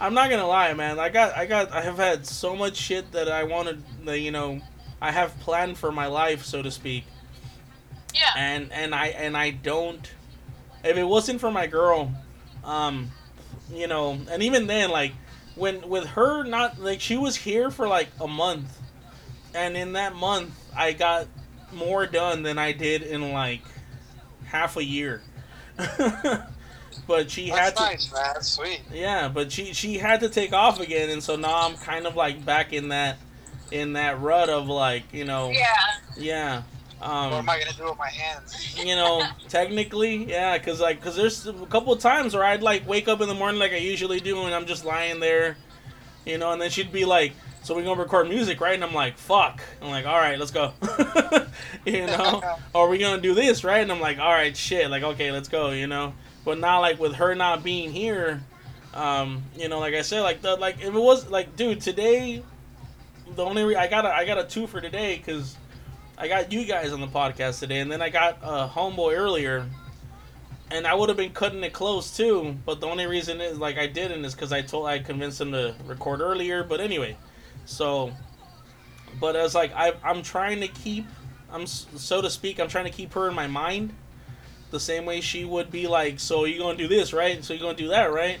I'm 0.00 0.14
not 0.14 0.30
gonna 0.30 0.46
lie, 0.46 0.72
man. 0.74 1.00
I 1.00 1.08
got, 1.08 1.36
I 1.36 1.44
got, 1.44 1.72
I 1.72 1.80
have 1.82 1.96
had 1.96 2.24
so 2.24 2.54
much 2.54 2.76
shit 2.76 3.10
that 3.10 3.28
I 3.28 3.42
wanted, 3.42 3.82
that, 4.04 4.20
you 4.20 4.30
know, 4.30 4.60
I 5.02 5.10
have 5.10 5.36
planned 5.40 5.76
for 5.76 5.90
my 5.90 6.06
life, 6.06 6.44
so 6.44 6.62
to 6.62 6.70
speak, 6.70 7.02
Yeah. 8.14 8.32
and 8.36 8.72
and 8.72 8.94
I 8.94 9.08
and 9.08 9.36
I 9.36 9.50
don't. 9.50 10.08
If 10.84 10.96
it 10.96 11.02
wasn't 11.02 11.40
for 11.40 11.50
my 11.50 11.66
girl, 11.66 12.12
um, 12.62 13.10
you 13.74 13.88
know, 13.88 14.16
and 14.30 14.40
even 14.44 14.68
then, 14.68 14.90
like 14.90 15.14
when 15.56 15.88
with 15.88 16.06
her 16.10 16.44
not 16.44 16.78
like 16.78 17.00
she 17.00 17.16
was 17.16 17.34
here 17.34 17.68
for 17.68 17.88
like 17.88 18.08
a 18.20 18.28
month, 18.28 18.78
and 19.52 19.76
in 19.76 19.94
that 19.94 20.14
month 20.14 20.52
I 20.76 20.92
got 20.92 21.26
more 21.72 22.06
done 22.06 22.44
than 22.44 22.56
I 22.56 22.70
did 22.70 23.02
in 23.02 23.32
like 23.32 23.62
half 24.48 24.76
a 24.76 24.84
year. 24.84 25.22
but 27.06 27.30
she 27.30 27.48
had 27.48 27.74
That's 27.74 27.80
to. 27.80 27.82
nice, 27.82 28.12
man. 28.12 28.22
That's 28.34 28.48
sweet. 28.48 28.80
Yeah, 28.92 29.28
but 29.28 29.52
she 29.52 29.72
she 29.72 29.98
had 29.98 30.20
to 30.20 30.28
take 30.28 30.52
off 30.52 30.80
again, 30.80 31.10
and 31.10 31.22
so 31.22 31.36
now 31.36 31.66
I'm 31.66 31.76
kind 31.76 32.06
of 32.06 32.16
like 32.16 32.44
back 32.44 32.72
in 32.72 32.88
that 32.88 33.16
in 33.70 33.92
that 33.94 34.20
rut 34.20 34.48
of 34.48 34.66
like 34.68 35.04
you 35.12 35.24
know 35.24 35.50
Yeah. 35.50 35.66
yeah. 36.16 36.62
Um, 37.00 37.30
what 37.30 37.38
am 37.38 37.48
I 37.50 37.60
gonna 37.60 37.76
do 37.76 37.84
with 37.84 37.98
my 37.98 38.08
hands? 38.08 38.76
you 38.84 38.96
know, 38.96 39.22
technically, 39.48 40.24
yeah, 40.24 40.58
cause 40.58 40.80
like, 40.80 41.00
cause 41.00 41.14
there's 41.14 41.46
a 41.46 41.52
couple 41.66 41.92
of 41.92 42.00
times 42.00 42.34
where 42.34 42.42
I'd 42.44 42.62
like 42.62 42.88
wake 42.88 43.06
up 43.06 43.20
in 43.20 43.28
the 43.28 43.34
morning 43.34 43.60
like 43.60 43.72
I 43.72 43.76
usually 43.76 44.18
do, 44.18 44.42
and 44.42 44.52
I'm 44.54 44.66
just 44.66 44.84
lying 44.84 45.20
there, 45.20 45.56
you 46.26 46.38
know, 46.38 46.50
and 46.50 46.60
then 46.60 46.70
she'd 46.70 46.90
be 46.90 47.04
like, 47.04 47.34
"So 47.68 47.74
we're 47.74 47.84
gonna 47.84 48.00
record 48.00 48.30
music, 48.30 48.62
right?" 48.62 48.72
And 48.72 48.82
I'm 48.82 48.94
like, 48.94 49.18
"Fuck!" 49.18 49.60
I'm 49.82 49.90
like, 49.90 50.06
"All 50.06 50.16
right, 50.16 50.38
let's 50.38 50.50
go," 50.50 50.72
you 51.84 52.06
know, 52.06 52.42
or 52.74 52.88
we 52.88 52.96
gonna 52.96 53.20
do 53.20 53.34
this, 53.34 53.62
right? 53.62 53.80
And 53.80 53.92
I'm 53.92 54.00
like, 54.00 54.18
"All 54.18 54.32
right, 54.32 54.56
shit, 54.56 54.90
like 54.90 55.02
okay, 55.02 55.30
let's 55.32 55.48
go," 55.48 55.72
you 55.72 55.86
know. 55.86 56.14
But 56.46 56.58
now, 56.58 56.80
like 56.80 56.98
with 56.98 57.16
her 57.16 57.34
not 57.34 57.62
being 57.62 57.92
here, 57.92 58.42
um, 58.94 59.42
you 59.54 59.68
know, 59.68 59.80
like 59.80 59.92
I 59.92 60.00
said, 60.00 60.22
like 60.22 60.40
the 60.40 60.56
like 60.56 60.80
if 60.80 60.94
it 60.94 60.98
was 60.98 61.30
like, 61.30 61.56
dude, 61.56 61.82
today, 61.82 62.42
the 63.36 63.44
only 63.44 63.64
re- 63.64 63.76
I 63.76 63.86
got 63.86 64.06
a 64.06 64.14
I 64.14 64.24
got 64.24 64.38
a 64.38 64.44
two 64.44 64.66
for 64.66 64.80
today 64.80 65.18
because. 65.18 65.56
I 66.20 66.26
got 66.26 66.50
you 66.50 66.64
guys 66.64 66.92
on 66.92 67.00
the 67.00 67.06
podcast 67.06 67.60
today, 67.60 67.78
and 67.78 67.92
then 67.92 68.02
I 68.02 68.08
got 68.08 68.38
uh, 68.42 68.68
homeboy 68.68 69.16
earlier, 69.16 69.66
and 70.68 70.84
I 70.84 70.92
would 70.92 71.08
have 71.08 71.16
been 71.16 71.30
cutting 71.30 71.62
it 71.62 71.72
close 71.72 72.16
too. 72.16 72.56
But 72.66 72.80
the 72.80 72.88
only 72.88 73.06
reason 73.06 73.40
is 73.40 73.58
like 73.58 73.78
I 73.78 73.86
didn't 73.86 74.24
is 74.24 74.34
because 74.34 74.52
I 74.52 74.62
told 74.62 74.88
I 74.88 74.98
convinced 74.98 75.40
him 75.40 75.52
to 75.52 75.76
record 75.86 76.20
earlier. 76.20 76.64
But 76.64 76.80
anyway, 76.80 77.16
so, 77.68 78.12
but 79.20 79.36
as 79.36 79.54
like 79.54 79.72
I 79.74 79.92
I'm 80.02 80.22
trying 80.22 80.60
to 80.60 80.68
keep 80.68 81.06
I'm 81.52 81.66
so 81.66 82.22
to 82.22 82.30
speak 82.30 82.58
I'm 82.58 82.68
trying 82.68 82.86
to 82.86 82.90
keep 82.90 83.12
her 83.12 83.28
in 83.28 83.34
my 83.34 83.46
mind, 83.46 83.92
the 84.70 84.80
same 84.80 85.04
way 85.04 85.20
she 85.20 85.44
would 85.44 85.70
be 85.70 85.86
like, 85.86 86.18
so 86.18 86.44
you're 86.46 86.58
gonna 86.58 86.78
do 86.78 86.88
this 86.88 87.12
right? 87.12 87.44
So 87.44 87.52
you're 87.52 87.62
gonna 87.62 87.76
do 87.76 87.88
that 87.88 88.06
right? 88.12 88.38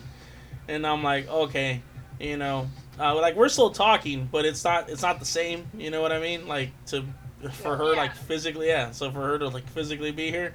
And 0.66 0.86
I'm 0.86 1.02
like, 1.02 1.28
okay, 1.28 1.82
you 2.18 2.38
know, 2.38 2.68
uh, 2.98 3.14
like 3.16 3.36
we're 3.36 3.48
still 3.50 3.70
talking, 3.70 4.28
but 4.32 4.46
it's 4.46 4.64
not 4.64 4.88
it's 4.88 5.02
not 5.02 5.18
the 5.20 5.26
same. 5.26 5.66
You 5.76 5.90
know 5.90 6.00
what 6.00 6.10
I 6.12 6.20
mean? 6.20 6.48
Like 6.48 6.70
to 6.86 7.04
for 7.52 7.76
her 7.76 7.92
Yeah. 7.92 7.98
like 8.00 8.14
physically, 8.14 8.68
yeah. 8.68 8.90
So 8.92 9.10
for 9.10 9.20
her 9.20 9.38
to 9.38 9.48
like 9.48 9.68
physically 9.68 10.10
be 10.10 10.30
here, 10.30 10.54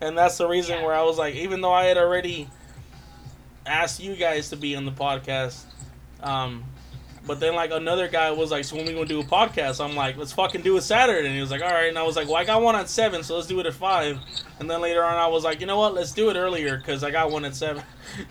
and 0.00 0.16
that's 0.16 0.38
the 0.38 0.48
reason 0.48 0.78
Yeah. 0.78 0.86
where 0.86 0.94
I 0.94 1.02
was 1.02 1.18
like, 1.18 1.34
even 1.34 1.60
though 1.60 1.72
I 1.72 1.84
had 1.84 1.98
already 1.98 2.48
asked 3.66 4.02
you 4.02 4.16
guys 4.16 4.48
to 4.50 4.56
be 4.56 4.76
on 4.76 4.84
the 4.84 4.92
podcast, 4.92 5.62
um, 6.22 6.64
but 7.26 7.40
then 7.40 7.54
like 7.54 7.70
another 7.70 8.06
guy 8.08 8.30
was 8.30 8.50
like, 8.50 8.64
so 8.64 8.76
when 8.76 8.86
we 8.86 8.92
gonna 8.92 9.06
do 9.06 9.20
a 9.20 9.24
podcast? 9.24 9.82
I'm 9.84 9.96
like, 9.96 10.16
let's 10.16 10.32
fucking 10.32 10.62
do 10.62 10.76
it 10.76 10.82
Saturday, 10.82 11.26
and 11.26 11.34
he 11.34 11.40
was 11.40 11.50
like, 11.50 11.62
all 11.62 11.70
right, 11.70 11.88
and 11.88 11.98
I 11.98 12.02
was 12.02 12.16
like, 12.16 12.26
well, 12.26 12.36
I 12.36 12.44
got 12.44 12.60
one 12.62 12.76
at 12.76 12.88
seven, 12.88 13.22
so 13.22 13.34
let's 13.36 13.46
do 13.46 13.58
it 13.60 13.66
at 13.66 13.74
five, 13.74 14.18
and 14.60 14.68
then 14.70 14.80
later 14.80 15.02
on 15.04 15.14
I 15.16 15.26
was 15.26 15.44
like, 15.44 15.60
you 15.60 15.66
know 15.66 15.78
what, 15.78 15.94
let's 15.94 16.12
do 16.12 16.30
it 16.30 16.36
earlier 16.36 16.76
because 16.76 17.02
I 17.04 17.10
got 17.10 17.30
one 17.30 17.44
at 17.44 17.54
seven. 17.56 17.82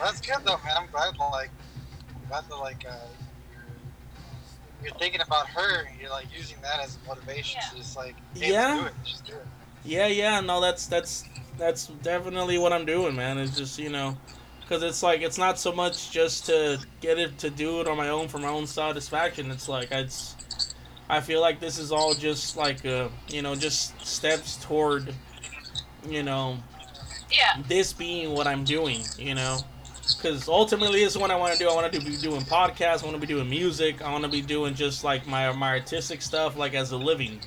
That's 0.00 0.20
good 0.22 0.36
though, 0.44 0.58
man. 0.64 0.76
I'm 0.78 0.86
glad 0.90 1.16
like 1.18 1.50
I'm 2.14 2.28
glad 2.28 2.44
that 2.48 2.56
like 2.56 2.84
uh, 2.88 2.94
you're, 3.52 3.62
you're 4.84 4.94
thinking 4.98 5.20
about 5.20 5.48
her. 5.48 5.84
and 5.86 6.00
You're 6.00 6.10
like 6.10 6.26
using 6.36 6.56
that 6.62 6.80
as 6.80 6.96
motivation 7.06 7.60
to 7.70 7.76
just 7.76 7.96
like 7.96 8.14
hey, 8.34 8.52
Yeah. 8.52 8.74
let's 8.74 8.80
do 8.80 8.86
it. 8.86 8.94
Just 9.04 9.24
do 9.26 9.32
it. 9.34 9.46
Yeah, 9.84 10.06
yeah, 10.06 10.40
no, 10.40 10.60
that's 10.60 10.86
that's 10.86 11.24
that's 11.58 11.86
definitely 12.02 12.58
what 12.58 12.72
I'm 12.72 12.84
doing, 12.86 13.14
man. 13.16 13.38
It's 13.38 13.56
just 13.56 13.78
you 13.78 13.90
know, 13.90 14.16
because 14.70 14.84
it's 14.84 15.02
like 15.02 15.20
it's 15.20 15.36
not 15.36 15.58
so 15.58 15.72
much 15.72 16.12
just 16.12 16.46
to 16.46 16.78
get 17.00 17.18
it 17.18 17.36
to 17.38 17.50
do 17.50 17.80
it 17.80 17.88
on 17.88 17.96
my 17.96 18.08
own 18.08 18.28
for 18.28 18.38
my 18.38 18.46
own 18.46 18.68
satisfaction. 18.68 19.50
It's 19.50 19.68
like 19.68 19.88
it's, 19.90 20.36
I 21.08 21.20
feel 21.20 21.40
like 21.40 21.58
this 21.58 21.76
is 21.76 21.90
all 21.90 22.14
just 22.14 22.56
like 22.56 22.86
uh, 22.86 23.08
you 23.28 23.42
know, 23.42 23.56
just 23.56 24.00
steps 24.06 24.58
toward, 24.64 25.12
you 26.08 26.22
know, 26.22 26.56
Yeah. 27.32 27.60
this 27.66 27.92
being 27.92 28.32
what 28.32 28.46
I'm 28.46 28.62
doing. 28.62 29.00
You 29.18 29.34
know, 29.34 29.58
because 30.16 30.48
ultimately 30.48 31.02
this 31.02 31.14
is 31.14 31.18
what 31.18 31.32
I 31.32 31.36
want 31.36 31.52
to 31.52 31.58
do. 31.58 31.68
I 31.68 31.74
want 31.74 31.92
to 31.92 32.00
be 32.00 32.16
doing 32.18 32.42
podcasts. 32.42 33.02
I 33.02 33.06
want 33.06 33.20
to 33.20 33.26
be 33.26 33.26
doing 33.26 33.50
music. 33.50 34.00
I 34.02 34.12
want 34.12 34.22
to 34.22 34.30
be 34.30 34.40
doing 34.40 34.74
just 34.74 35.02
like 35.02 35.26
my 35.26 35.50
my 35.50 35.70
artistic 35.70 36.22
stuff, 36.22 36.56
like 36.56 36.74
as 36.74 36.92
a 36.92 36.96
living. 36.96 37.40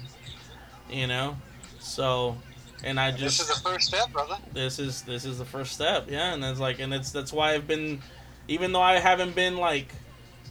You 0.92 1.08
know, 1.08 1.38
so 1.80 2.38
and 2.84 3.00
I 3.00 3.12
just 3.12 3.40
this 3.40 3.50
is 3.50 3.62
the 3.62 3.70
first 3.70 3.88
step, 3.88 4.12
brother. 4.12 4.36
this 4.54 4.80
is 4.80 5.02
this 5.04 5.26
is 5.26 5.38
the 5.38 5.46
first 5.46 5.74
step 5.74 6.08
yeah 6.10 6.34
and 6.34 6.44
it's 6.44 6.60
like 6.60 6.80
and 6.80 6.94
it's 6.94 7.12
that's 7.12 7.32
why 7.34 7.54
i've 7.54 7.68
been 7.68 8.02
even 8.48 8.72
though 8.74 8.82
i 8.82 9.00
haven't 9.00 9.36
been 9.36 9.58
like 9.58 9.88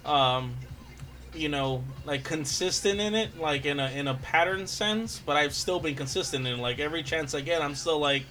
um 0.04 0.54
you 1.34 1.48
know 1.48 1.82
like 2.04 2.24
consistent 2.24 3.00
in 3.00 3.14
it 3.14 3.38
like 3.38 3.64
in 3.66 3.78
a 3.80 3.90
in 3.90 4.08
a 4.08 4.14
pattern 4.14 4.66
sense 4.66 5.20
but 5.24 5.36
i've 5.36 5.54
still 5.54 5.78
been 5.80 5.94
consistent 5.94 6.46
in 6.46 6.54
it. 6.54 6.58
like 6.58 6.78
every 6.78 7.02
chance 7.02 7.34
i 7.34 7.40
get 7.40 7.62
i'm 7.62 7.74
still 7.74 7.98
like 7.98 8.24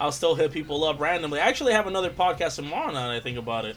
i'll 0.00 0.12
still 0.12 0.34
hit 0.34 0.52
people 0.52 0.84
up 0.84 1.00
randomly 1.00 1.40
i 1.40 1.46
actually 1.46 1.72
have 1.72 1.86
another 1.86 2.10
podcast 2.10 2.56
tomorrow 2.56 2.92
now 2.92 3.08
that 3.08 3.16
i 3.16 3.20
think 3.20 3.38
about 3.38 3.64
it 3.64 3.76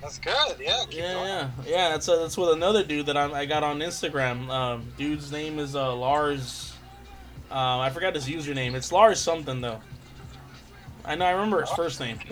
That's 0.00 0.18
good. 0.18 0.56
Yeah. 0.60 0.84
Keep 0.88 0.98
yeah 1.00 1.12
going. 1.14 1.26
yeah 1.26 1.50
yeah 1.66 1.88
that's 1.90 2.08
uh, 2.08 2.16
that's 2.20 2.36
with 2.38 2.50
another 2.50 2.82
dude 2.84 3.06
that 3.06 3.16
I'm, 3.16 3.34
i 3.34 3.44
got 3.46 3.62
on 3.62 3.78
instagram 3.80 4.48
um 4.48 4.92
dude's 4.96 5.30
name 5.32 5.58
is 5.58 5.74
uh 5.76 5.94
lars 5.94 6.69
uh, 7.50 7.78
i 7.78 7.90
forgot 7.90 8.14
his 8.14 8.28
username 8.28 8.74
it's 8.74 8.92
lars 8.92 9.20
something 9.20 9.60
though 9.60 9.80
i 11.04 11.14
know 11.14 11.24
i 11.24 11.30
remember 11.30 11.60
his 11.60 11.70
first 11.70 12.00
name 12.00 12.18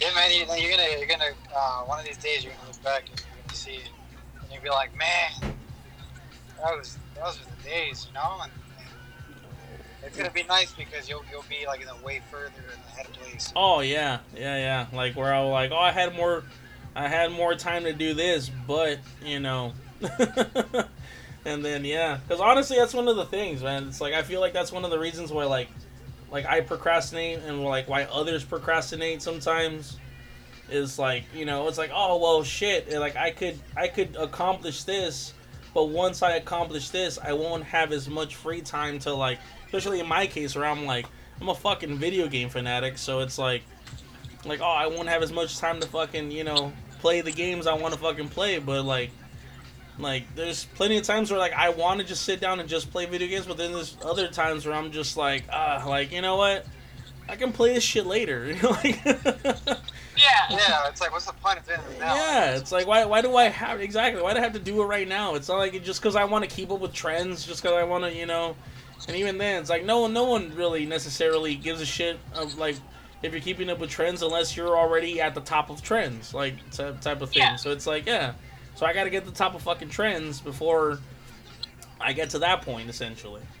Yeah, 0.00 0.14
man. 0.14 0.30
You, 0.30 0.38
you're 0.38 0.76
gonna 0.76 0.88
you're 0.96 1.08
gonna 1.08 1.32
uh, 1.54 1.80
one 1.82 1.98
of 1.98 2.04
these 2.04 2.18
days 2.18 2.44
you're 2.44 2.52
gonna 2.52 2.68
look 2.68 2.82
back 2.84 3.08
and 3.10 3.18
you're 3.18 3.42
gonna 3.46 3.56
see 3.56 3.72
it, 3.72 3.90
and 4.40 4.52
you'll 4.52 4.62
be 4.62 4.70
like, 4.70 4.96
man, 4.96 5.30
that 6.62 6.76
was 6.76 6.98
those 7.16 7.38
were 7.40 7.46
the 7.56 7.68
days, 7.68 8.06
you 8.06 8.14
know. 8.14 8.38
And, 8.42 8.52
and 8.78 10.06
it's 10.06 10.16
gonna 10.16 10.30
be 10.30 10.44
nice 10.44 10.72
because 10.72 11.08
you'll 11.08 11.24
you'll 11.30 11.44
be 11.48 11.66
like 11.66 11.82
in 11.82 11.88
a 11.88 11.96
way 12.04 12.22
further 12.30 12.52
in 12.72 12.80
the 12.84 12.90
head 12.90 13.12
place. 13.12 13.52
Oh 13.56 13.80
yeah, 13.80 14.18
yeah, 14.36 14.56
yeah. 14.56 14.86
Like 14.96 15.16
where 15.16 15.34
I 15.34 15.42
was 15.42 15.50
like, 15.50 15.72
oh, 15.72 15.78
I 15.78 15.90
had 15.90 16.14
more, 16.14 16.44
I 16.94 17.08
had 17.08 17.32
more 17.32 17.56
time 17.56 17.82
to 17.84 17.92
do 17.92 18.14
this, 18.14 18.50
but 18.68 18.98
you 19.24 19.40
know, 19.40 19.72
and 21.44 21.64
then 21.64 21.84
yeah, 21.84 22.18
because 22.26 22.40
honestly, 22.40 22.76
that's 22.76 22.94
one 22.94 23.08
of 23.08 23.16
the 23.16 23.24
things, 23.24 23.62
man. 23.62 23.88
It's 23.88 24.00
like 24.00 24.14
I 24.14 24.22
feel 24.22 24.40
like 24.40 24.52
that's 24.52 24.72
one 24.72 24.84
of 24.84 24.90
the 24.90 24.98
reasons 24.98 25.32
why 25.32 25.44
like, 25.44 25.68
like 26.30 26.46
I 26.46 26.60
procrastinate 26.60 27.40
and 27.40 27.64
like 27.64 27.88
why 27.88 28.04
others 28.04 28.44
procrastinate 28.44 29.22
sometimes 29.22 29.96
is 30.70 30.98
like 30.98 31.24
you 31.34 31.46
know 31.46 31.66
it's 31.66 31.78
like 31.78 31.90
oh 31.94 32.18
well 32.18 32.42
shit 32.42 32.92
like 32.92 33.16
I 33.16 33.30
could 33.30 33.58
I 33.76 33.88
could 33.88 34.16
accomplish 34.16 34.84
this, 34.84 35.32
but 35.74 35.84
once 35.84 36.22
I 36.22 36.36
accomplish 36.36 36.90
this, 36.90 37.18
I 37.18 37.32
won't 37.32 37.64
have 37.64 37.92
as 37.92 38.08
much 38.08 38.36
free 38.36 38.60
time 38.60 38.98
to 39.00 39.14
like, 39.14 39.38
especially 39.66 40.00
in 40.00 40.06
my 40.06 40.26
case 40.26 40.54
where 40.54 40.66
I'm 40.66 40.84
like 40.84 41.06
I'm 41.40 41.48
a 41.48 41.54
fucking 41.54 41.98
video 41.98 42.26
game 42.26 42.48
fanatic, 42.48 42.98
so 42.98 43.20
it's 43.20 43.38
like, 43.38 43.62
like, 44.44 44.60
oh, 44.60 44.64
I 44.64 44.88
won't 44.88 45.08
have 45.08 45.22
as 45.22 45.32
much 45.32 45.58
time 45.58 45.80
to 45.80 45.86
fucking, 45.86 46.30
you 46.30 46.44
know, 46.44 46.72
play 47.00 47.20
the 47.20 47.30
games 47.30 47.66
I 47.66 47.74
want 47.74 47.94
to 47.94 48.00
fucking 48.00 48.28
play. 48.28 48.58
But 48.58 48.84
like, 48.84 49.10
like, 49.98 50.34
there's 50.34 50.64
plenty 50.64 50.96
of 50.96 51.04
times 51.04 51.30
where 51.30 51.40
like 51.40 51.52
I 51.52 51.70
want 51.70 52.00
to 52.00 52.06
just 52.06 52.24
sit 52.24 52.40
down 52.40 52.60
and 52.60 52.68
just 52.68 52.90
play 52.90 53.06
video 53.06 53.28
games, 53.28 53.46
but 53.46 53.56
then 53.56 53.72
there's 53.72 53.96
other 54.04 54.28
times 54.28 54.66
where 54.66 54.74
I'm 54.74 54.92
just 54.92 55.16
like, 55.16 55.44
ah, 55.52 55.84
like, 55.86 56.12
you 56.12 56.22
know 56.22 56.36
what? 56.36 56.66
I 57.28 57.36
can 57.36 57.52
play 57.52 57.74
this 57.74 57.84
shit 57.84 58.06
later. 58.06 58.46
You 58.54 58.62
know, 58.62 58.70
like, 58.70 59.04
Yeah. 59.04 60.46
Yeah, 60.50 60.88
it's 60.88 61.00
like 61.00 61.12
what's 61.12 61.26
the 61.26 61.32
point 61.34 61.58
of 61.58 61.66
doing 61.66 61.78
it 61.78 62.00
now? 62.00 62.14
yeah, 62.14 62.56
it's 62.56 62.72
like 62.72 62.86
why 62.86 63.04
why 63.04 63.20
do 63.22 63.36
I 63.36 63.44
have 63.44 63.80
exactly 63.80 64.20
why 64.22 64.32
do 64.32 64.40
I 64.40 64.42
have 64.42 64.54
to 64.54 64.58
do 64.58 64.82
it 64.82 64.86
right 64.86 65.06
now? 65.06 65.34
It's 65.34 65.48
not 65.48 65.58
like 65.58 65.74
it 65.74 65.84
just 65.84 66.00
because 66.00 66.16
I 66.16 66.24
want 66.24 66.48
to 66.48 66.50
keep 66.54 66.70
up 66.72 66.80
with 66.80 66.92
trends, 66.92 67.44
just 67.44 67.62
because 67.62 67.76
I 67.76 67.84
want 67.84 68.04
to, 68.04 68.12
you 68.12 68.26
know. 68.26 68.56
And 69.06 69.16
even 69.16 69.38
then, 69.38 69.60
it's 69.60 69.70
like 69.70 69.84
no 69.84 70.00
one 70.00 70.12
no 70.12 70.24
one 70.24 70.52
really 70.56 70.86
necessarily 70.86 71.54
gives 71.54 71.80
a 71.80 71.86
shit 71.86 72.18
of 72.34 72.56
like 72.58 72.76
if 73.22 73.32
you're 73.32 73.40
keeping 73.40 73.70
up 73.70 73.78
with 73.78 73.90
trends 73.90 74.22
unless 74.22 74.56
you're 74.56 74.76
already 74.76 75.20
at 75.20 75.34
the 75.34 75.40
top 75.40 75.70
of 75.70 75.82
trends, 75.82 76.34
like 76.34 76.54
ty- 76.72 76.92
type 77.00 77.20
of 77.22 77.30
thing. 77.30 77.42
Yeah. 77.42 77.56
So 77.56 77.70
it's 77.70 77.86
like 77.86 78.06
yeah, 78.06 78.32
so 78.78 78.86
I 78.86 78.92
got 78.92 79.04
to 79.04 79.10
get 79.10 79.24
the 79.24 79.32
top 79.32 79.56
of 79.56 79.62
fucking 79.62 79.88
trends 79.88 80.40
before 80.40 81.00
I 82.00 82.12
get 82.12 82.30
to 82.30 82.38
that 82.38 82.62
point, 82.62 82.88
essentially. 82.88 83.42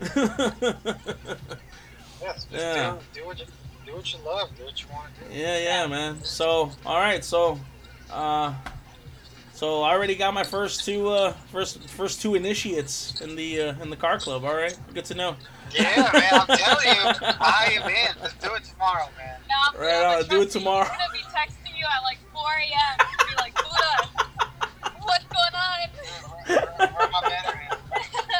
Yes, 2.20 2.46
just 2.50 2.52
Yeah. 2.52 2.96
do, 3.14 3.20
do 3.20 3.26
what 3.26 3.38
you 3.38 3.44
do 3.86 3.94
what 3.94 4.12
you 4.12 4.18
love, 4.26 4.50
do 4.56 4.64
what 4.64 4.80
you 4.82 4.86
want 4.92 5.14
to 5.16 5.24
do. 5.24 5.34
Yeah, 5.38 5.58
yeah, 5.58 5.86
man. 5.86 6.22
So, 6.24 6.70
all 6.84 6.98
right, 6.98 7.24
so, 7.24 7.58
uh, 8.10 8.52
So 9.54 9.82
I 9.82 9.92
already 9.92 10.14
got 10.16 10.34
my 10.34 10.42
first 10.44 10.84
two 10.84 11.08
uh 11.08 11.32
first 11.52 11.88
first 11.90 12.20
two 12.22 12.34
initiates 12.34 13.20
in 13.20 13.34
the 13.36 13.60
uh, 13.62 13.82
in 13.82 13.90
the 13.90 13.96
car 13.96 14.18
club. 14.18 14.44
All 14.44 14.54
right, 14.54 14.76
good 14.94 15.04
to 15.06 15.14
know. 15.14 15.36
Yeah, 15.72 16.10
man, 16.12 16.32
I'm 16.32 16.46
telling 16.46 16.86
you, 16.86 17.02
I 17.40 17.78
am 17.80 17.88
in. 17.88 18.22
Let's 18.22 18.34
do 18.34 18.54
it 18.54 18.64
tomorrow, 18.64 19.08
man. 19.16 19.38
No, 19.48 19.54
I'm 19.68 19.80
Right 19.80 20.18
on, 20.22 20.28
do 20.28 20.42
it 20.42 20.50
tomorrow. 20.50 20.88
I'm 20.90 20.98
gonna 20.98 21.12
be 21.12 21.18
texting 21.34 21.76
you 21.78 21.84
at 21.84 22.02
like 22.04 22.18
4 22.32 22.42
a.m. 22.42 22.98
and 22.98 23.28
be 23.28 23.34
like, 23.36 23.54
Buddha, 23.54 24.08
what's 25.02 25.24
going 25.26 25.54
Where, 26.46 26.66
where, 26.78 26.88
where 26.88 26.97
my? 27.12 27.22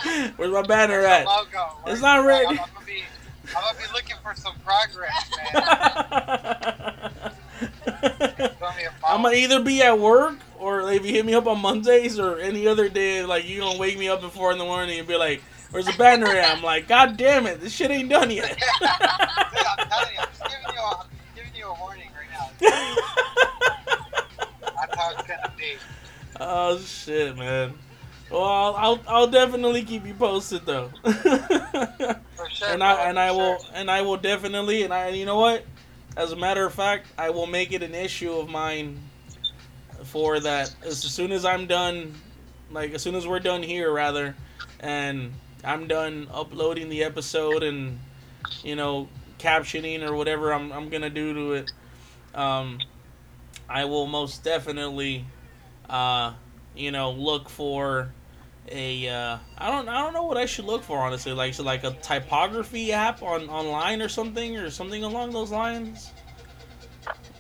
Where's 0.37 0.53
my 0.53 0.63
banner 0.63 1.01
Where's 1.01 1.07
at? 1.07 1.27
logo? 1.27 1.59
Where's- 1.83 2.01
not 2.01 2.25
ready. 2.25 2.47
I'm, 2.47 2.53
I'm 2.53 2.57
gonna 2.75 2.87
be, 2.87 3.03
I'm 3.49 3.55
gonna 3.63 3.79
be 3.79 3.85
looking 3.93 4.17
for 4.23 4.35
some 4.35 4.55
progress, 4.65 5.31
man. 5.53 5.63
It's 7.61 8.61
gonna 8.61 8.77
be 8.77 8.85
a 8.85 8.93
I'm 9.07 9.23
gonna 9.23 9.35
either 9.37 9.63
be 9.63 9.83
at 9.83 9.99
work 9.99 10.39
or 10.59 10.91
if 10.93 11.05
you 11.05 11.13
hit 11.13 11.27
me 11.27 11.35
up 11.35 11.47
on 11.47 11.61
Mondays 11.61 12.19
or 12.19 12.39
any 12.39 12.67
other 12.67 12.89
day, 12.89 13.25
like 13.25 13.47
you 13.47 13.61
gonna 13.61 13.79
wake 13.79 13.99
me 13.99 14.09
up 14.09 14.23
at 14.23 14.33
four 14.33 14.53
in 14.53 14.59
the 14.59 14.65
morning 14.65 14.99
and 14.99 15.09
be 15.09 15.17
like, 15.17 15.43
"Where's 15.71 15.87
the 15.87 15.93
banner 15.95 16.27
at?" 16.27 16.57
I'm 16.57 16.63
like, 16.63 16.89
"God 16.89 17.17
damn 17.17 17.47
it, 17.47 17.61
this 17.61 17.73
shit 17.73 17.91
ain't 17.91 18.09
done 18.11 18.31
yet." 18.31 18.49
Dude, 18.81 18.89
I'm 18.89 19.89
telling 19.89 20.15
you, 20.15 20.21
I'm 20.21 20.29
just 20.29 20.43
giving 20.45 20.75
you 20.75 20.81
a, 20.81 20.99
I'm 21.01 21.07
giving 21.35 21.55
you 21.55 21.67
a 21.67 21.75
warning 21.81 22.11
right 22.15 22.31
now. 22.31 22.51
That's 24.77 24.95
how 24.97 25.11
it's 25.13 25.27
gonna 25.27 25.53
be. 25.57 25.77
oh 26.41 26.79
shit, 26.79 27.37
man. 27.37 27.75
Well, 28.31 28.43
I'll, 28.43 28.75
I'll 28.77 29.01
I'll 29.09 29.27
definitely 29.27 29.83
keep 29.83 30.07
you 30.07 30.15
posted 30.15 30.67
though. 30.67 30.91
For 31.03 32.51
sure. 32.51 32.69
and 32.69 32.83
I 32.83 33.09
and 33.09 33.19
I 33.19 33.31
will 33.31 33.59
and 33.75 33.91
I 33.91 34.03
will 34.03 34.17
definitely 34.17 34.83
and 34.83 34.93
I 34.93 35.09
you 35.11 35.25
know 35.25 35.39
what? 35.39 35.65
As 36.17 36.33
a 36.33 36.37
matter 36.37 36.67
of 36.67 36.75
fact, 36.75 37.07
I 37.17 37.31
will 37.31 37.47
make 37.47 37.73
it 37.73 37.83
an 37.83 37.95
issue 37.95 38.33
of 38.33 38.49
mine 38.49 38.99
for 40.05 40.41
that 40.41 40.75
as 40.85 40.99
soon 40.99 41.33
as 41.33 41.45
I'm 41.45 41.67
done, 41.67 42.15
like 42.71 42.93
as 42.93 43.03
soon 43.03 43.15
as 43.15 43.27
we're 43.27 43.41
done 43.41 43.63
here, 43.63 43.93
rather, 43.93 44.35
and 44.81 45.33
I'm 45.65 45.87
done 45.87 46.29
uploading 46.33 46.89
the 46.89 47.05
episode 47.05 47.63
and 47.63 47.99
you 48.63 48.77
know 48.77 49.09
captioning 49.39 50.07
or 50.07 50.15
whatever 50.15 50.53
I'm 50.53 50.73
I'm 50.73 50.89
gonna 50.89 51.11
do 51.11 51.35
to 51.35 51.53
it. 51.55 51.73
Um, 52.35 52.79
I 53.69 53.85
will 53.85 54.07
most 54.07 54.45
definitely, 54.45 55.25
uh, 55.89 56.33
you 56.77 56.91
know, 56.91 57.11
look 57.11 57.49
for 57.49 58.13
a 58.71 59.09
uh, 59.09 59.39
I 59.57 59.71
don't 59.71 59.89
I 59.89 60.01
don't 60.03 60.13
know 60.13 60.25
what 60.25 60.37
I 60.37 60.47
should 60.47 60.65
look 60.65 60.83
for 60.83 60.99
honestly 60.99 61.33
like 61.33 61.55
so 61.55 61.63
like 61.63 61.85
a 61.85 61.93
typography 62.03 62.93
app 62.93 63.23
on 63.23 63.49
online 63.49 64.01
or 64.03 64.09
something 64.09 64.57
or 64.57 64.71
something 64.71 65.05
along 65.05 65.33
those 65.33 65.51
lines. 65.51 66.11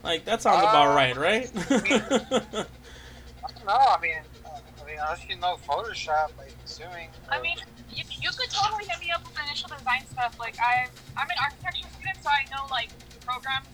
Like 0.03 0.25
that 0.25 0.41
sounds 0.43 0.61
about 0.61 0.89
Uh, 0.89 0.95
right, 0.95 1.17
right? 1.17 1.51
I 1.57 2.67
don't 3.55 3.67
know. 3.67 3.73
I 3.73 3.99
mean, 4.01 4.15
uh, 4.45 4.49
I 4.83 4.87
mean, 4.87 4.97
unless 5.01 5.27
you 5.29 5.37
know 5.37 5.57
Photoshop, 5.69 6.31
like 6.39 6.55
assuming. 6.65 7.09
I 7.29 7.41
mean, 7.41 7.57
you, 7.91 8.05
you 8.21 8.31
could 8.31 8.51
totally 8.51 8.85
hit 8.85 9.01
me 9.01 9.11
up 9.11 9.25
with 9.27 9.37
initial 9.47 9.69
design 9.77 10.07
stuff. 10.11 10.39
Like 10.39 10.57
I, 10.61 10.87
I'm 11.17 11.29
an 11.29 11.37
architecture 11.43 11.89
student, 11.97 12.17
so 12.23 12.31
I 12.31 12.45
know 12.55 12.67
like 12.71 12.91
programs 13.25 13.67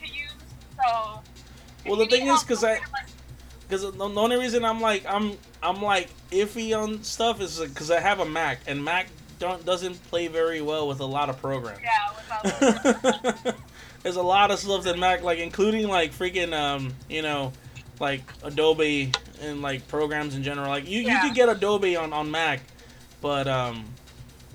to 0.00 0.06
use. 0.06 0.32
So. 0.76 1.20
Well, 1.86 1.96
the 1.96 2.06
thing 2.06 2.26
is, 2.26 2.42
because 2.42 2.64
I- 2.64 2.74
like, 2.74 3.06
Because 3.68 3.82
the, 3.82 4.04
only 4.04 4.36
reason 4.36 4.64
I'm 4.64 4.80
like 4.80 5.04
I'm 5.08 5.36
I'm 5.62 5.82
like 5.82 6.08
iffy 6.30 6.76
on 6.76 7.02
stuff 7.02 7.40
is 7.40 7.58
because 7.58 7.90
I 7.90 8.00
have 8.00 8.20
a 8.20 8.24
Mac 8.24 8.60
and 8.66 8.84
Mac 8.84 9.08
don't 9.38 9.64
doesn't 9.64 10.02
play 10.08 10.28
very 10.28 10.60
well 10.60 10.88
with 10.88 11.00
a 11.00 11.04
lot 11.04 11.28
of 11.28 11.40
programs. 11.40 11.80
Yeah, 11.82 12.42
without. 12.42 13.44
A 13.44 13.44
Mac. 13.44 13.56
There's 14.02 14.16
a 14.16 14.22
lot 14.22 14.50
of 14.52 14.58
stuff 14.60 14.84
that 14.84 14.98
Mac 14.98 15.22
like, 15.24 15.40
including 15.40 15.88
like 15.88 16.12
freaking 16.12 16.52
um, 16.52 16.94
you 17.08 17.22
know, 17.22 17.52
like 17.98 18.22
Adobe 18.44 19.10
and 19.42 19.62
like 19.62 19.88
programs 19.88 20.36
in 20.36 20.44
general. 20.44 20.68
Like 20.68 20.88
you, 20.88 21.00
you 21.00 21.18
could 21.20 21.34
get 21.34 21.48
Adobe 21.48 21.96
on 21.96 22.12
on 22.12 22.30
Mac, 22.30 22.60
but 23.20 23.48
um, 23.48 23.84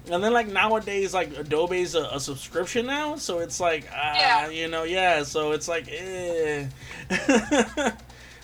and 0.09 0.23
then 0.23 0.31
like 0.31 0.47
nowadays 0.47 1.13
like 1.13 1.37
Adobe's 1.37 1.95
a, 1.95 2.03
a 2.13 2.19
subscription 2.19 2.85
now, 2.85 3.17
so 3.17 3.39
it's 3.39 3.59
like 3.59 3.87
ah, 3.93 4.13
Yeah. 4.15 4.49
you 4.49 4.67
know, 4.69 4.83
yeah. 4.83 5.23
So 5.23 5.51
it's 5.51 5.67
like 5.67 5.87
eh. 5.91 6.67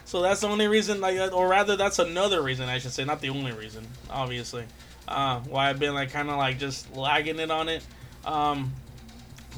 so 0.07 0.21
that's 0.21 0.39
the 0.41 0.47
only 0.47 0.67
reason, 0.67 1.01
like, 1.01 1.33
or 1.33 1.47
rather, 1.47 1.75
that's 1.75 1.99
another 1.99 2.41
reason 2.41 2.67
I 2.69 2.79
should 2.79 2.91
say, 2.93 3.03
not 3.03 3.19
the 3.21 3.29
only 3.29 3.51
reason, 3.51 3.85
obviously, 4.09 4.63
uh, 5.07 5.41
why 5.41 5.69
I've 5.69 5.79
been 5.79 5.93
like 5.93 6.11
kind 6.11 6.29
of 6.29 6.37
like 6.37 6.57
just 6.57 6.95
lagging 6.95 7.39
it 7.39 7.51
on 7.51 7.67
it. 7.69 7.85
Um, 8.25 8.73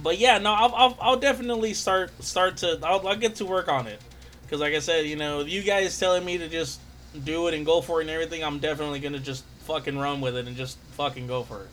but 0.01 0.17
yeah, 0.17 0.39
no, 0.39 0.51
I'll, 0.53 0.73
I'll, 0.76 0.97
I'll 0.99 1.19
definitely 1.19 1.73
start 1.73 2.11
start 2.23 2.57
to 2.57 2.80
I'll, 2.84 3.07
I'll 3.07 3.15
get 3.15 3.35
to 3.35 3.45
work 3.45 3.67
on 3.67 3.85
it 3.88 3.99
because 4.43 4.59
like 4.59 4.73
I 4.73 4.80
said, 4.80 5.05
you 5.05 5.15
know, 5.15 5.41
you 5.41 5.61
guys 5.61 5.97
telling 5.99 6.26
me 6.26 6.38
to 6.39 6.47
just 6.49 6.80
do 7.23 7.47
it 7.47 7.53
and 7.53 7.65
go 7.65 7.81
for 7.81 7.99
it 7.99 8.05
and 8.05 8.09
everything, 8.09 8.43
I'm 8.43 8.59
definitely 8.59 8.99
gonna 8.99 9.19
just 9.19 9.43
fucking 9.65 9.97
run 9.97 10.19
with 10.21 10.35
it 10.35 10.47
and 10.47 10.57
just 10.57 10.77
fucking 10.91 11.27
go 11.27 11.43
for 11.43 11.61
it. 11.63 11.69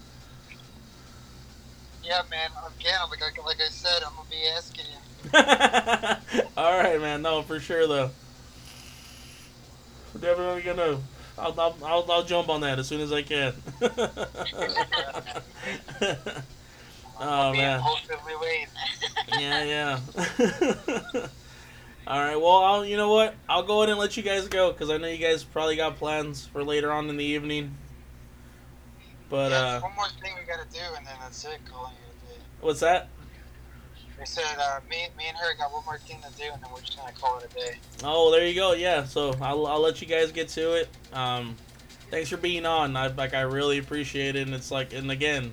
Yeah, 2.04 2.22
man. 2.30 2.50
Again, 2.78 2.98
like, 3.10 3.22
I- 3.22 3.44
like 3.46 3.56
I 3.60 3.68
said, 3.70 4.02
I'm 4.04 4.12
gonna 4.14 4.28
be 4.30 4.46
asking 4.56 4.84
you. 4.86 6.46
All 6.56 6.78
right, 6.78 7.00
man. 7.00 7.22
No, 7.22 7.42
for 7.42 7.58
sure 7.58 7.86
though. 7.86 8.10
We're 10.16 10.34
definitely 10.34 10.62
gonna. 10.62 10.98
I'll, 11.38 11.60
I'll, 11.60 11.76
I'll, 11.84 12.10
I'll 12.10 12.24
jump 12.24 12.48
on 12.48 12.62
that 12.62 12.78
as 12.78 12.88
soon 12.88 13.02
as 13.02 13.12
I 13.12 13.20
can. 13.20 13.52
oh 17.20 17.52
man. 17.52 17.82
Yeah, 19.38 19.64
yeah. 19.64 19.98
All 22.06 22.20
right. 22.20 22.36
Well, 22.36 22.56
I'll. 22.56 22.86
You 22.86 22.96
know 22.96 23.12
what? 23.12 23.34
I'll 23.48 23.64
go 23.64 23.78
ahead 23.78 23.90
and 23.90 23.98
let 23.98 24.16
you 24.16 24.22
guys 24.22 24.48
go 24.48 24.72
because 24.72 24.88
I 24.88 24.96
know 24.96 25.08
you 25.08 25.18
guys 25.18 25.44
probably 25.44 25.76
got 25.76 25.96
plans 25.96 26.46
for 26.46 26.64
later 26.64 26.90
on 26.92 27.10
in 27.10 27.16
the 27.16 27.24
evening. 27.24 27.76
But 29.28 29.50
yeah, 29.50 29.58
uh, 29.58 29.80
one 29.80 29.94
more 29.96 30.08
thing 30.22 30.34
we 30.40 30.46
gotta 30.46 30.68
do, 30.72 30.78
and 30.96 31.06
then 31.06 31.16
that's 31.20 31.44
it. 31.44 31.58
Calling 31.70 31.92
it 31.92 32.30
a 32.30 32.34
day. 32.34 32.40
what's 32.60 32.80
that? 32.80 33.08
They 34.18 34.24
said 34.24 34.56
uh, 34.58 34.80
me, 34.88 35.08
me 35.18 35.24
and 35.28 35.36
her 35.36 35.54
got 35.56 35.72
one 35.72 35.84
more 35.84 35.98
thing 35.98 36.18
to 36.22 36.38
do, 36.38 36.44
and 36.52 36.62
then 36.62 36.70
we're 36.72 36.80
just 36.80 36.96
gonna 36.96 37.12
call 37.12 37.38
it 37.38 37.50
a 37.50 37.54
day. 37.54 37.78
Oh, 38.02 38.30
there 38.30 38.46
you 38.46 38.54
go. 38.54 38.72
Yeah. 38.72 39.04
So 39.04 39.34
I'll, 39.40 39.66
I'll 39.66 39.80
let 39.80 40.00
you 40.00 40.06
guys 40.06 40.32
get 40.32 40.48
to 40.50 40.72
it. 40.72 40.88
Um, 41.12 41.56
thanks 42.10 42.30
for 42.30 42.38
being 42.38 42.64
on. 42.64 42.96
I 42.96 43.08
like 43.08 43.34
I 43.34 43.42
really 43.42 43.78
appreciate 43.78 44.36
it. 44.36 44.46
And 44.46 44.54
it's 44.54 44.70
like, 44.70 44.94
and 44.94 45.10
again, 45.10 45.52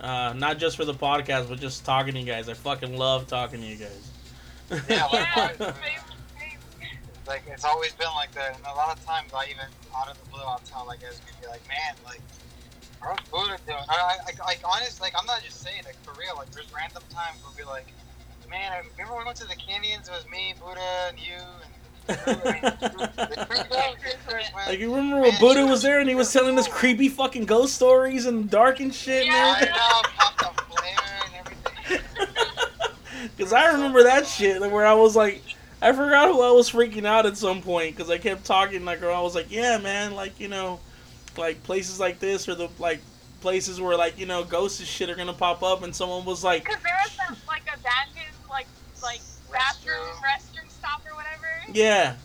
uh, 0.00 0.34
not 0.36 0.58
just 0.58 0.76
for 0.76 0.84
the 0.84 0.94
podcast, 0.94 1.48
but 1.48 1.60
just 1.60 1.84
talking 1.84 2.14
to 2.14 2.20
you 2.20 2.26
guys. 2.26 2.48
I 2.48 2.54
fucking 2.54 2.96
love 2.96 3.28
talking 3.28 3.60
to 3.60 3.66
you 3.66 3.76
guys. 3.76 4.10
Yeah, 4.70 4.80
yeah, 4.88 5.04
likewise. 5.04 5.56
same, 5.58 5.74
same. 6.40 6.58
Like 7.28 7.44
it's 7.46 7.64
always 7.64 7.92
been 7.92 8.12
like 8.16 8.32
that, 8.32 8.56
and 8.56 8.66
a 8.66 8.74
lot 8.74 8.96
of 8.96 9.04
times 9.04 9.32
I 9.32 9.44
even 9.44 9.66
out 9.96 10.10
of 10.10 10.22
the 10.22 10.30
blue, 10.30 10.42
I'll 10.42 10.60
tell 10.64 10.84
like 10.86 11.00
guys, 11.00 11.20
would 11.24 11.40
be 11.40 11.46
like, 11.46 11.66
man, 11.68 11.94
like. 12.04 12.20
How's 13.04 13.20
Buddha 13.30 13.58
doing? 13.66 13.78
I, 13.88 14.16
I, 14.26 14.44
like, 14.44 14.60
honest, 14.64 15.00
like, 15.00 15.12
I'm 15.18 15.26
not 15.26 15.42
just 15.42 15.60
saying, 15.60 15.82
like, 15.84 15.96
for 16.02 16.18
real. 16.18 16.36
Like, 16.36 16.50
there's 16.52 16.72
random 16.74 17.02
times 17.10 17.38
we'll 17.44 17.52
be 17.56 17.64
like, 17.70 17.86
man, 18.48 18.72
I 18.72 18.78
remember 18.78 19.14
when 19.14 19.22
we 19.22 19.26
went 19.26 19.36
to 19.38 19.46
the 19.46 19.56
canyons? 19.56 20.08
It 20.08 20.12
was 20.12 20.26
me, 20.30 20.54
Buddha, 20.58 20.80
and 21.08 21.18
you, 21.18 21.34
and. 21.34 21.72
Like 24.66 24.78
you 24.78 24.94
remember 24.94 25.20
when 25.20 25.38
Buddha 25.38 25.66
was 25.66 25.82
there 25.82 26.00
and 26.00 26.08
he 26.08 26.14
was 26.14 26.32
telling 26.32 26.58
us 26.58 26.66
creepy 26.68 27.08
fucking 27.08 27.44
ghost 27.44 27.74
stories 27.74 28.26
and 28.26 28.50
dark 28.50 28.80
and 28.80 28.94
shit, 28.94 29.26
Yeah. 29.26 29.32
man. 29.32 29.56
I 29.56 29.64
know, 29.66 30.08
popped 30.16 30.42
a 30.42 30.62
flare 30.64 31.22
and 31.24 31.34
everything. 31.40 32.00
Because 33.36 33.52
I 33.52 33.72
remember 33.72 34.02
that 34.02 34.26
shit 34.26 34.60
like, 34.60 34.70
where 34.70 34.84
I 34.84 34.92
was 34.92 35.16
like, 35.16 35.42
I 35.80 35.92
forgot 35.92 36.28
who 36.28 36.42
I 36.42 36.50
was 36.50 36.70
freaking 36.70 37.06
out 37.06 37.26
at 37.26 37.36
some 37.36 37.62
point 37.62 37.96
because 37.96 38.10
I 38.10 38.18
kept 38.18 38.44
talking 38.44 38.84
like, 38.84 39.02
or 39.02 39.10
I 39.10 39.20
was 39.20 39.34
like, 39.34 39.50
yeah, 39.50 39.78
man, 39.78 40.14
like 40.14 40.38
you 40.40 40.48
know, 40.48 40.80
like 41.36 41.62
places 41.62 41.98
like 42.00 42.18
this 42.18 42.48
or 42.48 42.54
the 42.54 42.68
like 42.78 43.00
places 43.40 43.80
where 43.80 43.96
like 43.96 44.18
you 44.18 44.26
know 44.26 44.44
ghosts 44.44 44.80
and 44.80 44.88
shit 44.88 45.10
are 45.10 45.14
gonna 45.14 45.32
pop 45.32 45.62
up, 45.62 45.82
and 45.82 45.94
someone 45.94 46.24
was 46.24 46.42
like, 46.44 46.64
Because 46.64 46.82
there 46.82 46.96
was 47.04 47.16
that 47.16 47.36
like 47.46 47.62
abandoned 47.62 48.34
like 48.50 48.66
like 49.02 49.20
bathroom 49.52 49.96
restroom 50.24 50.70
stop 50.70 51.02
or 51.10 51.14
whatever. 51.14 51.46
yeah. 51.72 52.16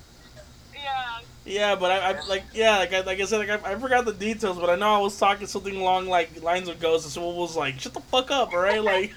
Yeah. 0.74 1.20
Yeah, 1.46 1.76
but 1.76 1.92
I, 1.92 2.12
I 2.12 2.28
like 2.28 2.44
yeah, 2.54 2.78
like 2.78 2.94
I, 2.94 3.00
like 3.02 3.20
I 3.20 3.26
said, 3.26 3.48
like 3.48 3.66
I, 3.66 3.72
I 3.72 3.76
forgot 3.80 4.06
the 4.06 4.14
details, 4.14 4.58
but 4.60 4.70
I 4.70 4.76
know 4.76 4.94
I 4.96 5.00
was 5.00 5.18
talking 5.18 5.48
something 5.48 5.76
along 5.76 6.08
like 6.08 6.42
lines 6.44 6.68
of 6.68 6.80
ghosts, 6.80 7.06
and 7.08 7.14
someone 7.14 7.36
was 7.36 7.56
like, 7.56 7.80
"Shut 7.80 7.94
the 7.94 8.02
fuck 8.02 8.30
up, 8.30 8.54
all 8.54 8.60
right?" 8.60 8.84
Like, 8.84 9.14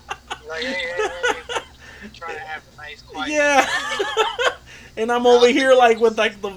Like, 0.48 0.62
hey, 0.62 0.72
hey, 0.72 1.08
hey, 1.48 2.08
trying 2.14 2.34
to 2.36 2.40
have 2.40 2.62
a 2.72 2.76
nice, 2.76 3.02
quiet. 3.02 3.30
yeah. 3.30 3.66
and 4.96 5.10
I'm 5.12 5.26
over 5.26 5.48
here 5.48 5.74
like 5.74 5.98
with 6.00 6.16
like 6.18 6.40
the 6.40 6.52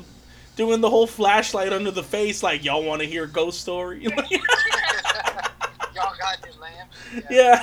doing 0.57 0.81
the 0.81 0.89
whole 0.89 1.07
flashlight 1.07 1.71
under 1.71 1.91
the 1.91 2.03
face, 2.03 2.43
like 2.43 2.65
y'all 2.65 2.83
want 2.83 3.01
to 3.01 3.07
hear 3.07 3.23
a 3.23 3.27
ghost 3.29 3.61
story? 3.61 4.03
Y'all 5.95 6.13
got 6.19 6.37
your 6.45 6.53
lamp. 6.61 6.91
yeah. 7.29 7.61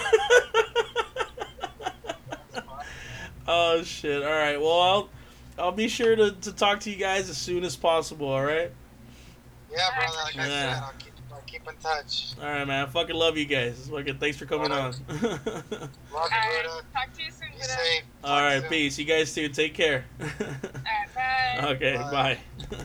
That's 2.52 2.66
fine. 2.66 2.84
oh 3.46 3.82
shit! 3.84 4.22
All 4.22 4.30
right, 4.32 4.60
well 4.60 4.80
I'll 4.80 5.08
I'll 5.58 5.72
be 5.72 5.86
sure 5.88 6.16
to, 6.16 6.32
to 6.32 6.52
talk 6.52 6.80
to 6.80 6.90
you 6.90 6.96
guys 6.96 7.28
as 7.30 7.36
soon 7.36 7.62
as 7.64 7.76
possible. 7.76 8.26
All 8.28 8.44
right. 8.44 8.70
Yeah, 9.70 9.88
brother. 9.96 10.16
Like 10.24 10.36
I 10.38 10.46
Yeah. 10.48 10.74
said, 10.74 10.82
I'll 10.82 10.92
keep, 10.98 11.12
I'll 11.32 11.40
keep 11.46 11.60
keep 11.62 11.68
in 11.68 11.76
touch. 11.80 12.32
All 12.42 12.48
right, 12.48 12.64
man. 12.66 12.84
I 12.86 12.90
fucking 12.90 13.14
love 13.14 13.36
you 13.36 13.44
guys. 13.44 13.88
Fucking 13.88 14.18
thanks 14.18 14.36
for 14.36 14.46
coming 14.46 14.72
on. 14.72 14.92
Love 14.92 15.00
you, 15.20 15.20
Alright, 16.12 16.64
talk 16.92 17.12
to 17.16 17.22
you 17.22 17.30
soon, 17.30 17.48
Be 17.50 17.54
Buddha. 17.58 17.68
safe. 17.68 18.02
All 18.24 18.30
Talk 18.30 18.40
right, 18.42 18.60
soon. 18.62 18.70
peace. 18.70 18.98
You 18.98 19.04
guys 19.04 19.32
too. 19.34 19.48
Take 19.48 19.74
care. 19.74 20.04
Alright, 20.20 21.14
bye. 21.14 21.33
okay, 21.64 21.96
Bye. 21.96 22.38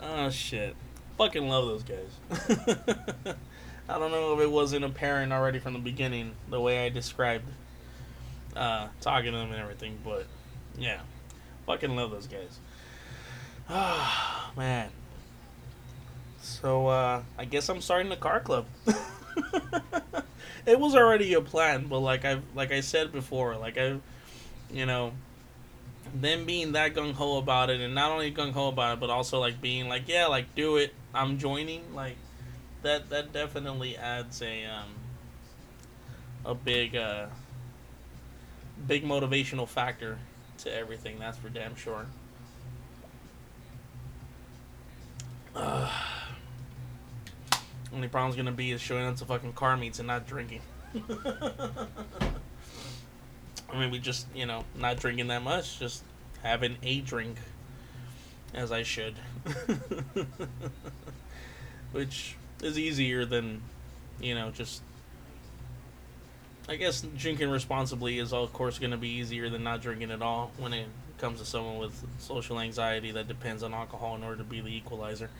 oh 0.00 0.30
shit. 0.30 0.74
Fucking 1.18 1.48
love 1.48 1.66
those 1.66 1.82
guys. 1.82 2.10
I 3.88 3.98
don't 3.98 4.10
know 4.10 4.34
if 4.34 4.40
it 4.40 4.50
wasn't 4.50 4.84
apparent 4.84 5.32
already 5.32 5.58
from 5.58 5.74
the 5.74 5.78
beginning 5.78 6.32
the 6.48 6.60
way 6.60 6.84
I 6.86 6.88
described 6.88 7.44
uh 8.56 8.88
talking 9.00 9.32
to 9.32 9.38
them 9.38 9.50
and 9.50 9.60
everything, 9.60 9.98
but 10.04 10.26
yeah. 10.78 11.00
Fucking 11.66 11.94
love 11.94 12.10
those 12.10 12.26
guys. 12.26 12.58
Ah, 13.68 14.52
man. 14.56 14.90
So 16.40 16.86
uh 16.86 17.22
I 17.38 17.44
guess 17.44 17.68
I'm 17.68 17.80
starting 17.80 18.08
the 18.08 18.16
car 18.16 18.40
club. 18.40 18.66
it 20.66 20.80
was 20.80 20.94
already 20.94 21.34
a 21.34 21.40
plan, 21.40 21.86
but 21.88 21.98
like 22.00 22.24
I 22.24 22.40
like 22.54 22.72
I 22.72 22.80
said 22.80 23.12
before, 23.12 23.56
like 23.56 23.76
I 23.76 23.98
you 24.70 24.86
know 24.86 25.12
them 26.14 26.44
being 26.44 26.72
that 26.72 26.94
gung 26.94 27.12
ho 27.12 27.38
about 27.38 27.70
it 27.70 27.80
and 27.80 27.94
not 27.94 28.12
only 28.12 28.32
gung 28.32 28.52
ho 28.52 28.68
about 28.68 28.94
it, 28.94 29.00
but 29.00 29.10
also 29.10 29.40
like 29.40 29.60
being 29.60 29.88
like, 29.88 30.08
yeah, 30.08 30.26
like 30.26 30.54
do 30.54 30.76
it, 30.76 30.92
I'm 31.14 31.38
joining, 31.38 31.94
like 31.94 32.16
that 32.82 33.10
that 33.10 33.32
definitely 33.32 33.96
adds 33.96 34.42
a 34.42 34.64
um 34.66 34.88
a 36.44 36.54
big 36.54 36.94
uh 36.94 37.26
big 38.86 39.04
motivational 39.04 39.66
factor 39.66 40.18
to 40.58 40.72
everything, 40.72 41.18
that's 41.18 41.38
for 41.38 41.48
damn 41.48 41.74
sure. 41.76 42.06
Uh, 45.56 45.90
only 47.94 48.08
problem's 48.08 48.36
gonna 48.36 48.52
be 48.52 48.72
is 48.72 48.80
showing 48.80 49.06
up 49.06 49.16
to 49.16 49.24
fucking 49.24 49.54
car 49.54 49.76
meets 49.76 49.98
and 49.98 50.08
not 50.08 50.26
drinking. 50.26 50.60
Mean, 53.78 53.90
we 53.90 53.98
just 53.98 54.26
you 54.34 54.46
know 54.46 54.64
not 54.76 54.98
drinking 54.98 55.28
that 55.28 55.42
much, 55.42 55.78
just 55.78 56.02
having 56.42 56.76
a 56.82 57.00
drink, 57.00 57.38
as 58.54 58.70
I 58.70 58.82
should, 58.82 59.14
which 61.92 62.36
is 62.62 62.78
easier 62.78 63.24
than 63.24 63.62
you 64.20 64.34
know 64.34 64.50
just. 64.50 64.82
I 66.66 66.76
guess 66.76 67.02
drinking 67.18 67.50
responsibly 67.50 68.18
is 68.18 68.32
of 68.32 68.50
course 68.54 68.78
going 68.78 68.92
to 68.92 68.96
be 68.96 69.10
easier 69.10 69.50
than 69.50 69.64
not 69.64 69.82
drinking 69.82 70.10
at 70.10 70.22
all 70.22 70.50
when 70.56 70.72
it 70.72 70.86
comes 71.18 71.40
to 71.40 71.44
someone 71.44 71.78
with 71.78 72.06
social 72.18 72.58
anxiety 72.58 73.12
that 73.12 73.28
depends 73.28 73.62
on 73.62 73.74
alcohol 73.74 74.14
in 74.14 74.22
order 74.22 74.36
to 74.36 74.44
be 74.44 74.60
the 74.60 74.74
equalizer. 74.74 75.30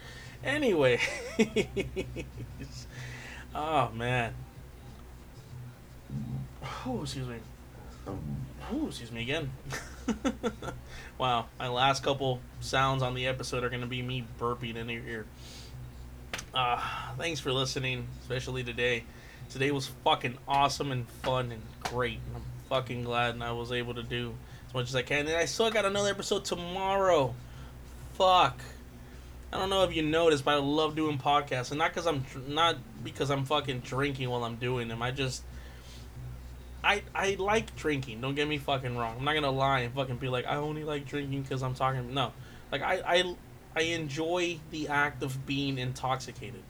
Anyway, 0.42 1.00
oh 3.54 3.90
man. 3.92 4.34
Oh, 6.86 7.02
excuse 7.02 7.26
me. 7.26 7.36
Oh, 8.06 8.86
excuse 8.88 9.12
me 9.12 9.22
again. 9.22 9.50
wow, 11.18 11.46
my 11.58 11.68
last 11.68 12.02
couple 12.02 12.40
sounds 12.60 13.02
on 13.02 13.14
the 13.14 13.26
episode 13.26 13.64
are 13.64 13.68
going 13.68 13.82
to 13.82 13.86
be 13.86 14.02
me 14.02 14.26
burping 14.38 14.76
in 14.76 14.88
your 14.88 15.02
ear. 15.04 15.26
Uh, 16.54 16.80
thanks 17.18 17.40
for 17.40 17.52
listening, 17.52 18.06
especially 18.22 18.64
today. 18.64 19.04
Today 19.50 19.70
was 19.70 19.86
fucking 20.04 20.38
awesome 20.48 20.92
and 20.92 21.08
fun 21.22 21.52
and 21.52 21.62
great. 21.82 22.18
And 22.26 22.36
I'm 22.36 22.42
fucking 22.68 23.04
glad 23.04 23.40
I 23.40 23.52
was 23.52 23.72
able 23.72 23.94
to 23.94 24.02
do 24.02 24.34
as 24.68 24.74
much 24.74 24.88
as 24.88 24.96
I 24.96 25.02
can. 25.02 25.26
And 25.26 25.36
I 25.36 25.44
still 25.44 25.70
got 25.70 25.84
another 25.84 26.10
episode 26.10 26.44
tomorrow. 26.44 27.34
Fuck. 28.14 28.60
I 29.52 29.58
don't 29.58 29.70
know 29.70 29.84
if 29.84 29.94
you 29.94 30.02
noticed, 30.02 30.44
but 30.44 30.54
I 30.54 30.58
love 30.58 30.96
doing 30.96 31.16
podcasts, 31.16 31.70
and 31.70 31.78
not 31.78 31.94
because 31.94 32.06
I'm 32.06 32.24
not 32.48 32.76
because 33.04 33.30
I'm 33.30 33.44
fucking 33.44 33.80
drinking 33.80 34.28
while 34.28 34.42
I'm 34.42 34.56
doing 34.56 34.88
them. 34.88 35.00
I 35.00 35.12
just 35.12 35.44
I 36.84 37.02
I 37.14 37.36
like 37.38 37.74
drinking. 37.76 38.20
Don't 38.20 38.34
get 38.34 38.46
me 38.46 38.58
fucking 38.58 38.96
wrong. 38.96 39.16
I'm 39.18 39.24
not 39.24 39.34
gonna 39.34 39.50
lie 39.50 39.80
and 39.80 39.94
fucking 39.94 40.16
be 40.16 40.28
like 40.28 40.46
I 40.46 40.56
only 40.56 40.84
like 40.84 41.06
drinking 41.06 41.42
because 41.42 41.62
I'm 41.62 41.74
talking. 41.74 42.14
No, 42.14 42.32
like 42.70 42.82
I 42.82 43.02
I 43.06 43.34
I 43.74 43.80
enjoy 43.82 44.58
the 44.70 44.88
act 44.88 45.22
of 45.22 45.46
being 45.46 45.78
intoxicated. 45.78 46.62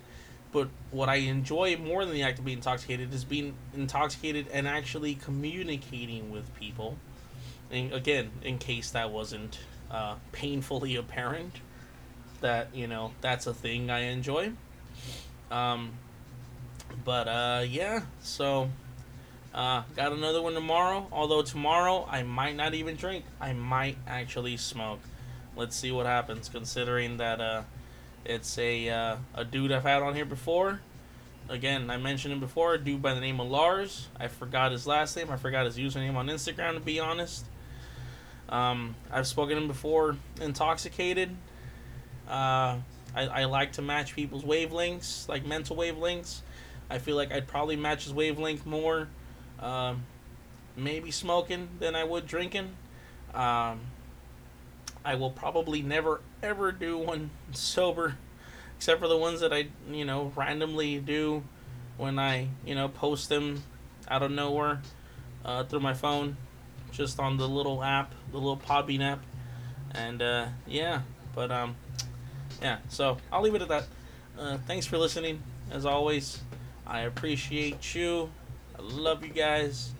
But 0.53 0.69
what 0.93 1.09
I 1.09 1.16
enjoy 1.16 1.77
more 1.77 2.05
than 2.05 2.15
the 2.15 2.23
act 2.23 2.39
of 2.39 2.45
being 2.45 2.59
intoxicated 2.59 3.12
is 3.12 3.24
being 3.24 3.55
intoxicated 3.74 4.47
and 4.53 4.69
actually 4.69 5.16
communicating 5.16 6.31
with 6.31 6.55
people. 6.55 6.97
And 7.73 7.93
again, 7.93 8.31
in 8.45 8.59
case 8.59 8.93
that 8.93 9.11
wasn't 9.11 9.59
uh, 9.91 10.15
painfully 10.31 10.95
apparent, 11.05 11.57
that 12.41 12.69
you 12.74 12.86
know 12.86 13.12
that's 13.20 13.47
a 13.47 13.55
thing 13.55 13.91
I 13.91 14.01
enjoy. 14.11 14.53
Um, 15.51 15.93
but 17.05 17.27
uh, 17.27 17.65
yeah, 17.69 18.03
so 18.23 18.70
uh, 19.55 19.82
got 19.94 20.12
another 20.12 20.43
one 20.43 20.55
tomorrow. 20.55 21.06
Although 21.12 21.43
tomorrow 21.43 22.06
I 22.10 22.22
might 22.22 22.56
not 22.56 22.74
even 22.74 22.97
drink. 22.97 23.24
I 23.40 23.52
might 23.52 23.97
actually 24.06 24.56
smoke. 24.56 25.01
Let's 25.56 25.76
see 25.76 25.93
what 25.93 26.06
happens. 26.06 26.48
Considering 26.48 27.18
that 27.18 27.40
uh, 27.40 27.62
it's 28.24 28.59
a 28.59 28.89
uh, 28.89 29.16
a 29.35 29.44
dude 29.44 29.72
I've 29.72 29.85
had 29.85 30.02
on 30.02 30.14
here 30.14 30.24
before. 30.24 30.81
Again, 31.48 31.90
I 31.90 31.98
mentioned 31.98 32.32
him 32.32 32.40
before. 32.40 32.74
A 32.74 32.78
dude 32.78 33.02
by 33.02 33.14
the 33.14 33.20
name 33.20 33.39
of 33.39 33.48
Lars. 33.48 34.09
I 34.18 34.28
forgot 34.28 34.72
his 34.72 34.86
last 34.86 35.16
name. 35.16 35.31
I 35.31 35.36
forgot 35.36 35.66
his 35.66 35.76
username 35.76 36.14
on 36.14 36.26
Instagram. 36.28 36.74
To 36.74 36.81
be 36.81 36.98
honest, 36.98 37.44
um, 38.48 38.97
I've 39.12 39.26
spoken 39.26 39.56
to 39.56 39.62
him 39.62 39.68
before. 39.68 40.16
Intoxicated. 40.40 41.31
Uh, 42.26 42.78
I, 43.14 43.26
I 43.26 43.44
like 43.44 43.72
to 43.72 43.82
match 43.82 44.14
people's 44.16 44.43
wavelengths, 44.43 45.28
like 45.28 45.47
mental 45.47 45.76
wavelengths. 45.76 46.40
I 46.90 46.98
feel 46.98 47.16
like 47.16 47.32
I'd 47.32 47.47
probably 47.47 47.76
match 47.76 48.05
his 48.05 48.12
wavelength 48.12 48.66
more, 48.66 49.09
um, 49.65 50.05
maybe 50.77 51.11
smoking 51.11 51.69
than 51.81 51.97
I 51.97 52.05
would 52.05 52.27
drinking. 52.27 52.77
Um, 53.32 53.81
I 55.05 55.16
will 55.16 55.31
probably 55.31 55.82
never 55.82 56.20
ever 56.43 56.70
do 56.70 56.99
one 56.99 57.31
sober, 57.53 58.16
except 58.77 59.01
for 59.01 59.09
the 59.09 59.16
ones 59.16 59.41
that 59.41 59.53
I 59.53 59.69
you 59.91 60.05
know 60.05 60.32
randomly 60.36 60.99
do 60.99 61.43
when 61.97 62.19
I 62.19 62.49
you 62.65 62.74
know 62.74 62.89
post 62.89 63.28
them 63.28 63.62
out 64.07 64.23
of 64.23 64.31
nowhere 64.31 64.82
uh, 65.45 65.65
through 65.65 65.81
my 65.81 65.95
phone, 65.95 66.36
just 66.93 67.19
on 67.19 67.39
the 67.39 67.49
little 67.49 67.82
app, 67.82 68.15
the 68.31 68.39
little 68.39 68.59
Podbean 68.59 69.03
app, 69.03 69.20
and 69.93 70.23
uh, 70.23 70.47
yeah. 70.66 71.01
But 71.35 71.51
um, 71.51 71.74
yeah. 72.62 72.78
So 72.89 73.16
I'll 73.32 73.43
leave 73.43 73.55
it 73.55 73.62
at 73.62 73.69
that. 73.69 73.86
Uh, 74.39 74.59
thanks 74.66 74.86
for 74.86 74.99
listening, 74.99 75.43
as 75.70 75.86
always. 75.86 76.41
I 76.86 77.01
appreciate 77.01 77.95
you. 77.95 78.31
I 78.78 78.82
love 78.82 79.24
you 79.24 79.30
guys. 79.30 79.92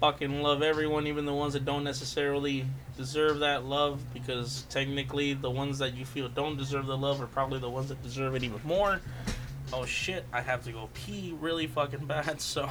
Fucking 0.00 0.42
love 0.42 0.62
everyone, 0.62 1.06
even 1.06 1.24
the 1.26 1.34
ones 1.34 1.52
that 1.52 1.64
don't 1.64 1.84
necessarily 1.84 2.66
deserve 2.96 3.38
that 3.40 3.64
love, 3.64 4.00
because 4.12 4.66
technically 4.68 5.34
the 5.34 5.50
ones 5.50 5.78
that 5.78 5.94
you 5.94 6.04
feel 6.04 6.28
don't 6.28 6.56
deserve 6.56 6.86
the 6.86 6.96
love 6.96 7.20
are 7.20 7.26
probably 7.26 7.60
the 7.60 7.70
ones 7.70 7.88
that 7.88 8.02
deserve 8.02 8.34
it 8.34 8.42
even 8.42 8.60
more. 8.64 9.00
Oh 9.72 9.84
shit, 9.84 10.24
I 10.32 10.40
have 10.40 10.64
to 10.64 10.72
go 10.72 10.88
pee 10.92 11.34
really 11.40 11.66
fucking 11.66 12.06
bad, 12.06 12.40
so 12.42 12.68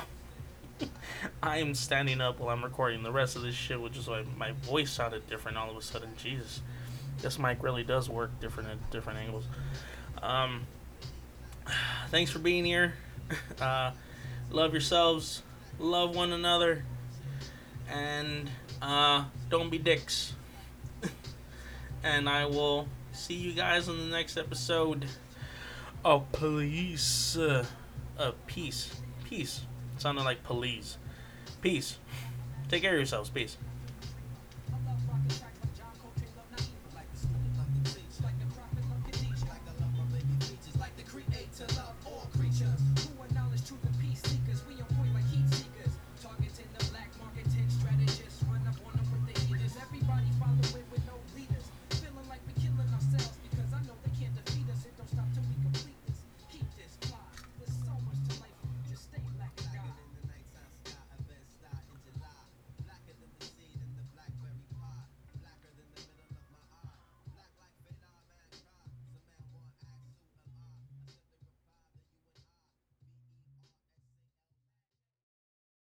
I 1.41 1.57
am 1.57 1.73
standing 1.73 2.21
up 2.21 2.39
while 2.39 2.49
I'm 2.49 2.63
recording 2.63 3.03
the 3.03 3.11
rest 3.11 3.35
of 3.35 3.41
this 3.43 3.55
shit, 3.55 3.79
which 3.79 3.97
is 3.97 4.07
why 4.07 4.23
my 4.37 4.51
voice 4.51 4.91
sounded 4.91 5.27
different 5.27 5.57
all 5.57 5.69
of 5.71 5.77
a 5.77 5.81
sudden. 5.81 6.09
Jesus, 6.17 6.61
this 7.21 7.39
mic 7.39 7.63
really 7.63 7.83
does 7.83 8.09
work 8.09 8.39
different 8.39 8.69
at 8.69 8.91
different 8.91 9.19
angles. 9.19 9.45
Um, 10.21 10.67
thanks 12.09 12.31
for 12.31 12.39
being 12.39 12.65
here. 12.65 12.93
Uh, 13.61 13.91
love 14.51 14.73
yourselves, 14.73 15.43
love 15.79 16.15
one 16.15 16.31
another, 16.31 16.83
and 17.89 18.49
uh, 18.81 19.25
don't 19.49 19.69
be 19.69 19.77
dicks. 19.77 20.33
and 22.03 22.29
I 22.29 22.45
will 22.45 22.87
see 23.11 23.35
you 23.35 23.53
guys 23.53 23.87
in 23.87 23.97
the 23.97 24.15
next 24.15 24.37
episode. 24.37 25.05
Oh, 26.03 26.25
police. 26.31 27.37
Uh, 27.37 27.65
peace. 28.47 29.01
Peace. 29.23 29.61
Sounded 29.97 30.23
like 30.23 30.43
police. 30.43 30.97
Peace. 31.61 31.97
Take 32.69 32.81
care 32.81 32.93
of 32.93 32.97
yourselves. 32.97 33.29
Peace. 33.29 33.57